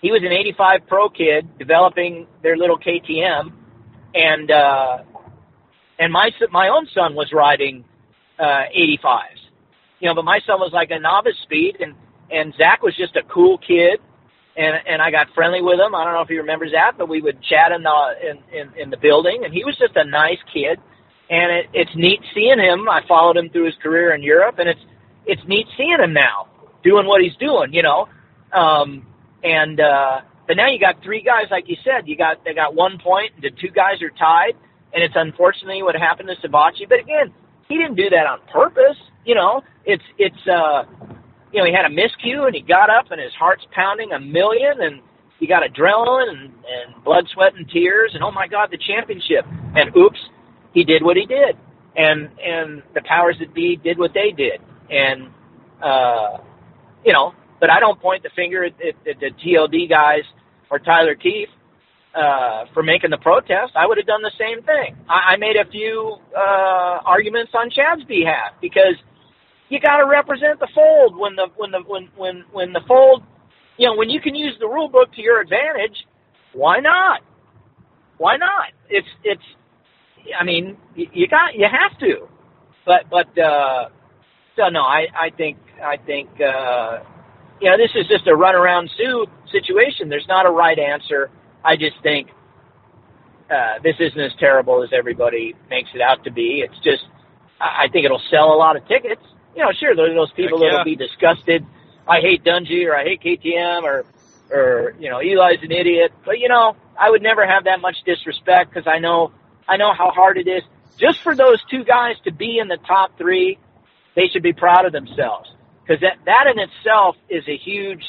He 0.02 0.12
was 0.12 0.22
an 0.22 0.32
85 0.32 0.86
pro 0.88 1.08
kid 1.08 1.58
developing 1.58 2.26
their 2.42 2.56
little 2.56 2.78
KTM 2.78 3.52
and 4.14 4.50
uh 4.50 4.98
and 5.98 6.12
my 6.12 6.30
my 6.50 6.68
own 6.68 6.88
son 6.94 7.14
was 7.14 7.32
riding 7.32 7.84
uh 8.38 8.64
85s. 8.76 9.40
You 10.00 10.08
know, 10.08 10.14
but 10.14 10.24
my 10.24 10.40
son 10.46 10.60
was 10.60 10.72
like 10.72 10.90
a 10.90 10.98
novice 10.98 11.38
speed 11.42 11.76
and 11.80 11.94
and 12.30 12.54
Zach 12.58 12.82
was 12.82 12.96
just 12.96 13.16
a 13.16 13.22
cool 13.24 13.58
kid 13.58 14.00
and 14.56 14.76
and 14.86 15.02
I 15.02 15.10
got 15.10 15.28
friendly 15.34 15.62
with 15.62 15.78
him. 15.78 15.94
I 15.94 16.04
don't 16.04 16.14
know 16.14 16.22
if 16.22 16.28
he 16.28 16.38
remembers 16.38 16.72
that, 16.72 16.98
but 16.98 17.08
we 17.08 17.20
would 17.20 17.42
chat 17.42 17.72
in 17.72 17.82
the 17.82 17.98
in 18.22 18.58
in, 18.58 18.82
in 18.82 18.90
the 18.90 18.96
building, 18.96 19.44
and 19.44 19.52
he 19.52 19.64
was 19.64 19.76
just 19.78 19.96
a 19.96 20.04
nice 20.04 20.38
kid. 20.52 20.80
And 21.28 21.52
it, 21.52 21.66
it's 21.72 21.90
neat 21.94 22.20
seeing 22.34 22.58
him. 22.58 22.88
I 22.88 23.00
followed 23.08 23.36
him 23.36 23.50
through 23.50 23.66
his 23.66 23.74
career 23.82 24.14
in 24.14 24.22
Europe, 24.22 24.56
and 24.58 24.68
it's 24.68 24.80
it's 25.26 25.42
neat 25.48 25.66
seeing 25.76 25.98
him 25.98 26.12
now 26.12 26.48
doing 26.84 27.06
what 27.06 27.20
he's 27.20 27.36
doing. 27.36 27.72
You 27.72 27.82
know, 27.82 28.08
um, 28.52 29.04
and 29.42 29.80
uh, 29.80 30.20
but 30.46 30.56
now 30.56 30.68
you 30.68 30.78
got 30.78 31.02
three 31.02 31.22
guys, 31.22 31.46
like 31.50 31.68
you 31.68 31.76
said. 31.82 32.06
You 32.06 32.16
got 32.16 32.44
they 32.44 32.54
got 32.54 32.74
one 32.74 32.98
point, 32.98 33.32
the 33.42 33.50
two 33.50 33.70
guys 33.74 34.02
are 34.02 34.10
tied, 34.10 34.54
and 34.94 35.02
it's 35.02 35.14
unfortunately 35.16 35.82
what 35.82 35.96
happened 35.96 36.30
to 36.30 36.48
Savatgy. 36.48 36.88
But 36.88 37.00
again, 37.00 37.34
he 37.68 37.76
didn't 37.76 37.96
do 37.96 38.08
that 38.10 38.26
on 38.26 38.38
purpose. 38.52 38.96
You 39.24 39.34
know, 39.34 39.62
it's 39.84 40.04
it's 40.18 40.46
uh, 40.46 40.84
you 41.52 41.60
know, 41.60 41.66
he 41.66 41.72
had 41.74 41.86
a 41.86 41.94
miscue 41.94 42.46
and 42.46 42.54
he 42.54 42.60
got 42.60 42.90
up 42.90 43.10
and 43.10 43.20
his 43.20 43.32
heart's 43.38 43.64
pounding 43.74 44.12
a 44.12 44.20
million 44.20 44.80
and 44.80 45.00
he 45.38 45.46
got 45.46 45.62
adrenaline 45.62 46.28
and, 46.28 46.52
and 46.52 47.04
blood, 47.04 47.24
sweat, 47.32 47.54
and 47.54 47.68
tears 47.68 48.12
and 48.14 48.22
oh 48.22 48.30
my 48.30 48.46
God, 48.46 48.68
the 48.70 48.78
championship. 48.78 49.44
And 49.74 49.94
oops, 49.96 50.18
he 50.76 50.84
did 50.84 51.02
what 51.02 51.16
he 51.16 51.24
did. 51.24 51.56
And 51.96 52.28
and 52.38 52.82
the 52.94 53.00
powers 53.08 53.36
that 53.40 53.54
be 53.54 53.76
did 53.76 53.98
what 53.98 54.12
they 54.12 54.30
did. 54.30 54.60
And 54.90 55.30
uh, 55.82 56.38
you 57.04 57.12
know, 57.14 57.32
but 57.58 57.70
I 57.70 57.80
don't 57.80 57.98
point 58.00 58.22
the 58.22 58.30
finger 58.36 58.62
at, 58.64 58.74
at, 58.74 58.94
at 59.08 59.18
the 59.18 59.30
TLD 59.40 59.88
guys 59.88 60.24
or 60.70 60.78
Tyler 60.78 61.14
Keefe 61.14 61.48
uh, 62.14 62.66
for 62.74 62.82
making 62.82 63.10
the 63.10 63.16
protest. 63.16 63.72
I 63.74 63.86
would 63.86 63.96
have 63.96 64.06
done 64.06 64.20
the 64.20 64.36
same 64.38 64.62
thing. 64.62 64.96
I, 65.08 65.32
I 65.32 65.36
made 65.38 65.56
a 65.56 65.64
few 65.70 66.18
uh, 66.36 67.00
arguments 67.06 67.52
on 67.54 67.70
Chad's 67.70 68.04
behalf 68.04 68.52
because 68.60 69.00
you 69.70 69.80
got 69.80 69.96
to 69.96 70.06
represent 70.06 70.60
the 70.60 70.68
fold 70.74 71.16
when 71.16 71.36
the 71.36 71.48
when 71.56 71.70
the 71.70 71.80
when 71.86 72.08
when 72.16 72.44
when 72.52 72.72
the 72.74 72.82
fold 72.86 73.22
you 73.78 73.88
know 73.88 73.96
when 73.96 74.10
you 74.10 74.20
can 74.20 74.34
use 74.34 74.54
the 74.60 74.66
rule 74.66 74.88
book 74.88 75.10
to 75.14 75.22
your 75.22 75.40
advantage 75.40 75.96
why 76.52 76.80
not 76.80 77.22
why 78.18 78.36
not 78.36 78.68
it's 78.90 79.08
it's 79.24 79.42
i 80.38 80.44
mean 80.44 80.76
you, 80.94 81.06
you 81.12 81.28
got 81.28 81.54
you 81.54 81.66
have 81.70 81.98
to 81.98 82.28
but 82.84 83.08
but 83.10 83.38
uh 83.38 83.88
so 84.56 84.68
no 84.68 84.80
i 84.80 85.06
i 85.14 85.30
think 85.30 85.58
i 85.82 85.96
think 85.96 86.28
uh 86.40 87.00
you 87.60 87.70
know 87.70 87.76
this 87.76 87.90
is 87.94 88.06
just 88.08 88.26
a 88.26 88.34
run 88.34 88.54
around 88.54 88.90
sue 88.96 89.26
situation 89.50 90.08
there's 90.08 90.28
not 90.28 90.46
a 90.46 90.50
right 90.50 90.78
answer 90.78 91.30
i 91.64 91.76
just 91.76 91.96
think 92.02 92.28
uh 93.50 93.78
this 93.82 93.96
isn't 94.00 94.20
as 94.20 94.32
terrible 94.38 94.82
as 94.82 94.90
everybody 94.92 95.54
makes 95.70 95.90
it 95.94 96.00
out 96.00 96.22
to 96.24 96.30
be 96.30 96.64
it's 96.64 96.78
just 96.84 97.04
i 97.60 97.86
think 97.92 98.04
it'll 98.04 98.22
sell 98.30 98.52
a 98.52 98.58
lot 98.58 98.76
of 98.76 98.86
tickets 98.88 99.22
you 99.56 99.62
know, 99.62 99.72
sure, 99.80 99.96
there 99.96 100.10
are 100.10 100.14
those 100.14 100.32
people 100.32 100.62
yeah. 100.62 100.70
that'll 100.70 100.84
be 100.84 100.96
disgusted. 100.96 101.64
I 102.06 102.20
hate 102.20 102.44
Dungey 102.44 102.86
or 102.86 102.94
I 102.94 103.04
hate 103.04 103.22
KTM 103.22 103.82
or, 103.82 104.04
or, 104.50 104.94
you 105.00 105.10
know, 105.10 105.18
Eli's 105.18 105.62
an 105.62 105.72
idiot. 105.72 106.12
But, 106.24 106.38
you 106.38 106.48
know, 106.48 106.76
I 106.98 107.10
would 107.10 107.22
never 107.22 107.46
have 107.46 107.64
that 107.64 107.80
much 107.80 107.96
disrespect 108.04 108.70
because 108.70 108.86
I 108.86 108.98
know, 108.98 109.32
I 109.68 109.76
know 109.76 109.92
how 109.92 110.10
hard 110.10 110.38
it 110.38 110.48
is. 110.48 110.62
Just 110.98 111.20
for 111.20 111.34
those 111.34 111.62
two 111.70 111.84
guys 111.84 112.16
to 112.24 112.32
be 112.32 112.58
in 112.58 112.68
the 112.68 112.78
top 112.86 113.18
three, 113.18 113.58
they 114.14 114.28
should 114.28 114.42
be 114.42 114.52
proud 114.52 114.86
of 114.86 114.92
themselves. 114.92 115.50
Because 115.82 116.00
that, 116.00 116.18
that 116.24 116.46
in 116.46 116.58
itself 116.58 117.16
is 117.28 117.44
a 117.48 117.56
huge, 117.56 118.02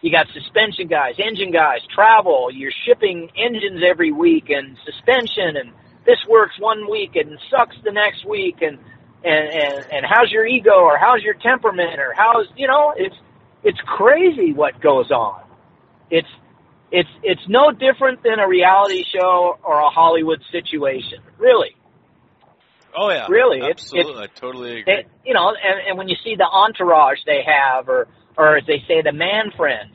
you 0.00 0.10
got 0.10 0.26
suspension 0.32 0.88
guys, 0.88 1.14
engine 1.18 1.52
guys, 1.52 1.80
travel, 1.94 2.50
you're 2.50 2.72
shipping 2.86 3.30
engines 3.36 3.82
every 3.86 4.10
week 4.10 4.50
and 4.50 4.76
suspension 4.84 5.56
and 5.56 5.72
this 6.04 6.18
works 6.28 6.58
one 6.58 6.90
week 6.90 7.16
and 7.16 7.38
sucks 7.50 7.76
the 7.84 7.92
next 7.92 8.24
week 8.26 8.56
and, 8.60 8.78
and 9.24 9.48
and 9.48 9.92
and 9.92 10.06
how's 10.08 10.30
your 10.30 10.46
ego 10.46 10.80
or 10.80 10.98
how's 10.98 11.22
your 11.22 11.34
temperament 11.34 11.98
or 12.00 12.12
how's 12.16 12.46
you 12.56 12.66
know 12.66 12.92
it's 12.96 13.14
it's 13.62 13.78
crazy 13.86 14.52
what 14.52 14.80
goes 14.80 15.10
on 15.10 15.42
it's 16.10 16.28
it's 16.92 17.08
it's 17.22 17.40
no 17.48 17.72
different 17.72 18.22
than 18.22 18.38
a 18.38 18.46
reality 18.46 19.02
show 19.12 19.58
or 19.64 19.80
a 19.80 19.88
hollywood 19.90 20.40
situation 20.52 21.18
really. 21.38 21.74
Oh 22.94 23.08
yeah, 23.10 23.26
Really, 23.28 23.58
it's- 23.58 23.70
absolutely. 23.70 24.22
I 24.22 24.26
totally 24.26 24.80
agree. 24.80 24.84
they, 24.84 25.06
you 25.24 25.34
know 25.34 25.48
and 25.48 25.80
and 25.88 25.98
when 25.98 26.08
you 26.08 26.16
see 26.22 26.36
the 26.36 26.44
entourage 26.46 27.18
they 27.26 27.42
have 27.46 27.88
or 27.88 28.06
or 28.36 28.58
as 28.58 28.64
they 28.66 28.82
say 28.86 29.00
the 29.02 29.12
man 29.12 29.50
friend 29.56 29.90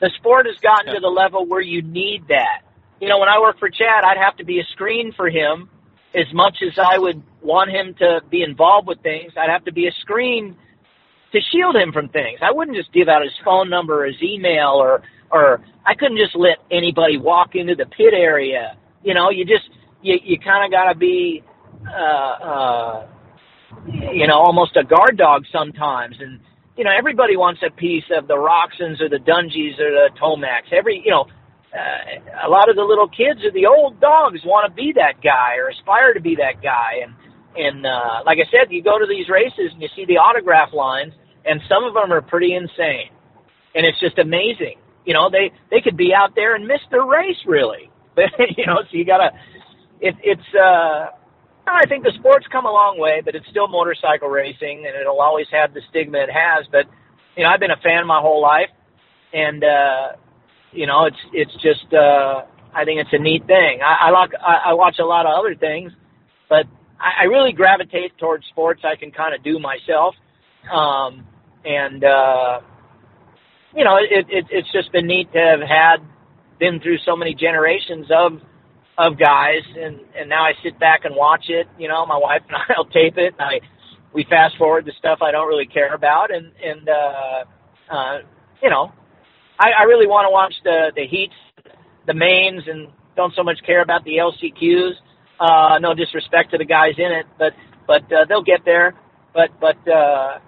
the 0.00 0.10
sport 0.18 0.46
has 0.46 0.56
gotten 0.60 0.92
to 0.94 1.00
the 1.00 1.06
level 1.08 1.46
where 1.46 1.60
you 1.60 1.80
need 1.82 2.26
that. 2.28 2.62
You 3.00 3.08
know 3.08 3.18
when 3.18 3.28
i 3.28 3.38
worked 3.40 3.60
for 3.60 3.70
chad 3.70 4.02
i'd 4.04 4.18
have 4.18 4.36
to 4.38 4.44
be 4.44 4.58
a 4.58 4.64
screen 4.72 5.12
for 5.12 5.28
him 5.30 5.70
as 6.14 6.26
much 6.34 6.56
as 6.66 6.76
i 6.78 6.98
would 6.98 7.22
want 7.40 7.70
him 7.70 7.94
to 7.94 8.20
be 8.30 8.42
involved 8.42 8.86
with 8.88 9.00
things. 9.02 9.32
I'd 9.36 9.50
have 9.50 9.64
to 9.64 9.72
be 9.72 9.86
a 9.88 9.92
screen 10.00 10.56
to 11.32 11.40
shield 11.50 11.74
him 11.74 11.92
from 11.92 12.08
things. 12.08 12.38
I 12.42 12.52
wouldn't 12.52 12.76
just 12.76 12.92
give 12.92 13.08
out 13.08 13.22
his 13.22 13.32
phone 13.44 13.68
number 13.70 14.02
or 14.04 14.06
his 14.06 14.22
email 14.22 14.74
or 14.82 15.02
or 15.32 15.60
i 15.86 15.94
couldn't 15.94 16.18
just 16.18 16.36
let 16.36 16.58
anybody 16.70 17.18
walk 17.18 17.54
into 17.54 17.74
the 17.74 17.86
pit 17.86 18.14
area 18.14 18.76
you 19.02 19.14
know 19.14 19.30
you 19.30 19.44
just 19.44 19.68
you 20.02 20.18
you 20.22 20.38
kind 20.38 20.64
of 20.64 20.70
got 20.70 20.92
to 20.92 20.98
be 20.98 21.42
uh 21.88 22.44
uh 22.44 23.06
you 23.88 24.26
know, 24.26 24.38
almost 24.38 24.76
a 24.76 24.84
guard 24.84 25.16
dog 25.16 25.44
sometimes. 25.52 26.16
And, 26.20 26.40
you 26.76 26.84
know, 26.84 26.90
everybody 26.96 27.36
wants 27.36 27.62
a 27.66 27.70
piece 27.70 28.04
of 28.16 28.28
the 28.28 28.36
Roczens 28.36 29.00
or 29.00 29.08
the 29.08 29.18
Dungeys 29.18 29.78
or 29.80 29.90
the 29.90 30.10
Tomacs. 30.20 30.72
Every, 30.72 31.02
you 31.04 31.10
know, 31.10 31.26
uh, 31.74 32.46
a 32.46 32.50
lot 32.50 32.68
of 32.68 32.76
the 32.76 32.82
little 32.82 33.08
kids 33.08 33.40
or 33.44 33.50
the 33.52 33.66
old 33.66 34.00
dogs 34.00 34.40
want 34.44 34.70
to 34.70 34.74
be 34.74 34.92
that 34.96 35.22
guy 35.22 35.56
or 35.56 35.68
aspire 35.68 36.14
to 36.14 36.20
be 36.20 36.36
that 36.36 36.62
guy. 36.62 37.02
And, 37.04 37.14
and, 37.56 37.86
uh, 37.86 38.22
like 38.26 38.38
I 38.38 38.48
said, 38.50 38.70
you 38.70 38.82
go 38.82 38.98
to 38.98 39.06
these 39.08 39.28
races 39.28 39.72
and 39.72 39.82
you 39.82 39.88
see 39.96 40.04
the 40.06 40.18
autograph 40.18 40.72
lines 40.72 41.12
and 41.44 41.60
some 41.68 41.84
of 41.84 41.94
them 41.94 42.12
are 42.12 42.22
pretty 42.22 42.54
insane. 42.54 43.10
And 43.74 43.86
it's 43.86 44.00
just 44.00 44.18
amazing. 44.18 44.76
You 45.04 45.14
know, 45.14 45.30
they, 45.30 45.52
they 45.70 45.80
could 45.80 45.96
be 45.96 46.12
out 46.14 46.34
there 46.34 46.54
and 46.54 46.66
miss 46.66 46.80
their 46.90 47.04
race 47.04 47.38
really. 47.46 47.90
But, 48.14 48.30
you 48.56 48.66
know, 48.66 48.78
so 48.82 48.96
you 48.96 49.04
gotta, 49.04 49.30
it, 50.00 50.14
it's, 50.22 50.54
uh, 50.54 51.10
I 51.66 51.86
think 51.88 52.04
the 52.04 52.12
sport's 52.18 52.46
come 52.50 52.66
a 52.66 52.72
long 52.72 52.98
way, 52.98 53.22
but 53.24 53.34
it's 53.34 53.46
still 53.50 53.68
motorcycle 53.68 54.28
racing, 54.28 54.84
and 54.86 54.96
it'll 55.00 55.20
always 55.20 55.46
have 55.52 55.74
the 55.74 55.80
stigma 55.90 56.18
it 56.18 56.30
has. 56.30 56.66
But 56.70 56.86
you 57.36 57.44
know, 57.44 57.50
I've 57.50 57.60
been 57.60 57.70
a 57.70 57.76
fan 57.76 58.06
my 58.06 58.20
whole 58.20 58.42
life, 58.42 58.70
and 59.32 59.62
uh, 59.62 60.08
you 60.72 60.86
know, 60.86 61.06
it's 61.06 61.16
it's 61.32 61.52
just 61.62 61.92
uh, 61.94 62.42
I 62.74 62.84
think 62.84 63.00
it's 63.00 63.12
a 63.12 63.18
neat 63.18 63.46
thing. 63.46 63.80
I, 63.82 64.08
I 64.08 64.10
like 64.10 64.30
I, 64.34 64.70
I 64.70 64.72
watch 64.74 64.96
a 64.98 65.04
lot 65.04 65.26
of 65.26 65.32
other 65.38 65.54
things, 65.54 65.92
but 66.48 66.66
I, 67.00 67.22
I 67.22 67.24
really 67.24 67.52
gravitate 67.52 68.18
towards 68.18 68.44
sports 68.46 68.82
I 68.84 68.96
can 68.96 69.12
kind 69.12 69.34
of 69.34 69.42
do 69.44 69.58
myself, 69.58 70.14
um, 70.72 71.24
and 71.64 72.02
uh, 72.02 72.60
you 73.74 73.84
know, 73.84 73.96
it, 73.96 74.26
it 74.28 74.46
it's 74.50 74.70
just 74.72 74.92
been 74.92 75.06
neat 75.06 75.32
to 75.32 75.38
have 75.38 75.60
had 75.60 75.96
been 76.58 76.80
through 76.80 76.98
so 77.04 77.16
many 77.16 77.34
generations 77.34 78.06
of 78.10 78.40
of 78.98 79.18
guys, 79.18 79.62
and 79.76 80.00
and 80.16 80.28
now 80.28 80.44
I 80.44 80.52
sit 80.62 80.78
back 80.78 81.04
and 81.04 81.16
watch 81.16 81.46
it. 81.48 81.66
You 81.78 81.88
know, 81.88 82.04
my 82.06 82.16
wife 82.16 82.42
and 82.48 82.56
I'll 82.76 82.84
tape 82.84 83.16
it. 83.16 83.34
And 83.38 83.40
I 83.40 83.60
we 84.12 84.24
fast 84.28 84.56
forward 84.58 84.84
the 84.84 84.92
stuff 84.98 85.20
I 85.22 85.30
don't 85.30 85.48
really 85.48 85.66
care 85.66 85.94
about, 85.94 86.30
and 86.34 86.52
and 86.62 86.88
uh, 86.88 87.44
uh, 87.90 88.18
you 88.62 88.70
know, 88.70 88.92
I, 89.58 89.70
I 89.80 89.82
really 89.84 90.06
want 90.06 90.26
to 90.26 90.30
watch 90.30 90.54
the 90.64 90.92
the 90.94 91.06
heats, 91.06 91.34
the 92.06 92.14
mains, 92.14 92.62
and 92.66 92.88
don't 93.16 93.34
so 93.34 93.42
much 93.42 93.58
care 93.64 93.82
about 93.82 94.04
the 94.04 94.18
LCQs. 94.18 94.92
Uh, 95.40 95.78
no 95.80 95.94
disrespect 95.94 96.52
to 96.52 96.58
the 96.58 96.64
guys 96.64 96.94
in 96.98 97.10
it, 97.10 97.26
but 97.38 97.54
but 97.86 98.02
uh, 98.12 98.26
they'll 98.28 98.44
get 98.44 98.64
there. 98.64 98.94
But 99.34 99.48
but 99.58 99.76
uh, 99.90 100.38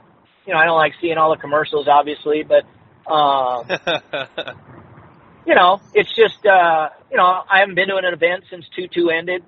you 0.46 0.52
know, 0.52 0.58
I 0.58 0.66
don't 0.66 0.76
like 0.76 0.92
seeing 1.00 1.16
all 1.16 1.30
the 1.34 1.40
commercials, 1.40 1.88
obviously, 1.88 2.42
but. 2.42 2.64
Uh, 3.06 3.64
you 5.46 5.54
know, 5.54 5.80
it's 5.94 6.10
just 6.14 6.44
uh, 6.46 6.88
you 7.10 7.16
know, 7.16 7.24
I 7.50 7.60
haven't 7.60 7.74
been 7.74 7.88
to 7.88 7.96
an 7.96 8.04
event 8.04 8.44
since 8.50 8.64
TwoTwo 8.76 9.12
ended. 9.16 9.42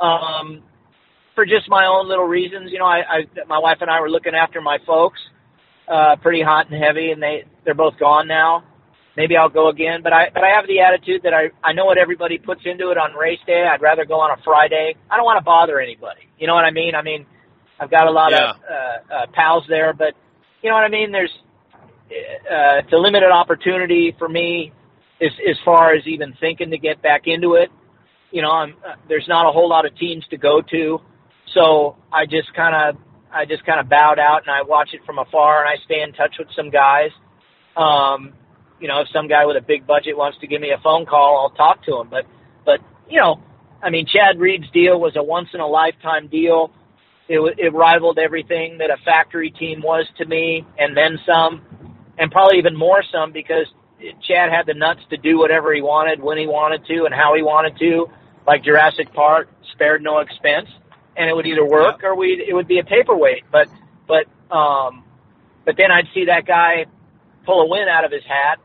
Um, 0.00 0.62
for 1.34 1.44
just 1.46 1.68
my 1.68 1.86
own 1.86 2.08
little 2.08 2.24
reasons, 2.24 2.70
you 2.72 2.78
know, 2.78 2.86
I, 2.86 2.98
I 3.00 3.44
my 3.46 3.58
wife 3.58 3.78
and 3.80 3.90
I 3.90 4.00
were 4.00 4.10
looking 4.10 4.34
after 4.34 4.60
my 4.60 4.78
folks, 4.86 5.20
uh, 5.88 6.16
pretty 6.22 6.42
hot 6.42 6.70
and 6.70 6.82
heavy, 6.82 7.10
and 7.12 7.22
they 7.22 7.44
they're 7.64 7.74
both 7.74 7.98
gone 7.98 8.26
now. 8.26 8.64
Maybe 9.16 9.36
I'll 9.36 9.48
go 9.48 9.68
again, 9.68 10.00
but 10.02 10.12
I 10.12 10.28
but 10.32 10.44
I 10.44 10.50
have 10.56 10.66
the 10.66 10.80
attitude 10.80 11.22
that 11.24 11.32
I 11.32 11.50
I 11.64 11.72
know 11.72 11.84
what 11.86 11.98
everybody 11.98 12.38
puts 12.38 12.62
into 12.64 12.90
it 12.90 12.98
on 12.98 13.14
race 13.14 13.38
day. 13.46 13.64
I'd 13.70 13.80
rather 13.80 14.04
go 14.04 14.20
on 14.20 14.36
a 14.38 14.42
Friday. 14.42 14.94
I 15.10 15.16
don't 15.16 15.24
want 15.24 15.38
to 15.38 15.44
bother 15.44 15.80
anybody. 15.80 16.28
You 16.38 16.46
know 16.46 16.54
what 16.54 16.64
I 16.64 16.70
mean? 16.70 16.94
I 16.94 17.02
mean, 17.02 17.24
I've 17.80 17.90
got 17.90 18.06
a 18.06 18.10
lot 18.10 18.32
Yeah. 18.32 18.50
of 18.50 18.56
uh, 18.70 19.14
uh, 19.14 19.26
pals 19.32 19.64
there, 19.68 19.92
but 19.94 20.14
you 20.62 20.68
know 20.68 20.76
what 20.76 20.84
I 20.84 20.88
mean. 20.88 21.12
There's 21.12 21.32
uh, 22.10 22.78
it's 22.78 22.92
a 22.92 22.96
limited 22.96 23.30
opportunity 23.30 24.14
for 24.18 24.28
me 24.28 24.72
as 25.20 25.30
as 25.48 25.56
far 25.64 25.94
as 25.94 26.06
even 26.06 26.34
thinking 26.40 26.70
to 26.70 26.78
get 26.78 27.02
back 27.02 27.22
into 27.26 27.54
it. 27.54 27.70
You 28.30 28.42
know, 28.42 28.50
I'm, 28.50 28.74
uh, 28.86 28.94
there's 29.08 29.26
not 29.28 29.48
a 29.48 29.52
whole 29.52 29.68
lot 29.68 29.86
of 29.86 29.96
teams 29.96 30.24
to 30.30 30.36
go 30.36 30.60
to, 30.60 31.00
so 31.54 31.96
I 32.12 32.26
just 32.26 32.52
kind 32.54 32.74
of 32.74 33.02
I 33.32 33.44
just 33.44 33.64
kind 33.64 33.80
of 33.80 33.88
bowed 33.88 34.18
out 34.18 34.42
and 34.42 34.50
I 34.50 34.62
watch 34.62 34.90
it 34.92 35.00
from 35.04 35.18
afar 35.18 35.64
and 35.64 35.68
I 35.68 35.82
stay 35.84 36.02
in 36.02 36.12
touch 36.12 36.36
with 36.38 36.48
some 36.56 36.70
guys. 36.70 37.10
Um, 37.76 38.32
you 38.80 38.88
know, 38.88 39.00
if 39.00 39.08
some 39.12 39.28
guy 39.28 39.46
with 39.46 39.56
a 39.56 39.62
big 39.66 39.86
budget 39.86 40.16
wants 40.16 40.38
to 40.40 40.46
give 40.46 40.60
me 40.60 40.70
a 40.70 40.80
phone 40.82 41.06
call, 41.06 41.38
I'll 41.42 41.56
talk 41.56 41.84
to 41.84 42.00
him. 42.00 42.08
But 42.10 42.24
but 42.64 42.80
you 43.08 43.20
know, 43.20 43.40
I 43.82 43.90
mean, 43.90 44.06
Chad 44.06 44.38
Reed's 44.38 44.70
deal 44.72 45.00
was 45.00 45.14
a 45.16 45.22
once 45.22 45.48
in 45.54 45.60
a 45.60 45.66
lifetime 45.66 46.28
deal. 46.28 46.70
It, 47.28 47.40
it 47.58 47.74
rivaled 47.74 48.18
everything 48.18 48.78
that 48.78 48.90
a 48.90 48.96
factory 49.04 49.50
team 49.50 49.82
was 49.82 50.06
to 50.18 50.24
me, 50.24 50.64
and 50.78 50.96
then 50.96 51.18
some, 51.26 51.60
and 52.18 52.30
probably 52.30 52.58
even 52.58 52.76
more 52.76 53.02
some 53.12 53.32
because 53.32 53.66
Chad 54.22 54.50
had 54.50 54.66
the 54.66 54.74
nuts 54.74 55.00
to 55.10 55.16
do 55.16 55.38
whatever 55.38 55.74
he 55.74 55.80
wanted, 55.82 56.20
when 56.20 56.38
he 56.38 56.46
wanted 56.46 56.86
to, 56.86 57.04
and 57.04 57.14
how 57.14 57.34
he 57.34 57.42
wanted 57.42 57.78
to. 57.78 58.06
Like 58.46 58.62
Jurassic 58.62 59.12
Park, 59.12 59.48
spared 59.72 60.02
no 60.02 60.18
expense, 60.18 60.68
and 61.16 61.28
it 61.28 61.34
would 61.34 61.46
either 61.46 61.64
work 61.64 62.04
or 62.04 62.14
we 62.14 62.44
it 62.48 62.54
would 62.54 62.68
be 62.68 62.78
a 62.78 62.84
paperweight. 62.84 63.44
But 63.50 63.68
but 64.06 64.26
um, 64.54 65.04
but 65.64 65.76
then 65.76 65.90
I'd 65.90 66.06
see 66.14 66.26
that 66.26 66.46
guy 66.46 66.86
pull 67.44 67.62
a 67.62 67.68
win 67.68 67.88
out 67.88 68.04
of 68.04 68.12
his 68.12 68.22
hat, 68.22 68.58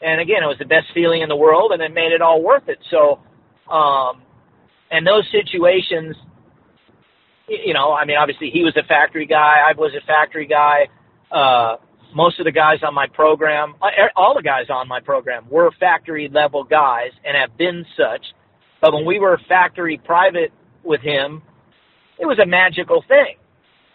and 0.00 0.20
again, 0.20 0.42
it 0.42 0.46
was 0.46 0.58
the 0.58 0.64
best 0.64 0.86
feeling 0.94 1.22
in 1.22 1.28
the 1.28 1.36
world, 1.36 1.72
and 1.72 1.82
it 1.82 1.92
made 1.92 2.12
it 2.12 2.22
all 2.22 2.42
worth 2.42 2.68
it. 2.68 2.78
So, 2.90 3.20
um, 3.70 4.22
and 4.90 5.06
those 5.06 5.24
situations, 5.30 6.16
you 7.48 7.74
know, 7.74 7.92
I 7.92 8.04
mean, 8.06 8.16
obviously 8.16 8.50
he 8.50 8.64
was 8.64 8.76
a 8.76 8.86
factory 8.86 9.26
guy, 9.26 9.56
I 9.66 9.72
was 9.76 9.92
a 9.94 10.06
factory 10.06 10.46
guy. 10.46 10.88
Uh, 11.30 11.76
most 12.14 12.38
of 12.38 12.44
the 12.44 12.52
guys 12.52 12.78
on 12.82 12.94
my 12.94 13.06
program, 13.06 13.74
uh, 13.82 13.86
all 14.16 14.34
the 14.34 14.42
guys 14.42 14.66
on 14.70 14.88
my 14.88 15.00
program 15.00 15.46
were 15.50 15.70
factory 15.78 16.28
level 16.32 16.64
guys 16.64 17.10
and 17.24 17.36
have 17.36 17.56
been 17.56 17.84
such. 17.96 18.24
But 18.80 18.94
when 18.94 19.04
we 19.04 19.18
were 19.18 19.38
factory 19.48 20.00
private 20.02 20.52
with 20.84 21.00
him, 21.00 21.42
it 22.18 22.26
was 22.26 22.38
a 22.38 22.46
magical 22.46 23.04
thing, 23.06 23.36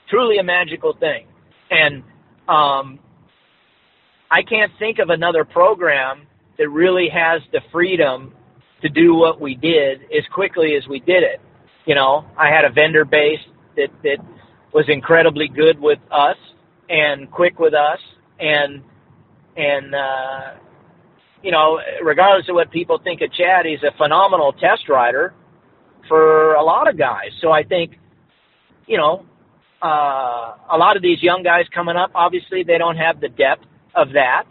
truly 0.09 0.37
a 0.37 0.43
magical 0.43 0.93
thing. 0.93 1.27
And 1.69 2.03
um, 2.47 2.99
I 4.29 4.43
can't 4.43 4.71
think 4.79 4.99
of 4.99 5.09
another 5.09 5.45
program 5.45 6.27
that 6.57 6.69
really 6.69 7.09
has 7.09 7.41
the 7.51 7.61
freedom 7.71 8.33
to 8.81 8.89
do 8.89 9.15
what 9.15 9.39
we 9.39 9.55
did 9.55 10.01
as 10.03 10.25
quickly 10.31 10.75
as 10.75 10.87
we 10.87 10.99
did 10.99 11.23
it. 11.23 11.41
You 11.85 11.95
know, 11.95 12.25
I 12.37 12.49
had 12.49 12.65
a 12.65 12.69
vendor 12.69 13.05
base 13.05 13.39
that 13.75 13.89
that 14.03 14.17
was 14.73 14.85
incredibly 14.87 15.47
good 15.47 15.79
with 15.79 15.99
us 16.11 16.37
and 16.89 17.29
quick 17.31 17.59
with 17.59 17.73
us 17.73 17.99
and 18.39 18.83
and 19.55 19.95
uh 19.95 20.53
you 21.43 21.51
know, 21.51 21.79
regardless 22.01 22.47
of 22.49 22.55
what 22.55 22.71
people 22.71 22.99
think 23.03 23.21
of 23.21 23.31
Chad, 23.33 23.65
he's 23.65 23.83
a 23.83 23.95
phenomenal 23.97 24.53
test 24.53 24.87
rider 24.87 25.33
for 26.07 26.53
a 26.53 26.63
lot 26.63 26.89
of 26.89 26.97
guys. 26.97 27.31
So 27.41 27.51
I 27.51 27.63
think, 27.63 27.97
you 28.87 28.97
know, 28.97 29.25
uh, 29.83 30.55
a 30.71 30.77
lot 30.77 30.95
of 30.95 31.03
these 31.03 31.21
young 31.21 31.43
guys 31.43 31.65
coming 31.75 31.97
up, 31.97 32.11
obviously 32.15 32.63
they 32.63 32.77
don't 32.77 32.95
have 32.95 33.19
the 33.19 33.27
depth 33.27 33.65
of 33.93 34.13
that. 34.13 34.45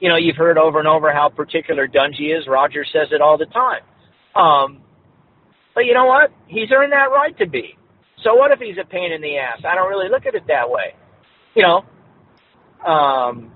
You 0.00 0.08
know, 0.08 0.16
you've 0.16 0.36
heard 0.36 0.56
over 0.56 0.78
and 0.78 0.88
over 0.88 1.12
how 1.12 1.28
particular 1.28 1.86
Dungey 1.86 2.36
is. 2.36 2.48
Roger 2.48 2.84
says 2.84 3.08
it 3.12 3.20
all 3.20 3.36
the 3.36 3.46
time. 3.46 3.82
Um, 4.34 4.82
but 5.74 5.84
you 5.84 5.92
know 5.92 6.06
what? 6.06 6.32
He's 6.48 6.70
earned 6.72 6.92
that 6.92 7.10
right 7.10 7.36
to 7.38 7.46
be. 7.46 7.76
So 8.24 8.34
what 8.34 8.50
if 8.52 8.58
he's 8.58 8.76
a 8.80 8.86
pain 8.88 9.12
in 9.12 9.20
the 9.20 9.36
ass? 9.36 9.60
I 9.68 9.74
don't 9.74 9.90
really 9.90 10.08
look 10.08 10.24
at 10.26 10.34
it 10.34 10.44
that 10.48 10.70
way. 10.70 10.94
You 11.54 11.62
know, 11.62 11.84
um, 12.90 13.52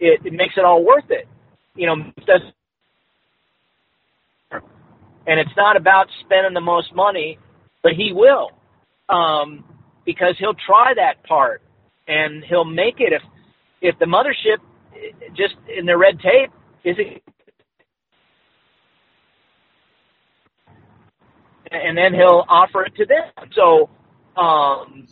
it, 0.00 0.20
it 0.24 0.32
makes 0.32 0.54
it 0.56 0.64
all 0.64 0.84
worth 0.84 1.10
it. 1.10 1.28
You 1.76 1.86
know, 1.86 1.94
and 5.26 5.40
it's 5.40 5.56
not 5.56 5.76
about 5.76 6.06
spending 6.24 6.54
the 6.54 6.60
most 6.60 6.94
money, 6.94 7.38
but 7.82 7.92
he 7.92 8.12
will, 8.12 8.50
um, 9.08 9.64
because 10.04 10.34
he'll 10.38 10.54
try 10.66 10.92
that 10.96 11.24
part 11.24 11.62
and 12.08 12.44
he'll 12.44 12.64
make 12.64 12.96
it. 12.98 13.12
If 13.12 13.22
if 13.80 13.98
the 13.98 14.06
mothership 14.06 14.58
just 15.36 15.54
in 15.76 15.86
the 15.86 15.96
red 15.96 16.18
tape 16.20 16.50
is 16.84 16.96
it, 16.98 17.22
and 21.70 21.96
then 21.96 22.14
he'll 22.14 22.44
offer 22.48 22.84
it 22.84 22.94
to 22.96 23.06
them. 23.06 23.48
So, 23.54 23.88
um, 24.40 25.06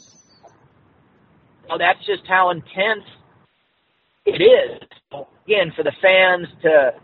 well, 1.68 1.78
that's 1.78 2.04
just 2.06 2.26
how 2.26 2.50
intense 2.50 3.04
it 4.26 4.42
is. 4.42 4.88
Again, 5.46 5.72
for 5.74 5.82
the 5.82 5.92
fans 6.02 6.48
to 6.62 6.94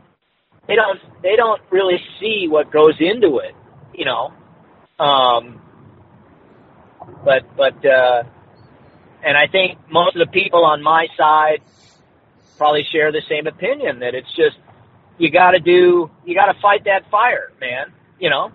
they 0.67 0.75
don't 0.77 1.01
they 1.23 1.37
don't 1.37 1.61
really 1.71 1.99
see 2.21 2.47
what 2.49 2.71
goes 2.71 2.95
into 3.01 3.39
it, 3.39 3.55
you 3.95 4.05
know. 4.05 4.33
Um, 4.99 5.61
but 7.25 7.45
but 7.57 7.85
uh, 7.85 8.23
and 9.23 9.37
I 9.37 9.47
think 9.47 9.79
most 9.91 10.17
of 10.17 10.27
the 10.27 10.33
people 10.33 10.65
on 10.65 10.83
my 10.83 11.07
side 11.17 11.61
probably 12.57 12.85
share 12.91 13.13
the 13.13 13.23
same 13.29 13.47
opinion 13.47 14.01
that 14.01 14.15
it's 14.15 14.35
just 14.37 14.57
you 15.19 15.31
got 15.31 15.53
to 15.53 15.61
do 15.61 16.11
you 16.25 16.35
got 16.35 16.53
to 16.53 16.61
fight 16.61 16.85
that 16.85 17.11
fire, 17.11 17.53
man. 17.61 17.93
You 18.19 18.31
know, 18.31 18.53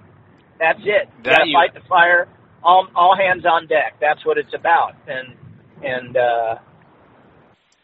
that's 0.59 0.79
it. 0.83 1.09
You 1.17 1.23
That 1.23 1.47
you- 1.47 1.53
fight 1.53 1.73
the 1.73 1.81
fire. 1.87 2.27
All 2.61 2.87
all 2.95 3.15
hands 3.15 3.45
on 3.45 3.67
deck. 3.67 3.95
That's 4.01 4.25
what 4.25 4.37
it's 4.37 4.53
about. 4.53 4.95
And 5.07 5.35
and 5.83 6.17
uh, 6.17 6.55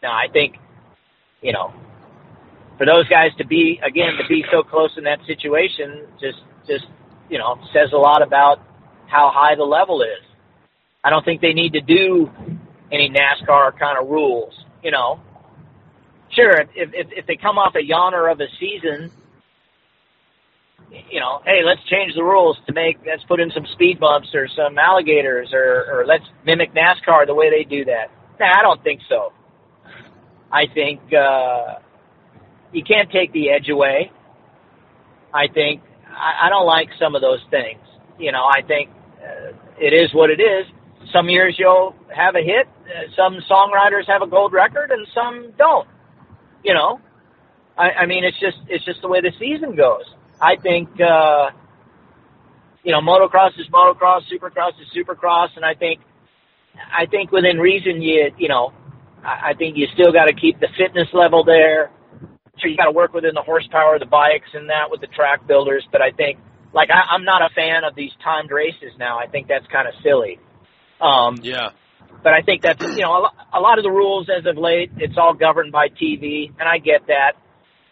no, 0.02 0.08
I 0.10 0.26
think 0.32 0.56
you 1.40 1.52
know 1.52 1.72
for 2.76 2.84
those 2.84 3.08
guys 3.08 3.30
to 3.38 3.46
be 3.46 3.80
again 3.82 4.12
to 4.20 4.28
be 4.28 4.44
so 4.52 4.62
close 4.62 4.90
in 4.98 5.04
that 5.04 5.18
situation 5.26 6.06
just 6.20 6.38
just 6.68 6.84
you 7.30 7.38
know 7.38 7.58
says 7.72 7.90
a 7.94 7.96
lot 7.96 8.20
about 8.22 8.60
how 9.06 9.30
high 9.32 9.54
the 9.54 9.64
level 9.64 10.02
is. 10.02 10.24
I 11.02 11.10
don't 11.10 11.24
think 11.24 11.40
they 11.40 11.52
need 11.54 11.72
to 11.74 11.80
do 11.80 12.30
any 12.92 13.08
NASCAR 13.10 13.78
kind 13.78 13.96
of 13.98 14.08
rules, 14.08 14.52
you 14.82 14.90
know. 14.90 15.20
Sure, 16.32 16.60
if 16.60 16.68
if 16.74 17.06
if 17.12 17.26
they 17.26 17.36
come 17.36 17.56
off 17.56 17.74
a 17.76 17.78
yawner 17.78 18.30
of 18.30 18.40
a 18.40 18.46
season, 18.60 19.10
you 20.90 21.20
know, 21.20 21.40
hey, 21.44 21.62
let's 21.64 21.82
change 21.88 22.14
the 22.14 22.22
rules 22.22 22.56
to 22.66 22.72
make 22.72 22.98
let's 23.06 23.24
put 23.24 23.40
in 23.40 23.50
some 23.50 23.66
speed 23.72 23.98
bumps 23.98 24.28
or 24.34 24.48
some 24.48 24.78
alligators 24.78 25.50
or 25.52 25.84
or 25.90 26.06
let's 26.06 26.24
mimic 26.44 26.74
NASCAR 26.74 27.26
the 27.26 27.34
way 27.34 27.50
they 27.50 27.64
do 27.68 27.84
that. 27.86 28.10
Nah, 28.38 28.58
I 28.58 28.62
don't 28.62 28.82
think 28.82 29.00
so. 29.08 29.32
I 30.52 30.66
think 30.72 31.00
uh 31.12 31.80
you 32.72 32.82
can't 32.82 33.10
take 33.10 33.32
the 33.32 33.50
edge 33.50 33.68
away. 33.68 34.12
I 35.32 35.48
think 35.52 35.82
I, 36.08 36.46
I 36.46 36.48
don't 36.48 36.66
like 36.66 36.88
some 37.00 37.14
of 37.14 37.22
those 37.22 37.40
things. 37.50 37.80
You 38.18 38.32
know, 38.32 38.44
I 38.44 38.62
think 38.62 38.90
uh, 39.22 39.52
it 39.78 39.92
is 39.92 40.14
what 40.14 40.30
it 40.30 40.40
is. 40.40 40.66
Some 41.12 41.28
years 41.28 41.56
you'll 41.58 41.94
have 42.14 42.34
a 42.34 42.42
hit, 42.42 42.66
uh, 42.86 43.10
some 43.16 43.38
songwriters 43.48 44.06
have 44.06 44.22
a 44.22 44.26
gold 44.26 44.52
record, 44.52 44.90
and 44.90 45.06
some 45.14 45.52
don't. 45.58 45.86
You 46.64 46.74
know, 46.74 47.00
I, 47.76 47.90
I 47.90 48.06
mean, 48.06 48.24
it's 48.24 48.38
just 48.40 48.56
it's 48.68 48.84
just 48.84 49.02
the 49.02 49.08
way 49.08 49.20
the 49.20 49.32
season 49.38 49.76
goes. 49.76 50.04
I 50.40 50.56
think 50.56 50.88
uh, 51.00 51.50
you 52.86 52.92
know, 52.92 53.00
motocross 53.00 53.58
is 53.58 53.66
motocross, 53.72 54.22
supercross 54.32 54.72
is 54.80 54.86
supercross, 54.96 55.48
and 55.56 55.64
I 55.64 55.74
think 55.74 56.00
I 56.76 57.06
think 57.06 57.32
within 57.32 57.58
reason, 57.58 58.00
you 58.00 58.30
you 58.38 58.48
know, 58.48 58.72
I, 59.24 59.50
I 59.50 59.54
think 59.54 59.76
you 59.76 59.86
still 59.92 60.12
got 60.12 60.26
to 60.26 60.34
keep 60.34 60.60
the 60.60 60.68
fitness 60.78 61.08
level 61.12 61.44
there. 61.44 61.90
Sure, 62.58 62.70
you 62.70 62.76
got 62.76 62.84
to 62.84 62.92
work 62.92 63.12
within 63.12 63.34
the 63.34 63.42
horsepower 63.42 63.98
the 63.98 64.06
bikes 64.06 64.48
and 64.54 64.70
that 64.70 64.90
with 64.90 65.00
the 65.00 65.08
track 65.08 65.46
builders, 65.48 65.84
but 65.90 66.00
I 66.00 66.12
think 66.12 66.38
like 66.72 66.90
I, 66.90 67.12
I'm 67.12 67.24
not 67.24 67.42
a 67.42 67.52
fan 67.54 67.82
of 67.82 67.96
these 67.96 68.12
timed 68.22 68.52
races 68.52 68.92
now. 68.98 69.18
I 69.18 69.26
think 69.26 69.48
that's 69.48 69.66
kind 69.66 69.88
of 69.88 69.94
silly. 70.02 70.38
Um, 71.00 71.36
yeah. 71.42 71.70
But 72.22 72.34
I 72.34 72.42
think 72.42 72.62
that's 72.62 72.82
you 72.82 73.02
know 73.02 73.12
a, 73.12 73.58
a 73.58 73.60
lot 73.60 73.78
of 73.78 73.84
the 73.84 73.90
rules 73.90 74.28
as 74.30 74.46
of 74.46 74.56
late. 74.56 74.92
It's 74.98 75.18
all 75.18 75.34
governed 75.34 75.72
by 75.72 75.88
TV, 75.88 76.52
and 76.58 76.68
I 76.68 76.78
get 76.78 77.08
that. 77.08 77.34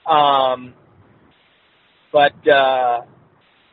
Um, 0.09 0.75
but 2.15 2.47
uh, 2.49 3.03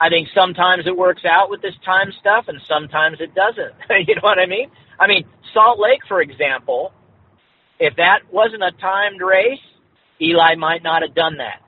I 0.02 0.10
think 0.10 0.30
sometimes 0.34 0.88
it 0.88 0.98
works 0.98 1.22
out 1.30 1.52
with 1.52 1.62
this 1.62 1.76
time 1.86 2.12
stuff, 2.20 2.46
and 2.48 2.60
sometimes 2.68 3.18
it 3.22 3.36
doesn't. 3.36 3.76
you 4.10 4.16
know 4.16 4.22
what 4.24 4.40
I 4.40 4.48
mean? 4.48 4.72
I 5.00 5.06
mean 5.06 5.26
Salt 5.54 5.80
Lake, 5.80 6.02
for 6.08 6.20
example. 6.22 6.92
If 7.80 7.98
that 7.98 8.22
wasn't 8.32 8.64
a 8.64 8.72
timed 8.72 9.22
race, 9.22 9.62
Eli 10.20 10.56
might 10.56 10.82
not 10.84 11.04
have 11.04 11.14
done 11.16 11.38
that. 11.38 11.62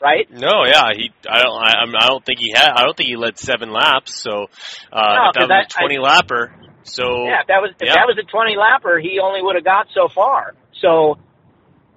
Right? 0.00 0.30
No, 0.30 0.64
yeah, 0.66 0.90
he. 0.94 1.10
I 1.28 1.42
don't. 1.42 1.62
I, 1.62 1.72
I'm- 1.80 1.92
don't 2.08 2.24
think 2.24 2.40
he 2.40 2.52
had. 2.54 2.70
I 2.76 2.84
don't 2.84 2.94
think 2.96 3.08
he 3.08 3.16
led 3.16 3.38
seven 3.38 3.70
laps. 3.72 4.20
So 4.20 4.48
uh, 4.92 5.14
No, 5.16 5.28
if 5.28 5.34
that 5.34 5.48
was 5.48 5.50
I- 5.50 5.60
a 5.62 5.80
twenty 5.80 5.96
lapper. 5.96 6.52
So 6.82 7.24
Yeah, 7.24 7.40
if 7.40 7.46
that 7.48 7.62
was 7.62 7.70
if 7.80 7.86
yeah. 7.88 7.94
that 7.94 8.06
was 8.06 8.18
a 8.20 8.30
twenty 8.30 8.56
lapper, 8.56 9.00
he 9.00 9.18
only 9.18 9.40
would 9.40 9.54
have 9.56 9.64
got 9.64 9.86
so 9.94 10.08
far. 10.14 10.54
So 10.82 11.16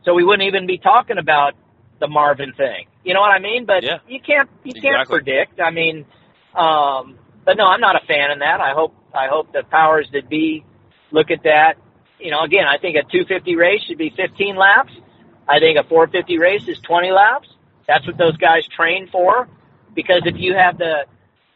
so 0.06 0.14
we 0.14 0.23
wouldn't 0.23 0.48
even 0.48 0.68
be 0.68 0.77
talking 0.77 1.18
about 1.18 1.53
the 1.99 2.07
Marvin 2.07 2.53
thing. 2.56 2.88
You 3.07 3.13
know 3.13 3.21
what 3.21 3.31
I 3.31 3.39
mean? 3.39 3.63
But 3.63 3.84
Yeah. 3.84 3.99
you 4.05 4.19
can't 4.19 4.49
you 4.65 4.73
can't 4.81 5.07
predict. 5.07 5.61
I 5.61 5.71
mean, 5.71 6.05
um, 6.53 7.17
but 7.45 7.55
no, 7.55 7.65
I'm 7.65 7.79
not 7.79 7.95
a 7.95 8.05
fan 8.05 8.31
of 8.31 8.39
that. 8.39 8.59
I 8.59 8.73
hope 8.73 8.93
I 9.13 9.27
hope 9.27 9.53
the 9.53 9.63
powers 9.63 10.09
that 10.11 10.27
be 10.27 10.65
look 11.11 11.31
at 11.31 11.43
that. 11.43 11.75
You 12.19 12.31
know, 12.31 12.41
again, 12.43 12.65
I 12.67 12.77
think 12.77 12.97
a 12.97 13.03
250 13.03 13.55
race 13.55 13.81
should 13.88 13.97
be 13.97 14.09
15 14.09 14.57
laps. 14.57 14.91
I 15.47 15.59
think 15.59 15.77
a 15.79 15.84
450 15.84 16.38
race 16.38 16.67
is 16.67 16.79
20 16.79 17.11
laps. 17.11 17.47
That's 17.88 18.05
what 18.05 18.17
those 18.17 18.35
guys 18.35 18.67
train 18.75 19.07
for. 19.09 19.47
Because 19.95 20.23
if 20.25 20.35
you 20.35 20.53
have 20.55 20.77
the 20.77 21.05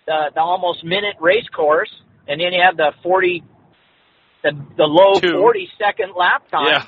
the, 0.05 0.31
the 0.33 0.39
almost 0.39 0.85
minute 0.85 1.17
race 1.19 1.49
course, 1.53 1.91
and 2.29 2.39
then 2.39 2.53
you 2.53 2.61
have 2.61 2.77
the 2.77 2.93
40 3.03 3.43
the 4.41 4.51
the 4.77 4.85
low 4.85 5.19
Two. 5.19 5.33
40 5.33 5.69
second 5.77 6.13
lap 6.15 6.49
time. 6.49 6.67
Yeah. 6.67 6.85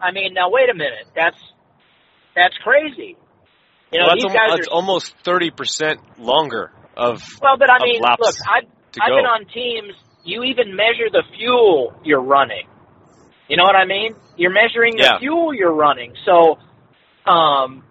I 0.00 0.12
mean, 0.12 0.34
now 0.34 0.50
wait 0.50 0.70
a 0.70 0.74
minute. 0.74 1.08
That's 1.16 1.40
that's 2.36 2.56
crazy. 2.58 3.16
You 3.92 4.00
know, 4.00 4.06
well, 4.06 4.16
these 4.16 4.24
that's, 4.24 4.34
guys 4.34 4.50
that's 4.56 4.68
are 4.68 4.72
almost 4.72 5.14
thirty 5.24 5.50
percent 5.50 6.00
longer 6.18 6.70
of. 6.96 7.22
well, 7.40 7.56
but 7.58 7.70
I 7.70 7.84
mean, 7.84 8.00
look, 8.02 8.34
I've 8.46 8.68
I've 9.00 9.10
been 9.10 9.26
on 9.26 9.46
teams. 9.46 9.94
You 10.24 10.44
even 10.44 10.76
measure 10.76 11.08
the 11.10 11.22
fuel 11.36 11.94
you're 12.04 12.22
running. 12.22 12.66
You 13.48 13.56
know 13.56 13.64
what 13.64 13.76
I 13.76 13.86
mean? 13.86 14.14
You're 14.36 14.52
measuring 14.52 14.96
the 14.96 15.04
Yeah. 15.04 15.18
fuel 15.20 15.54
you're 15.54 15.72
running. 15.72 16.12
So, 16.26 16.58
um, 17.24 17.82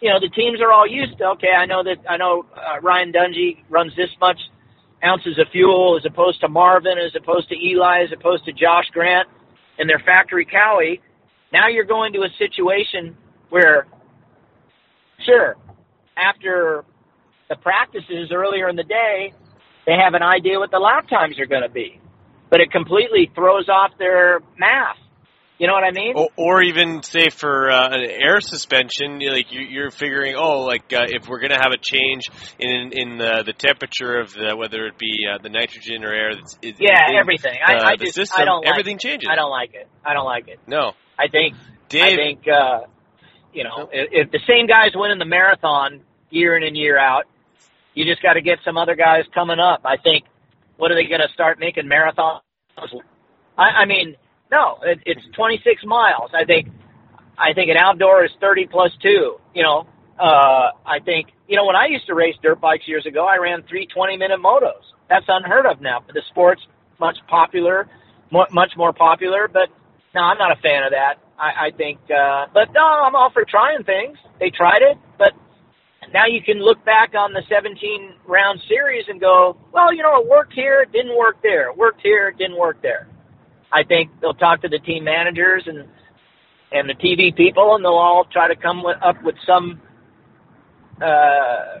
you 0.00 0.10
know, 0.10 0.20
the 0.20 0.28
teams 0.28 0.60
are 0.60 0.70
all 0.70 0.86
used 0.86 1.18
to. 1.18 1.24
Okay, 1.36 1.50
I 1.50 1.66
know 1.66 1.82
that 1.82 1.98
I 2.08 2.18
know 2.18 2.46
uh, 2.54 2.80
Ryan 2.80 3.12
Dungey 3.12 3.64
runs 3.68 3.96
this 3.96 4.10
much 4.20 4.38
ounces 5.04 5.38
of 5.38 5.48
fuel 5.50 5.98
as 5.98 6.06
opposed 6.06 6.40
to 6.42 6.48
Marvin, 6.48 6.98
as 6.98 7.14
opposed 7.16 7.48
to 7.48 7.56
Eli, 7.56 8.04
as 8.04 8.12
opposed 8.12 8.44
to 8.44 8.52
Josh 8.52 8.86
Grant 8.92 9.28
and 9.78 9.90
their 9.90 9.98
factory 9.98 10.46
Kawi. 10.46 11.00
Now 11.52 11.68
you're 11.68 11.84
going 11.84 12.12
to 12.14 12.20
a 12.20 12.28
situation 12.38 13.16
where, 13.50 13.86
sure, 15.24 15.56
after 16.16 16.84
the 17.48 17.56
practices 17.56 18.30
earlier 18.32 18.68
in 18.68 18.76
the 18.76 18.84
day, 18.84 19.32
they 19.86 19.92
have 19.92 20.14
an 20.14 20.22
idea 20.22 20.58
what 20.58 20.70
the 20.70 20.78
lap 20.78 21.08
times 21.08 21.38
are 21.38 21.46
going 21.46 21.62
to 21.62 21.68
be, 21.68 22.00
but 22.50 22.60
it 22.60 22.70
completely 22.72 23.30
throws 23.34 23.68
off 23.68 23.92
their 23.98 24.40
math. 24.58 24.96
You 25.58 25.66
know 25.66 25.72
what 25.72 25.84
I 25.84 25.90
mean? 25.90 26.12
Or, 26.14 26.28
or 26.36 26.62
even 26.62 27.02
say 27.02 27.30
for 27.30 27.70
uh, 27.70 27.88
an 27.90 28.10
air 28.10 28.40
suspension, 28.40 29.20
like 29.20 29.50
you, 29.52 29.60
you're 29.62 29.90
figuring, 29.90 30.34
oh, 30.36 30.64
like 30.64 30.92
uh, 30.92 31.06
if 31.08 31.28
we're 31.28 31.38
going 31.38 31.52
to 31.52 31.56
have 31.56 31.72
a 31.72 31.78
change 31.80 32.28
in 32.58 32.92
in 32.92 33.16
the, 33.16 33.42
the 33.46 33.54
temperature 33.54 34.20
of 34.20 34.34
the 34.34 34.54
whether 34.54 34.84
it 34.86 34.98
be 34.98 35.24
uh, 35.32 35.38
the 35.42 35.48
nitrogen 35.48 36.04
or 36.04 36.12
air 36.12 36.34
that's 36.34 36.58
is 36.60 36.74
yeah, 36.78 37.08
in, 37.08 37.16
everything. 37.16 37.54
I, 37.66 37.72
uh, 37.72 37.84
I 37.84 37.96
the 37.96 38.04
just 38.04 38.16
system, 38.16 38.42
I 38.42 38.44
don't 38.44 38.64
like 38.66 38.72
everything 38.74 38.96
it. 38.96 39.00
changes. 39.00 39.28
I 39.32 39.34
don't 39.34 39.50
like 39.50 39.72
it. 39.72 39.88
I 40.04 40.12
don't 40.12 40.26
like 40.26 40.48
it. 40.48 40.60
No, 40.66 40.92
I 41.18 41.28
think 41.28 41.54
I 41.56 41.88
Dave. 41.88 42.16
think 42.16 42.40
uh, 42.48 42.80
you 43.56 43.64
know 43.64 43.88
if, 43.92 44.08
if 44.12 44.30
the 44.30 44.40
same 44.46 44.66
guys 44.66 44.92
winning 44.94 45.18
the 45.18 45.24
marathon 45.24 46.00
year 46.30 46.56
in 46.56 46.62
and 46.62 46.76
year 46.76 46.98
out, 46.98 47.24
you 47.94 48.04
just 48.04 48.22
got 48.22 48.34
to 48.34 48.42
get 48.42 48.58
some 48.64 48.76
other 48.76 48.94
guys 48.94 49.24
coming 49.34 49.58
up. 49.58 49.80
I 49.84 49.96
think 49.96 50.24
what 50.76 50.92
are 50.92 50.94
they 50.94 51.06
going 51.06 51.22
to 51.26 51.32
start 51.32 51.58
making 51.58 51.86
marathons? 51.86 52.40
I, 53.56 53.62
I 53.62 53.84
mean, 53.86 54.16
no, 54.50 54.78
it, 54.82 55.00
it's 55.06 55.22
26 55.34 55.84
miles. 55.86 56.30
I 56.34 56.44
think 56.44 56.68
I 57.38 57.54
think 57.54 57.70
an 57.70 57.76
outdoor 57.76 58.24
is 58.24 58.30
30 58.40 58.66
plus 58.66 58.92
two. 59.02 59.36
You 59.54 59.62
know, 59.62 59.86
uh, 60.20 60.70
I 60.84 61.00
think 61.04 61.28
you 61.48 61.56
know 61.56 61.64
when 61.64 61.76
I 61.76 61.86
used 61.86 62.06
to 62.06 62.14
race 62.14 62.36
dirt 62.42 62.60
bikes 62.60 62.86
years 62.86 63.06
ago, 63.06 63.26
I 63.26 63.38
ran 63.38 63.62
three 63.68 63.86
20 63.86 64.16
minute 64.18 64.40
motos. 64.40 64.84
That's 65.08 65.26
unheard 65.28 65.66
of 65.66 65.80
now. 65.80 66.02
But 66.04 66.14
the 66.14 66.22
sport's 66.30 66.62
much 67.00 67.16
popular, 67.28 67.88
much 68.30 68.72
more 68.76 68.92
popular. 68.92 69.48
But 69.48 69.68
no, 70.14 70.20
I'm 70.20 70.38
not 70.38 70.52
a 70.52 70.60
fan 70.60 70.84
of 70.84 70.92
that. 70.92 71.14
I, 71.38 71.68
I 71.68 71.70
think, 71.76 71.98
uh, 72.10 72.46
but 72.52 72.72
no, 72.72 72.84
I'm 72.84 73.14
all 73.14 73.30
for 73.32 73.44
trying 73.44 73.84
things. 73.84 74.16
They 74.40 74.50
tried 74.50 74.82
it, 74.82 74.98
but 75.18 75.32
now 76.12 76.26
you 76.26 76.40
can 76.42 76.60
look 76.60 76.84
back 76.84 77.14
on 77.14 77.32
the 77.32 77.42
17 77.48 78.14
round 78.26 78.60
series 78.68 79.04
and 79.08 79.20
go, 79.20 79.56
well, 79.72 79.92
you 79.92 80.02
know, 80.02 80.20
it 80.20 80.28
worked 80.28 80.52
here, 80.52 80.82
it 80.82 80.92
didn't 80.92 81.16
work 81.16 81.36
there. 81.42 81.70
It 81.70 81.76
worked 81.76 82.00
here, 82.02 82.28
it 82.28 82.38
didn't 82.38 82.58
work 82.58 82.80
there. 82.82 83.08
I 83.72 83.82
think 83.82 84.10
they'll 84.20 84.34
talk 84.34 84.62
to 84.62 84.68
the 84.68 84.78
team 84.78 85.04
managers 85.04 85.64
and 85.66 85.88
and 86.72 86.88
the 86.88 86.94
TV 86.94 87.34
people, 87.34 87.76
and 87.76 87.84
they'll 87.84 87.92
all 87.92 88.26
try 88.32 88.48
to 88.48 88.56
come 88.56 88.82
with, 88.82 88.96
up 89.02 89.22
with 89.22 89.36
some 89.46 89.80
uh, 91.00 91.78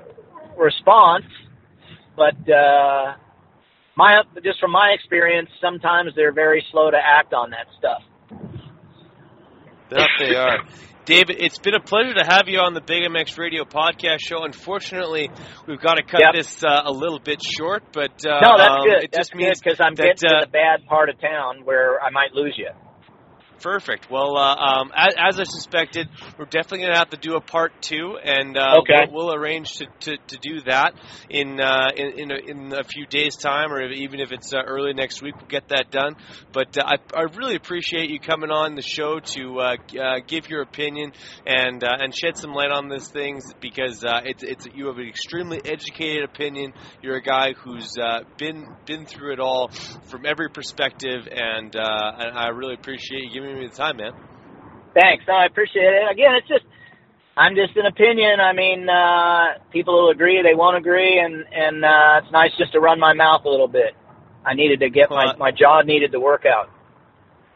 response. 0.56 1.24
But 2.16 2.36
uh, 2.48 3.14
my 3.96 4.22
just 4.44 4.60
from 4.60 4.72
my 4.72 4.94
experience, 4.98 5.48
sometimes 5.60 6.12
they're 6.14 6.32
very 6.32 6.64
slow 6.70 6.90
to 6.90 6.96
act 6.96 7.34
on 7.34 7.50
that 7.50 7.66
stuff. 7.78 8.02
That 9.90 10.08
they 10.18 10.34
are. 10.34 10.58
David, 11.04 11.36
it's 11.38 11.58
been 11.60 11.74
a 11.74 11.80
pleasure 11.80 12.14
to 12.14 12.24
have 12.26 12.48
you 12.48 12.58
on 12.58 12.74
the 12.74 12.80
Big 12.80 13.04
MX 13.04 13.38
Radio 13.38 13.62
podcast 13.64 14.18
show. 14.18 14.42
Unfortunately, 14.42 15.30
we've 15.68 15.80
got 15.80 15.94
to 15.94 16.02
cut 16.02 16.20
Yep. 16.20 16.34
this 16.34 16.64
uh, 16.64 16.82
a 16.84 16.90
little 16.90 17.20
bit 17.20 17.40
short, 17.40 17.84
but 17.92 18.10
uh, 18.26 18.40
no, 18.42 18.58
that's 18.58 18.74
um, 18.74 18.82
good. 18.82 19.04
It 19.04 19.10
That's 19.12 19.28
just 19.28 19.34
means 19.36 19.60
because 19.60 19.78
I'm 19.78 19.94
that, 19.94 20.18
getting 20.18 20.30
uh, 20.34 20.40
to 20.40 20.46
the 20.46 20.50
bad 20.50 20.84
part 20.86 21.08
of 21.08 21.20
town 21.20 21.64
where 21.64 22.02
I 22.02 22.10
might 22.10 22.32
lose 22.34 22.54
you. 22.58 22.70
Perfect. 23.60 24.10
Well, 24.10 24.36
uh, 24.36 24.54
um, 24.54 24.92
as, 24.94 25.14
as 25.18 25.40
I 25.40 25.44
suspected, 25.44 26.08
we're 26.38 26.44
definitely 26.44 26.80
going 26.80 26.92
to 26.92 26.98
have 26.98 27.10
to 27.10 27.16
do 27.16 27.36
a 27.36 27.40
part 27.40 27.72
two, 27.80 28.16
and 28.22 28.56
uh, 28.56 28.76
Okay. 28.80 29.10
we'll, 29.10 29.26
we'll 29.26 29.34
arrange 29.34 29.72
to, 29.78 29.86
to, 30.00 30.16
to 30.16 30.38
do 30.40 30.60
that 30.66 30.94
in 31.30 31.60
uh, 31.60 31.88
in 31.96 32.18
in 32.18 32.30
a, 32.30 32.36
in 32.36 32.72
a 32.72 32.84
few 32.84 33.06
days' 33.06 33.36
time, 33.36 33.72
or 33.72 33.82
even 33.90 34.20
if 34.20 34.32
it's 34.32 34.52
uh, 34.52 34.58
early 34.66 34.92
next 34.92 35.22
week, 35.22 35.34
we'll 35.36 35.48
get 35.48 35.68
that 35.68 35.90
done. 35.90 36.16
But 36.52 36.76
uh, 36.78 36.84
I, 36.86 36.96
I 37.18 37.22
really 37.34 37.56
appreciate 37.56 38.10
you 38.10 38.20
coming 38.20 38.50
on 38.50 38.74
the 38.74 38.82
show 38.82 39.20
to 39.20 39.60
uh, 39.60 39.76
uh, 40.00 40.20
give 40.26 40.48
your 40.48 40.62
opinion 40.62 41.12
and 41.46 41.82
uh, 41.82 41.96
and 41.98 42.14
shed 42.14 42.36
some 42.36 42.52
light 42.52 42.70
on 42.70 42.88
these 42.88 43.08
things 43.08 43.44
because 43.60 44.04
uh, 44.04 44.20
it's 44.24 44.42
it's 44.42 44.66
you 44.74 44.86
have 44.86 44.98
an 44.98 45.08
extremely 45.08 45.60
educated 45.64 46.24
opinion. 46.24 46.72
You're 47.02 47.16
a 47.16 47.22
guy 47.22 47.52
who's 47.52 47.90
uh, 48.00 48.20
been 48.38 48.66
been 48.86 49.06
through 49.06 49.32
it 49.32 49.40
all 49.40 49.68
from 50.08 50.26
every 50.26 50.48
perspective, 50.50 51.26
and, 51.30 51.74
uh, 51.74 52.12
and 52.18 52.38
I 52.38 52.48
really 52.48 52.74
appreciate 52.74 53.22
you 53.22 53.30
giving 53.32 53.45
me 53.54 53.66
the 53.66 53.74
time, 53.74 53.96
man. 53.98 54.12
Thanks. 54.94 55.24
No, 55.28 55.34
I 55.34 55.44
appreciate 55.46 55.82
it. 55.92 56.10
Again, 56.10 56.34
it's 56.36 56.48
just 56.48 56.64
I'm 57.36 57.54
just 57.54 57.76
an 57.76 57.84
opinion. 57.86 58.40
I 58.40 58.52
mean, 58.54 58.88
uh, 58.88 59.58
people 59.70 59.94
will 60.04 60.10
agree, 60.10 60.40
they 60.42 60.54
won't 60.54 60.76
agree, 60.76 61.18
and 61.20 61.44
and 61.52 61.84
uh, 61.84 62.20
it's 62.22 62.32
nice 62.32 62.50
just 62.58 62.72
to 62.72 62.80
run 62.80 62.98
my 62.98 63.12
mouth 63.12 63.42
a 63.44 63.48
little 63.48 63.68
bit. 63.68 63.94
I 64.44 64.54
needed 64.54 64.80
to 64.80 64.90
get 64.90 65.10
my 65.10 65.34
my 65.36 65.50
jaw 65.50 65.82
needed 65.82 66.12
to 66.12 66.20
work 66.20 66.44
out. 66.46 66.70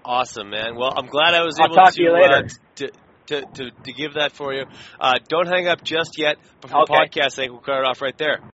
Awesome, 0.05 0.51
man. 0.51 0.77
Well, 0.77 0.93
I'm 0.97 1.07
glad 1.07 1.35
I 1.35 1.45
was 1.45 1.59
I'll 1.59 1.67
able 1.67 1.77
talk 1.77 1.93
to, 1.93 1.97
to 1.97 2.03
you 2.03 2.13
later. 2.13 2.45
Uh, 2.47 2.49
to, 2.77 2.91
to 3.27 3.41
to 3.55 3.71
to 3.85 3.93
give 3.93 4.15
that 4.15 4.33
for 4.33 4.53
you. 4.53 4.65
Uh, 5.01 5.15
don't 5.29 5.47
hang 5.47 5.69
up 5.69 5.83
just 5.85 6.19
yet, 6.19 6.37
but 6.61 6.71
for 6.71 6.83
Okay. 6.83 6.93
the 6.93 7.21
podcast 7.21 7.33
sake, 7.33 7.51
we'll 7.51 7.61
cut 7.61 7.79
it 7.79 7.85
off 7.85 8.03
right 8.03 8.17
there. 8.19 8.41